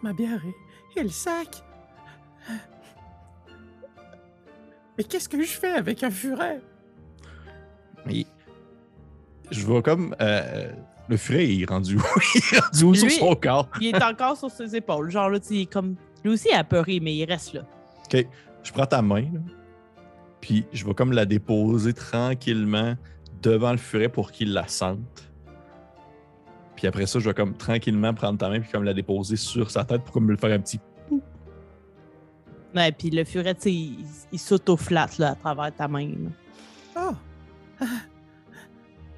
Ma 0.02 0.12
bière 0.12 0.40
et, 0.96 1.00
et 1.00 1.02
le 1.02 1.10
sac. 1.10 1.62
Mais 4.98 5.04
qu'est-ce 5.04 5.28
que 5.28 5.40
je 5.42 5.48
fais 5.50 5.72
avec 5.72 6.02
un 6.02 6.10
furet? 6.10 6.60
Je 9.50 9.64
vois 9.66 9.82
comme. 9.82 10.14
euh, 10.20 10.70
le 11.08 11.16
furet, 11.16 11.48
il 11.48 11.62
est 11.62 11.68
rendu 11.68 11.96
où? 11.96 12.02
il 12.34 12.56
est 12.56 12.60
rendu 12.60 12.84
où 12.84 12.94
sur 12.94 13.06
Lui- 13.06 13.14
son 13.14 13.34
corps? 13.34 13.68
il 13.80 13.94
est 13.94 14.02
encore 14.02 14.36
sur 14.36 14.50
ses 14.50 14.74
épaules. 14.76 15.10
Genre 15.10 15.28
là, 15.30 15.40
tu 15.40 15.48
sais, 15.48 15.54
il 15.54 15.60
est 15.62 15.66
comme. 15.72 15.96
Lui 16.24 16.32
aussi 16.32 16.48
est 16.48 16.54
apeuré, 16.54 17.00
mais 17.00 17.14
il 17.14 17.24
reste 17.24 17.54
là. 17.54 17.62
OK. 18.12 18.26
Je 18.62 18.72
prends 18.72 18.86
ta 18.86 19.02
main, 19.02 19.22
là, 19.22 19.40
puis 20.40 20.64
je 20.72 20.84
vais 20.84 20.94
comme 20.94 21.12
la 21.12 21.24
déposer 21.26 21.92
tranquillement 21.92 22.94
devant 23.42 23.72
le 23.72 23.76
furet 23.78 24.08
pour 24.08 24.30
qu'il 24.30 24.52
la 24.52 24.68
sente. 24.68 25.28
Puis 26.76 26.86
après 26.86 27.06
ça, 27.06 27.18
je 27.18 27.28
vais 27.28 27.34
comme 27.34 27.54
tranquillement 27.56 28.14
prendre 28.14 28.38
ta 28.38 28.48
main 28.48 28.60
puis 28.60 28.70
comme 28.70 28.84
la 28.84 28.94
déposer 28.94 29.34
sur 29.36 29.70
sa 29.70 29.84
tête 29.84 30.02
pour 30.04 30.12
comme 30.14 30.26
me 30.26 30.30
le 30.32 30.36
faire 30.36 30.52
un 30.52 30.60
petit. 30.60 30.78
Ouais, 32.74 32.90
puis 32.92 33.10
le 33.10 33.24
furet, 33.24 33.54
tu 33.54 33.62
sais, 33.62 33.72
il, 33.72 34.06
il 34.32 34.38
s'auto-flatte 34.38 35.18
là, 35.18 35.30
à 35.30 35.34
travers 35.34 35.74
ta 35.74 35.88
main. 35.88 36.08
là. 36.08 36.30
Oh! 36.96 37.14
Ah. 37.80 37.86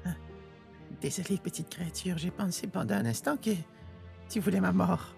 Ah. 0.05 0.09
Désolé, 1.01 1.37
petite 1.37 1.69
créature, 1.69 2.17
j'ai 2.17 2.31
pensé 2.31 2.65
pendant 2.65 2.95
un 2.95 3.05
instant 3.05 3.37
que 3.37 3.51
tu 4.27 4.39
voulais 4.39 4.59
ma 4.59 4.71
mort. 4.71 5.13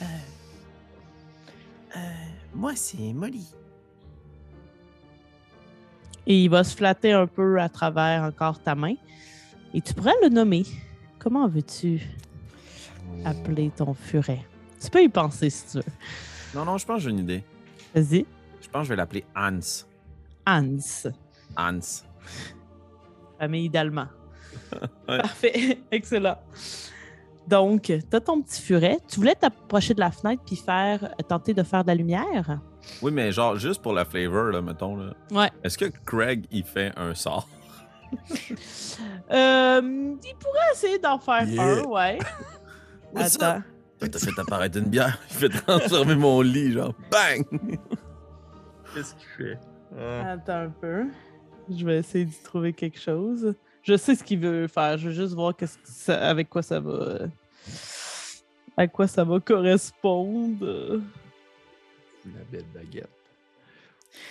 Euh, 0.00 0.04
euh, 1.96 2.00
moi, 2.54 2.72
c'est 2.76 3.12
Molly. 3.12 3.46
Et 6.26 6.44
il 6.44 6.48
va 6.48 6.64
se 6.64 6.74
flatter 6.74 7.12
un 7.12 7.26
peu 7.26 7.60
à 7.60 7.68
travers 7.68 8.22
encore 8.22 8.62
ta 8.62 8.74
main. 8.74 8.94
Et 9.74 9.80
tu 9.82 9.92
pourrais 9.92 10.14
le 10.22 10.28
nommer. 10.30 10.64
Comment 11.18 11.46
veux-tu 11.46 12.00
appeler 13.24 13.70
ton 13.76 13.92
furet? 13.92 14.46
Tu 14.80 14.88
peux 14.88 15.02
y 15.02 15.08
penser 15.08 15.50
si 15.50 15.66
tu 15.66 15.76
veux. 15.78 15.92
Non, 16.54 16.64
non, 16.64 16.78
je 16.78 16.86
pense 16.86 16.98
que 16.98 17.02
j'ai 17.04 17.10
une 17.10 17.18
idée. 17.18 17.44
Vas-y. 17.94 18.26
Je 18.60 18.68
pense 18.68 18.82
que 18.82 18.84
je 18.84 18.88
vais 18.90 18.96
l'appeler 18.96 19.24
Hans. 19.36 19.60
Hans, 20.46 21.08
Hans. 21.56 22.04
famille 23.38 23.68
d'Allemands. 23.70 24.08
Ouais. 25.08 25.18
Parfait. 25.18 25.78
Excellent. 25.90 26.36
Donc, 27.46 27.82
tu 27.84 28.02
as 28.12 28.20
ton 28.20 28.42
petit 28.42 28.60
furet. 28.60 28.98
Tu 29.08 29.16
voulais 29.16 29.34
t'approcher 29.34 29.94
de 29.94 30.00
la 30.00 30.10
fenêtre 30.10 30.42
puis 30.44 30.56
faire, 30.56 31.14
tenter 31.26 31.54
de 31.54 31.62
faire 31.62 31.82
de 31.82 31.88
la 31.88 31.94
lumière? 31.94 32.60
Oui, 33.00 33.10
mais 33.10 33.32
genre, 33.32 33.56
juste 33.56 33.80
pour 33.80 33.94
la 33.94 34.04
flavor, 34.04 34.50
là, 34.52 34.60
mettons, 34.60 34.96
là. 34.96 35.14
Ouais. 35.30 35.50
Est-ce 35.64 35.78
que 35.78 35.86
Craig, 36.04 36.44
il 36.50 36.64
fait 36.64 36.92
un 36.96 37.14
sort? 37.14 37.48
Euh, 39.30 39.80
il 40.24 40.34
pourrait 40.40 40.72
essayer 40.72 40.98
d'en 40.98 41.18
faire 41.18 41.46
Yeah. 41.48 41.62
un, 41.62 41.82
ouais. 41.84 42.18
Attends. 43.14 43.62
Fait 44.00 44.38
apparaître 44.38 44.78
une 44.78 44.84
bière. 44.90 45.18
Il 45.30 45.36
fait 45.36 45.48
transformer 45.48 46.14
mon 46.14 46.40
lit, 46.40 46.72
genre, 46.72 46.94
bang! 47.10 47.44
Qu'est-ce 48.94 49.14
qu'il 49.14 49.28
fait? 49.36 49.58
Attends 50.24 50.60
un 50.66 50.70
peu. 50.70 51.06
Je 51.70 51.84
vais 51.84 51.98
essayer 51.98 52.24
d'y 52.24 52.38
trouver 52.42 52.72
quelque 52.72 52.98
chose. 53.00 53.54
Je 53.82 53.96
sais 53.96 54.14
ce 54.14 54.22
qu'il 54.24 54.38
veut 54.40 54.66
faire. 54.68 54.96
Je 54.98 55.08
veux 55.08 55.14
juste 55.14 55.34
voir 55.34 55.54
qu'est-ce 55.56 55.76
que 55.78 55.82
ça- 55.88 56.28
avec 56.28 56.48
quoi 56.48 56.62
ça 56.62 56.78
va. 56.80 56.90
euh, 56.90 57.26
À 58.76 58.86
quoi 58.86 59.06
ça 59.06 59.24
va 59.24 59.40
correspondre. 59.40 61.00
La 62.26 62.44
belle 62.50 62.64
baguette. 62.74 63.08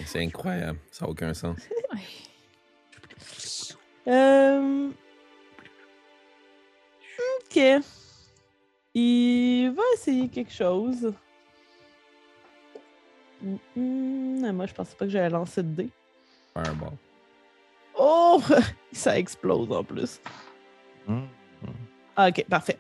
C'est 0.06 0.24
incroyable. 0.24 0.80
Ça 0.92 1.06
n'a 1.06 1.12
aucun 1.12 1.34
sens. 1.34 1.58
Euh... 4.10 4.88
Ok. 7.42 7.60
Il 9.00 9.70
va 9.76 9.84
essayer 9.94 10.28
quelque 10.28 10.52
chose. 10.52 11.14
Hum, 13.44 13.60
hum, 13.76 14.52
Moi, 14.54 14.66
je 14.66 14.74
pensais 14.74 14.96
pas 14.96 15.06
que 15.06 15.12
j'allais 15.12 15.30
lancer 15.30 15.62
de 15.62 15.70
dés. 15.70 15.90
Fireball. 16.54 16.94
Oh! 17.96 18.42
Ça 18.92 19.20
explose 19.20 19.72
en 19.72 19.84
plus. 19.84 20.20
Ah, 22.16 22.30
ok, 22.30 22.44
parfait. 22.50 22.80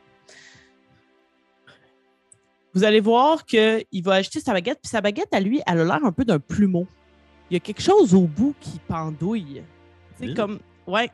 Vous 2.73 2.83
allez 2.83 2.99
voir 2.99 3.45
qu'il 3.45 3.85
va 4.03 4.15
acheter 4.15 4.39
sa 4.39 4.53
baguette, 4.53 4.79
puis 4.81 4.89
sa 4.89 5.01
baguette, 5.01 5.31
à 5.33 5.39
lui, 5.39 5.61
elle 5.67 5.81
a 5.81 5.83
l'air 5.83 6.03
un 6.03 6.11
peu 6.11 6.25
d'un 6.25 6.39
plumeau. 6.39 6.87
Il 7.49 7.53
y 7.53 7.57
a 7.57 7.59
quelque 7.59 7.81
chose 7.81 8.15
au 8.15 8.21
bout 8.23 8.55
qui 8.59 8.79
pendouille. 8.87 9.61
C'est 10.17 10.27
Oui. 10.29 10.33
comme. 10.33 10.59
Ouais. 10.87 11.11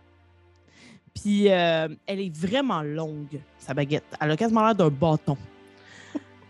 Puis 1.13 1.51
euh, 1.51 1.87
elle 2.05 2.19
est 2.19 2.35
vraiment 2.35 2.81
longue, 2.81 3.39
sa 3.57 3.73
baguette. 3.73 4.05
Elle 4.19 4.31
a 4.31 4.37
quasiment 4.37 4.65
l'air 4.65 4.75
d'un 4.75 4.89
bâton. 4.89 5.37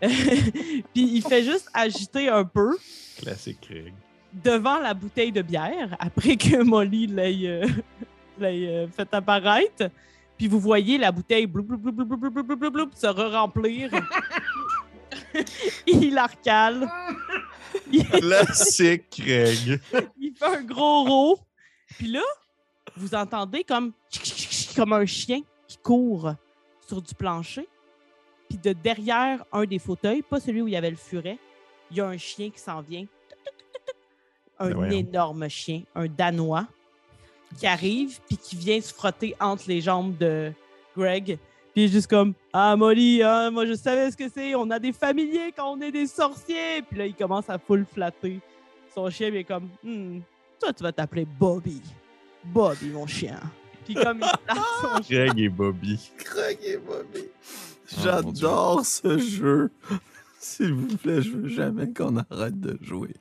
Puis 0.00 0.84
il 0.94 1.22
fait 1.22 1.44
juste 1.44 1.68
agiter 1.72 2.28
un 2.28 2.44
peu. 2.44 2.76
Classique 3.18 3.60
Craig. 3.60 3.94
Devant 4.32 4.78
la 4.78 4.94
bouteille 4.94 5.32
de 5.32 5.42
bière, 5.42 5.96
après 5.98 6.36
que 6.36 6.62
Molly 6.62 7.06
l'ait 7.06 7.46
euh, 7.46 7.68
euh, 8.42 8.88
fait 8.88 9.08
apparaître. 9.12 9.90
Puis 10.36 10.48
vous 10.48 10.58
voyez 10.58 10.98
la 10.98 11.12
bouteille 11.12 11.46
bloup, 11.46 11.62
bloup, 11.62 12.70
bloup, 12.70 12.90
se 12.94 13.06
re-remplir. 13.06 13.90
il 15.86 16.14
la. 16.14 16.28
Classique 18.12 19.10
Craig. 19.10 19.80
il 20.18 20.34
fait 20.34 20.44
un 20.44 20.62
gros 20.62 21.04
roux. 21.04 21.36
Puis 21.96 22.08
là, 22.08 22.22
vous 22.96 23.14
entendez 23.14 23.64
comme 23.64 23.92
comme 24.74 24.92
un 24.92 25.06
chien 25.06 25.40
qui 25.66 25.78
court 25.78 26.34
sur 26.86 27.00
du 27.00 27.14
plancher. 27.14 27.68
Puis 28.48 28.58
de 28.58 28.72
derrière 28.72 29.44
un 29.52 29.64
des 29.64 29.78
fauteuils, 29.78 30.22
pas 30.22 30.40
celui 30.40 30.62
où 30.62 30.68
il 30.68 30.72
y 30.72 30.76
avait 30.76 30.90
le 30.90 30.96
furet, 30.96 31.38
il 31.90 31.96
y 31.96 32.00
a 32.00 32.06
un 32.06 32.16
chien 32.18 32.50
qui 32.50 32.58
s'en 32.60 32.80
vient. 32.82 33.06
Un 34.58 34.70
Ben 34.70 34.92
énorme 34.92 35.48
chien, 35.48 35.82
un 35.94 36.06
Danois, 36.06 36.66
qui 37.58 37.66
arrive 37.66 38.20
puis 38.28 38.36
qui 38.36 38.54
vient 38.54 38.80
se 38.80 38.94
frotter 38.94 39.34
entre 39.40 39.64
les 39.66 39.80
jambes 39.80 40.16
de 40.16 40.52
Greg. 40.96 41.38
Puis 41.72 41.82
il 41.82 41.84
est 41.84 41.88
juste 41.88 42.06
comme 42.08 42.34
Ah, 42.52 42.76
Molly, 42.76 43.22
hein, 43.22 43.50
moi 43.50 43.66
je 43.66 43.74
savais 43.74 44.10
ce 44.12 44.16
que 44.16 44.28
c'est. 44.28 44.54
On 44.54 44.70
a 44.70 44.78
des 44.78 44.92
familiers 44.92 45.52
quand 45.56 45.72
on 45.72 45.80
est 45.80 45.90
des 45.90 46.06
sorciers. 46.06 46.82
Puis 46.82 46.98
là, 46.98 47.06
il 47.06 47.14
commence 47.14 47.50
à 47.50 47.58
full 47.58 47.84
flatter 47.84 48.40
son 48.94 49.10
chien. 49.10 49.28
Il 49.28 49.36
est 49.36 49.44
comme 49.44 49.68
Hmm, 49.82 50.20
Toi, 50.60 50.72
tu 50.72 50.82
vas 50.84 50.92
t'appeler 50.92 51.24
Bobby. 51.24 51.82
Bobby, 52.44 52.90
mon 52.90 53.06
chien. 53.08 53.40
Puis 53.84 53.94
comme. 53.94 54.20
Craig 55.08 55.38
et 55.38 55.48
Bobby. 55.48 56.10
Craig 56.18 56.58
et 56.62 56.76
Bobby. 56.76 57.24
Oh, 57.24 57.92
Dieu. 57.92 58.02
J'adore 58.02 58.84
ce 58.84 59.18
jeu. 59.18 59.70
S'il 60.38 60.74
vous 60.74 60.96
plaît, 60.98 61.22
je 61.22 61.30
veux 61.30 61.48
jamais 61.48 61.90
qu'on 61.90 62.18
arrête 62.18 62.60
de 62.60 62.78
jouer. 62.82 63.14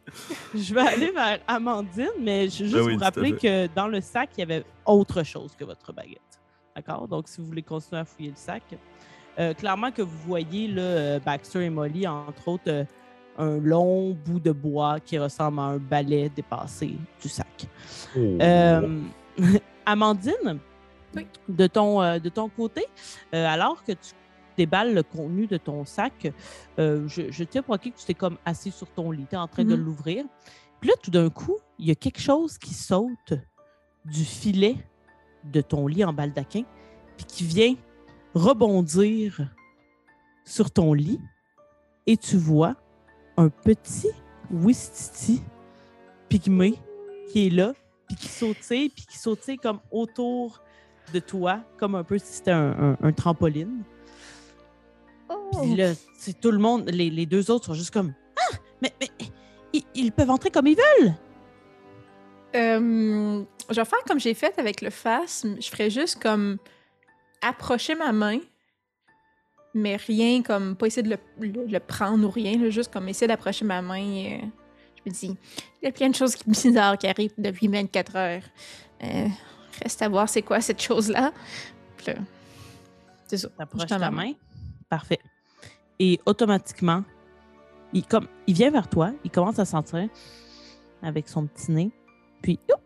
Je 0.54 0.74
vais 0.74 0.82
aller 0.82 1.12
vers 1.12 1.40
Amandine, 1.48 2.10
mais 2.20 2.50
je 2.50 2.64
veux 2.64 2.70
juste 2.70 2.74
Ben 2.76 2.86
oui, 2.86 2.94
vous 2.96 3.00
rappeler 3.00 3.32
que 3.34 3.68
dans 3.74 3.88
le 3.88 4.02
sac, 4.02 4.32
il 4.38 4.42
y 4.42 4.44
avait 4.44 4.66
autre 4.86 5.24
chose 5.24 5.56
que 5.58 5.64
votre 5.64 5.94
baguette. 5.94 6.20
D'accord? 6.76 7.08
Donc, 7.08 7.30
si 7.30 7.40
vous 7.40 7.48
voulez 7.48 7.62
continuer 7.62 8.02
à 8.02 8.06
fouiller 8.06 8.32
le 8.32 8.36
sac, 8.36 8.64
euh, 9.40 9.54
clairement 9.54 9.92
que 9.92 10.02
vous 10.02 10.18
voyez 10.28 10.68
là, 10.68 10.82
euh, 10.82 11.20
Baxter 11.20 11.64
et 11.64 11.70
Molly, 11.70 12.06
entre 12.06 12.48
autres, 12.50 12.64
euh, 12.68 12.84
un 13.38 13.58
long 13.58 14.12
bout 14.26 14.40
de 14.40 14.52
bois 14.52 15.00
qui 15.00 15.18
ressemble 15.18 15.60
à 15.60 15.64
un 15.64 15.78
balai 15.78 16.30
dépassé 16.30 16.96
du 17.22 17.30
sac. 17.30 17.68
Euh, 18.18 19.00
Amandine, 19.86 20.60
Oui. 21.16 21.28
de, 21.50 21.68
ton, 21.68 22.02
euh, 22.02 22.20
de 22.20 22.30
ton 22.30 22.50
côté, 22.50 22.86
euh, 23.34 23.46
alors 23.48 23.84
que 23.84 23.92
tu 23.92 24.12
déballes 24.58 24.94
le 24.94 25.04
contenu 25.04 25.48
de 25.48 25.58
ton 25.58 25.86
sac, 25.86 26.32
euh, 26.80 27.08
je, 27.08 27.32
je 27.32 27.44
tiens 27.44 27.62
pour 27.64 27.74
acquis 27.76 27.92
que 27.92 27.98
tu 27.98 28.06
t'es 28.06 28.14
comme 28.14 28.38
assis 28.46 28.72
sur 28.72 28.88
ton 28.90 29.12
lit, 29.12 29.26
tu 29.30 29.36
es 29.36 29.38
en 29.38 29.48
train 29.48 29.64
de 29.66 29.76
Mhm. 29.76 29.84
l'ouvrir. 29.86 30.26
Puis 30.80 30.90
là, 30.90 30.96
tout 31.02 31.12
d'un 31.12 31.30
coup, 31.30 31.58
il 31.80 31.88
y 31.88 31.92
a 31.92 31.96
quelque 31.96 32.20
chose 32.20 32.58
qui 32.58 32.74
saute 32.74 33.34
du 34.06 34.24
filet 34.26 34.76
de 35.46 35.62
ton 35.62 35.88
lit 35.88 36.04
en 36.04 36.14
baldaquin, 36.14 36.64
puis 37.18 37.26
qui 37.26 37.44
vient 37.46 37.76
rebondir 38.34 39.50
sur 40.46 40.72
ton 40.72 40.94
lit, 40.94 41.20
et 42.06 42.18
tu 42.18 42.38
vois 42.38 42.76
un 43.38 43.50
petit 43.50 44.10
Wistiti 44.52 45.42
pygmée 46.30 46.76
qui 47.32 47.48
est 47.48 47.50
là, 47.50 47.74
puis 48.16 48.28
qui 48.28 48.28
sautille, 48.28 48.90
puis 48.90 49.06
qui 49.06 49.18
sautille 49.18 49.58
comme 49.58 49.80
autour 49.92 50.62
de 51.14 51.20
toi, 51.20 51.62
comme 51.78 51.96
un 51.96 52.04
peu 52.04 52.18
si 52.18 52.34
c'était 52.34 52.52
un, 52.52 52.72
un- 52.94 52.98
un 53.02 53.12
trampoline. 53.12 53.84
Puis 55.62 55.76
là, 55.76 55.94
c'est 56.18 56.40
tout 56.40 56.52
le 56.52 56.58
monde, 56.60 56.90
les, 56.90 57.10
les 57.10 57.26
deux 57.26 57.50
autres 57.52 57.66
sont 57.66 57.74
juste 57.74 57.92
comme 57.92 58.14
Ah, 58.38 58.56
mais, 58.82 58.94
mais 59.00 59.10
ils, 59.74 59.84
ils 59.96 60.12
peuvent 60.12 60.30
entrer 60.30 60.50
comme 60.52 60.68
ils 60.68 60.78
veulent. 60.78 61.14
Euh, 62.56 63.44
je 63.70 63.76
vais 63.76 63.86
faire 63.86 64.04
comme 64.08 64.20
j'ai 64.20 64.34
fait 64.34 64.58
avec 64.60 64.82
le 64.82 64.90
phasme. 64.90 65.56
Je 65.60 65.70
ferais 65.70 65.90
juste 65.90 66.22
comme 66.22 66.58
approcher 67.42 67.96
ma 67.96 68.12
main, 68.12 68.40
mais 69.74 69.96
rien 69.96 70.42
comme 70.44 70.76
pas 70.76 70.86
essayer 70.88 71.04
de 71.04 71.10
le, 71.10 71.48
le- 71.48 71.66
le 71.66 71.80
prendre 71.80 72.28
ou 72.28 72.30
rien, 72.32 72.58
là, 72.60 72.70
juste 72.70 72.92
comme 72.94 73.10
essayer 73.10 73.28
d'approcher 73.28 73.66
ma 73.66 73.82
main. 73.82 74.04
euh, 74.04 74.38
dis, 75.10 75.38
il 75.82 75.86
y 75.86 75.88
a 75.88 75.92
plein 75.92 76.10
de 76.10 76.16
choses 76.16 76.36
bizarres 76.48 76.98
qui 76.98 77.08
arrivent 77.08 77.34
depuis 77.38 77.68
24 77.68 78.16
heures. 78.16 78.44
Euh, 79.04 79.28
reste 79.82 80.02
à 80.02 80.10
voir 80.10 80.30
c'est 80.30 80.42
quoi 80.42 80.62
cette 80.62 80.82
chose-là. 80.82 81.32
Là, 82.08 82.14
c'est 83.28 83.38
ça. 83.38 83.50
T'approches 83.50 83.88
ta 83.88 83.98
ma 83.98 84.12
main. 84.12 84.34
Parfait. 84.90 85.20
Et 86.00 86.20
automatiquement, 86.26 87.04
il, 87.94 88.06
comme, 88.06 88.28
il 88.48 88.56
vient 88.56 88.72
vers 88.72 88.90
toi, 88.90 89.12
il 89.24 89.32
commence 89.32 89.60
à 89.60 89.66
sentir 89.66 90.10
avec 91.02 91.28
son 91.28 91.46
petit 91.46 91.72
nez, 91.72 91.92
puis 92.42 92.60
hop, 92.72 92.82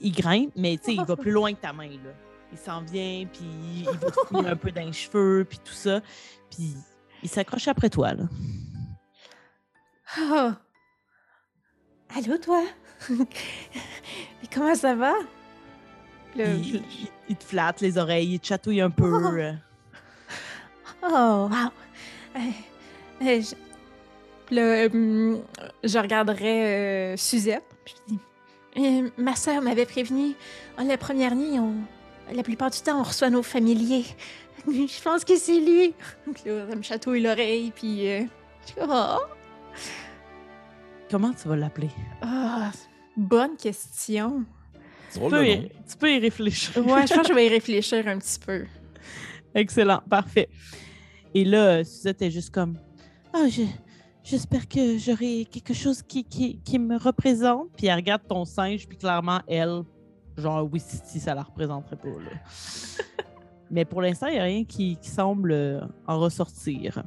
il 0.00 0.12
grimpe, 0.12 0.52
mais 0.56 0.76
tu 0.76 0.84
sais, 0.84 0.94
il 0.94 1.04
va 1.04 1.16
plus 1.16 1.30
loin 1.30 1.52
que 1.52 1.60
ta 1.60 1.72
main. 1.72 1.88
Là. 1.88 2.12
Il 2.52 2.58
s'en 2.58 2.82
vient, 2.82 3.26
puis 3.32 3.44
il 3.78 3.84
va 3.84 4.10
te 4.10 4.20
fouiller 4.26 4.48
un 4.48 4.56
peu 4.56 4.72
dans 4.72 4.84
les 4.84 4.92
cheveux, 4.92 5.46
puis 5.48 5.58
tout 5.58 5.72
ça. 5.72 6.00
Puis 6.50 6.74
il 7.22 7.28
s'accroche 7.28 7.68
après 7.68 7.90
toi. 7.90 8.12
Là. 8.14 8.28
Allô, 12.16 12.36
toi? 12.38 12.62
Mais 13.10 13.26
comment 14.52 14.74
ça 14.74 14.94
va? 14.94 15.14
Il, 16.36 16.44
je- 16.64 16.76
il- 16.76 17.08
il 17.30 17.36
te 17.36 17.44
flatte 17.44 17.80
les 17.80 17.98
oreilles, 17.98 18.34
il 18.34 18.40
te 18.40 18.46
chatouille 18.48 18.80
un 18.80 18.90
peu. 18.90 19.10
Oh. 19.12 19.26
euh. 19.36 19.52
Oh, 21.02 21.48
wow! 21.50 21.70
Euh, 22.36 22.38
euh, 23.22 23.40
je... 23.40 23.54
Hum, 24.92 25.40
je 25.84 25.98
regarderais 25.98 27.12
euh, 27.12 27.16
Suzette. 27.16 27.64
Puis 27.84 27.94
je 28.08 28.14
dis, 28.14 28.20
Euh, 28.76 29.08
ma 29.16 29.34
sœur 29.36 29.62
m'avait 29.62 29.86
prévenu. 29.86 30.34
En 30.78 30.84
la 30.84 30.98
première 30.98 31.34
nuit, 31.34 31.58
on... 31.58 31.74
la 32.34 32.42
plupart 32.42 32.70
du 32.70 32.80
temps, 32.80 33.00
on 33.00 33.04
reçoit 33.04 33.30
nos 33.30 33.42
familiers. 33.42 34.04
Je 34.66 35.02
pense 35.02 35.24
que 35.24 35.36
c'est 35.36 35.58
lui. 35.60 35.94
Puis 36.34 36.42
là, 36.46 36.68
ça 36.68 36.76
me 36.76 36.82
chatouille 36.82 37.22
l'oreille. 37.22 37.72
Puis 37.74 38.08
euh, 38.08 38.22
je 38.68 38.74
comme, 38.74 38.90
oh, 38.92 39.18
Comment 41.10 41.32
tu 41.32 41.48
vas 41.48 41.56
l'appeler? 41.56 41.90
ah, 42.22 42.70
bonne 43.16 43.56
question. 43.56 44.44
Tu 45.12 45.18
peux, 45.18 45.46
y, 45.48 45.68
tu 45.88 45.96
peux 45.98 46.12
y 46.14 46.18
réfléchir. 46.20 46.76
Ouais, 46.86 47.04
je 47.06 47.14
pense 47.14 47.22
que 47.22 47.28
je 47.28 47.34
vais 47.34 47.46
y 47.46 47.48
réfléchir 47.58 48.06
un 48.06 48.18
petit 48.18 48.38
peu. 48.38 48.64
Excellent, 49.54 50.00
parfait. 50.08 50.48
Et 51.34 51.44
là, 51.44 51.82
Suzette 51.82 52.22
est 52.22 52.30
juste 52.30 52.50
comme 52.50 52.78
Ah, 53.32 53.48
je- 53.48 53.62
j'espère 54.22 54.68
que 54.68 54.98
j'aurai 54.98 55.46
quelque 55.50 55.74
chose 55.74 56.00
qui, 56.02 56.22
qui, 56.24 56.60
qui 56.60 56.78
me 56.78 56.96
représente. 56.96 57.70
Puis 57.76 57.88
elle 57.88 57.96
regarde 57.96 58.22
ton 58.28 58.44
singe, 58.44 58.86
puis 58.86 58.96
clairement, 58.96 59.40
elle, 59.48 59.82
genre, 60.36 60.68
oui, 60.72 60.80
si 60.80 61.18
ça 61.18 61.34
la 61.34 61.42
représenterait 61.42 61.96
pas. 61.96 62.08
Là. 62.08 62.30
Mais 63.72 63.84
pour 63.84 64.02
l'instant, 64.02 64.26
il 64.28 64.34
n'y 64.34 64.40
a 64.40 64.44
rien 64.44 64.64
qui, 64.64 64.96
qui 64.96 65.08
semble 65.08 65.50
euh, 65.52 65.80
en 66.06 66.20
ressortir. 66.20 67.02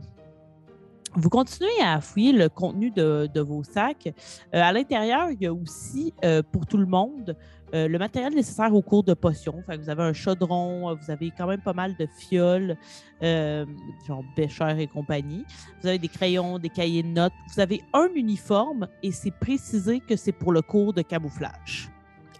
Vous 1.16 1.30
continuez 1.30 1.80
à 1.84 2.02
fouiller 2.02 2.32
le 2.32 2.50
contenu 2.50 2.90
de, 2.90 3.40
vos 3.40 3.64
sacs. 3.64 4.08
Euh, 4.08 4.62
à 4.62 4.72
l'intérieur, 4.72 5.30
il 5.30 5.42
y 5.42 5.46
a 5.46 5.54
aussi, 5.54 6.12
euh, 6.26 6.42
pour 6.42 6.66
tout 6.66 6.78
le 6.78 6.88
monde, 6.88 7.36
euh, 7.76 7.88
le 7.88 8.00
matériel 8.00 8.34
nécessaire 8.34 8.74
au 8.74 8.82
cours 8.82 9.04
de 9.04 9.14
potions. 9.14 9.64
Vous 9.68 9.90
avez 9.90 10.04
un 10.04 10.14
chaudron, 10.14 10.96
vous 10.96 11.12
avez 11.12 11.32
quand 11.38 11.46
même 11.46 11.62
pas 11.62 11.74
mal 11.74 11.96
de 11.98 12.08
fioles, 12.08 12.78
genre 13.22 14.24
Bécher 14.36 14.76
et 14.80 14.88
compagnie. 14.88 15.46
Vous 15.82 15.88
avez 15.88 16.00
des 16.00 16.08
crayons, 16.08 16.58
des 16.58 16.70
cahiers 16.70 17.04
de 17.04 17.10
notes. 17.10 17.34
Vous 17.54 17.60
avez 17.60 17.84
un 17.94 18.08
uniforme 18.16 18.88
et 19.04 19.12
c'est 19.12 19.32
précisé 19.32 20.00
que 20.00 20.16
c'est 20.16 20.32
pour 20.32 20.52
le 20.52 20.64
cours 20.64 20.94
de 20.94 21.04
camouflage, 21.04 21.92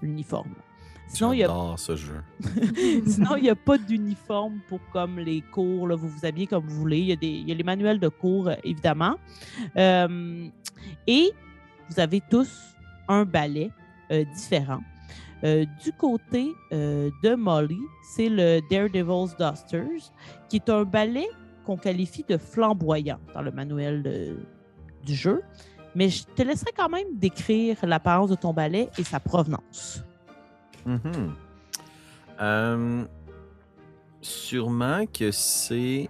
l'uniforme. 0.02 0.56
Sinon, 1.08 1.34
il 1.34 1.40
y 1.40 1.44
a 1.44 1.48
J'adore 1.48 1.78
ce 1.80 1.96
jeu. 1.96 2.24
Sinon, 3.06 3.36
il 3.36 3.44
n'y 3.44 3.50
a 3.50 3.56
pas 3.56 3.78
d'uniforme 3.78 4.60
pour 4.68 4.80
comme 4.92 5.20
les 5.20 5.42
cours. 5.42 5.88
là, 5.88 5.96
vous 5.96 6.08
vous 6.08 6.26
habillez 6.26 6.48
comme 6.48 6.66
vous 6.66 6.76
voulez. 6.80 7.00
Il 7.00 7.06
y 7.06 7.12
a, 7.12 7.16
des, 7.16 7.28
il 7.28 7.48
y 7.48 7.52
a 7.52 7.56
les 7.56 7.64
manuels 7.64 8.00
de 8.00 8.08
cours, 8.08 8.48
euh, 8.48 8.56
évidemment. 8.64 9.16
Euh, 9.78 10.48
et 11.06 11.32
vous 11.90 12.00
avez 12.00 12.22
tous 12.30 12.50
un 13.08 13.26
balai 13.26 13.70
euh, 14.12 14.24
différent. 14.36 14.82
Euh, 15.44 15.66
du 15.84 15.92
côté 15.92 16.52
de 16.72 17.36
Molly, 17.36 17.80
c'est 18.16 18.30
le 18.30 18.62
Daredevil's 18.72 19.36
Dusters, 19.38 20.12
qui 20.50 20.56
est 20.56 20.70
un 20.70 20.84
balai 20.86 21.28
qu'on 21.66 21.78
qualifie 21.78 22.24
de 22.28 22.38
flamboyant 22.38 23.20
dans 23.34 23.42
le 23.42 23.52
manuel 23.52 24.04
de- 24.04 24.38
du 25.06 25.14
jeu. 25.14 25.42
Mais 25.96 26.10
je 26.10 26.24
te 26.24 26.42
laisserai 26.42 26.72
quand 26.76 26.90
même 26.90 27.08
décrire 27.16 27.78
l'apparence 27.84 28.30
de 28.30 28.36
ton 28.36 28.54
balai 28.54 28.90
et 28.98 29.04
sa 29.04 29.20
provenance. 29.20 30.04
Mhm. 30.86 31.34
Euh, 32.42 33.06
sûrement 34.22 35.06
que 35.06 35.32
c'est. 35.32 36.10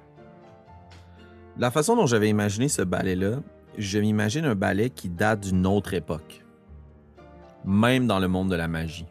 La 1.58 1.70
façon 1.70 1.96
dont 1.96 2.08
j'avais 2.08 2.30
imaginé 2.30 2.68
ce 2.68 2.82
ballet-là, 2.82 3.42
je 3.78 4.00
m'imagine 4.00 4.46
un 4.46 4.56
ballet 4.56 4.90
qui 4.90 5.10
date 5.10 5.42
d'une 5.42 5.68
autre 5.68 5.94
époque. 5.94 6.44
Même 7.66 8.08
dans 8.08 8.20
le 8.20 8.28
monde 8.28 8.50
de 8.50 8.56
la 8.56 8.68
magie. 8.68 9.06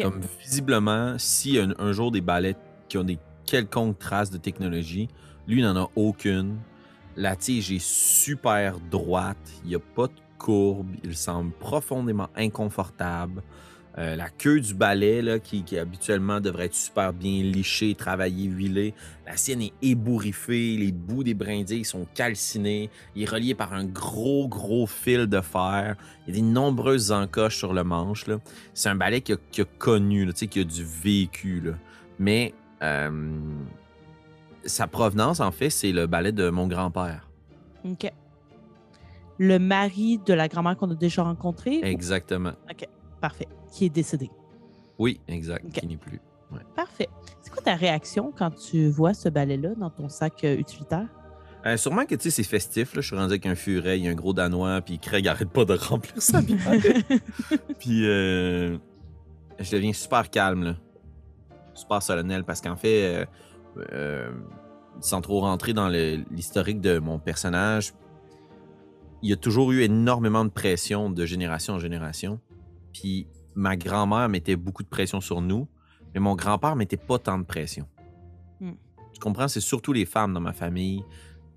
Comme 0.00 0.20
visiblement, 0.40 1.14
si 1.16 1.58
un, 1.60 1.72
un 1.78 1.92
jour 1.92 2.10
des 2.10 2.20
ballets 2.20 2.56
qui 2.88 2.98
ont 2.98 3.04
des 3.04 3.18
quelconques 3.44 3.98
traces 3.98 4.30
de 4.30 4.38
technologie, 4.38 5.08
lui 5.46 5.62
n'en 5.62 5.76
a 5.76 5.88
aucune. 5.94 6.58
La 7.16 7.36
tige 7.36 7.72
est 7.72 7.82
super 7.84 8.78
droite, 8.90 9.38
il 9.62 9.70
n'y 9.70 9.74
a 9.76 9.80
pas 9.80 10.08
de 10.08 10.12
courbe, 10.38 10.88
il 11.02 11.16
semble 11.16 11.52
profondément 11.52 12.28
inconfortable. 12.36 13.42
Euh, 13.98 14.14
la 14.14 14.28
queue 14.28 14.60
du 14.60 14.74
balai, 14.74 15.22
là, 15.22 15.38
qui, 15.38 15.62
qui 15.62 15.78
habituellement 15.78 16.38
devrait 16.40 16.66
être 16.66 16.74
super 16.74 17.14
bien 17.14 17.42
lichée, 17.42 17.94
travaillée, 17.94 18.46
huilée, 18.46 18.92
la 19.26 19.38
sienne 19.38 19.62
est 19.62 19.72
ébouriffée, 19.80 20.76
les 20.76 20.92
bouts 20.92 21.24
des 21.24 21.32
brindilles 21.32 21.84
sont 21.84 22.06
calcinés, 22.14 22.90
il 23.14 23.22
est 23.22 23.30
relié 23.30 23.54
par 23.54 23.72
un 23.72 23.84
gros, 23.84 24.48
gros 24.48 24.86
fil 24.86 25.26
de 25.26 25.40
fer. 25.40 25.96
Il 26.26 26.34
y 26.34 26.38
a 26.38 26.42
des 26.42 26.46
nombreuses 26.46 27.10
encoches 27.10 27.56
sur 27.56 27.72
le 27.72 27.84
manche. 27.84 28.26
C'est 28.74 28.90
un 28.90 28.96
balai 28.96 29.22
qui 29.22 29.32
a, 29.32 29.36
qui 29.50 29.62
a 29.62 29.64
connu, 29.78 30.26
là, 30.26 30.32
tu 30.32 30.40
sais, 30.40 30.46
qui 30.46 30.60
a 30.60 30.64
du 30.64 30.84
vécu. 30.84 31.60
là. 31.60 31.72
Mais 32.18 32.52
euh, 32.82 33.40
sa 34.64 34.86
provenance, 34.86 35.40
en 35.40 35.52
fait, 35.52 35.70
c'est 35.70 35.92
le 35.92 36.06
balai 36.06 36.32
de 36.32 36.50
mon 36.50 36.66
grand-père. 36.66 37.28
OK. 37.84 38.12
Le 39.38 39.58
mari 39.58 40.18
de 40.24 40.34
la 40.34 40.48
grand-mère 40.48 40.76
qu'on 40.76 40.90
a 40.90 40.94
déjà 40.94 41.22
rencontrée. 41.22 41.80
Exactement. 41.82 42.52
Parfait. 43.26 43.48
Qui 43.72 43.86
est 43.86 43.90
décédé. 43.90 44.30
Oui, 45.00 45.20
exact. 45.26 45.68
Qui 45.72 45.84
n'est 45.84 45.96
plus. 45.96 46.20
Parfait. 46.76 47.08
C'est 47.42 47.52
quoi 47.52 47.60
ta 47.60 47.74
réaction 47.74 48.32
quand 48.32 48.52
tu 48.52 48.88
vois 48.88 49.14
ce 49.14 49.28
balai-là 49.28 49.74
dans 49.74 49.90
ton 49.90 50.08
sac 50.08 50.44
euh, 50.44 50.56
utilitaire? 50.56 51.08
Euh, 51.66 51.76
sûrement 51.76 52.06
que 52.06 52.14
tu 52.14 52.22
sais, 52.22 52.30
c'est 52.30 52.48
festif. 52.48 52.94
Là. 52.94 53.00
Je 53.00 53.08
suis 53.08 53.16
rendu 53.16 53.32
avec 53.32 53.46
un 53.46 53.56
furet, 53.56 53.98
il 53.98 54.04
y 54.04 54.08
a 54.08 54.12
un 54.12 54.14
gros 54.14 54.32
danois, 54.32 54.80
puis 54.80 55.00
Craig 55.00 55.26
arrête 55.26 55.50
pas 55.50 55.64
de 55.64 55.74
remplir 55.74 56.22
ça. 56.22 56.40
puis 57.80 58.06
euh, 58.06 58.78
je 59.58 59.72
deviens 59.72 59.92
super 59.92 60.30
calme, 60.30 60.62
là. 60.62 60.76
super 61.74 62.00
solennel, 62.00 62.44
parce 62.44 62.60
qu'en 62.60 62.76
fait, 62.76 63.26
euh, 63.92 64.30
sans 65.00 65.20
trop 65.20 65.40
rentrer 65.40 65.72
dans 65.72 65.88
l'historique 65.88 66.80
de 66.80 67.00
mon 67.00 67.18
personnage, 67.18 67.92
il 69.22 69.30
y 69.30 69.32
a 69.32 69.36
toujours 69.36 69.72
eu 69.72 69.82
énormément 69.82 70.44
de 70.44 70.50
pression 70.50 71.10
de 71.10 71.26
génération 71.26 71.74
en 71.74 71.80
génération. 71.80 72.38
Puis 73.00 73.26
ma 73.54 73.76
grand-mère 73.76 74.28
mettait 74.28 74.56
beaucoup 74.56 74.82
de 74.82 74.88
pression 74.88 75.20
sur 75.20 75.42
nous, 75.42 75.68
mais 76.14 76.20
mon 76.20 76.34
grand-père 76.34 76.76
mettait 76.76 76.96
pas 76.96 77.18
tant 77.18 77.38
de 77.38 77.44
pression. 77.44 77.86
Hmm. 78.60 78.72
Tu 79.12 79.20
comprends? 79.20 79.48
C'est 79.48 79.60
surtout 79.60 79.92
les 79.92 80.06
femmes 80.06 80.32
dans 80.32 80.40
ma 80.40 80.54
famille 80.54 81.04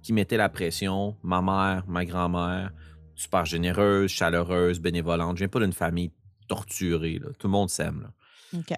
qui 0.01 0.11
mettaient 0.11 0.37
la 0.37 0.49
pression. 0.49 1.15
Ma 1.23 1.41
mère, 1.41 1.85
ma 1.87 2.03
grand-mère, 2.03 2.71
super 3.15 3.45
généreuse, 3.45 4.11
chaleureuse, 4.11 4.81
bénévolente. 4.81 5.37
Je 5.37 5.43
viens 5.43 5.47
pas 5.47 5.59
d'une 5.59 5.73
famille 5.73 6.11
torturée. 6.49 7.19
là. 7.19 7.29
Tout 7.37 7.47
le 7.47 7.51
monde 7.51 7.69
s'aime. 7.69 8.11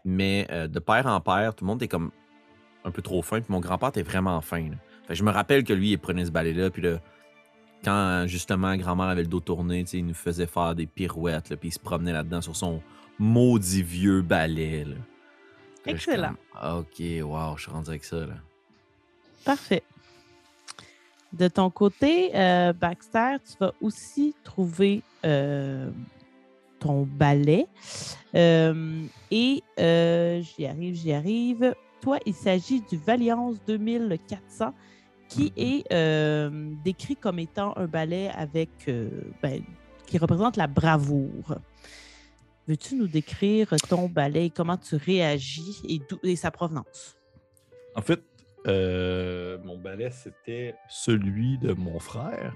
Mais 0.05 0.47
euh, 0.51 0.67
de 0.67 0.79
père 0.79 1.07
en 1.07 1.19
père, 1.19 1.55
tout 1.55 1.65
le 1.65 1.67
monde 1.69 1.81
est 1.81 1.87
comme 1.87 2.11
un 2.83 2.91
peu 2.91 3.01
trop 3.01 3.23
fin. 3.23 3.39
Puis 3.41 3.51
mon 3.51 3.59
grand-père 3.59 3.89
était 3.89 4.03
vraiment 4.03 4.39
fin. 4.41 4.69
là. 4.69 4.75
Fait 5.07 5.13
que 5.13 5.15
je 5.15 5.23
me 5.23 5.31
rappelle 5.31 5.63
que 5.63 5.73
lui, 5.73 5.91
il 5.91 5.97
prenait 5.97 6.25
ce 6.25 6.31
balai-là. 6.31 6.69
Puis 6.69 6.83
là, 6.83 6.99
quand 7.83 8.25
justement 8.27 8.75
grand-mère 8.75 9.07
avait 9.07 9.23
le 9.23 9.27
dos 9.27 9.39
tourné, 9.39 9.85
il 9.93 10.05
nous 10.05 10.13
faisait 10.13 10.45
faire 10.47 10.75
des 10.75 10.85
pirouettes. 10.85 11.49
là, 11.49 11.57
puis 11.57 11.69
il 11.69 11.71
se 11.71 11.79
promenait 11.79 12.13
là-dedans 12.13 12.41
sur 12.41 12.55
son 12.55 12.81
maudit 13.19 13.83
vieux 13.83 14.21
balai. 14.21 14.85
là. 14.85 14.95
Puis 15.83 15.91
là, 15.91 15.97
je 15.97 16.01
suis 16.01 16.11
Excellent. 16.11 16.27
comme, 16.29 16.37
Ah, 16.55 16.77
ok, 16.77 17.01
wow, 17.23 17.57
je 17.57 17.61
suis 17.63 17.71
rendu 17.71 17.89
avec 17.89 18.03
ça. 18.03 18.17
Là. 18.17 18.33
Parfait. 19.43 19.83
De 21.33 21.47
ton 21.47 21.69
côté, 21.69 22.31
euh, 22.35 22.73
Baxter, 22.73 23.37
tu 23.49 23.53
vas 23.59 23.73
aussi 23.81 24.35
trouver 24.43 25.01
euh, 25.25 25.89
ton 26.79 27.03
balai. 27.03 27.67
Euh, 28.35 29.01
et 29.31 29.63
j'y 29.77 30.65
arrive, 30.65 30.95
j'y 30.95 31.13
arrive. 31.13 31.73
Toi, 32.01 32.17
il 32.25 32.33
s'agit 32.33 32.81
du 32.81 32.97
Valiance 32.97 33.55
2400 33.65 34.73
qui 35.31 35.53
est 35.55 35.83
euh, 35.93 36.49
décrit 36.83 37.15
comme 37.15 37.39
étant 37.39 37.73
un 37.77 37.87
balai 37.87 38.29
avec, 38.29 38.69
euh, 38.87 39.09
ben, 39.41 39.61
qui 40.05 40.17
représente 40.17 40.57
la 40.57 40.67
bravoure. 40.67 41.55
Veux-tu 42.67 42.95
nous 42.95 43.07
décrire 43.07 43.73
ton 43.89 44.07
balai, 44.09 44.49
comment 44.49 44.77
tu 44.77 44.95
réagis 44.95 45.81
et, 46.23 46.35
sa 46.35 46.51
provenance? 46.51 47.17
En 47.95 48.01
fait, 48.01 48.21
euh, 48.67 49.57
mon 49.63 49.77
balai, 49.77 50.09
c'était 50.11 50.75
celui 50.89 51.57
de 51.57 51.73
mon 51.73 51.99
frère, 51.99 52.53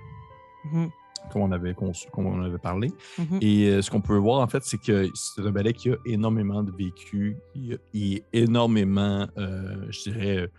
Mhm, 0.66 0.90
comme 1.32 1.42
on 1.44 1.52
avait, 1.52 1.74
conçu, 1.74 2.08
comme 2.12 2.26
on 2.28 2.42
avait 2.44 2.58
parlé. 2.58 2.92
mhm. 3.18 3.40
Et 3.42 3.68
euh, 3.70 3.82
ce 3.82 3.90
qu'on 3.90 4.02
peut 4.02 4.18
voir, 4.18 4.42
en 4.42 4.48
fait, 4.48 4.64
c'est 4.64 4.78
que 4.80 5.10
c'est 5.16 5.42
un 5.42 5.52
balai 5.52 5.74
qui 5.74 5.92
a 5.92 5.96
énormément 6.06 6.62
de 6.64 6.72
vécu. 6.72 7.38
Il, 7.56 7.74
a- 7.74 7.78
il 7.94 8.22
énormément, 8.34 9.28
euh, 9.38 9.86
je 9.90 10.10
dirais, 10.12 10.50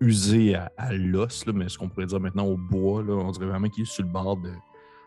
usé 0.00 0.54
à, 0.54 0.92
l'os, 0.92 1.46
mais 1.46 1.68
ce 1.68 1.78
qu'on 1.78 1.88
pourrait 1.88 2.06
dire 2.06 2.20
maintenant 2.20 2.46
au 2.46 2.56
bois, 2.56 3.02
là, 3.02 3.14
on 3.14 3.30
dirait 3.30 3.46
vraiment 3.46 3.68
qu'il 3.68 3.82
est 3.82 3.90
sur 3.90 4.04
le 4.04 4.10
bord 4.10 4.36
de. 4.36 4.50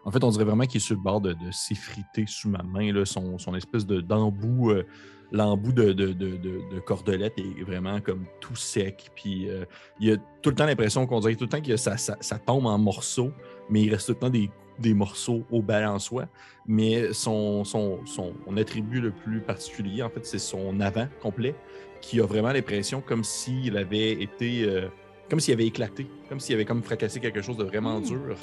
En 0.06 0.12
fait, 0.12 0.24
on 0.24 0.30
dirait 0.30 0.46
vraiment 0.46 0.66
qu'il 0.66 0.78
est 0.78 0.86
sur 0.86 0.96
le 0.96 1.02
bord 1.02 1.22
de, 1.22 1.36
s'effriter 1.52 2.26
sous 2.28 2.50
ma 2.50 2.64
main. 2.64 2.92
Là, 2.92 3.06
son, 3.06 3.38
son 3.38 3.54
espèce 3.56 3.86
de 3.86 4.02
d'embout, 4.02 4.72
euh, 4.72 4.84
l'embout 5.32 5.74
de, 5.74 5.94
de, 5.94 6.14
de, 6.14 6.38
de- 6.38 6.62
de 6.72 6.80
cordelette 6.80 7.38
est 7.38 7.64
vraiment 7.64 8.00
comme 8.02 8.26
tout 8.40 8.56
sec. 8.56 9.12
Puis 9.16 9.50
euh, 9.50 9.66
il 10.00 10.08
y 10.08 10.12
a 10.12 10.18
tout 10.42 10.50
le 10.50 10.56
temps 10.56 10.66
l'impression 10.66 11.06
qu'on 11.06 11.20
dirait 11.20 11.36
tout 11.36 11.44
le 11.46 11.50
temps 11.50 11.62
que 11.62 11.78
ça, 11.78 11.98
ça, 11.98 12.18
ça 12.22 12.40
tombe 12.40 12.66
en 12.66 12.78
morceaux, 12.78 13.32
mais 13.70 13.84
il 13.84 13.92
reste 13.92 14.08
tout 14.08 14.14
le 14.14 14.20
temps 14.20 14.30
des, 14.30 14.50
des 14.80 14.94
morceaux 14.94 15.44
au 15.52 15.64
soi. 16.00 16.26
Mais 16.66 17.14
son, 17.14 17.64
son, 17.64 18.06
son 18.06 18.34
attribut 18.58 19.02
le 19.02 19.12
plus 19.12 19.42
particulier, 19.42 20.02
en 20.02 20.10
fait, 20.10 20.26
c'est 20.26 20.40
son 20.40 20.80
avant 20.80 21.08
complet, 21.22 21.56
qui 22.02 22.20
a 22.22 22.26
vraiment 22.26 22.52
l'impression 22.52 23.02
comme 23.02 23.24
s'il 23.24 23.78
avait 23.78 24.12
été. 24.14 24.64
euh, 24.64 24.88
comme 25.30 25.40
s'il 25.40 25.54
avait 25.54 25.68
éclaté, 25.68 26.08
comme 26.28 26.40
s'il 26.40 26.56
avait 26.56 26.66
comme 26.66 26.82
fracassé 26.82 27.20
quelque 27.20 27.42
chose 27.44 27.56
de 27.58 27.64
vraiment 27.64 28.00
Mm. 28.00 28.04
dur. 28.04 28.36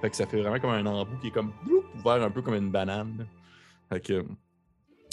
Fait 0.00 0.10
que 0.10 0.16
ça 0.16 0.26
fait 0.26 0.40
vraiment 0.40 0.58
comme 0.58 0.70
un 0.70 0.84
embout 0.86 1.16
qui 1.20 1.28
est 1.28 1.30
comme 1.30 1.52
bloup, 1.64 1.84
ouvert 1.96 2.20
un 2.22 2.30
peu 2.30 2.42
comme 2.42 2.54
une 2.54 2.70
banane. 2.72 3.26
Fait 3.88 4.00
que 4.00 4.24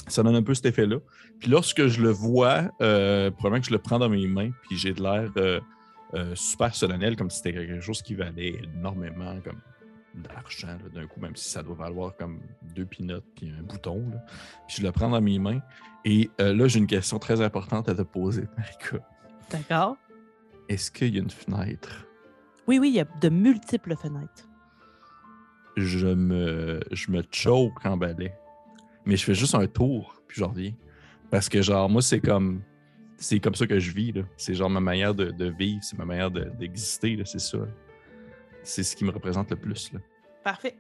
ça 0.08 0.24
donne 0.24 0.36
un 0.36 0.42
peu 0.42 0.56
cet 0.56 0.66
effet-là. 0.66 0.98
Puis 1.40 1.50
lorsque 1.52 1.86
je 1.86 2.02
le 2.02 2.10
vois, 2.10 2.72
euh, 2.82 3.30
probablement 3.30 3.62
que 3.62 3.68
je 3.68 3.72
le 3.74 3.78
prends 3.78 4.00
dans 4.00 4.10
mes 4.10 4.26
mains, 4.26 4.50
puis 4.68 4.76
j'ai 4.78 4.92
de 4.94 5.04
l'air 5.04 5.30
euh, 5.38 5.60
euh, 6.16 6.34
super 6.34 6.74
solennel, 6.74 7.16
comme 7.16 7.30
si 7.30 7.38
c'était 7.38 7.54
quelque 7.54 7.80
chose 7.82 8.02
qui 8.02 8.16
valait 8.16 8.60
énormément 8.76 9.36
comme 9.44 9.60
d'argent 10.22 10.78
d'un 10.94 11.08
coup, 11.08 11.20
même 11.20 11.36
si 11.36 11.50
ça 11.50 11.64
doit 11.64 11.76
valoir 11.76 12.16
comme 12.16 12.42
deux 12.76 12.86
pinottes 12.86 13.26
puis 13.36 13.52
un 13.58 13.64
bouton. 13.64 14.10
là. 14.12 14.18
Puis 14.68 14.78
je 14.80 14.84
le 14.84 14.92
prends 14.92 15.10
dans 15.10 15.22
mes 15.22 15.40
mains. 15.40 15.62
Et 16.06 16.30
euh, 16.40 16.54
là, 16.54 16.68
j'ai 16.68 16.80
une 16.80 16.88
question 16.88 17.20
très 17.20 17.42
importante 17.42 17.90
à 17.90 17.96
te 17.96 18.02
poser, 18.02 18.44
Marika. 18.58 18.98
D'accord. 19.52 19.98
Est-ce 20.70 20.92
qu'il 20.92 21.14
y 21.16 21.18
a 21.20 21.22
une 21.22 21.30
fenêtre? 21.30 22.06
Oui, 22.68 22.78
oui, 22.80 22.90
il 22.90 22.96
y 22.96 23.00
a 23.00 23.06
de 23.20 23.30
multiples 23.30 23.96
fenêtres. 23.96 24.48
Je 25.78 26.08
me, 26.08 26.80
je 26.92 27.12
me 27.12 27.24
choke 27.32 27.86
en 27.86 27.98
balai. 27.98 28.34
Mais 29.06 29.16
je 29.18 29.24
fais 29.24 29.34
juste 29.34 29.56
un 29.56 29.66
tour, 29.68 30.22
puis 30.28 30.40
je 30.40 30.44
reviens. 30.44 30.74
Parce 31.32 31.48
que, 31.50 31.62
genre, 31.62 31.90
moi, 31.90 32.02
c'est 32.02 32.20
comme. 32.20 32.62
C'est 33.18 33.40
comme 33.40 33.56
ça 33.56 33.68
que 33.68 33.80
je 33.80 33.92
vis. 33.92 34.14
C'est 34.38 34.54
genre 34.54 34.70
ma 34.70 34.80
manière 34.80 35.14
de, 35.14 35.32
de 35.32 35.46
vivre, 35.50 35.80
c'est 35.84 35.98
ma 35.98 36.06
manière 36.06 36.32
de- 36.32 36.50
d'exister, 36.58 37.20
c'est 37.26 37.40
ça. 37.40 37.58
C'est 38.64 38.84
ce 38.84 38.96
qui 38.96 39.04
me 39.06 39.12
représente 39.12 39.50
le 39.52 39.56
plus, 39.56 39.92
là. 39.94 40.00
Parfait. 40.44 40.76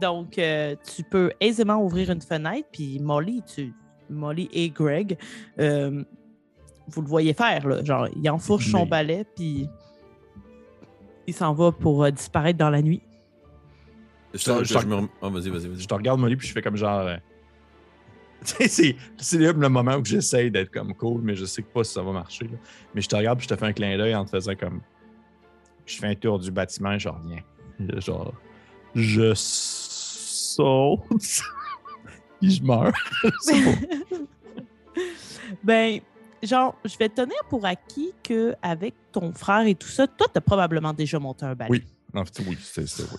Donc, 0.00 0.38
euh, 0.38 0.74
tu 0.94 1.02
peux 1.02 1.32
aisément 1.40 1.82
ouvrir 1.84 2.10
une 2.10 2.20
fenêtre, 2.22 2.68
puis 2.72 2.98
Molly, 2.98 3.42
tu, 3.42 3.72
Molly 4.08 4.48
et 4.52 4.70
Greg, 4.70 5.18
euh, 5.58 6.02
vous 6.88 7.02
le 7.02 7.08
voyez 7.08 7.34
faire, 7.34 7.66
là. 7.68 7.84
Genre, 7.84 8.08
il 8.16 8.28
enfourche 8.30 8.70
son 8.70 8.84
Mais- 8.84 8.90
balai, 8.90 9.24
puis 9.36 9.68
il 11.26 11.34
s'en 11.34 11.52
va 11.54 11.72
pour 11.72 12.04
euh, 12.04 12.10
disparaître 12.10 12.58
dans 12.58 12.70
la 12.70 12.82
nuit. 12.82 13.02
Je, 14.34 14.44
te 14.44 15.94
regarde, 15.94 16.20
Molly, 16.20 16.36
puis 16.36 16.48
je 16.48 16.52
fais 16.52 16.62
comme 16.62 16.76
genre. 16.76 17.00
euh, 17.06 17.16
Tu 18.44 18.66
sais, 18.68 18.96
c'est- 19.18 19.36
le 19.38 19.68
moment 19.68 19.96
où 19.96 20.04
j'essaye 20.04 20.50
d'être 20.50 20.70
comme 20.72 20.94
cool, 20.94 21.20
mais 21.22 21.36
je 21.36 21.44
sais 21.44 21.62
pas 21.62 21.84
si 21.84 21.92
ça 21.92 22.02
va 22.02 22.12
marcher. 22.12 22.46
là. 22.46 22.56
Mais 22.94 23.00
je 23.00 23.08
te 23.08 23.14
regarde, 23.14 23.38
puis 23.38 23.46
je 23.48 23.54
te 23.54 23.58
fais 23.58 23.66
un 23.66 23.72
clin 23.72 23.96
d'œil 23.96 24.14
en 24.14 24.24
te 24.24 24.30
faisant 24.30 24.54
comme. 24.56 24.80
Je 25.86 25.96
fais 25.98 26.06
un 26.08 26.14
tour 26.14 26.38
du 26.38 26.50
bâtiment 26.50 26.92
et 26.92 26.98
je 26.98 27.08
reviens. 27.08 27.42
Genre. 28.00 28.32
Je 28.94 29.32
saute. 29.34 31.00
puis 32.40 32.50
je 32.56 32.62
meurs. 32.62 32.92
Ben, 35.62 36.00
genre, 36.42 36.74
je 36.84 36.96
vais 36.96 37.08
tenir 37.08 37.36
pour 37.48 37.64
acquis 37.64 38.12
qu'avec 38.22 38.94
ton 39.12 39.32
frère 39.32 39.66
et 39.66 39.74
tout 39.74 39.88
ça, 39.88 40.06
toi, 40.06 40.26
tu 40.32 40.38
as 40.38 40.40
probablement 40.40 40.92
déjà 40.92 41.18
monté 41.18 41.44
un 41.44 41.54
balai. 41.54 41.70
Oui. 41.70 41.84
En 42.14 42.24
fait, 42.24 42.42
oui, 42.48 42.56
c'est 42.60 42.86
c'est- 42.88 43.02
oui. 43.04 43.18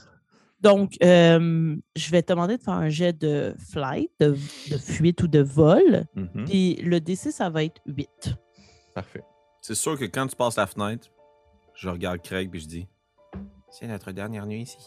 Donc, 0.61 0.93
euh, 1.03 1.75
je 1.95 2.09
vais 2.11 2.21
te 2.21 2.31
demander 2.31 2.57
de 2.57 2.63
faire 2.63 2.73
un 2.75 2.89
jet 2.89 3.11
de 3.13 3.53
flight, 3.71 4.09
de, 4.19 4.31
de 4.71 4.77
fuite 4.77 5.21
ou 5.23 5.27
de 5.27 5.39
vol. 5.41 6.05
Mhm. 6.15 6.45
Puis 6.45 6.75
le 6.75 6.99
DC, 7.01 7.31
ça 7.31 7.49
va 7.49 7.63
être 7.65 7.81
8. 7.85 8.09
Parfait. 8.95 9.23
C'est 9.61 9.75
sûr 9.75 9.97
que 9.99 10.05
quand 10.05 10.27
tu 10.27 10.35
passes 10.35 10.55
la 10.55 10.65
fenêtre, 10.67 11.09
je 11.83 11.89
regarde 11.89 12.21
Craig 12.21 12.49
puis 12.49 12.61
je 12.61 12.67
dis 12.67 12.87
C'est 13.69 13.87
notre 13.87 14.11
dernière 14.13 14.45
nuit 14.45 14.61
ici. 14.61 14.77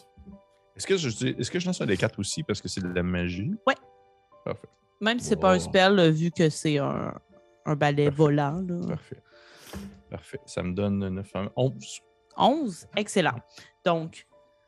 Est-ce 0.75 0.87
que 0.87 0.97
je 0.97 1.09
dis- 1.09 1.35
est-ce 1.37 1.51
que 1.51 1.59
je 1.59 1.65
lance 1.67 1.79
un 1.81 1.85
des 1.85 1.97
quatre 1.97 2.17
aussi 2.19 2.43
parce 2.43 2.61
que 2.61 2.67
c'est 2.67 2.81
de 2.81 2.87
la 2.87 3.03
magie? 3.03 3.53
Ouais. 3.67 3.75
Parfait. 4.43 4.67
Même 5.01 5.19
si 5.19 5.25
c'est 5.27 5.35
pas 5.35 5.53
un 5.53 5.59
spell, 5.59 6.09
vu 6.11 6.31
que 6.31 6.49
c'est 6.49 6.77
un, 6.79 7.13
un 7.65 7.75
balai 7.75 8.05
Parfait. 8.05 8.17
volant. 8.17 8.61
là. 8.67 8.87
Parfait. 8.87 9.21
Parfait. 10.09 10.39
Ça 10.45 10.63
me 10.63 10.73
donne 10.73 11.07
9, 11.09 11.31
11. 11.55 11.99
11, 12.37 12.87
excellent. 12.95 13.39
Donc, 13.85 14.27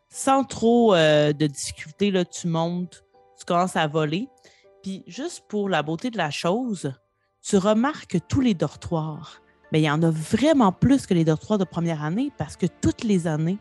sans 0.09 0.43
trop 0.43 0.93
euh, 0.95 1.33
de 1.33 1.47
difficulté, 1.47 2.11
là, 2.11 2.25
tu 2.25 2.47
montes, 2.47 3.03
tu 3.37 3.45
commences 3.45 3.75
à 3.75 3.87
voler. 3.87 4.27
Puis 4.83 5.03
Puis 5.03 5.03
juste 5.07 5.45
pour 5.47 5.67
la 5.69 5.81
beauté 5.83 6.09
de 6.11 6.17
la 6.17 6.29
chose, 6.31 6.93
tu 7.41 7.57
remarques 7.57 8.07
que 8.11 8.17
tous 8.17 8.41
les 8.41 8.53
dortoirs, 8.53 9.41
mais 9.71 9.81
il 9.81 9.85
y 9.85 9.91
en 9.91 10.01
a 10.03 10.09
vraiment 10.09 10.71
plus 10.71 11.05
que 11.05 11.13
les 11.13 11.23
dortoirs 11.23 11.59
de 11.59 11.63
première 11.63 12.03
année 12.03 12.31
parce 12.37 12.55
que 12.55 12.65
toutes 12.65 13.03
les 13.03 13.27
années 13.27 13.57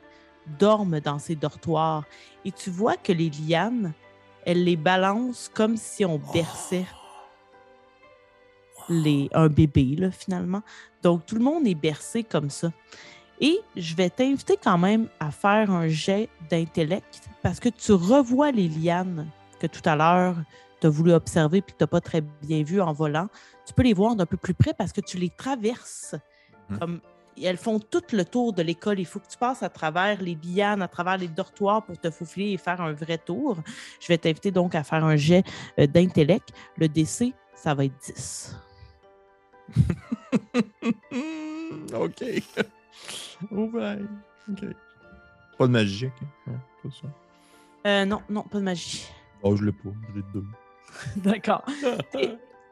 dorment 0.58 1.00
dans 1.00 1.18
ces 1.18 1.34
dortoirs. 1.34 2.04
Et 2.44 2.52
tu 2.52 2.70
vois 2.70 2.96
que 2.96 3.12
les 3.12 3.30
lianes, 3.30 3.92
elles 4.46 4.64
les 4.64 4.76
balancent 4.76 5.50
comme 5.52 5.76
si 5.76 6.04
on 6.04 6.18
berçait 6.32 6.86
les, 8.88 9.28
un 9.34 9.48
bébé, 9.48 9.96
là, 9.96 10.10
finalement. 10.10 10.62
Donc, 11.02 11.26
tout 11.26 11.34
le 11.34 11.44
monde 11.44 11.66
est 11.66 11.74
bercé 11.74 12.24
comme 12.24 12.50
ça. 12.50 12.72
Et 13.40 13.60
je 13.76 13.94
vais 13.94 14.10
t'inviter 14.10 14.56
quand 14.62 14.78
même 14.78 15.08
à 15.20 15.30
faire 15.30 15.70
un 15.70 15.88
jet 15.88 16.28
d'intellect 16.50 17.28
parce 17.42 17.60
que 17.60 17.68
tu 17.68 17.92
revois 17.92 18.50
les 18.50 18.68
lianes 18.68 19.28
que 19.60 19.66
tout 19.66 19.82
à 19.84 19.94
l'heure 19.94 20.36
tu 20.80 20.86
as 20.86 20.90
voulu 20.90 21.12
observer 21.12 21.62
puis 21.62 21.72
que 21.72 21.78
tu 21.78 21.82
n'as 21.82 21.88
pas 21.88 22.00
très 22.00 22.20
bien 22.20 22.62
vu 22.62 22.80
en 22.80 22.92
volant. 22.92 23.28
Tu 23.66 23.74
peux 23.74 23.82
les 23.82 23.94
voir 23.94 24.16
d'un 24.16 24.26
peu 24.26 24.36
plus 24.36 24.54
près 24.54 24.74
parce 24.74 24.92
que 24.92 25.00
tu 25.00 25.18
les 25.18 25.30
traverses. 25.30 26.14
Hmm. 26.68 26.78
Comme, 26.78 27.00
elles 27.42 27.56
font 27.56 27.78
tout 27.78 28.02
le 28.12 28.24
tour 28.24 28.52
de 28.52 28.62
l'école. 28.62 28.98
Il 28.98 29.06
faut 29.06 29.20
que 29.20 29.28
tu 29.28 29.38
passes 29.38 29.62
à 29.62 29.68
travers 29.68 30.20
les 30.22 30.36
lianes, 30.42 30.82
à 30.82 30.88
travers 30.88 31.16
les 31.18 31.28
dortoirs 31.28 31.84
pour 31.84 31.98
te 31.98 32.10
faufiler 32.10 32.52
et 32.52 32.56
faire 32.56 32.80
un 32.80 32.92
vrai 32.92 33.18
tour. 33.18 33.56
Je 34.00 34.08
vais 34.08 34.18
t'inviter 34.18 34.50
donc 34.50 34.74
à 34.74 34.82
faire 34.82 35.04
un 35.04 35.16
jet 35.16 35.44
euh, 35.78 35.86
d'intellect. 35.86 36.50
Le 36.76 36.88
DC, 36.88 37.32
ça 37.54 37.74
va 37.74 37.84
être 37.84 37.98
10. 38.04 38.56
OK. 41.94 42.24
Ouais. 43.50 43.98
OK. 44.50 44.64
Pas 45.58 45.66
de 45.66 45.72
magie, 45.72 46.10
pas 46.46 46.90
ça. 46.90 47.08
Euh, 47.86 48.04
non, 48.04 48.22
non, 48.28 48.42
pas 48.42 48.58
de 48.58 48.64
magie. 48.64 49.08
Oh, 49.42 49.56
je 49.56 49.64
l'ai 49.64 49.72
pas. 49.72 49.90
Je 50.10 50.16
l'ai 50.16 50.24
deux. 50.32 50.44
D'accord. 51.16 51.64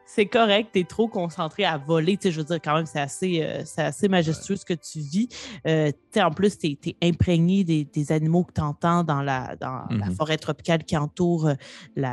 C'est 0.09 0.26
correct, 0.26 0.70
tu 0.72 0.78
es 0.80 0.84
trop 0.84 1.09
concentré 1.09 1.64
à 1.64 1.78
voler. 1.78 2.16
Tu 2.16 2.24
sais, 2.28 2.30
je 2.32 2.38
veux 2.38 2.44
dire, 2.47 2.60
quand 2.62 2.76
même, 2.76 2.86
c'est 2.86 3.01
assez, 3.01 3.43
euh, 3.43 3.64
assez 3.76 4.09
majestueux 4.09 4.55
ce 4.55 4.64
que 4.64 4.74
tu 4.74 5.01
vis. 5.01 5.28
Euh, 5.66 5.90
en 6.16 6.30
plus, 6.30 6.56
tu 6.56 6.78
es, 6.86 6.97
imprégné 7.02 7.64
des, 7.64 7.84
des 7.84 8.12
animaux 8.12 8.44
que 8.44 8.52
tu 8.52 8.60
entends 8.60 9.02
dans, 9.02 9.20
la, 9.20 9.56
dans 9.56 9.84
la 9.90 10.06
Mhm. 10.06 10.14
forêt 10.14 10.36
tropicale 10.38 10.84
qui 10.84 10.97
entoure 10.97 11.48
euh, 11.48 12.05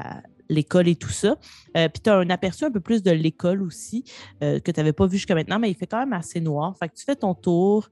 l'école 0.49 0.87
et 0.87 0.95
tout 0.95 1.11
ça. 1.11 1.35
Euh, 1.77 1.87
Puis 1.87 2.01
tu 2.03 2.09
as 2.09 2.15
un 2.17 2.29
aperçu 2.31 2.65
un 2.65 2.71
peu 2.71 2.79
plus 2.81 3.03
de 3.03 3.11
l'école 3.11 3.61
aussi, 3.61 4.03
que 4.41 4.59
tu 4.71 4.79
n'avais 4.79 4.93
pas 4.93 5.05
vu 5.05 5.17
jusqu'à 5.17 5.35
maintenant, 5.35 5.59
mais 5.59 5.69
il 5.69 5.75
fait 5.75 5.87
quand 5.87 5.99
même 5.99 6.13
assez 6.13 6.41
noir. 6.41 6.75
Fait 6.77 6.89
que 6.89 6.95
tu 6.95 7.03
fais 7.05 7.15
ton 7.15 7.35
tour. 7.35 7.89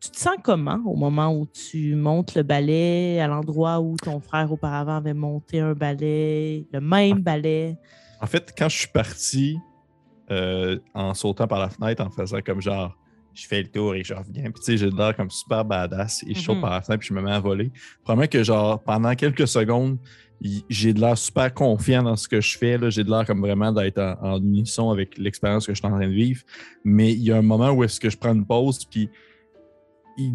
Tu 0.00 0.10
te 0.10 0.18
sens 0.18 0.36
comment 0.42 0.80
au 0.86 0.96
moment 0.96 1.30
où 1.36 1.46
tu 1.46 1.94
montes 1.94 2.34
le 2.34 2.42
balai 2.42 3.20
à 3.20 3.26
l'endroit 3.26 3.80
où 3.80 3.96
ton 4.02 4.18
frère 4.20 4.50
auparavant 4.50 4.96
avait 4.96 5.12
monté 5.14 5.60
un 5.60 5.74
balai, 5.74 6.66
le 6.72 6.80
même 6.80 7.18
balai? 7.20 7.76
En 8.22 8.26
fait, 8.26 8.52
quand 8.56 8.68
je 8.70 8.78
suis 8.78 8.88
parti 8.88 9.58
euh, 10.30 10.78
en 10.94 11.12
sautant 11.12 11.46
par 11.46 11.58
la 11.58 11.68
fenêtre, 11.68 12.02
en 12.02 12.10
faisant 12.10 12.38
comme 12.40 12.62
genre, 12.62 12.96
je 13.34 13.46
fais 13.46 13.62
le 13.62 13.68
tour 13.68 13.94
et 13.94 14.02
je 14.02 14.14
reviens, 14.14 14.44
puis 14.44 14.54
tu 14.54 14.62
sais, 14.62 14.76
j'ai 14.78 14.90
l'air 14.90 15.14
comme 15.14 15.30
super 15.30 15.64
badass 15.66 16.22
et 16.26 16.34
je 16.34 16.40
saute 16.40 16.56
Mhm. 16.56 16.62
par 16.62 16.70
la 16.70 16.80
fenêtre 16.80 17.00
puis 17.00 17.08
je 17.08 17.14
me 17.14 17.20
mets 17.22 17.32
à 17.32 17.40
voler. 17.40 17.70
Probablement 18.02 18.28
que 18.28 18.42
genre, 18.42 18.82
pendant 18.82 19.14
quelques 19.14 19.46
secondes, 19.48 19.98
j'ai 20.70 20.94
de 20.94 21.00
l'air 21.00 21.18
super 21.18 21.52
confiant 21.52 22.02
dans 22.02 22.16
ce 22.16 22.26
que 22.26 22.40
je 22.40 22.56
fais. 22.56 22.78
là. 22.78 22.88
J'ai 22.88 23.04
de 23.04 23.10
l'air 23.10 23.26
comme 23.26 23.40
vraiment 23.40 23.70
d'être 23.70 23.98
en, 23.98 24.16
en 24.22 24.36
unisson 24.38 24.90
avec 24.90 25.18
l'expérience 25.18 25.66
que 25.66 25.74
je 25.74 25.78
suis 25.78 25.86
en 25.86 25.90
train 25.90 26.06
de 26.08 26.12
vivre. 26.12 26.42
Mais 26.84 27.12
il 27.12 27.20
y 27.22 27.30
a 27.32 27.36
un 27.36 27.42
moment 27.42 27.70
où 27.72 27.84
est-ce 27.84 28.00
que 28.00 28.08
je 28.08 28.16
prends 28.16 28.32
une 28.34 28.46
pause, 28.46 28.84
puis 28.86 29.10
il 30.16 30.34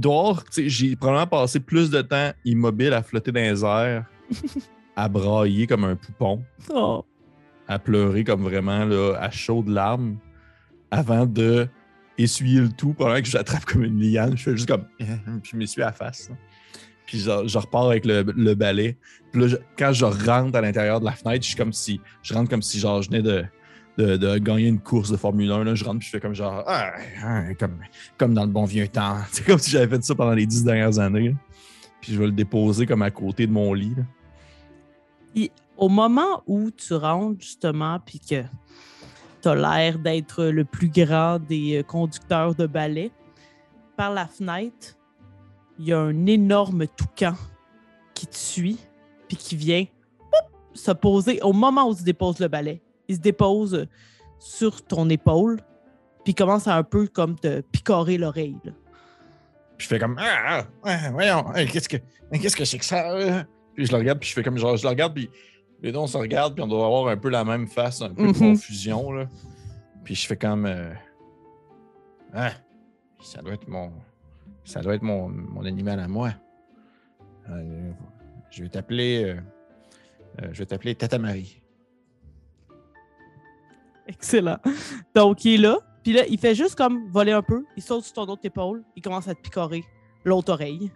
sais, 0.51 0.69
j'ai 0.69 0.95
probablement 0.95 1.27
passé 1.27 1.59
plus 1.59 1.89
de 1.89 2.01
temps 2.01 2.31
immobile 2.43 2.93
à 2.93 3.03
flotter 3.03 3.31
dans 3.31 3.41
les 3.41 3.63
airs, 3.63 4.05
à 4.95 5.07
brailler 5.09 5.67
comme 5.67 5.83
un 5.83 5.95
poupon 5.95 6.41
Oh. 6.73 7.05
à 7.67 7.77
pleurer 7.79 8.23
comme 8.23 8.43
vraiment 8.43 8.85
là, 8.85 9.15
à 9.19 9.29
chaudes 9.31 9.67
larmes 9.69 10.17
avant 10.91 11.25
de 11.25 11.67
essuyer 12.17 12.61
le 12.61 12.69
tout 12.69 12.93
pendant 12.93 13.19
que 13.21 13.27
j'attrape 13.27 13.65
comme 13.65 13.83
une 13.83 13.99
liane. 13.99 14.37
Je 14.37 14.43
fais 14.43 14.51
juste 14.55 14.67
comme. 14.67 14.85
Puis 14.97 15.51
je 15.51 15.57
m'essuie 15.57 15.81
à 15.81 15.87
la 15.87 15.91
face. 15.91 16.29
là. 16.29 16.35
Puis 17.05 17.19
je, 17.19 17.47
je 17.47 17.57
repars 17.57 17.87
avec 17.89 18.05
le, 18.05 18.23
le 18.35 18.55
balai. 18.55 18.97
Puis 19.31 19.41
là, 19.41 19.47
je- 19.49 19.57
quand 19.77 19.91
je 19.93 20.05
rentre 20.05 20.55
à 20.57 20.61
l'intérieur 20.61 20.99
de 21.01 21.05
la 21.05 21.11
fenêtre, 21.11 21.43
je 21.43 21.49
suis 21.49 21.57
comme 21.57 21.73
si. 21.73 21.99
Je 22.23 22.33
rentre 22.33 22.49
comme 22.49 22.61
si 22.63 22.79
genre 22.79 23.01
je 23.01 23.09
venais 23.09 23.21
de, 23.21 23.43
de, 23.97 24.37
gagner 24.37 24.67
une 24.67 24.79
course 24.79 25.11
de 25.11 25.17
Formule 25.17 25.51
1. 25.51 25.63
Là. 25.63 25.75
Je 25.75 25.83
rentre 25.83 25.99
puis 25.99 26.07
je 26.07 26.11
fais 26.11 26.19
comme 26.19 26.35
genre. 26.35 26.63
Ah, 26.67 26.93
ah, 27.23 27.53
comme, 27.55 27.79
comme 28.17 28.33
dans 28.33 28.45
le 28.45 28.51
bon 28.51 28.65
vieux 28.65 28.87
temps. 28.87 29.17
C'est 29.31 29.45
comme 29.45 29.59
si 29.59 29.71
j'avais 29.71 29.87
fait 29.87 30.03
ça 30.03 30.15
pendant 30.15 30.33
les 30.33 30.45
dix 30.45 30.63
dernières 30.63 30.99
années. 30.99 31.35
Puis 32.01 32.13
je 32.13 32.19
vais 32.19 32.25
le 32.25 32.31
déposer 32.31 32.85
comme 32.85 33.01
à 33.01 33.11
côté 33.11 33.47
de 33.47 33.51
mon 33.51 33.73
lit. 33.73 33.95
au 35.77 35.89
moment 35.89 36.43
où 36.45 36.69
tu 36.71 36.93
rentres 36.93 37.41
justement, 37.41 37.99
puis 38.05 38.19
que 38.19 38.43
tu 39.41 39.47
as 39.47 39.55
l'air 39.55 39.99
d'être 39.99 40.45
le 40.45 40.65
plus 40.65 40.89
grand 40.89 41.39
des 41.39 41.79
euh, 41.79 41.83
conducteurs 41.83 42.55
de 42.55 42.67
ballet, 42.67 43.11
par 43.95 44.11
la 44.11 44.27
fenêtre, 44.27 44.97
il 45.79 45.87
y 45.87 45.93
a 45.93 45.99
un 45.99 46.25
énorme 46.25 46.87
toucan 46.87 47.35
qui 48.13 48.27
te 48.27 48.35
suit, 48.35 48.79
puis 49.27 49.37
qui 49.37 49.55
vient 49.55 49.85
se 50.73 50.91
poser 50.91 51.41
au 51.41 51.53
moment 51.53 51.89
où 51.89 51.95
tu 51.95 52.03
déposes 52.03 52.39
le 52.39 52.47
balai. 52.47 52.81
Il 53.07 53.15
se 53.15 53.21
dépose 53.21 53.87
sur 54.39 54.85
ton 54.85 55.09
épaule, 55.09 55.59
puis 56.23 56.33
commence 56.33 56.67
à 56.67 56.75
un 56.75 56.83
peu 56.83 57.07
comme 57.07 57.35
te 57.37 57.61
picorer 57.61 58.17
l'oreille. 58.17 58.57
Puis 59.77 59.85
je 59.85 59.87
fais 59.87 59.99
comme 59.99 60.15
Ah, 60.19 60.65
ah, 60.83 61.11
voyons, 61.11 61.53
hey, 61.53 61.67
qu'est-ce 61.67 61.89
que 61.89 61.97
hey, 62.31 62.39
qu'est-ce 62.39 62.55
que 62.55 62.65
c'est 62.65 62.77
que 62.79 62.85
ça? 62.85 63.11
euh? 63.11 63.43
Puis 63.75 63.85
je 63.87 63.91
le 63.91 63.97
regarde, 63.97 64.19
puis 64.19 64.29
je 64.29 64.33
fais 64.33 64.43
comme 64.43 64.57
genre, 64.57 64.77
je 64.77 64.83
le 64.83 64.89
regarde, 64.89 65.13
puis 65.13 65.29
les 65.81 65.91
deux, 65.91 65.99
on 65.99 66.07
se 66.07 66.17
regarde, 66.17 66.53
puis 66.55 66.63
on 66.63 66.67
doit 66.67 66.85
avoir 66.85 67.07
un 67.09 67.17
peu 67.17 67.29
la 67.29 67.43
même 67.43 67.67
face, 67.67 68.01
un 68.01 68.09
peu 68.09 68.23
de 68.23 68.27
Mhm. 68.29 68.33
confusion, 68.33 69.11
là. 69.11 69.27
Puis 70.03 70.15
je 70.15 70.25
fais 70.27 70.37
comme 70.37 70.65
euh, 70.65 70.93
Ah, 72.33 72.51
ça 73.21 73.41
doit 73.41 73.53
être 73.53 73.67
mon. 73.67 73.91
Ça 74.63 74.81
doit 74.81 74.95
être 74.95 75.03
mon, 75.03 75.29
mon 75.29 75.63
animal 75.65 75.99
à 75.99 76.07
moi. 76.07 76.31
Euh, 77.49 77.91
je 78.49 78.63
vais 78.63 78.69
t'appeler. 78.69 79.23
euh, 80.41 80.47
je 80.51 80.59
vais 80.59 80.65
t'appeler 80.65 80.95
Tata 80.95 81.17
Marie. 81.19 81.61
Excellent. 84.07 84.57
Donc, 85.13 85.43
il 85.45 85.53
est 85.55 85.57
là. 85.57 85.77
Puis 86.03 86.13
là, 86.13 86.23
il 86.29 86.37
fait 86.39 86.53
juste 86.55 86.75
comme 86.75 87.09
voler 87.09 87.31
un 87.31 87.41
peu. 87.41 87.63
Il 87.75 87.81
saute 87.83 88.03
sur 88.03 88.13
ton 88.13 88.23
autre 88.31 88.41
épaule. 88.45 88.83
Il 88.95 89.01
commence 89.01 89.27
à 89.27 89.33
te 89.35 89.41
picorer 89.41 89.83
l'autre 90.23 90.53
oreille. 90.53 90.91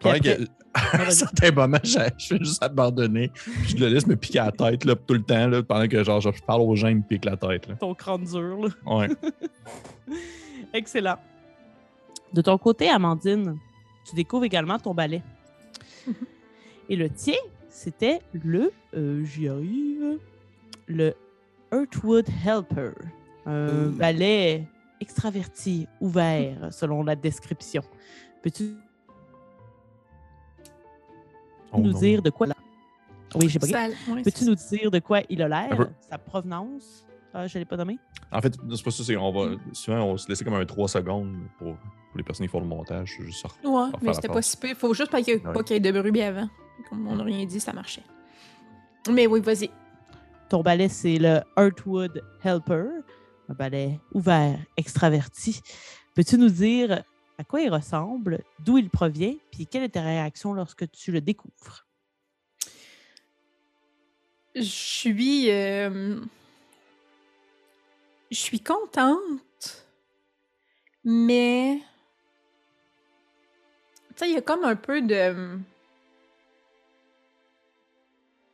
Puis 0.00 0.10
Pendant 0.10 0.16
après- 0.16 0.36
que- 0.38 0.50
à 0.76 1.02
un 1.06 1.10
certain 1.10 1.52
moment, 1.52 1.78
je, 1.84 1.98
je 2.18 2.26
fais 2.26 2.38
juste 2.38 2.60
abandonner. 2.60 3.28
Puis 3.28 3.68
je 3.68 3.76
le 3.76 3.86
laisse 3.88 4.08
me 4.08 4.16
piquer 4.16 4.38
la 4.40 4.50
tête, 4.50 4.84
là, 4.84 4.96
tout 4.96 5.14
le 5.14 5.22
temps, 5.22 5.46
là, 5.46 5.62
pendant 5.62 5.86
que 5.86 6.02
genre, 6.02 6.20
je 6.20 6.30
parle 6.44 6.62
aux 6.62 6.74
gens, 6.74 6.88
ils 6.88 6.96
me 6.96 7.02
piquent 7.02 7.26
la 7.26 7.36
tête, 7.36 7.68
là. 7.68 7.76
ton 7.76 7.94
crâne 7.94 8.24
dur. 8.24 8.58
là. 8.60 8.68
Ouais. 8.96 9.08
Excellent. 10.72 11.16
De 12.32 12.42
ton 12.42 12.58
côté, 12.58 12.88
Amandine, 12.90 13.56
tu 14.08 14.16
découvres 14.16 14.44
également 14.44 14.78
ton 14.80 14.94
balai. 14.94 15.22
Et 16.88 16.96
le 16.96 17.08
tien, 17.08 17.36
c'était 17.70 18.20
le, 18.32 18.72
euh, 18.96 19.24
j'y 19.24 19.48
arrive, 19.48 20.18
le 20.88 21.14
Earthwood 21.74 22.26
Helper. 22.44 22.92
Un 23.46 23.88
balai 23.88 24.66
extraverti, 25.00 25.86
ouvert, 26.00 26.72
selon 26.72 27.02
la 27.02 27.14
description. 27.16 27.82
Peux-tu 28.42 28.76
Oh 31.72 31.78
nous 31.80 31.92
non. 31.92 31.98
dire 31.98 32.22
de 32.22 32.30
quoi... 32.30 32.46
Oui, 33.34 33.48
j'ai 33.48 33.58
pas 33.58 33.66
Ça- 33.66 33.88
Peux-tu 34.22 34.44
nous 34.44 34.54
dire 34.54 34.90
de 34.90 35.00
quoi 35.00 35.20
il 35.28 35.42
a 35.42 35.48
l'air, 35.48 35.88
sa 36.08 36.18
provenance? 36.18 37.04
Ah, 37.36 37.48
je 37.48 37.58
ne 37.58 37.62
l'ai 37.62 37.64
pas 37.64 37.76
nommé. 37.76 37.98
En 38.30 38.40
fait, 38.40 38.54
c'est 38.76 38.84
pas 38.84 38.90
ça, 38.92 39.02
c'est 39.02 39.16
on 39.16 39.32
va. 39.32 39.56
Souvent, 39.72 40.04
on 40.04 40.16
se 40.16 40.28
laisser 40.28 40.44
comme 40.44 40.54
un 40.54 40.64
3 40.64 40.86
secondes 40.86 41.34
pour, 41.58 41.74
pour 41.76 42.16
les 42.16 42.22
personnes 42.22 42.46
qui 42.46 42.50
font 42.52 42.60
le 42.60 42.66
montage. 42.66 43.16
Juste 43.20 43.42
ça. 43.42 43.68
Ouais, 43.68 43.88
mais 44.02 44.14
c'était 44.14 44.28
pas 44.28 44.40
si 44.40 44.56
pire. 44.56 44.76
Faut 44.76 44.94
juste 44.94 45.10
pas 45.10 45.20
qu'il 45.20 45.34
y 45.34 45.36
ait, 45.38 45.44
Ouais. 45.44 45.52
pas 45.52 45.64
qu'il 45.64 45.74
y 45.74 45.76
ait 45.76 45.92
de 45.92 46.00
bruit 46.00 46.22
avant. 46.22 46.48
Comme 46.88 47.08
on 47.08 47.16
n'a 47.16 47.24
rien 47.24 47.44
dit, 47.44 47.58
ça 47.58 47.72
marchait. 47.72 48.04
Mais 49.10 49.26
oui, 49.26 49.40
vas-y. 49.40 49.68
Ton 50.54 50.62
balai, 50.62 50.88
c'est 50.88 51.18
le 51.18 51.40
Earthwood 51.56 52.22
Helper, 52.44 52.86
un 53.48 53.54
balai 53.54 53.98
ouvert, 54.12 54.56
extraverti. 54.76 55.60
Peux-tu 56.14 56.38
nous 56.38 56.48
dire 56.48 57.02
à 57.38 57.42
quoi 57.42 57.60
il 57.60 57.68
ressemble, 57.70 58.40
d'où 58.60 58.78
il 58.78 58.88
provient, 58.88 59.34
puis 59.50 59.66
quelle 59.66 59.82
est 59.82 59.88
ta 59.88 60.02
réaction 60.02 60.52
lorsque 60.54 60.88
tu 60.92 61.10
le 61.10 61.20
découvres? 61.20 61.88
Je 64.54 64.60
suis. 64.62 65.50
euh, 65.50 66.20
Je 68.30 68.38
suis 68.38 68.60
contente, 68.60 69.88
mais. 71.02 71.80
Tu 74.10 74.14
sais, 74.14 74.30
il 74.30 74.34
y 74.34 74.38
a 74.38 74.40
comme 74.40 74.62
un 74.62 74.76
peu 74.76 75.02
de. 75.02 75.58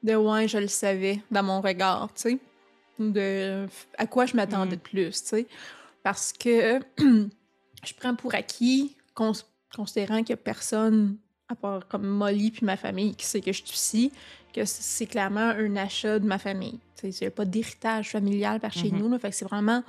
De 0.02 0.14
ouais, 0.14 0.48
je 0.48 0.58
le 0.58 0.68
savais 0.68 1.20
dans 1.30 1.42
mon 1.42 1.60
regard, 1.60 2.08
tu 2.14 2.22
sais. 2.22 2.38
De 2.98 3.66
à 3.98 4.06
quoi 4.06 4.26
je 4.26 4.36
m'attendais 4.36 4.76
de 4.76 4.80
plus, 4.80 5.22
tu 5.22 5.28
sais. 5.28 5.46
Parce 6.02 6.32
que 6.32 6.80
je 6.98 7.94
prends 7.98 8.14
pour 8.14 8.34
acquis, 8.34 8.96
cons- 9.14 9.32
considérant 9.74 10.18
qu'il 10.18 10.34
n'y 10.34 10.40
a 10.40 10.42
personne 10.42 11.16
à 11.48 11.54
part 11.54 11.86
comme 11.88 12.06
Molly 12.06 12.50
puis 12.50 12.64
ma 12.64 12.76
famille 12.76 13.14
qui 13.14 13.26
sait 13.26 13.40
que 13.40 13.52
je 13.52 13.62
suis 13.64 13.74
ici, 13.76 14.12
que 14.54 14.64
c'est 14.64 15.06
clairement 15.06 15.40
un 15.50 15.76
achat 15.76 16.18
de 16.18 16.26
ma 16.26 16.38
famille. 16.38 16.78
Tu 16.96 17.10
sais, 17.12 17.18
Il 17.18 17.24
n'y 17.24 17.26
a 17.28 17.30
pas 17.32 17.44
d'héritage 17.44 18.10
familial 18.10 18.60
par 18.60 18.72
chez 18.72 18.90
Mhm. 18.90 18.98
nous. 18.98 19.08
Là, 19.10 19.18
fait 19.18 19.30
que 19.30 19.36
c'est 19.36 19.44
vraiment 19.44 19.82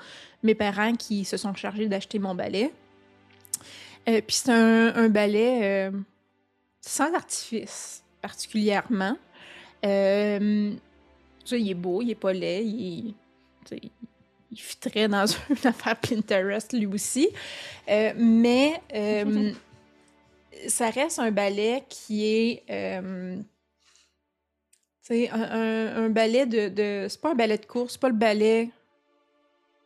mes 0.44 0.56
parents 0.56 0.96
qui 0.96 1.24
se 1.26 1.38
sont 1.38 1.54
chargés 1.56 1.88
d'acheter 1.88 2.20
mon 2.20 2.36
balai. 2.36 2.74
Euh, 4.10 4.22
puis 4.26 4.36
c'est 4.38 4.52
un, 4.52 4.96
un 4.96 5.10
balai 5.10 5.60
euh, 5.64 5.92
sans 6.82 7.14
artifice 7.14 8.04
particulièrement. 8.22 9.18
Euh, 9.86 10.72
tu 11.40 11.48
sais, 11.48 11.62
il 11.62 11.72
est 11.72 11.76
beau, 11.76 12.02
il 12.02 12.12
est 12.12 12.16
pas 12.16 12.34
laid, 12.34 12.64
il, 12.66 13.14
il 14.52 14.60
fitterait 14.60 15.08
dans 15.08 15.26
une 15.50 15.68
affaire 15.68 16.00
Pinterest 16.00 16.74
lui 16.74 16.86
aussi. 16.86 17.30
Euh, 17.90 18.14
mais 18.16 18.82
euh, 18.94 19.52
ça 20.68 20.90
reste 20.90 21.20
un 21.20 21.32
ballet 21.32 21.84
qui 21.90 22.26
est. 22.26 22.64
euh, 22.70 23.38
sais, 25.02 25.30
un, 25.30 26.10
ballet 26.10 26.46
de. 26.46 26.70
de 26.70 27.08
c'est 27.10 27.22
pas 27.22 27.32
un 27.32 27.36
ballet 27.36 27.58
de 27.58 27.66
course, 27.66 27.94
c'est 27.94 28.02
pas 28.02 28.10
le 28.10 28.16
ballet. 28.16 28.70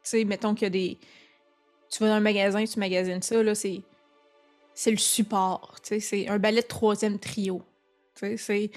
Tu 0.03 0.09
sais, 0.09 0.25
mettons 0.25 0.53
qu'il 0.53 0.63
y 0.63 0.67
a 0.67 0.69
des. 0.71 0.97
Tu 1.89 2.03
vas 2.03 2.09
dans 2.09 2.15
un 2.15 2.19
magasin, 2.19 2.63
tu 2.65 2.79
magasines 2.79 3.21
ça, 3.21 3.41
là, 3.41 3.55
c'est. 3.55 3.81
C'est 4.77 4.91
le 4.91 4.97
support. 4.97 5.75
Tu 5.81 5.87
sais, 5.87 5.99
c'est 6.01 6.27
un 6.27 6.37
ballet 6.37 6.61
de 6.61 6.67
troisième 6.67 7.17
trio. 7.17 7.61
C'est. 8.15 8.71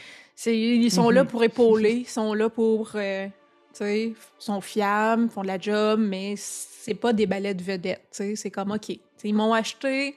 Ils 0.46 0.90
sont 0.90 1.10
là 1.10 1.22
Mhm. 1.24 1.28
pour 1.30 1.44
épauler, 1.44 1.92
ils 2.00 2.08
sont 2.08 2.34
là 2.34 2.48
pour. 2.50 2.90
euh, 2.94 3.28
sais, 3.72 4.12
sont 4.38 4.60
fiables, 4.60 5.28
font 5.30 5.42
de 5.42 5.46
la 5.46 5.58
job, 5.58 6.00
mais 6.00 6.34
c'est 6.36 6.94
pas 6.94 7.12
des 7.12 7.26
ballets 7.26 7.54
de 7.54 7.62
vedette. 7.62 8.02
Tu 8.10 8.16
sais, 8.16 8.36
c'est 8.36 8.50
comme, 8.50 8.72
OK. 8.72 8.90
Ils 9.24 9.34
m'ont 9.34 9.52
acheté. 9.52 10.16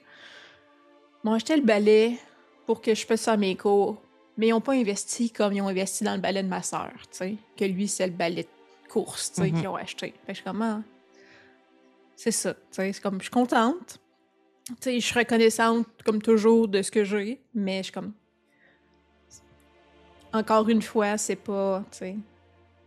ils 1.23 1.27
m'ont 1.27 1.34
acheté 1.34 1.56
le 1.56 1.61
ballet 1.61 2.18
pour 2.65 2.81
que 2.81 2.95
je 2.95 3.06
fasse 3.06 3.22
ça 3.22 3.34
à 3.34 3.38
mes 3.38 3.56
cours, 3.56 4.02
mais 4.38 4.48
ils 4.48 4.52
n'ont 4.52 4.61
pas 4.61 4.73
investi 4.73 5.30
comme 5.30 5.53
ils 5.53 5.61
ont 5.61 5.68
investi 5.68 6.03
dans 6.03 6.15
le 6.15 6.22
ballet 6.22 6.41
de 6.41 6.48
ma 6.48 6.64
sœur, 6.64 6.91
que 7.57 7.65
lui, 7.65 7.88
c'est 7.88 8.07
le 8.07 8.14
ballet 8.14 8.43
de 8.43 8.89
course, 8.89 9.31
Mhm. 9.38 9.53
qu'ils 9.53 9.68
ont 9.68 9.76
acheté. 9.76 10.07
Fait 10.07 10.14
que 10.27 10.30
je 10.30 10.34
suis 10.35 10.43
comme, 10.43 10.61
ah, 10.64 10.81
c'est 12.15 12.31
ça, 12.31 12.56
c'est 12.72 12.99
comme, 13.02 13.18
je 13.19 13.23
suis 13.23 13.31
contente. 13.31 13.99
Je 14.85 14.99
suis 14.99 15.18
reconnaissante, 15.19 15.85
comme 16.06 16.22
toujours, 16.22 16.68
de 16.68 16.81
ce 16.81 16.89
que 16.91 17.03
j'ai, 17.03 17.41
mais 17.53 17.77
je 17.80 17.84
suis 17.84 17.91
comme, 17.93 18.14
encore 20.34 20.70
une 20.70 20.82
fois, 20.82 21.18
c'est 21.18 21.36
pas, 21.36 21.84
tu 21.91 21.98
sais, 21.98 22.16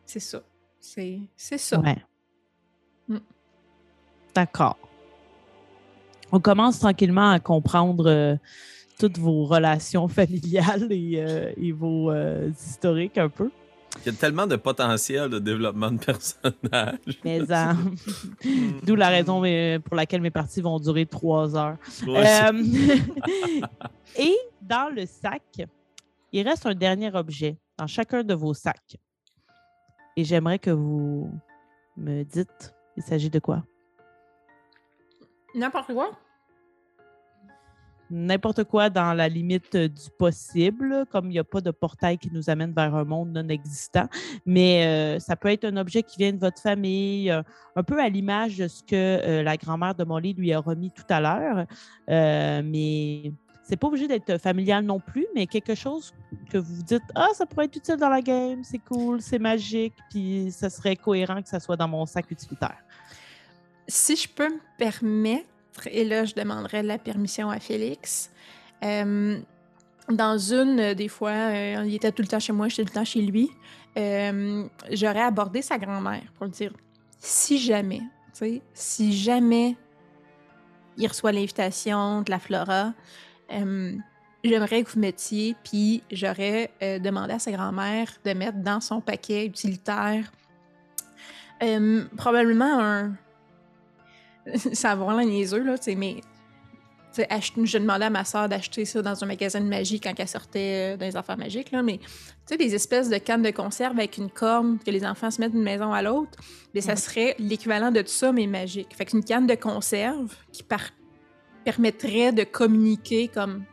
c'est 0.07 0.21
ça. 0.21 0.43
C'est 0.81 1.21
c'est 1.37 1.59
ça. 1.59 1.81
Ouais. 1.81 1.97
Mm. 3.09 3.19
D'accord. 4.35 4.77
On 6.33 6.41
commence 6.41 6.81
tranquillement 6.81 7.31
à 7.31 7.41
comprendre 7.41 8.07
euh, 8.09 8.37
toutes 8.99 9.19
vos 9.19 9.45
relations 9.45 10.09
familiales 10.09 10.89
et, 10.91 11.15
euh, 11.19 11.53
et 11.57 11.73
vos 11.73 12.11
euh, 12.11 12.51
historiques 12.51 13.19
un 13.19 13.29
peu. 13.29 13.51
Il 14.05 14.07
y 14.07 14.15
a 14.15 14.19
tellement 14.19 14.47
de 14.47 14.57
potentiel 14.57 15.31
de 15.31 15.39
développement 15.39 15.91
de 15.93 15.99
personnages. 15.99 17.21
Mais 17.25 17.41
euh, 17.51 17.73
d'où 18.83 18.97
la 18.97 19.09
raison 19.09 19.41
pour 19.85 19.95
laquelle 19.97 20.21
mes 20.21 20.33
parties 20.33 20.61
vont 20.61 20.79
durer 20.81 21.07
trois 21.07 21.57
heures. 21.57 21.77
Ouais, 22.07 22.51
Euh, 22.53 22.53
et 24.19 24.37
dans 24.61 24.93
le 24.93 25.07
sac, 25.07 25.43
il 26.35 26.49
reste 26.49 26.67
un 26.67 26.75
dernier 26.75 27.15
objet 27.15 27.57
dans 27.79 27.87
chacun 27.87 28.25
de 28.25 28.35
vos 28.35 28.55
sacs. 28.55 28.97
Et 30.17 30.25
j'aimerais 30.25 30.59
que 30.59 30.71
vous 30.71 31.31
me 31.97 32.25
dites, 32.25 32.75
il 32.97 33.05
s'agit 33.05 33.31
de 33.31 33.39
quoi? 33.39 33.65
N'importe 35.55 35.95
quoi. 35.95 36.11
N'importe 38.11 38.65
quoi 38.65 38.91
dans 38.91 39.15
la 39.15 39.29
limite 39.29 39.77
du 39.77 40.11
possible, 40.19 41.07
comme 41.11 41.27
il 41.27 41.35
n'y 41.35 41.39
a 41.39 41.45
pas 41.45 41.61
de 41.61 41.71
portail 41.71 42.19
qui 42.19 42.31
nous 42.33 42.51
amène 42.51 42.73
vers 42.73 42.95
un 42.97 43.05
monde 43.05 43.31
non 43.31 43.49
existant. 43.49 44.09
Mais 44.45 44.87
euh, 44.87 45.21
ça 45.21 45.37
peut 45.37 45.49
être 45.49 45.65
un 45.65 45.77
objet 45.77 46.03
qui 46.03 46.19
vient 46.19 46.33
de 46.33 46.39
votre 46.39 46.61
famille, 46.61 47.31
euh, 47.31 47.43
un 47.77 47.83
peu 47.85 48.01
à 48.01 48.09
l'image 48.09 48.59
de 48.59 48.67
ce 48.67 48.83
que 48.83 48.95
euh, 48.95 49.43
la 49.45 49.57
grand-mère 49.57 49.95
de 49.95 50.03
Molly 50.03 50.35
lui 50.35 50.53
a 50.53 50.59
remis 50.59 50.91
tout 50.91 51.07
à 51.09 51.21
l'heure. 51.21 51.67
Mais 52.09 53.33
c'est 53.67 53.77
pas 53.77 53.87
obligé 53.89 54.07
d'être 54.07 54.39
familial 54.39 54.85
non 54.85 55.01
plus, 55.01 55.27
mais 55.35 55.47
quelque 55.47 55.75
chose 55.75 56.13
que 56.51 56.59
vous 56.59 56.83
dites 56.83 57.03
Ah, 57.15 57.29
ça 57.35 57.47
pourrait 57.47 57.65
être 57.65 57.77
utile 57.77 57.97
dans 57.97 58.11
la 58.11 58.21
game, 58.21 58.63
c'est 58.63 58.79
cool, 58.79 59.21
c'est 59.23 59.39
magique, 59.39 59.95
puis 60.11 60.53
ça 60.53 60.69
serait 60.71 60.97
cohérent 60.97 61.43
que 61.43 61.49
ça 61.49 61.59
soit 61.61 61.77
dans 61.77 61.89
mon 61.89 62.05
sac 62.07 62.31
utilitaire. 62.31 62.77
Si 63.89 64.17
je 64.17 64.29
peux 64.29 64.49
me 64.49 64.61
permettre, 64.79 65.49
et 65.91 66.05
là, 66.05 66.25
je 66.25 66.35
demanderai 66.35 66.83
la 66.83 66.99
permission 66.99 67.51
à 67.51 67.59
Félix. 67.59 68.31
euh, 68.85 69.39
dans 70.11 70.37
une, 70.39 70.79
euh, 70.81 70.95
des 70.95 71.09
fois, 71.09 71.31
euh, 71.31 71.83
il 71.87 71.95
était 71.95 72.13
tout 72.13 72.21
le 72.21 72.29
temps 72.29 72.39
chez 72.39 72.53
moi, 72.53 72.69
j'étais 72.69 72.83
tout 72.85 72.91
le 72.91 72.95
temps 73.01 73.05
chez 73.07 73.23
lui. 73.23 73.49
euh, 73.97 74.65
J'aurais 74.91 75.23
abordé 75.23 75.63
sa 75.63 75.79
grand-mère 75.79 76.23
pour 76.37 76.45
lui 76.45 76.53
dire 76.53 76.73
si 77.19 77.57
jamais, 77.57 78.03
si 78.75 79.17
jamais 79.17 79.77
il 80.99 81.07
reçoit 81.09 81.33
l'invitation 81.33 82.21
de 82.21 82.31
la 82.31 82.39
Flora, 82.39 82.93
euh, 83.55 83.93
j'aimerais 84.43 84.83
que 84.85 84.91
vous 84.91 85.01
mettiez, 85.01 85.55
puis 85.65 86.03
j'aurais 86.11 86.71
euh, 86.83 86.99
demandé 86.99 87.33
à 87.35 87.39
sa 87.39 87.51
grand-mère 87.53 88.09
de 88.25 88.33
mettre 88.33 88.59
dans 88.59 88.81
son 88.81 89.01
paquet 89.01 89.47
utilitaire 89.47 90.31
euh, 91.63 92.05
probablement 92.17 92.81
un. 92.81 93.13
ça 94.73 94.95
va 94.95 95.05
vraiment 95.05 95.23
niaiseux, 95.25 95.63
là, 95.63 95.79
tu 95.79 95.85
sais, 95.85 95.95
mais. 95.95 96.17
tu 96.17 96.23
sais, 97.23 97.27
ach- 97.31 97.53
Je 97.63 97.79
demandais 97.79 98.07
à 98.07 98.11
ma 98.11 98.25
soeur 98.25 98.49
d'acheter 98.49 98.85
ça 98.85 99.01
dans 99.03 99.23
un 99.23 99.27
magasin 99.27 99.61
de 99.61 99.67
magie 99.69 100.01
quand 100.01 100.13
elle 100.19 100.29
sortait 100.29 100.97
dans 100.97 101.07
les 101.07 101.17
affaires 101.17 101.39
magiques, 101.39 101.71
là, 101.71 101.83
mais 101.83 101.99
tu 101.99 102.07
sais, 102.47 102.57
des 102.59 102.75
espèces 102.75 103.09
de 103.09 103.17
cannes 103.19 103.43
de 103.43 103.51
conserve 103.51 103.97
avec 103.97 104.19
une 104.19 104.31
corne 104.31 104.79
que 104.85 104.91
les 104.91 105.07
enfants 105.07 105.31
se 105.31 105.41
mettent 105.41 105.53
d'une 105.53 105.63
maison 105.63 105.93
à 105.93 106.03
l'autre, 106.03 106.39
mais 106.75 106.81
ça 106.83 106.97
serait 106.97 107.37
l'équivalent 107.39 107.91
de 107.91 108.03
ça, 108.05 108.33
mais 108.33 108.47
magique. 108.47 108.95
Fait 108.95 109.07
qu'une 109.07 109.25
canne 109.25 109.47
de 109.47 109.55
conserve 109.55 110.35
qui 110.53 110.63
par- 110.63 110.91
permettrait 111.65 112.33
de 112.33 112.45
communiquer 112.45 113.29
comme 113.29 113.65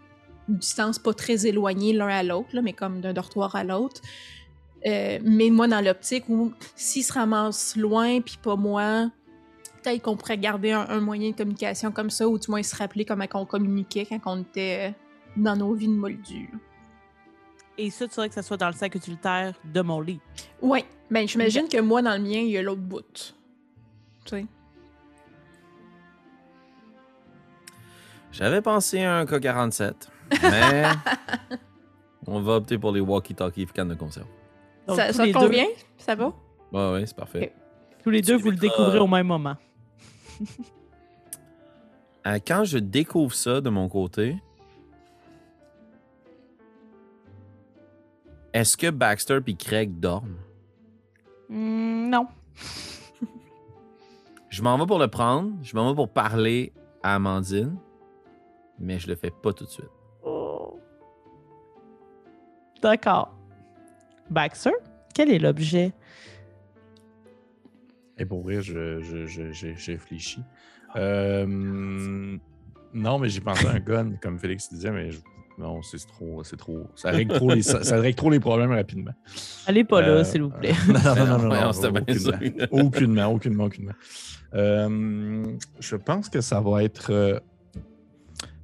une 0.50 0.58
distance 0.58 1.00
pas 1.00 1.14
très 1.14 1.46
éloignée 1.46 1.94
l'un 1.94 2.08
à 2.08 2.24
l'autre, 2.24 2.50
mais 2.62 2.74
comme 2.74 3.02
d'un 3.02 3.14
dortoir 3.14 3.56
à 3.56 3.64
l'autre. 3.64 4.02
Euh, 4.86 5.20
mais 5.24 5.50
moi, 5.50 5.68
dans 5.68 5.84
l'optique 5.84 6.28
où 6.28 6.54
s'ils 6.76 7.04
se 7.04 7.14
ramassent 7.14 7.76
loin, 7.76 8.20
puis 8.22 8.38
pas 8.42 8.56
moi, 8.56 9.12
peut-être 9.82 10.02
qu'on 10.02 10.18
pourrait 10.18 10.38
garder 10.38 10.72
un, 10.72 10.88
un 10.90 11.00
moyen 11.00 11.32
de 11.32 11.36
communication 11.36 11.92
comme 11.92 12.10
ça, 12.10 12.28
ou 12.28 12.40
du 12.40 12.50
moins 12.50 12.64
se 12.64 12.76
rappeler 12.76 13.06
comment 13.06 13.26
on 13.36 13.46
communiquait 13.46 14.06
quand 14.06 14.20
on 14.26 14.42
était 14.42 14.90
euh, 14.90 14.92
dans 15.38 15.56
nos 15.56 15.74
vies 15.74 15.88
de 15.88 15.94
moldus. 15.94 16.50
Et 17.78 17.90
ça, 17.90 18.08
tu 18.08 18.16
dirais 18.16 18.30
que 18.30 18.36
ça 18.36 18.44
soit 18.44 18.58
dans 18.58 18.68
le 18.68 18.74
sac 18.74 18.96
utilitaire 18.96 19.54
de 19.64 19.82
mon 19.82 20.02
lit? 20.02 20.20
Ouais, 20.62 20.86
ben 21.10 21.28
j'imagine 21.28 21.68
que 21.68 21.80
moi, 21.80 22.02
dans 22.02 22.14
le 22.14 22.22
mien, 22.22 22.40
il 22.40 22.50
y 22.50 22.58
a 22.58 22.62
l'autre 22.62 22.82
bout. 22.82 23.36
Tu 24.26 24.30
sais. 24.30 24.46
J'avais 28.32 28.62
pensé 28.62 29.04
à 29.04 29.18
un 29.18 29.26
K-47, 29.26 29.94
mais 30.44 30.84
on 32.28 32.42
va 32.42 32.54
opter 32.56 32.78
pour 32.78 32.92
les 32.92 33.02
walkie-talkies 33.02 33.64
et 33.64 33.66
cannes 33.68 33.90
de 33.90 33.96
conserve. 33.96 34.28
Donc, 34.88 34.98
ça 34.98 35.12
ça 35.12 35.24
te 35.24 35.28
deux- 35.28 35.34
convient? 35.34 35.66
Ça 35.98 36.16
va? 36.16 36.34
Ouais, 36.72 36.92
ouais, 36.94 37.06
c'est 37.06 37.16
parfait. 37.16 37.54
Tous 38.04 38.10
les 38.10 38.22
deux, 38.22 38.38
Tu 38.38 38.44
vous 38.44 38.52
le 38.52 38.58
découvrez 38.58 39.00
au 39.00 39.08
même 39.08 39.28
moment. 39.28 39.56
Euh, 42.28 42.38
quand 42.46 42.66
je 42.66 42.78
découvre 42.78 43.34
ça 43.34 43.62
de 43.62 43.70
mon 43.72 43.90
côté, 43.90 44.38
est-ce 48.54 48.78
que 48.78 48.92
Baxter 48.92 49.40
et 49.48 49.56
Craig 49.56 50.00
dorment? 50.00 50.38
Hmm, 51.50 52.10
non. 52.12 52.28
Je 54.50 54.62
m'en 54.62 54.78
vais 54.78 54.86
pour 54.86 55.00
le 55.00 55.08
prendre, 55.08 55.52
je 55.64 55.76
m'en 55.76 55.90
vais 55.90 55.96
pour 55.96 56.10
parler 56.10 56.74
à 57.02 57.16
Amandine, 57.16 57.76
mais 58.82 59.00
je 59.00 59.08
le 59.08 59.16
fais 59.16 59.32
pas 59.32 59.54
tout 59.54 59.66
de 59.66 59.70
suite. 59.70 59.86
Oh. 60.26 60.80
D'accord. 62.82 63.34
Baxter, 64.30 64.72
quel 65.14 65.32
est 65.32 65.40
l'objet? 65.40 65.94
Et 68.18 68.26
pour 68.26 68.42
vrai, 68.44 68.62
je, 68.62 69.00
je, 69.02 69.26
je, 69.26 69.52
je- 69.52 69.74
j'ai 69.76 69.94
réfléchi. 69.94 70.42
Euh, 70.96 71.46
non, 72.94 73.20
mais 73.20 73.30
j'ai 73.30 73.42
pensé 73.42 73.66
à 73.68 73.72
un 73.72 73.80
gun, 73.80 74.12
comme 74.22 74.38
Félix 74.40 74.70
disait, 74.72 74.92
mais 74.92 75.12
je- 75.12 75.20
non, 75.58 75.82
c'est 75.84 76.06
trop, 76.08 76.44
c'est 76.44 76.58
trop. 76.58 76.88
Ça 76.96 77.12
règle 77.12 77.34
trop, 77.36 77.54
les, 77.54 77.62
ça, 77.62 77.84
ça 77.84 78.00
règle 78.00 78.16
trop 78.16 78.30
les 78.30 78.40
problèmes 78.40 78.72
rapidement. 78.72 79.12
Allez 79.68 79.84
pas 79.84 80.02
là, 80.02 80.08
Euh, 80.08 80.24
s'il 80.24 80.42
vous 80.44 80.50
plaît. 80.50 80.74
non, 80.88 80.94
non, 81.16 81.26
non, 81.26 81.38
non, 81.38 81.50
non, 81.50 81.68
on 81.70 81.74
s'était 81.74 81.92
bien 81.92 82.02
aucunement. 82.02 82.68
aucunement, 82.72 83.26
aucunement, 83.34 83.64
aucunement. 83.66 83.94
Euh, 84.54 85.46
je 85.80 85.96
pense 85.96 86.30
que 86.30 86.42
ça 86.42 86.62
va 86.62 86.84
être, 86.84 87.12
euh, 87.12 87.40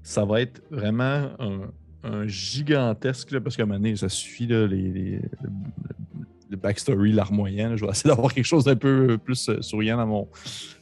ça 0.08 0.24
va 0.24 0.40
être 0.40 0.62
vraiment 0.72 1.30
un, 1.40 1.60
un 2.04 2.26
gigantesque, 2.28 3.32
là, 3.32 3.42
parce 3.42 3.58
qu'à 3.58 3.64
un 3.64 3.66
moment 3.66 3.80
donné, 3.80 3.98
ça 3.98 4.08
suffit, 4.08 4.48
là, 4.48 4.66
les, 4.66 4.90
les- 4.90 5.22
le, 6.50 6.56
backstory 6.56 7.12
larmoyant. 7.12 7.76
Je 7.76 7.84
vais 7.84 7.92
essayer 7.92 8.10
d'avoir 8.10 8.34
quelque 8.34 8.46
chose 8.46 8.64
d'un 8.64 8.78
peu 8.78 9.18
plus 9.18 9.50
euh, 9.50 9.62
souriant 9.62 9.98
dans, 9.98 10.08
mon, 10.08 10.28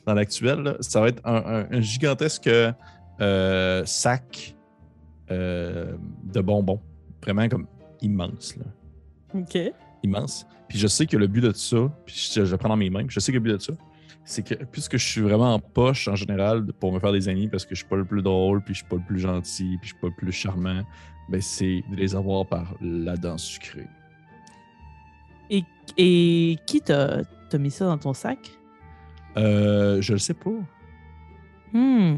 dans 0.05 0.13
l'actuel. 0.13 0.77
Ça 0.79 1.01
va 1.01 1.07
être 1.07 1.21
un, 1.25 1.37
un- 1.37 1.67
un 1.71 1.81
gigantesque 1.81 2.47
euh, 2.47 3.83
sac 3.85 4.55
euh, 5.31 5.95
de 6.31 6.41
bonbons. 6.41 6.79
Vraiment 7.23 7.49
comme 7.49 7.65
immense. 8.03 8.55
Là. 8.57 8.65
OK. 9.33 9.57
immense. 10.03 10.45
Puis 10.69 10.77
je 10.77 10.85
sais 10.87 11.07
que 11.07 11.17
le 11.17 11.25
but 11.25 11.41
de 11.41 11.51
ça, 11.51 11.77
puis 12.05 12.29
je, 12.35 12.45
je 12.45 12.51
le 12.51 12.57
prends 12.57 12.69
dans 12.69 12.77
mes 12.77 12.91
mains, 12.91 13.05
puis 13.05 13.15
je 13.15 13.19
sais 13.19 13.31
que 13.31 13.37
le 13.37 13.43
but 13.43 13.53
de 13.53 13.57
ça, 13.57 13.73
c'est 14.25 14.43
que 14.43 14.55
puisque 14.65 14.97
je 14.97 15.05
suis 15.05 15.21
vraiment 15.21 15.53
en 15.53 15.59
poche 15.59 16.07
en 16.07 16.15
général 16.15 16.65
pour 16.79 16.91
me 16.91 16.99
faire 16.99 17.11
des 17.11 17.29
amis 17.29 17.47
parce 17.47 17.63
que 17.63 17.75
je 17.75 17.81
suis 17.81 17.87
pas 17.87 17.95
le 17.95 18.05
plus 18.05 18.23
drôle, 18.23 18.61
puis 18.61 18.73
je 18.73 18.79
suis 18.79 18.87
pas 18.87 18.95
le 18.95 19.03
plus 19.03 19.19
gentil, 19.19 19.77
puis 19.79 19.89
je 19.89 19.93
suis 19.93 20.01
pas 20.01 20.07
le 20.07 20.15
plus 20.15 20.31
charmant, 20.31 20.81
ben 21.29 21.39
c'est 21.41 21.83
de 21.91 21.95
les 21.95 22.15
avoir 22.15 22.45
par 22.47 22.73
la 22.81 23.15
dent 23.15 23.37
sucrée. 23.37 23.87
Et, 25.51 25.63
et 25.97 26.57
qui 26.65 26.81
t'a 26.81 27.23
t'a 27.49 27.57
mis 27.59 27.69
ça 27.69 27.85
dans 27.85 27.99
ton 27.99 28.13
sac? 28.13 28.39
Euh, 29.37 30.01
je 30.01 30.13
le 30.13 30.19
sais 30.19 30.33
pas. 30.33 30.49
Hmm. 31.71 32.17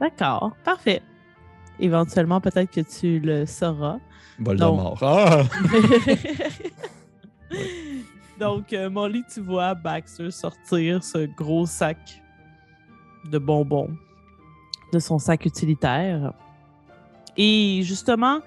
D'accord, 0.00 0.54
parfait. 0.64 1.00
Éventuellement, 1.80 2.40
peut-être 2.42 2.70
que 2.70 2.82
tu 2.82 3.20
le 3.20 3.46
sauras. 3.46 3.98
Voldemort. 4.38 4.98
Ah! 5.02 5.44
Donc, 8.38 8.72
euh, 8.72 8.90
Molly, 8.90 9.22
tu 9.32 9.40
vois 9.40 9.74
Baxter 9.74 10.30
sortir 10.30 11.02
ce 11.04 11.26
gros 11.26 11.66
sac 11.66 12.22
de 13.30 13.38
bonbons 13.38 13.90
de 14.94 14.98
son 15.00 15.18
sac 15.18 15.44
utilitaire. 15.44 16.32
Et 17.36 17.80
justement, 17.82 18.40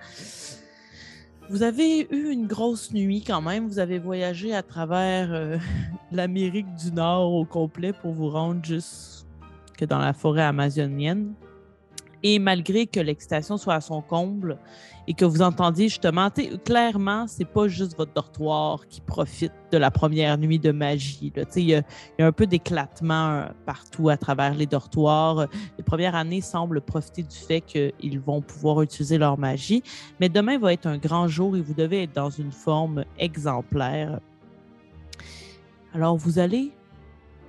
vous 1.49 1.61
avez 1.61 2.07
eu 2.09 2.31
une 2.31 2.47
grosse 2.47 2.93
nuit 2.93 3.23
quand 3.25 3.41
même. 3.41 3.67
Vous 3.67 3.79
avez 3.79 3.99
voyagé 3.99 4.55
à 4.55 4.63
travers 4.63 5.33
euh, 5.33 5.57
l'Amérique 6.11 6.73
du 6.75 6.91
Nord 6.91 7.33
au 7.33 7.45
complet 7.45 7.93
pour 7.93 8.13
vous 8.13 8.29
rendre 8.29 8.63
jusque 8.63 9.25
dans 9.87 9.99
la 9.99 10.13
forêt 10.13 10.43
amazonienne. 10.43 11.33
Et 12.29 12.39
malgré 12.39 12.87
que 12.87 12.99
l'excitation 12.99 13.55
soit 13.55 13.75
à 13.75 13.79
son 13.79 14.01
comble 14.01 14.57
et 15.07 15.13
que 15.13 15.23
vous 15.23 15.41
entendiez 15.41 15.87
justement, 15.87 16.29
clairement, 16.65 17.25
c'est 17.25 17.45
pas 17.45 17.69
juste 17.69 17.95
votre 17.95 18.11
dortoir 18.13 18.85
qui 18.89 18.99
profite 18.99 19.53
de 19.71 19.77
la 19.77 19.91
première 19.91 20.37
nuit 20.37 20.59
de 20.59 20.73
magie. 20.73 21.31
il 21.55 21.63
y 21.63 21.73
a 21.73 21.83
un 22.19 22.33
peu 22.33 22.45
d'éclatement 22.45 23.29
euh, 23.29 23.45
partout 23.65 24.09
à 24.09 24.17
travers 24.17 24.55
les 24.55 24.65
dortoirs. 24.65 25.47
Les 25.77 25.85
premières 25.85 26.15
années 26.15 26.41
semblent 26.41 26.81
profiter 26.81 27.23
du 27.23 27.37
fait 27.37 27.61
qu'ils 27.61 28.19
vont 28.19 28.41
pouvoir 28.41 28.81
utiliser 28.81 29.17
leur 29.17 29.37
magie. 29.37 29.81
Mais 30.19 30.27
demain 30.27 30.57
va 30.57 30.73
être 30.73 30.87
un 30.87 30.97
grand 30.97 31.29
jour 31.29 31.55
et 31.55 31.61
vous 31.61 31.75
devez 31.75 32.03
être 32.03 32.13
dans 32.13 32.29
une 32.29 32.51
forme 32.51 33.05
exemplaire. 33.17 34.19
Alors, 35.93 36.17
vous 36.17 36.39
allez 36.39 36.73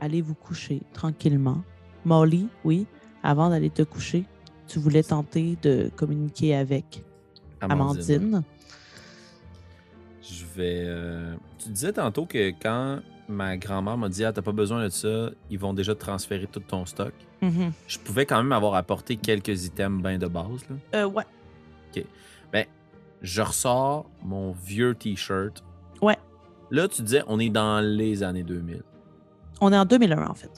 aller 0.00 0.22
vous 0.22 0.36
coucher 0.36 0.82
tranquillement. 0.92 1.62
Molly, 2.04 2.46
oui, 2.64 2.86
avant 3.24 3.50
d'aller 3.50 3.70
te 3.70 3.82
coucher, 3.82 4.24
tu 4.68 4.78
voulais 4.78 5.02
tenter 5.02 5.56
de 5.62 5.90
communiquer 5.96 6.54
avec 6.54 7.02
Amandine. 7.60 8.42
Je 10.22 10.44
vais. 10.54 10.82
euh, 10.86 11.34
Tu 11.58 11.70
disais 11.70 11.92
tantôt 11.92 12.26
que 12.26 12.50
quand 12.50 13.00
ma 13.28 13.56
grand-mère 13.56 13.96
m'a 13.96 14.08
dit 14.08 14.24
Ah, 14.24 14.32
t'as 14.32 14.42
pas 14.42 14.52
besoin 14.52 14.84
de 14.84 14.88
ça, 14.90 15.30
ils 15.50 15.58
vont 15.58 15.72
déjà 15.74 15.94
te 15.94 16.00
transférer 16.00 16.46
tout 16.46 16.60
ton 16.60 16.84
stock. 16.86 17.12
Mhm. 17.40 17.72
Je 17.86 17.98
pouvais 17.98 18.26
quand 18.26 18.36
même 18.36 18.52
avoir 18.52 18.74
apporté 18.74 19.16
quelques 19.16 19.64
items 19.64 20.02
bien 20.02 20.18
de 20.18 20.26
base. 20.26 20.64
Là. 20.68 20.76
Euh, 21.00 21.06
ouais. 21.06 21.24
Ben, 22.52 22.64
je 23.20 23.42
ressors 23.42 24.08
mon 24.22 24.52
vieux 24.52 24.94
t-shirt. 24.94 25.62
Ouais. 26.00 26.16
Là, 26.70 26.88
tu 26.88 27.02
disais, 27.02 27.22
on 27.26 27.38
est 27.38 27.50
dans 27.50 27.80
les 27.84 28.22
années 28.22 28.42
2000. 28.42 28.82
On 29.60 29.70
est 29.72 29.76
en 29.76 29.84
2001, 29.84 30.26
en 30.28 30.34
fait. 30.34 30.50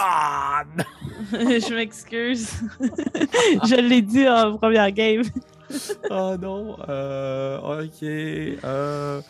Ah! 0.00 0.62
non! 0.76 0.84
je 1.32 1.74
m'excuse. 1.74 2.60
je 2.80 3.80
l'ai 3.80 4.02
dit 4.02 4.28
en 4.28 4.56
première 4.56 4.90
game. 4.92 5.22
Oh 6.10 6.36
non! 6.40 6.76
Euh, 6.88 7.84
ok. 7.84 8.02
Euh, 8.02 9.20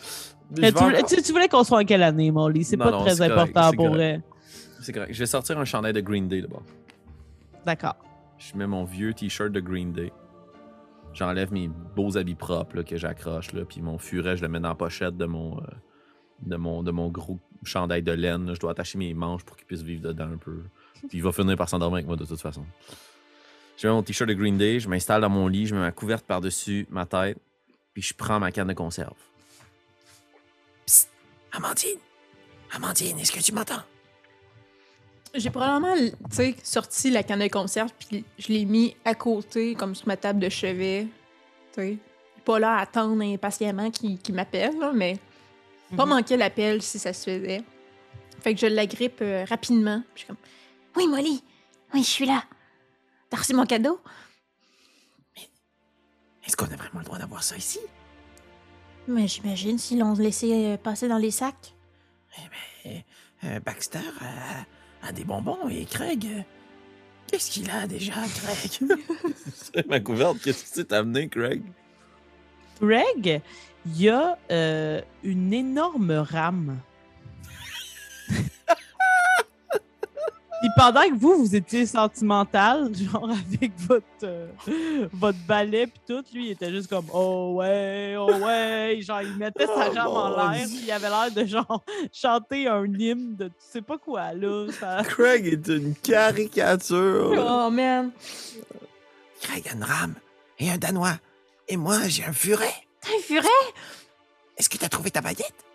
tu, 0.55 0.61
voulais, 0.61 0.77
encore- 0.77 1.05
tu- 1.07 1.21
tu 1.21 1.31
voulais 1.31 1.47
qu'on 1.47 1.63
soit 1.63 1.79
en 1.79 1.85
quelle 1.85 2.03
année, 2.03 2.31
Molly? 2.31 2.63
C'est 2.63 2.77
pas 2.77 2.91
non, 2.91 3.03
très 3.03 3.15
correct, 3.17 3.31
important 3.31 3.71
pour 3.73 3.97
elle. 3.99 4.21
C'est 4.81 4.93
correct. 4.93 5.13
Je 5.13 5.19
vais 5.19 5.25
sortir 5.25 5.57
un 5.59 5.65
chandail 5.65 5.93
de 5.93 6.01
Green 6.01 6.27
Day 6.27 6.41
d'abord. 6.41 6.63
D'accord. 7.65 7.95
Je 8.37 8.55
mets 8.55 8.67
mon 8.67 8.85
vieux 8.85 9.13
t-shirt 9.13 9.51
de 9.51 9.59
Green 9.59 9.91
Day. 9.91 10.13
J'enlève 11.13 11.51
mes 11.51 11.67
beaux 11.67 12.17
habits 12.17 12.35
propres 12.35 12.77
là, 12.77 12.83
que 12.83 12.95
j'accroche, 12.95 13.51
là, 13.53 13.65
puis 13.65 13.81
mon 13.81 13.97
furet, 13.97 14.37
je 14.37 14.43
le 14.43 14.47
mets 14.47 14.59
dans 14.59 14.69
la 14.69 14.75
pochette 14.75 15.17
de 15.17 15.25
mon, 15.25 15.57
euh, 15.57 15.63
de 16.43 16.55
mon, 16.55 16.83
de 16.83 16.91
mon 16.91 17.09
gros 17.09 17.39
chandail 17.63 18.01
de 18.01 18.11
laine. 18.11 18.53
Je 18.53 18.59
dois 18.59 18.71
attacher 18.71 18.97
mes 18.97 19.13
manches 19.13 19.43
pour 19.43 19.57
qu'il 19.57 19.65
puisse 19.65 19.81
vivre 19.81 20.01
dedans 20.01 20.31
un 20.31 20.37
peu. 20.37 20.61
Puis 21.07 21.17
il 21.17 21.23
va 21.23 21.31
finir 21.31 21.55
par 21.57 21.69
s'endormir 21.69 21.97
avec 21.97 22.07
moi 22.07 22.15
de 22.15 22.25
toute 22.25 22.41
façon. 22.41 22.65
Je 23.77 23.87
mets 23.87 23.93
mon 23.93 24.03
t-shirt 24.03 24.27
de 24.27 24.33
Green 24.33 24.57
Day, 24.57 24.79
je 24.79 24.89
m'installe 24.89 25.21
dans 25.21 25.29
mon 25.29 25.47
lit, 25.47 25.65
je 25.65 25.73
mets 25.73 25.81
ma 25.81 25.91
couverte 25.91 26.25
par-dessus 26.25 26.85
ma 26.89 27.05
tête, 27.05 27.37
puis 27.93 28.01
je 28.01 28.13
prends 28.13 28.39
ma 28.39 28.51
canne 28.51 28.67
de 28.67 28.73
conserve. 28.73 29.15
Amandine! 31.51 31.99
Amandine, 32.71 33.19
est-ce 33.19 33.31
que 33.31 33.39
tu 33.39 33.53
m'entends? 33.53 33.81
J'ai 35.33 35.49
probablement, 35.49 35.95
sorti 36.63 37.09
la 37.09 37.23
canne 37.23 37.39
de 37.39 37.47
conserve, 37.47 37.91
puis 37.97 38.25
je 38.37 38.47
l'ai 38.49 38.65
mis 38.65 38.95
à 39.05 39.15
côté, 39.15 39.75
comme 39.75 39.95
sur 39.95 40.07
ma 40.07 40.17
table 40.17 40.39
de 40.39 40.49
chevet. 40.49 41.07
Tu 41.73 41.81
sais, 41.81 41.97
pas 42.43 42.59
là 42.59 42.77
à 42.77 42.81
attendre 42.81 43.21
impatiemment 43.23 43.91
qu'il 43.91 44.19
m'appelle, 44.33 44.75
mais 45.91 45.97
pas 45.97 46.05
Mhm. 46.05 46.09
manquer 46.11 46.37
l'appel 46.37 46.81
si 46.81 46.99
ça 46.99 47.13
se 47.13 47.29
faisait. 47.29 47.63
Fait 48.41 48.53
que 48.53 48.59
je 48.59 48.67
l'agrippe 48.67 49.19
euh, 49.21 49.45
rapidement. 49.45 50.01
puis 50.13 50.15
Je 50.15 50.19
suis 50.19 50.27
comme, 50.27 50.37
oui, 50.95 51.07
Molly, 51.07 51.43
oui, 51.93 52.03
je 52.03 52.09
suis 52.09 52.25
là. 52.25 52.43
T'as 53.29 53.37
reçu 53.37 53.53
mon 53.53 53.65
cadeau? 53.65 53.99
Est-ce 56.45 56.55
qu'on 56.57 56.65
a 56.65 56.75
vraiment 56.75 56.99
le 56.99 57.05
droit 57.05 57.17
d'avoir 57.19 57.43
ça 57.43 57.55
ici? 57.57 57.79
Mais 59.07 59.27
j'imagine 59.27 59.77
s'ils 59.77 59.99
l'ont 59.99 60.13
laissé 60.13 60.51
euh, 60.65 60.77
passer 60.77 61.07
dans 61.07 61.17
les 61.17 61.31
sacs. 61.31 61.73
Eh, 62.85 63.01
euh, 63.43 63.59
Baxter 63.59 63.99
a, 64.21 65.07
a 65.07 65.11
des 65.11 65.23
bonbons 65.23 65.67
et 65.69 65.85
Craig. 65.85 66.25
euh, 66.25 66.41
Qu'est-ce 67.27 67.51
qu'il 67.51 67.69
a 67.69 67.85
déjà, 67.87 68.13
Craig? 68.13 68.79
C'est 69.53 69.87
ma 69.87 69.99
couverte, 69.99 70.39
qu'est-ce 70.41 70.63
que 70.71 70.81
tu 70.81 70.85
t'es 70.87 70.95
amené, 70.95 71.27
Craig? 71.29 71.63
Greg, 72.81 73.41
il 73.85 74.01
y 74.01 74.09
a 74.09 74.37
euh, 74.51 75.01
une 75.23 75.53
énorme 75.53 76.11
rame. 76.11 76.77
Puis 80.61 80.69
pendant 80.75 81.03
que 81.03 81.15
vous, 81.15 81.35
vous 81.37 81.55
étiez 81.55 81.85
sentimental, 81.85 82.91
genre 82.93 83.29
avec 83.29 83.71
votre, 83.79 84.03
euh, 84.23 84.47
votre 85.13 85.37
balai 85.47 85.87
puis 85.87 86.01
tout, 86.05 86.21
lui, 86.33 86.47
il 86.47 86.51
était 86.51 86.69
juste 86.69 86.89
comme 86.89 87.05
«Oh 87.13 87.53
ouais, 87.55 88.15
oh 88.19 88.29
ouais», 88.29 88.99
genre 89.01 89.21
il 89.21 89.37
mettait 89.37 89.65
sa 89.67 89.89
Oh, 89.89 89.95
jambe 89.95 90.17
en 90.17 90.29
l'air, 90.51 90.65
puis 90.67 90.81
il 90.83 90.91
avait 90.91 91.07
l'air 91.07 91.31
de 91.33 91.45
genre 91.45 91.81
chanter 92.11 92.67
un 92.67 92.83
hymne 92.83 93.37
de 93.37 93.47
tu 93.47 93.53
sais 93.57 93.81
pas 93.81 93.97
quoi, 93.97 94.33
là. 94.33 94.67
ça- 94.77 95.01
Craig 95.05 95.45
est 95.47 95.67
une 95.69 95.95
caricature. 95.95 97.31
Oh, 97.37 97.69
man. 97.71 98.11
Craig 99.39 99.65
a 99.69 99.75
une 99.75 99.83
rame 99.85 100.15
et 100.59 100.69
un 100.69 100.77
danois. 100.77 101.19
Et 101.69 101.77
moi, 101.77 101.99
j'ai 102.09 102.25
un 102.25 102.33
furet. 102.33 102.73
Furet? 103.23 103.47
Est-ce 104.57 104.69
que 104.69 104.77
t'as 104.77 104.89
trouvé 104.89 105.11
ta 105.11 105.21
baguette? 105.21 105.65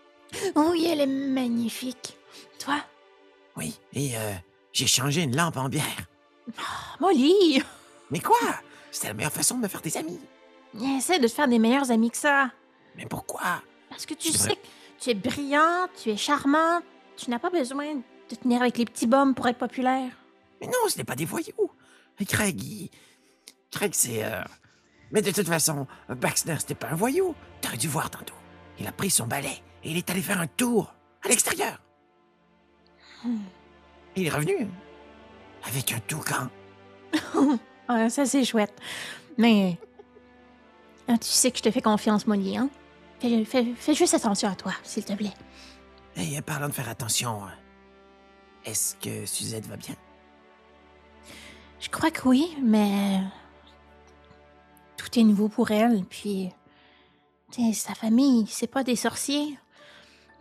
Oh 0.54 0.68
oui, 0.72 0.86
elle 0.90 1.00
est 1.00 1.06
magnifique. 1.06 2.16
Toi? 2.58 2.76
Oui. 3.56 3.78
Et 3.92 4.16
euh, 4.16 4.32
j'ai 4.72 4.86
changé 4.86 5.22
une 5.22 5.36
lampe 5.36 5.56
en 5.56 5.68
bière. 5.68 6.06
Molly! 7.00 7.62
Mais 8.10 8.20
quoi? 8.20 8.36
C'était 8.90 9.08
la 9.08 9.14
meilleure 9.14 9.32
façon 9.32 9.56
de 9.56 9.62
me 9.62 9.68
faire 9.68 9.80
des 9.80 9.96
amis. 9.96 10.20
Essaie 10.98 11.18
de 11.18 11.28
te 11.28 11.32
faire 11.32 11.48
des 11.48 11.58
meilleurs 11.58 11.90
amis 11.90 12.10
que 12.10 12.16
ça. 12.16 12.50
Mais 12.96 13.06
pourquoi? 13.06 13.62
Parce 13.88 14.06
que 14.06 14.14
tu 14.14 14.32
Je 14.32 14.36
sais 14.36 14.56
que 14.56 14.66
tu 15.00 15.10
es 15.10 15.14
brillant, 15.14 15.86
tu 16.02 16.10
es 16.10 16.16
charmant, 16.16 16.80
tu 17.16 17.30
n'as 17.30 17.38
pas 17.38 17.50
besoin 17.50 17.94
de 17.94 18.34
tenir 18.34 18.60
avec 18.60 18.78
les 18.78 18.84
petits 18.84 19.06
bums 19.06 19.34
pour 19.34 19.46
être 19.46 19.58
populaire. 19.58 20.10
Mais 20.60 20.66
non, 20.66 20.88
ce 20.88 20.98
n'est 20.98 21.04
pas 21.04 21.14
des 21.16 21.24
voyous. 21.24 21.70
Et 22.20 22.24
Craig, 22.26 22.60
il... 22.62 22.90
Craig, 23.70 23.92
c'est... 23.94 24.24
euh, 24.24 24.42
Mais 25.14 25.22
de 25.22 25.30
toute 25.30 25.46
façon, 25.46 25.86
Baxter, 26.08 26.56
c'était 26.58 26.74
pas 26.74 26.88
un 26.88 26.96
voyou. 26.96 27.34
T'aurais 27.62 27.76
dû 27.78 27.88
voir 27.88 28.10
tantôt. 28.10 28.34
Il 28.78 28.86
a 28.86 28.92
pris 28.92 29.08
son 29.10 29.26
balai 29.26 29.62
et 29.84 29.90
il 29.92 29.96
est 29.96 30.10
allé 30.10 30.20
faire 30.20 30.40
un 30.40 30.48
tour 30.48 30.92
à 31.24 31.28
l'extérieur. 31.28 31.80
Hmm. 33.24 33.38
Il 34.16 34.26
est 34.26 34.30
revenu 34.30 34.68
avec 35.66 35.92
un 35.92 36.00
toucan. 36.00 36.48
Ah, 37.86 38.08
ça, 38.08 38.24
c'est 38.24 38.44
chouette. 38.46 38.72
Mais. 39.36 39.76
ah, 41.06 41.18
tu 41.18 41.28
sais 41.28 41.50
que 41.50 41.58
je 41.58 41.62
te 41.64 41.70
fais 41.70 41.82
confiance, 41.82 42.26
Molly, 42.26 42.56
hein? 42.56 42.70
Fais, 43.20 43.44
fais- 43.44 43.74
fais 43.76 43.92
juste 43.92 44.14
attention 44.14 44.48
à 44.50 44.54
toi, 44.54 44.72
s'il 44.82 45.04
te 45.04 45.12
plaît. 45.12 45.34
Et 46.16 46.38
euh, 46.38 46.40
parlant 46.40 46.68
de 46.68 46.72
faire 46.72 46.88
attention, 46.88 47.42
est-ce 48.64 48.94
que 48.96 49.26
Suzette 49.26 49.66
va 49.66 49.76
bien? 49.76 49.94
Je 51.78 51.90
crois 51.90 52.10
que 52.10 52.26
oui, 52.26 52.56
mais. 52.62 53.20
Tout 54.96 55.18
est 55.18 55.22
nouveau 55.24 55.48
pour 55.48 55.70
elle, 55.70 56.04
puis. 56.04 56.50
sa 57.72 57.94
famille, 57.94 58.46
c'est 58.48 58.66
pas 58.66 58.84
des 58.84 58.96
sorciers. 58.96 59.58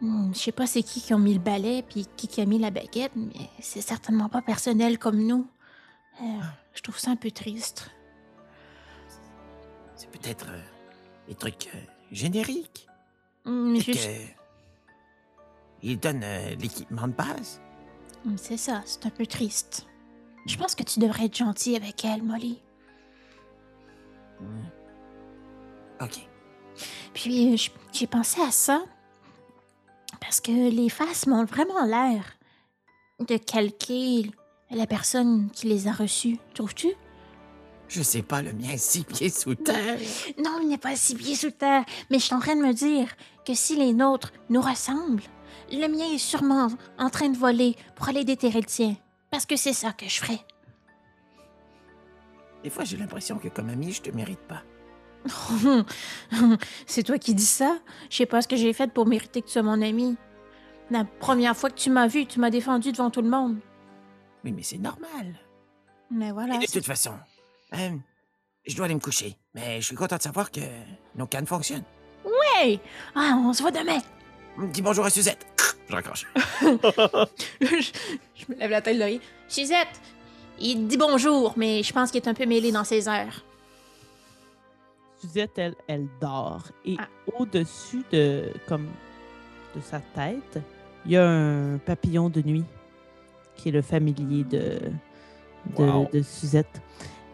Hmm, 0.02 0.34
Je 0.34 0.40
sais 0.40 0.52
pas 0.52 0.68
c'est 0.68 0.84
qui 0.84 1.02
qui 1.02 1.14
ont 1.14 1.20
mis 1.20 1.34
le 1.34 1.40
balai, 1.40 1.84
puis 1.84 2.08
qui 2.18 2.28
qui 2.28 2.42
a 2.42 2.46
mis 2.46 2.60
la 2.60 2.72
baguette, 2.72 3.14
mais 3.16 3.50
c'est 3.60 3.82
certainement 3.82 4.30
pas 4.30 4.42
personnel 4.42 4.98
comme 5.00 5.20
nous. 5.26 5.48
Euh, 6.22 6.26
je 6.74 6.82
trouve 6.82 6.98
ça 7.00 7.12
un 7.12 7.16
peu 7.16 7.32
triste. 7.32 7.90
C'est 9.96 10.10
peut-être 10.10 10.48
euh, 10.50 10.62
des 11.28 11.36
trucs 11.36 11.70
euh, 11.74 11.80
génériques. 12.12 12.88
Hum, 13.46 13.74
Peut-être 13.74 13.86
juste- 13.86 14.04
que 14.08 14.44
il 15.86 16.00
donne 16.00 16.22
euh, 16.24 16.56
l'équipement 16.56 17.08
de 17.08 17.14
base. 17.14 17.60
hum, 18.26 18.38
C'est 18.38 18.58
ça, 18.58 18.82
c'est 18.86 19.06
un 19.06 19.10
peu 19.10 19.26
triste. 19.26 19.86
Je 20.46 20.58
pense 20.58 20.76
que 20.76 20.84
tu 20.84 21.00
devrais 21.00 21.26
être 21.26 21.38
gentil 21.38 21.76
avec 21.76 22.04
elle, 22.06 22.24
Molly. 22.24 22.60
Ok. 26.02 26.28
Puis 27.14 27.54
euh, 27.54 27.58
j'ai 27.92 28.08
pensé 28.08 28.42
à 28.42 28.52
ça 28.52 28.84
parce 30.20 30.42
que 30.42 30.52
les 30.52 30.90
faces 30.90 31.28
m'ont 31.28 31.46
vraiment 31.46 31.86
l'air 31.86 32.24
de 33.20 33.38
calquer 33.38 34.32
la 34.72 34.88
personne 34.88 35.50
qui 35.52 35.68
les 35.68 35.88
a 35.88 35.92
reçues, 35.92 36.40
trouves-tu? 36.54 36.90
Je 37.88 38.02
sais 38.02 38.24
pas, 38.24 38.42
le 38.42 38.54
mien 38.54 38.72
est 38.72 38.78
six 38.78 39.04
pieds 39.04 39.30
sous 39.30 39.56
terre. 39.56 40.00
Non, 40.44 40.60
il 40.62 40.70
n'est 40.70 40.78
pas 40.78 40.96
six 40.96 41.16
pieds 41.16 41.36
sous 41.36 41.52
terre, 41.52 41.84
mais 42.10 42.18
je 42.18 42.24
suis 42.24 42.34
en 42.34 42.40
train 42.40 42.56
de 42.56 42.62
me 42.62 42.74
dire 42.74 43.08
que 43.46 43.54
si 43.54 43.76
les 43.76 43.94
nôtres 43.94 44.34
nous 44.50 44.62
ressemblent, 44.62 45.24
le 45.72 45.88
mien 45.88 46.12
est 46.12 46.18
sûrement 46.18 46.70
en 46.98 47.10
train 47.10 47.30
de 47.30 47.38
voler 47.38 47.76
pour 47.96 48.10
aller 48.10 48.24
déterrer 48.24 48.62
le 48.62 48.66
tien. 48.66 48.96
Parce 49.30 49.46
que 49.46 49.56
c'est 49.56 49.74
ça 49.74 49.92
que 49.92 50.08
je 50.08 50.20
ferais. 50.20 50.40
Des 52.64 52.70
fois, 52.70 52.86
j'ai 52.86 52.98
l'impression 52.98 53.38
que 53.38 53.50
comme 53.50 53.70
ami, 53.70 53.92
je 53.92 54.02
te 54.02 54.10
mérite 54.10 54.40
pas. 54.40 54.64
c'est 56.86 57.04
toi 57.04 57.18
qui 57.18 57.34
dis 57.34 57.46
ça? 57.46 57.78
Je 58.10 58.18
sais 58.18 58.26
pas 58.26 58.42
ce 58.42 58.48
que 58.48 58.56
j'ai 58.56 58.74
fait 58.74 58.92
pour 58.92 59.06
mériter 59.06 59.42
que 59.42 59.48
tu 59.48 59.54
sois 59.54 59.64
mon 59.64 59.82
ami. 59.82 60.16
La 60.90 61.06
première 61.06 61.56
fois 61.56 61.70
que 61.70 61.76
tu 61.78 61.90
m'as 61.90 62.08
vu, 62.08 62.26
tu 62.26 62.40
m'as 62.40 62.50
défendu 62.50 62.92
devant 62.92 63.10
tout 63.10 63.22
le 63.22 63.30
monde. 63.30 63.58
Oui, 64.44 64.52
mais 64.52 64.64
c'est 64.64 64.78
normal. 64.78 65.36
Mais 66.12 66.32
voilà. 66.32 66.56
Et 66.56 66.66
de 66.66 66.72
toute 66.72 66.86
façon, 66.86 67.14
euh, 67.74 67.90
je 68.66 68.76
dois 68.76 68.86
aller 68.86 68.96
me 68.96 69.00
coucher. 69.00 69.36
Mais 69.54 69.82
je 69.82 69.88
suis 69.88 69.96
content 69.96 70.18
de 70.18 70.22
savoir 70.22 70.52
que 70.52 70.62
nos 71.16 71.28
cannes 71.28 71.48
fonctionnent. 71.48 71.86
Hey! 72.56 72.80
Ah, 73.16 73.36
on 73.38 73.54
se 73.54 73.62
voit 73.62 73.72
demain! 73.72 74.00
Dis 74.72 74.82
bonjour 74.82 75.06
à 75.06 75.10
Suzette. 75.10 75.46
Je 75.90 75.96
raccroche. 75.96 76.28
je, 76.62 77.68
je 78.36 78.46
me 78.50 78.56
lève 78.58 78.72
la 78.72 78.82
tête 78.82 78.98
de. 78.98 79.20
Suzette! 79.48 80.00
Il 80.60 80.88
dit 80.88 80.98
bonjour, 80.98 81.54
mais 81.58 81.84
je 81.84 81.92
pense 81.94 82.12
qu'il 82.12 82.22
est 82.22 82.28
un 82.28 82.34
peu 82.34 82.46
mêlé 82.46 82.72
dans 82.72 82.84
ses 82.84 83.08
heures. 83.10 83.44
Suzette, 85.20 85.52
elle, 85.58 85.76
elle 85.88 86.08
dort. 86.22 86.64
Et 86.86 86.96
Ah. 87.00 87.08
au-dessus 87.40 88.04
de, 88.12 88.46
comme, 88.68 88.88
de 89.76 89.82
sa 89.82 90.00
tête, 90.00 90.60
il 91.06 91.12
y 91.12 91.18
a 91.18 91.28
un 91.28 91.78
papillon 91.78 92.30
de 92.30 92.42
nuit 92.42 92.66
qui 93.56 93.70
est 93.70 93.72
le 93.72 93.82
familier 93.82 94.44
de, 94.44 94.80
de, 95.78 95.84
Wow. 95.84 96.10
de 96.12 96.22
Suzette 96.22 96.82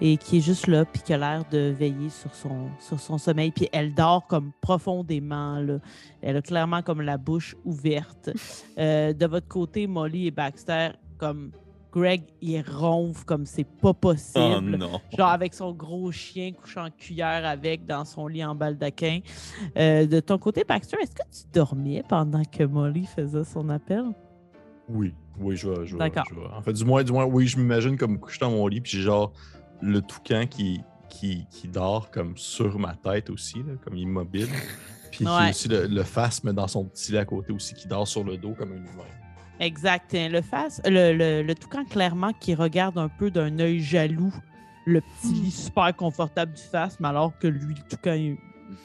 et 0.01 0.17
qui 0.17 0.37
est 0.37 0.41
juste 0.41 0.67
là 0.67 0.85
puis 0.85 1.01
qui 1.01 1.13
a 1.13 1.17
l'air 1.17 1.43
de 1.51 1.73
veiller 1.77 2.09
sur 2.09 2.33
son, 2.33 2.69
sur 2.79 2.99
son 2.99 3.17
sommeil. 3.17 3.51
Puis 3.51 3.67
elle 3.71 3.93
dort 3.93 4.25
comme 4.27 4.51
profondément. 4.61 5.59
Là. 5.59 5.79
Elle 6.21 6.37
a 6.37 6.41
clairement 6.41 6.81
comme 6.83 7.01
la 7.01 7.17
bouche 7.17 7.55
ouverte. 7.65 8.29
Euh, 8.77 9.11
de 9.11 9.25
votre 9.25 9.47
côté, 9.49 9.87
Molly 9.87 10.27
et 10.27 10.31
Baxter, 10.31 10.91
comme 11.17 11.51
Greg, 11.91 12.21
il 12.41 12.61
ronfle 12.61 13.25
comme 13.25 13.45
c'est 13.45 13.63
pas 13.63 13.93
possible. 13.93 14.73
Oh 14.73 14.77
non. 14.77 15.01
Genre 15.17 15.29
avec 15.29 15.53
son 15.55 15.71
gros 15.73 16.11
chien 16.11 16.51
couchant 16.51 16.85
en 16.85 16.91
cuillère 16.91 17.45
avec 17.45 17.85
dans 17.87 18.05
son 18.05 18.27
lit 18.27 18.45
en 18.45 18.53
baldaquin. 18.53 19.21
Euh, 19.77 20.05
de 20.05 20.19
ton 20.19 20.37
côté, 20.37 20.63
Baxter, 20.63 20.97
est-ce 21.01 21.11
que 21.15 21.23
tu 21.31 21.43
dormais 21.51 22.03
pendant 22.07 22.43
que 22.43 22.63
Molly 22.63 23.05
faisait 23.07 23.43
son 23.43 23.69
appel? 23.69 24.03
Oui, 24.87 25.13
oui, 25.39 25.55
je 25.57 25.69
vais. 25.69 25.85
Je 25.87 25.93
vais, 25.93 25.99
D'accord. 26.09 26.25
je 26.31 26.55
En 26.57 26.61
fait, 26.61 26.73
du 26.73 26.85
moins, 26.85 27.03
du 27.03 27.11
moins, 27.11 27.25
oui, 27.25 27.47
je 27.47 27.57
m'imagine 27.57 27.97
comme 27.97 28.19
couché 28.19 28.37
dans 28.41 28.51
mon 28.51 28.67
lit, 28.67 28.81
puis 28.81 28.91
j'ai 28.91 29.01
genre 29.03 29.33
le 29.81 30.01
toucan 30.01 30.45
qui, 30.47 30.81
qui, 31.09 31.47
qui 31.49 31.67
dort 31.67 32.11
comme 32.11 32.37
sur 32.37 32.77
ma 32.77 32.93
tête 32.95 33.29
aussi, 33.31 33.59
là, 33.59 33.73
comme 33.83 33.95
immobile. 33.97 34.47
Puis 35.11 35.25
Ouais. 35.25 35.49
aussi 35.49 35.67
le, 35.67 35.87
le 35.87 36.03
phasme 36.03 36.53
dans 36.53 36.67
son 36.67 36.85
petit 36.85 37.11
lit 37.13 37.17
à 37.17 37.25
côté 37.25 37.51
aussi, 37.51 37.73
qui 37.73 37.87
dort 37.87 38.07
sur 38.07 38.23
le 38.23 38.37
dos 38.37 38.53
comme 38.53 38.71
un 38.73 38.75
humain. 38.75 39.05
Exact. 39.59 40.13
Le 40.13 40.41
face, 40.41 40.81
le, 40.85 41.13
le, 41.13 41.43
le 41.43 41.55
toucan 41.55 41.83
clairement 41.85 42.31
qui 42.39 42.55
regarde 42.55 42.97
un 42.97 43.09
peu 43.09 43.29
d'un 43.31 43.59
œil 43.59 43.79
jaloux 43.81 44.33
le 44.85 45.01
petit 45.01 45.33
lit 45.33 45.51
super 45.51 45.95
confortable 45.95 46.53
du 46.53 46.61
face, 46.61 46.99
mais 46.99 47.09
alors 47.09 47.37
que 47.37 47.47
lui, 47.47 47.75
le 47.75 47.81
toucan, 47.89 48.13
il 48.13 48.31
n'a 48.31 48.37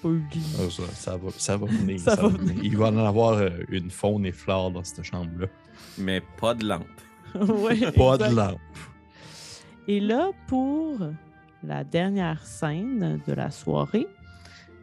pas 0.02 0.08
eu 0.08 0.18
le 0.18 0.34
lit. 0.34 0.56
Ah, 0.58 0.70
ça, 0.70 0.82
ça 0.92 1.16
va, 1.16 1.30
ça 1.36 1.56
va 1.56 1.66
venir. 1.70 1.98
Ça 2.00 2.16
ça 2.16 2.22
va 2.22 2.28
venir. 2.28 2.56
Il 2.62 2.76
va 2.76 2.88
en 2.88 2.98
avoir 2.98 3.34
euh, 3.34 3.50
une 3.70 3.90
faune 3.90 4.26
et 4.26 4.32
flore 4.32 4.70
dans 4.70 4.84
cette 4.84 5.02
chambre-là. 5.04 5.46
Mais 5.98 6.20
pas 6.40 6.54
de 6.54 6.66
lampe. 6.66 6.84
Ouais, 7.34 7.76
Pas 7.96 8.14
exact. 8.14 8.30
de 8.30 8.36
lampe. 8.36 8.60
Et 9.88 10.00
là, 10.00 10.30
pour 10.46 10.98
la 11.62 11.84
dernière 11.84 12.44
scène 12.46 13.20
de 13.26 13.32
la 13.32 13.50
soirée, 13.50 14.06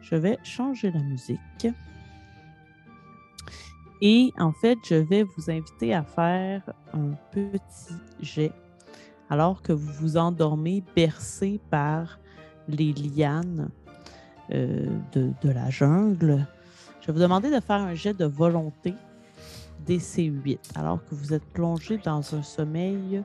je 0.02 0.16
vais 0.16 0.38
changer 0.42 0.90
la 0.90 1.00
musique. 1.00 1.66
Et 4.04 4.32
en 4.38 4.50
fait, 4.52 4.78
je 4.84 4.96
vais 4.96 5.22
vous 5.22 5.48
inviter 5.48 5.94
à 5.94 6.02
faire 6.02 6.62
un 6.92 7.10
petit 7.30 7.94
jet 8.20 8.50
alors 9.30 9.62
que 9.62 9.72
vous 9.72 9.92
vous 9.92 10.16
endormez 10.16 10.82
bercé 10.96 11.60
par 11.70 12.18
les 12.68 12.92
lianes 12.92 13.70
euh, 14.52 14.86
de, 15.12 15.30
de 15.40 15.50
la 15.50 15.70
jungle. 15.70 16.46
Je 17.00 17.06
vais 17.06 17.12
vous 17.12 17.20
demander 17.20 17.48
de 17.50 17.60
faire 17.60 17.80
un 17.80 17.94
jet 17.94 18.12
de 18.12 18.24
volonté 18.24 18.94
DC8 19.86 20.58
alors 20.74 21.04
que 21.04 21.14
vous 21.14 21.32
êtes 21.32 21.44
plongé 21.44 21.98
dans 21.98 22.34
un 22.34 22.42
sommeil 22.42 23.22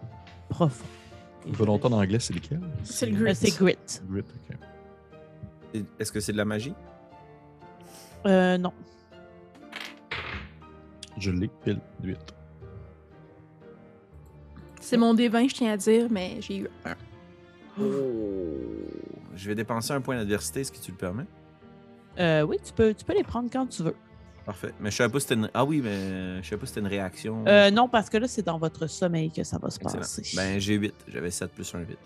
profond. 0.48 0.86
Et 1.48 1.54
je 1.54 1.58
Volontaire 1.58 1.90
vais- 1.90 1.96
en 1.96 2.00
anglais, 2.02 2.20
c'est 2.20 2.34
lequel? 2.34 2.62
C'est 2.84 3.08
le 3.08 3.16
grit. 3.16 3.36
C'est 3.36 3.58
grit. 3.58 3.76
Est-ce 6.00 6.12
que 6.12 6.20
c'est 6.20 6.34
de 6.34 6.38
la 6.38 6.46
magie? 6.46 6.74
Euh, 8.28 8.58
non. 8.60 8.74
Je 11.18 11.32
l'ai 11.32 11.50
pile 11.64 11.80
8. 12.04 12.18
C'est 14.80 14.98
mon 14.98 15.14
D20, 15.14 15.50
je 15.50 15.56
tiens 15.56 15.74
à 15.74 15.78
dire, 15.78 16.08
mais 16.10 16.38
j'ai 16.40 16.60
eu 16.60 16.68
un. 16.86 16.96
Je 19.36 19.48
vais 19.48 19.56
dépenser 19.56 19.94
un 19.94 20.02
point 20.02 20.18
d'adversité, 20.18 20.62
est-ce 20.62 20.72
que 20.72 20.78
tu 20.78 20.92
le 20.92 20.98
permets? 20.98 21.26
Euh, 22.20 22.42
oui, 22.42 22.58
tu 22.64 22.74
peux, 22.74 22.94
tu 22.94 23.06
peux 23.06 23.14
les 23.14 23.24
prendre 23.24 23.50
quand 23.52 23.68
tu 23.68 23.84
veux. 23.84 23.96
Parfait. 24.46 24.74
Mais 24.80 24.90
je 24.90 24.96
savais 24.96 25.12
pas 25.12 25.20
si 25.20 25.28
c'était 25.28 25.40
une... 25.42 25.52
Ah 25.54 25.66
oui, 25.66 25.82
mais 25.84 26.42
je 26.42 26.48
savais 26.48 26.60
pas 26.60 26.66
si 26.66 26.70
c'était 26.70 26.80
une 26.80 26.88
réaction. 26.88 27.44
Euh, 27.48 27.70
non, 27.70 27.90
parce 27.90 28.10
que 28.10 28.18
là, 28.18 28.28
c'est 28.28 28.44
dans 28.44 28.58
votre 28.58 28.88
sommeil 28.88 29.30
que 29.30 29.44
ça 29.44 29.58
va 29.58 29.70
se 29.70 29.78
Excellent. 29.78 30.00
passer. 30.00 30.24
Ben, 30.36 30.58
j'ai 30.60 30.76
8. 30.76 30.94
J'avais 31.10 31.32
7 31.32 31.52
plus 31.52 31.76
1, 31.76 31.80
8. 31.80 31.98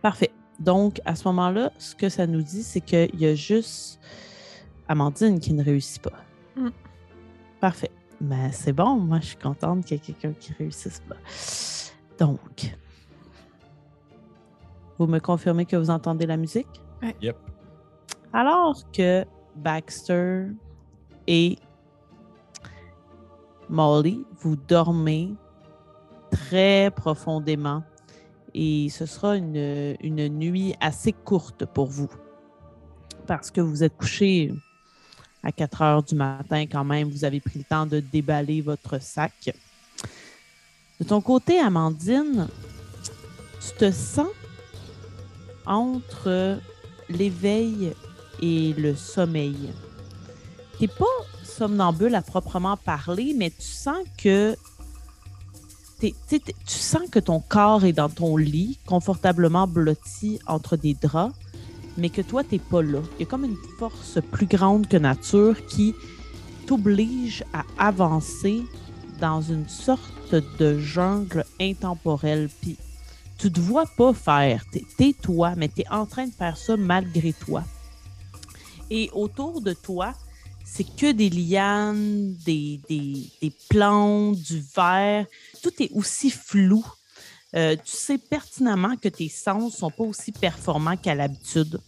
Parfait. 0.00 0.32
Donc, 0.58 1.00
à 1.04 1.14
ce 1.14 1.28
moment-là, 1.28 1.70
ce 1.78 1.94
que 1.94 2.08
ça 2.08 2.26
nous 2.26 2.42
dit, 2.42 2.62
c'est 2.62 2.80
qu'il 2.80 3.20
y 3.20 3.26
a 3.26 3.34
juste 3.34 4.00
Amandine 4.88 5.38
qui 5.38 5.52
ne 5.52 5.62
réussit 5.62 6.00
pas. 6.00 6.14
Mm. 6.56 6.68
Parfait. 7.60 7.90
Mais 8.20 8.50
c'est 8.52 8.72
bon, 8.72 8.96
moi, 8.96 9.20
je 9.20 9.26
suis 9.26 9.36
contente 9.36 9.84
qu'il 9.84 9.96
y 9.96 10.00
ait 10.00 10.02
quelqu'un 10.02 10.32
qui 10.32 10.52
réussisse 10.54 11.00
pas. 11.00 11.16
Donc, 12.18 12.74
vous 14.98 15.06
me 15.06 15.18
confirmez 15.18 15.66
que 15.66 15.76
vous 15.76 15.90
entendez 15.90 16.26
la 16.26 16.36
musique? 16.36 16.82
Yep. 17.20 17.36
Alors 18.32 18.90
que 18.92 19.24
Baxter 19.56 20.46
et 21.26 21.58
Molly, 23.68 24.24
vous 24.38 24.56
dormez 24.56 25.34
très 26.30 26.90
profondément 26.94 27.82
et 28.54 28.88
ce 28.88 29.04
sera 29.04 29.36
une, 29.36 29.96
une 30.00 30.28
nuit 30.28 30.74
assez 30.80 31.12
courte 31.12 31.66
pour 31.66 31.86
vous 31.86 32.08
parce 33.26 33.50
que 33.50 33.60
vous 33.60 33.84
êtes 33.84 33.96
couché 33.96 34.52
à 35.46 35.52
4 35.52 35.82
heures 35.82 36.02
du 36.02 36.16
matin 36.16 36.66
quand 36.66 36.84
même. 36.84 37.08
Vous 37.08 37.24
avez 37.24 37.40
pris 37.40 37.60
le 37.60 37.64
temps 37.64 37.86
de 37.86 38.00
déballer 38.00 38.60
votre 38.60 39.00
sac. 39.00 39.54
De 40.98 41.04
ton 41.04 41.20
côté, 41.20 41.60
Amandine, 41.60 42.48
tu 43.60 43.78
te 43.78 43.92
sens 43.92 44.28
entre 45.64 46.58
l'éveil 47.08 47.92
et 48.42 48.72
le 48.72 48.96
sommeil. 48.96 49.72
T'es 50.80 50.88
pas 50.88 51.04
somnambule 51.44 52.16
à 52.16 52.22
proprement 52.22 52.76
parler, 52.76 53.32
mais 53.36 53.50
tu 53.50 53.68
sens 53.68 54.04
que 54.18 54.56
tu 56.00 56.12
sens 56.66 57.08
que 57.10 57.18
ton 57.20 57.40
corps 57.40 57.84
est 57.84 57.94
dans 57.94 58.10
ton 58.10 58.36
lit, 58.36 58.78
confortablement 58.84 59.66
blotti 59.66 60.38
entre 60.46 60.76
des 60.76 60.92
draps, 60.92 61.34
mais 61.96 62.10
que 62.10 62.22
toi, 62.22 62.44
t'es 62.44 62.58
pas 62.58 62.82
là. 62.82 63.00
Il 63.18 63.20
y 63.20 63.22
a 63.22 63.26
comme 63.26 63.44
une 63.44 63.56
force 63.78 64.18
plus 64.30 64.46
grande 64.46 64.88
que 64.88 64.96
nature 64.96 65.66
qui 65.66 65.94
t'oblige 66.66 67.44
à 67.52 67.64
avancer 67.78 68.62
dans 69.20 69.40
une 69.40 69.68
sorte 69.68 70.34
de 70.58 70.78
jungle 70.78 71.44
intemporelle. 71.60 72.48
Puis 72.60 72.76
tu 73.38 73.50
te 73.50 73.60
vois 73.60 73.86
pas 73.86 74.12
faire. 74.12 74.64
T'es, 74.70 74.84
t'es 74.96 75.14
toi, 75.20 75.54
mais 75.56 75.68
tu 75.68 75.82
es 75.82 75.88
en 75.88 76.06
train 76.06 76.26
de 76.26 76.32
faire 76.32 76.56
ça 76.56 76.76
malgré 76.76 77.32
toi. 77.32 77.62
Et 78.90 79.10
autour 79.12 79.60
de 79.60 79.72
toi, 79.72 80.12
c'est 80.64 80.84
que 80.84 81.12
des 81.12 81.30
lianes, 81.30 82.34
des, 82.44 82.80
des, 82.88 83.30
des 83.40 83.52
plantes, 83.68 84.36
du 84.36 84.62
verre. 84.74 85.26
Tout 85.62 85.72
est 85.80 85.90
aussi 85.92 86.30
flou. 86.30 86.84
Euh, 87.54 87.76
tu 87.76 87.96
sais 87.96 88.18
pertinemment 88.18 88.96
que 88.96 89.08
tes 89.08 89.28
sens 89.28 89.72
ne 89.72 89.78
sont 89.78 89.90
pas 89.90 90.04
aussi 90.04 90.32
performants 90.32 90.96
qu'à 90.96 91.14
l'habitude. 91.14 91.80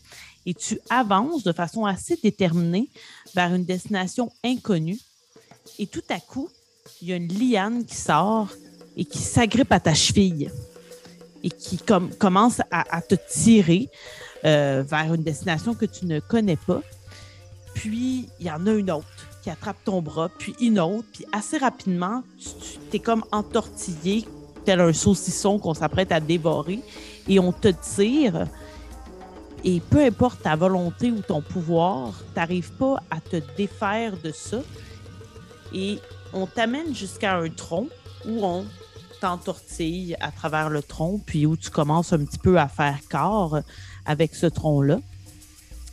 Et 0.46 0.54
tu 0.54 0.78
avances 0.88 1.42
de 1.42 1.52
façon 1.52 1.84
assez 1.84 2.16
déterminée 2.22 2.88
vers 3.34 3.54
une 3.54 3.64
destination 3.64 4.32
inconnue. 4.44 4.98
Et 5.78 5.86
tout 5.86 6.04
à 6.08 6.20
coup, 6.20 6.48
il 7.02 7.08
y 7.08 7.12
a 7.12 7.16
une 7.16 7.28
liane 7.28 7.84
qui 7.84 7.96
sort 7.96 8.48
et 8.96 9.04
qui 9.04 9.18
s'agrippe 9.18 9.72
à 9.72 9.80
ta 9.80 9.94
cheville 9.94 10.50
et 11.42 11.50
qui 11.50 11.76
com- 11.76 12.10
commence 12.18 12.60
à, 12.70 13.00
te 13.02 13.14
tirer 13.30 13.88
euh, 14.44 14.82
vers 14.86 15.12
une 15.14 15.22
destination 15.22 15.74
que 15.74 15.84
tu 15.84 16.06
ne 16.06 16.20
connais 16.20 16.56
pas. 16.56 16.82
Puis, 17.74 18.28
il 18.40 18.46
y 18.46 18.50
en 18.50 18.66
a 18.66 18.72
une 18.72 18.90
autre 18.90 19.06
qui 19.42 19.50
attrape 19.50 19.76
ton 19.84 20.02
bras, 20.02 20.30
puis 20.36 20.54
une 20.60 20.80
autre, 20.80 21.06
puis 21.12 21.24
assez 21.32 21.58
rapidement, 21.58 22.22
tu 22.90 22.96
es 22.96 22.98
comme 22.98 23.24
entortillé, 23.30 24.26
tel 24.68 24.80
un 24.82 24.92
saucisson 24.92 25.58
qu'on 25.58 25.72
s'apprête 25.72 26.12
à 26.12 26.20
dévorer, 26.20 26.80
et 27.26 27.40
on 27.40 27.52
te 27.52 27.68
tire. 27.68 28.46
Et 29.64 29.80
peu 29.80 30.04
importe 30.04 30.42
ta 30.42 30.56
volonté 30.56 31.10
ou 31.10 31.22
ton 31.22 31.40
pouvoir, 31.40 32.12
tu 32.18 32.38
n'arrives 32.38 32.72
pas 32.72 33.02
à 33.10 33.18
te 33.18 33.40
défaire 33.56 34.18
de 34.22 34.30
ça. 34.30 34.58
Et 35.72 36.00
on 36.34 36.46
t'amène 36.46 36.94
jusqu'à 36.94 37.38
un 37.38 37.48
tronc 37.48 37.88
où 38.26 38.44
on 38.44 38.66
t'entortille 39.22 40.14
à 40.20 40.30
travers 40.30 40.68
le 40.68 40.82
tronc, 40.82 41.22
puis 41.24 41.46
où 41.46 41.56
tu 41.56 41.70
commences 41.70 42.12
un 42.12 42.22
petit 42.22 42.38
peu 42.38 42.58
à 42.58 42.68
faire 42.68 42.98
corps 43.10 43.60
avec 44.04 44.34
ce 44.34 44.44
tronc-là. 44.44 44.98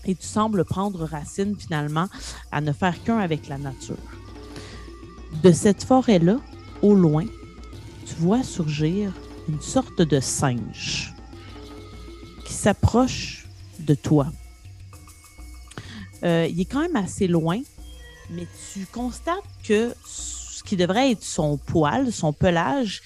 Et 0.03 0.15
tu 0.15 0.27
sembles 0.27 0.65
prendre 0.65 1.06
racine 1.06 1.56
finalement 1.57 2.10
à 2.52 2.60
ne 2.60 2.73
faire 2.73 3.02
qu'un 3.06 3.19
avec 3.19 3.47
la 3.47 3.57
nature. 3.57 3.95
De 5.43 5.53
cette 5.53 5.85
forêt-là, 5.85 6.35
au 6.81 6.93
loin, 6.93 7.23
tu 8.06 8.15
vois 8.15 8.44
surgir 8.44 9.11
une 9.49 9.61
sorte 9.61 10.02
de 10.02 10.19
singe 10.19 11.14
qui 12.45 12.53
s'approche 12.53 13.48
de 13.80 13.95
toi. 13.95 14.32
Euh, 16.23 16.48
il 16.49 16.60
est 16.60 16.65
quand 16.65 16.82
même 16.82 16.95
assez 16.95 17.27
loin, 17.27 17.60
mais 18.30 18.48
tu 18.73 18.86
constates 18.86 19.44
que 19.64 19.94
ce 20.06 20.64
qui 20.64 20.76
devrait 20.76 21.11
être 21.11 21.23
son 21.23 21.57
poil, 21.57 22.11
son 22.11 22.34
pelage, 22.34 23.02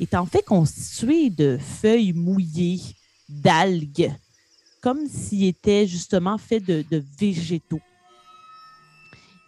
est 0.00 0.14
en 0.14 0.26
fait 0.26 0.42
constitué 0.42 1.30
de 1.30 1.58
feuilles 1.58 2.12
mouillées, 2.12 2.80
d'algues, 3.28 4.12
comme 4.80 5.06
s'il 5.08 5.44
était 5.44 5.86
justement 5.86 6.38
fait 6.38 6.60
de, 6.60 6.84
de 6.90 7.02
végétaux. 7.18 7.80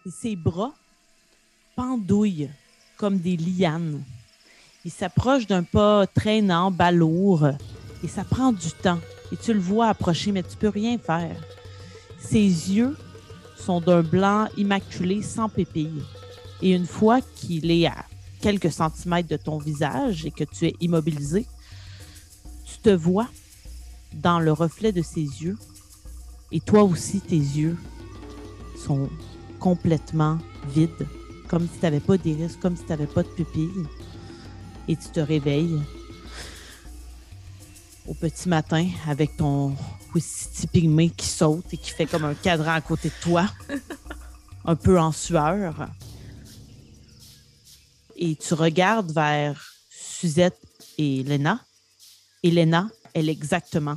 Et 0.06 0.10
ses 0.10 0.36
bras 0.36 0.74
pendouillent 1.76 2.50
comme 2.96 3.18
des 3.18 3.36
lianes. 3.36 4.02
Il 4.84 4.90
s'approche 4.90 5.46
d'un 5.46 5.62
pas 5.62 6.06
traînant, 6.06 6.70
balourd, 6.70 7.48
et 8.02 8.08
ça 8.08 8.22
prend 8.22 8.52
du 8.52 8.70
temps. 8.70 8.98
Et 9.32 9.36
tu 9.36 9.54
le 9.54 9.60
vois 9.60 9.88
approcher, 9.88 10.30
mais 10.30 10.42
tu 10.42 10.56
peux 10.58 10.68
rien 10.68 10.98
faire. 10.98 11.36
Ses 12.18 12.38
yeux 12.38 12.96
sont 13.56 13.80
d'un 13.80 14.02
blanc 14.02 14.46
immaculé 14.58 15.22
sans 15.22 15.48
pépille. 15.48 16.02
Et 16.60 16.72
une 16.72 16.86
fois 16.86 17.20
qu'il 17.22 17.70
est 17.70 17.86
à 17.86 18.04
quelques 18.42 18.70
centimètres 18.70 19.28
de 19.28 19.38
ton 19.38 19.56
visage 19.56 20.26
et 20.26 20.30
que 20.30 20.44
tu 20.44 20.66
es 20.66 20.74
immobilisé, 20.80 21.46
tu 22.66 22.76
te 22.78 22.90
vois 22.90 23.28
dans 24.12 24.38
le 24.38 24.52
reflet 24.52 24.92
de 24.92 25.00
ses 25.00 25.22
yeux. 25.22 25.56
Et 26.52 26.60
toi 26.60 26.82
aussi, 26.82 27.22
tes 27.22 27.36
yeux 27.36 27.78
sont 28.76 29.08
complètement 29.58 30.38
vides, 30.74 31.06
comme 31.48 31.62
si 31.62 31.78
tu 31.78 31.84
n'avais 31.84 32.00
pas 32.00 32.18
d'iris, 32.18 32.56
comme 32.56 32.76
si 32.76 32.84
tu 32.84 32.90
n'avais 32.90 33.06
pas 33.06 33.22
de 33.22 33.28
pupille. 33.28 33.70
Et 34.86 34.96
tu 34.96 35.08
te 35.08 35.20
réveilles 35.20 35.80
au 38.06 38.14
petit 38.14 38.48
matin 38.48 38.88
avec 39.06 39.36
ton 39.36 39.74
Wistiti 40.14 40.66
pygmée 40.66 41.10
qui 41.10 41.26
saute 41.26 41.64
et 41.72 41.76
qui 41.76 41.90
fait 41.90 42.06
comme 42.06 42.24
un 42.24 42.34
cadran 42.34 42.72
à 42.74 42.80
côté 42.80 43.08
de 43.08 43.14
toi, 43.22 43.50
un 44.64 44.76
peu 44.76 45.00
en 45.00 45.10
sueur. 45.10 45.88
Et 48.16 48.36
tu 48.36 48.54
regardes 48.54 49.10
vers 49.10 49.74
Suzette 49.90 50.60
et 50.98 51.22
Lena. 51.22 51.60
Et 52.42 52.50
Lena, 52.50 52.88
elle 53.14 53.28
est 53.28 53.32
exactement 53.32 53.96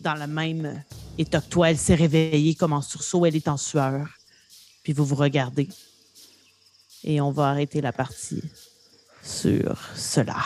dans 0.00 0.14
le 0.14 0.26
même 0.26 0.82
état 1.18 1.40
que 1.40 1.48
toi. 1.48 1.70
Elle 1.70 1.78
s'est 1.78 1.94
réveillée 1.94 2.54
comme 2.54 2.72
en 2.72 2.82
sursaut, 2.82 3.26
elle 3.26 3.36
est 3.36 3.48
en 3.48 3.56
sueur. 3.56 4.06
Puis 4.82 4.92
vous 4.92 5.04
vous 5.04 5.16
regardez. 5.16 5.68
Et 7.02 7.20
on 7.20 7.32
va 7.32 7.50
arrêter 7.50 7.80
la 7.80 7.92
partie 7.92 8.42
sur 9.24 9.78
cela. 9.94 10.36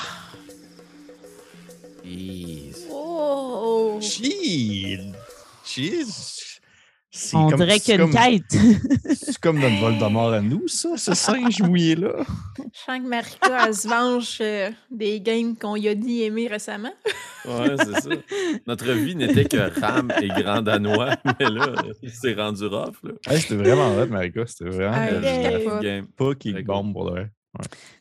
Jeez. 2.05 2.72
Oh! 2.90 3.98
Jeez. 4.00 5.12
Jeez. 5.64 6.05
C'est 7.10 7.36
On 7.36 7.48
comme- 7.48 7.60
dirait 7.60 7.78
c'est 7.78 7.80
qu'il 7.80 7.94
y 7.96 8.00
a 8.00 8.05
une 8.05 8.10
comme- 8.10 8.20
quête. 8.20 9.14
C'est 9.18 9.38
comme 9.38 9.59
notre 9.59 9.80
Voldemort 9.80 10.32
à 10.32 10.40
nous, 10.40 10.68
ça, 10.68 10.96
ce 10.96 11.14
singe 11.14 11.60
mouillé-là. 11.62 12.12
Je 12.59 12.62
sens 12.86 12.98
que 13.00 13.06
Marika, 13.09 13.66
elle 13.66 13.74
se 13.74 13.88
venge 13.88 14.38
euh, 14.40 14.70
des 14.90 15.20
games 15.20 15.56
qu'on 15.56 15.74
y 15.76 15.88
a 15.88 15.94
dit 15.94 16.22
aimer 16.22 16.46
récemment. 16.48 16.92
Ouais, 17.44 17.74
c'est 17.78 18.00
ça. 18.02 18.10
Notre 18.66 18.92
vie 18.92 19.16
n'était 19.16 19.46
que 19.46 19.80
Ram 19.80 20.12
et 20.22 20.28
Grand 20.28 20.62
Danois, 20.62 21.16
mais 21.40 21.48
là, 21.50 21.72
c'est 22.12 22.34
rendu 22.34 22.66
rough. 22.66 22.96
Là. 23.02 23.12
Hey, 23.26 23.40
c'était 23.40 23.56
vraiment 23.56 23.96
hot, 23.96 24.06
Marika. 24.06 24.46
C'était 24.46 24.70
vraiment 24.70 24.92
Ah, 24.96 25.09
euh. 25.09 25.59
Rough 25.70 25.82
game. 25.82 26.06
pas 26.09 26.34
qui 26.34 26.52
bombe 26.62 26.92
pour 26.92 27.10
vrai. 27.10 27.30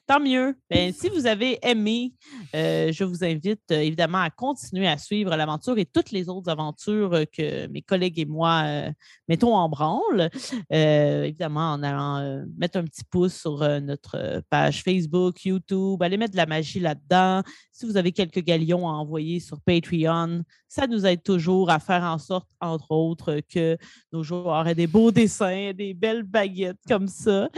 Tant 0.07 0.21
mieux. 0.21 0.55
Ben, 0.69 0.93
si 0.93 1.09
vous 1.09 1.27
avez 1.27 1.59
aimé, 1.61 2.13
euh, 2.55 2.93
je 2.93 3.03
vous 3.03 3.25
invite 3.25 3.59
euh, 3.71 3.81
évidemment 3.81 4.19
à 4.19 4.29
continuer 4.29 4.87
à 4.87 4.97
suivre 4.97 5.35
l'aventure 5.35 5.77
et 5.77 5.83
toutes 5.83 6.11
les 6.11 6.29
autres 6.29 6.49
aventures 6.49 7.13
euh, 7.13 7.25
que 7.25 7.67
mes 7.67 7.81
collègues 7.81 8.17
et 8.17 8.25
moi 8.25 8.61
euh, 8.63 8.91
mettons 9.27 9.53
en 9.53 9.67
branle. 9.67 10.29
Évidemment, 10.69 11.73
en 11.73 11.83
allant 11.83 12.45
mettre 12.57 12.77
un 12.77 12.85
petit 12.85 13.03
pouce 13.03 13.33
sur 13.33 13.57
notre 13.81 14.41
page 14.49 14.81
Facebook, 14.81 15.43
YouTube, 15.43 16.01
allez 16.01 16.15
mettre 16.15 16.31
de 16.31 16.37
la 16.37 16.45
magie 16.45 16.79
là-dedans. 16.79 17.43
Si 17.73 17.85
vous 17.85 17.97
avez 17.97 18.13
quelques 18.13 18.41
galions 18.41 18.87
à 18.87 18.93
envoyer 18.93 19.41
sur 19.41 19.59
Patreon, 19.59 20.43
ça 20.69 20.87
nous 20.87 21.05
aide 21.05 21.21
toujours 21.21 21.69
à 21.69 21.79
faire 21.79 22.03
en 22.03 22.17
sorte, 22.17 22.47
entre 22.61 22.91
autres, 22.91 23.41
que 23.53 23.77
nos 24.13 24.23
joueurs 24.23 24.67
aient 24.67 24.75
des 24.75 24.87
beaux 24.87 25.11
dessins, 25.11 25.73
des 25.73 25.93
belles 25.93 26.23
baguettes 26.23 26.79
comme 26.87 27.07
ça. 27.07 27.49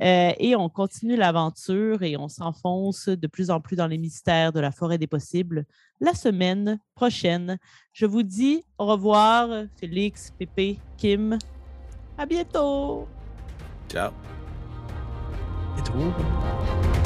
Et 0.00 0.56
on 0.56 0.70
continue 0.70 1.16
l'aventure 1.16 1.97
et 2.02 2.16
on 2.16 2.28
s'enfonce 2.28 3.08
de 3.08 3.26
plus 3.26 3.50
en 3.50 3.60
plus 3.60 3.76
dans 3.76 3.86
les 3.86 3.98
mystères 3.98 4.52
de 4.52 4.60
la 4.60 4.70
forêt 4.70 4.98
des 4.98 5.06
possibles 5.06 5.64
la 6.00 6.14
semaine 6.14 6.78
prochaine. 6.94 7.58
Je 7.92 8.06
vous 8.06 8.22
dis 8.22 8.62
au 8.78 8.86
revoir, 8.86 9.64
Félix, 9.76 10.32
Pépé, 10.38 10.78
Kim. 10.96 11.38
À 12.16 12.26
bientôt! 12.26 13.08
Ciao. 13.88 14.12
Et 15.78 15.82
tout. 15.82 16.97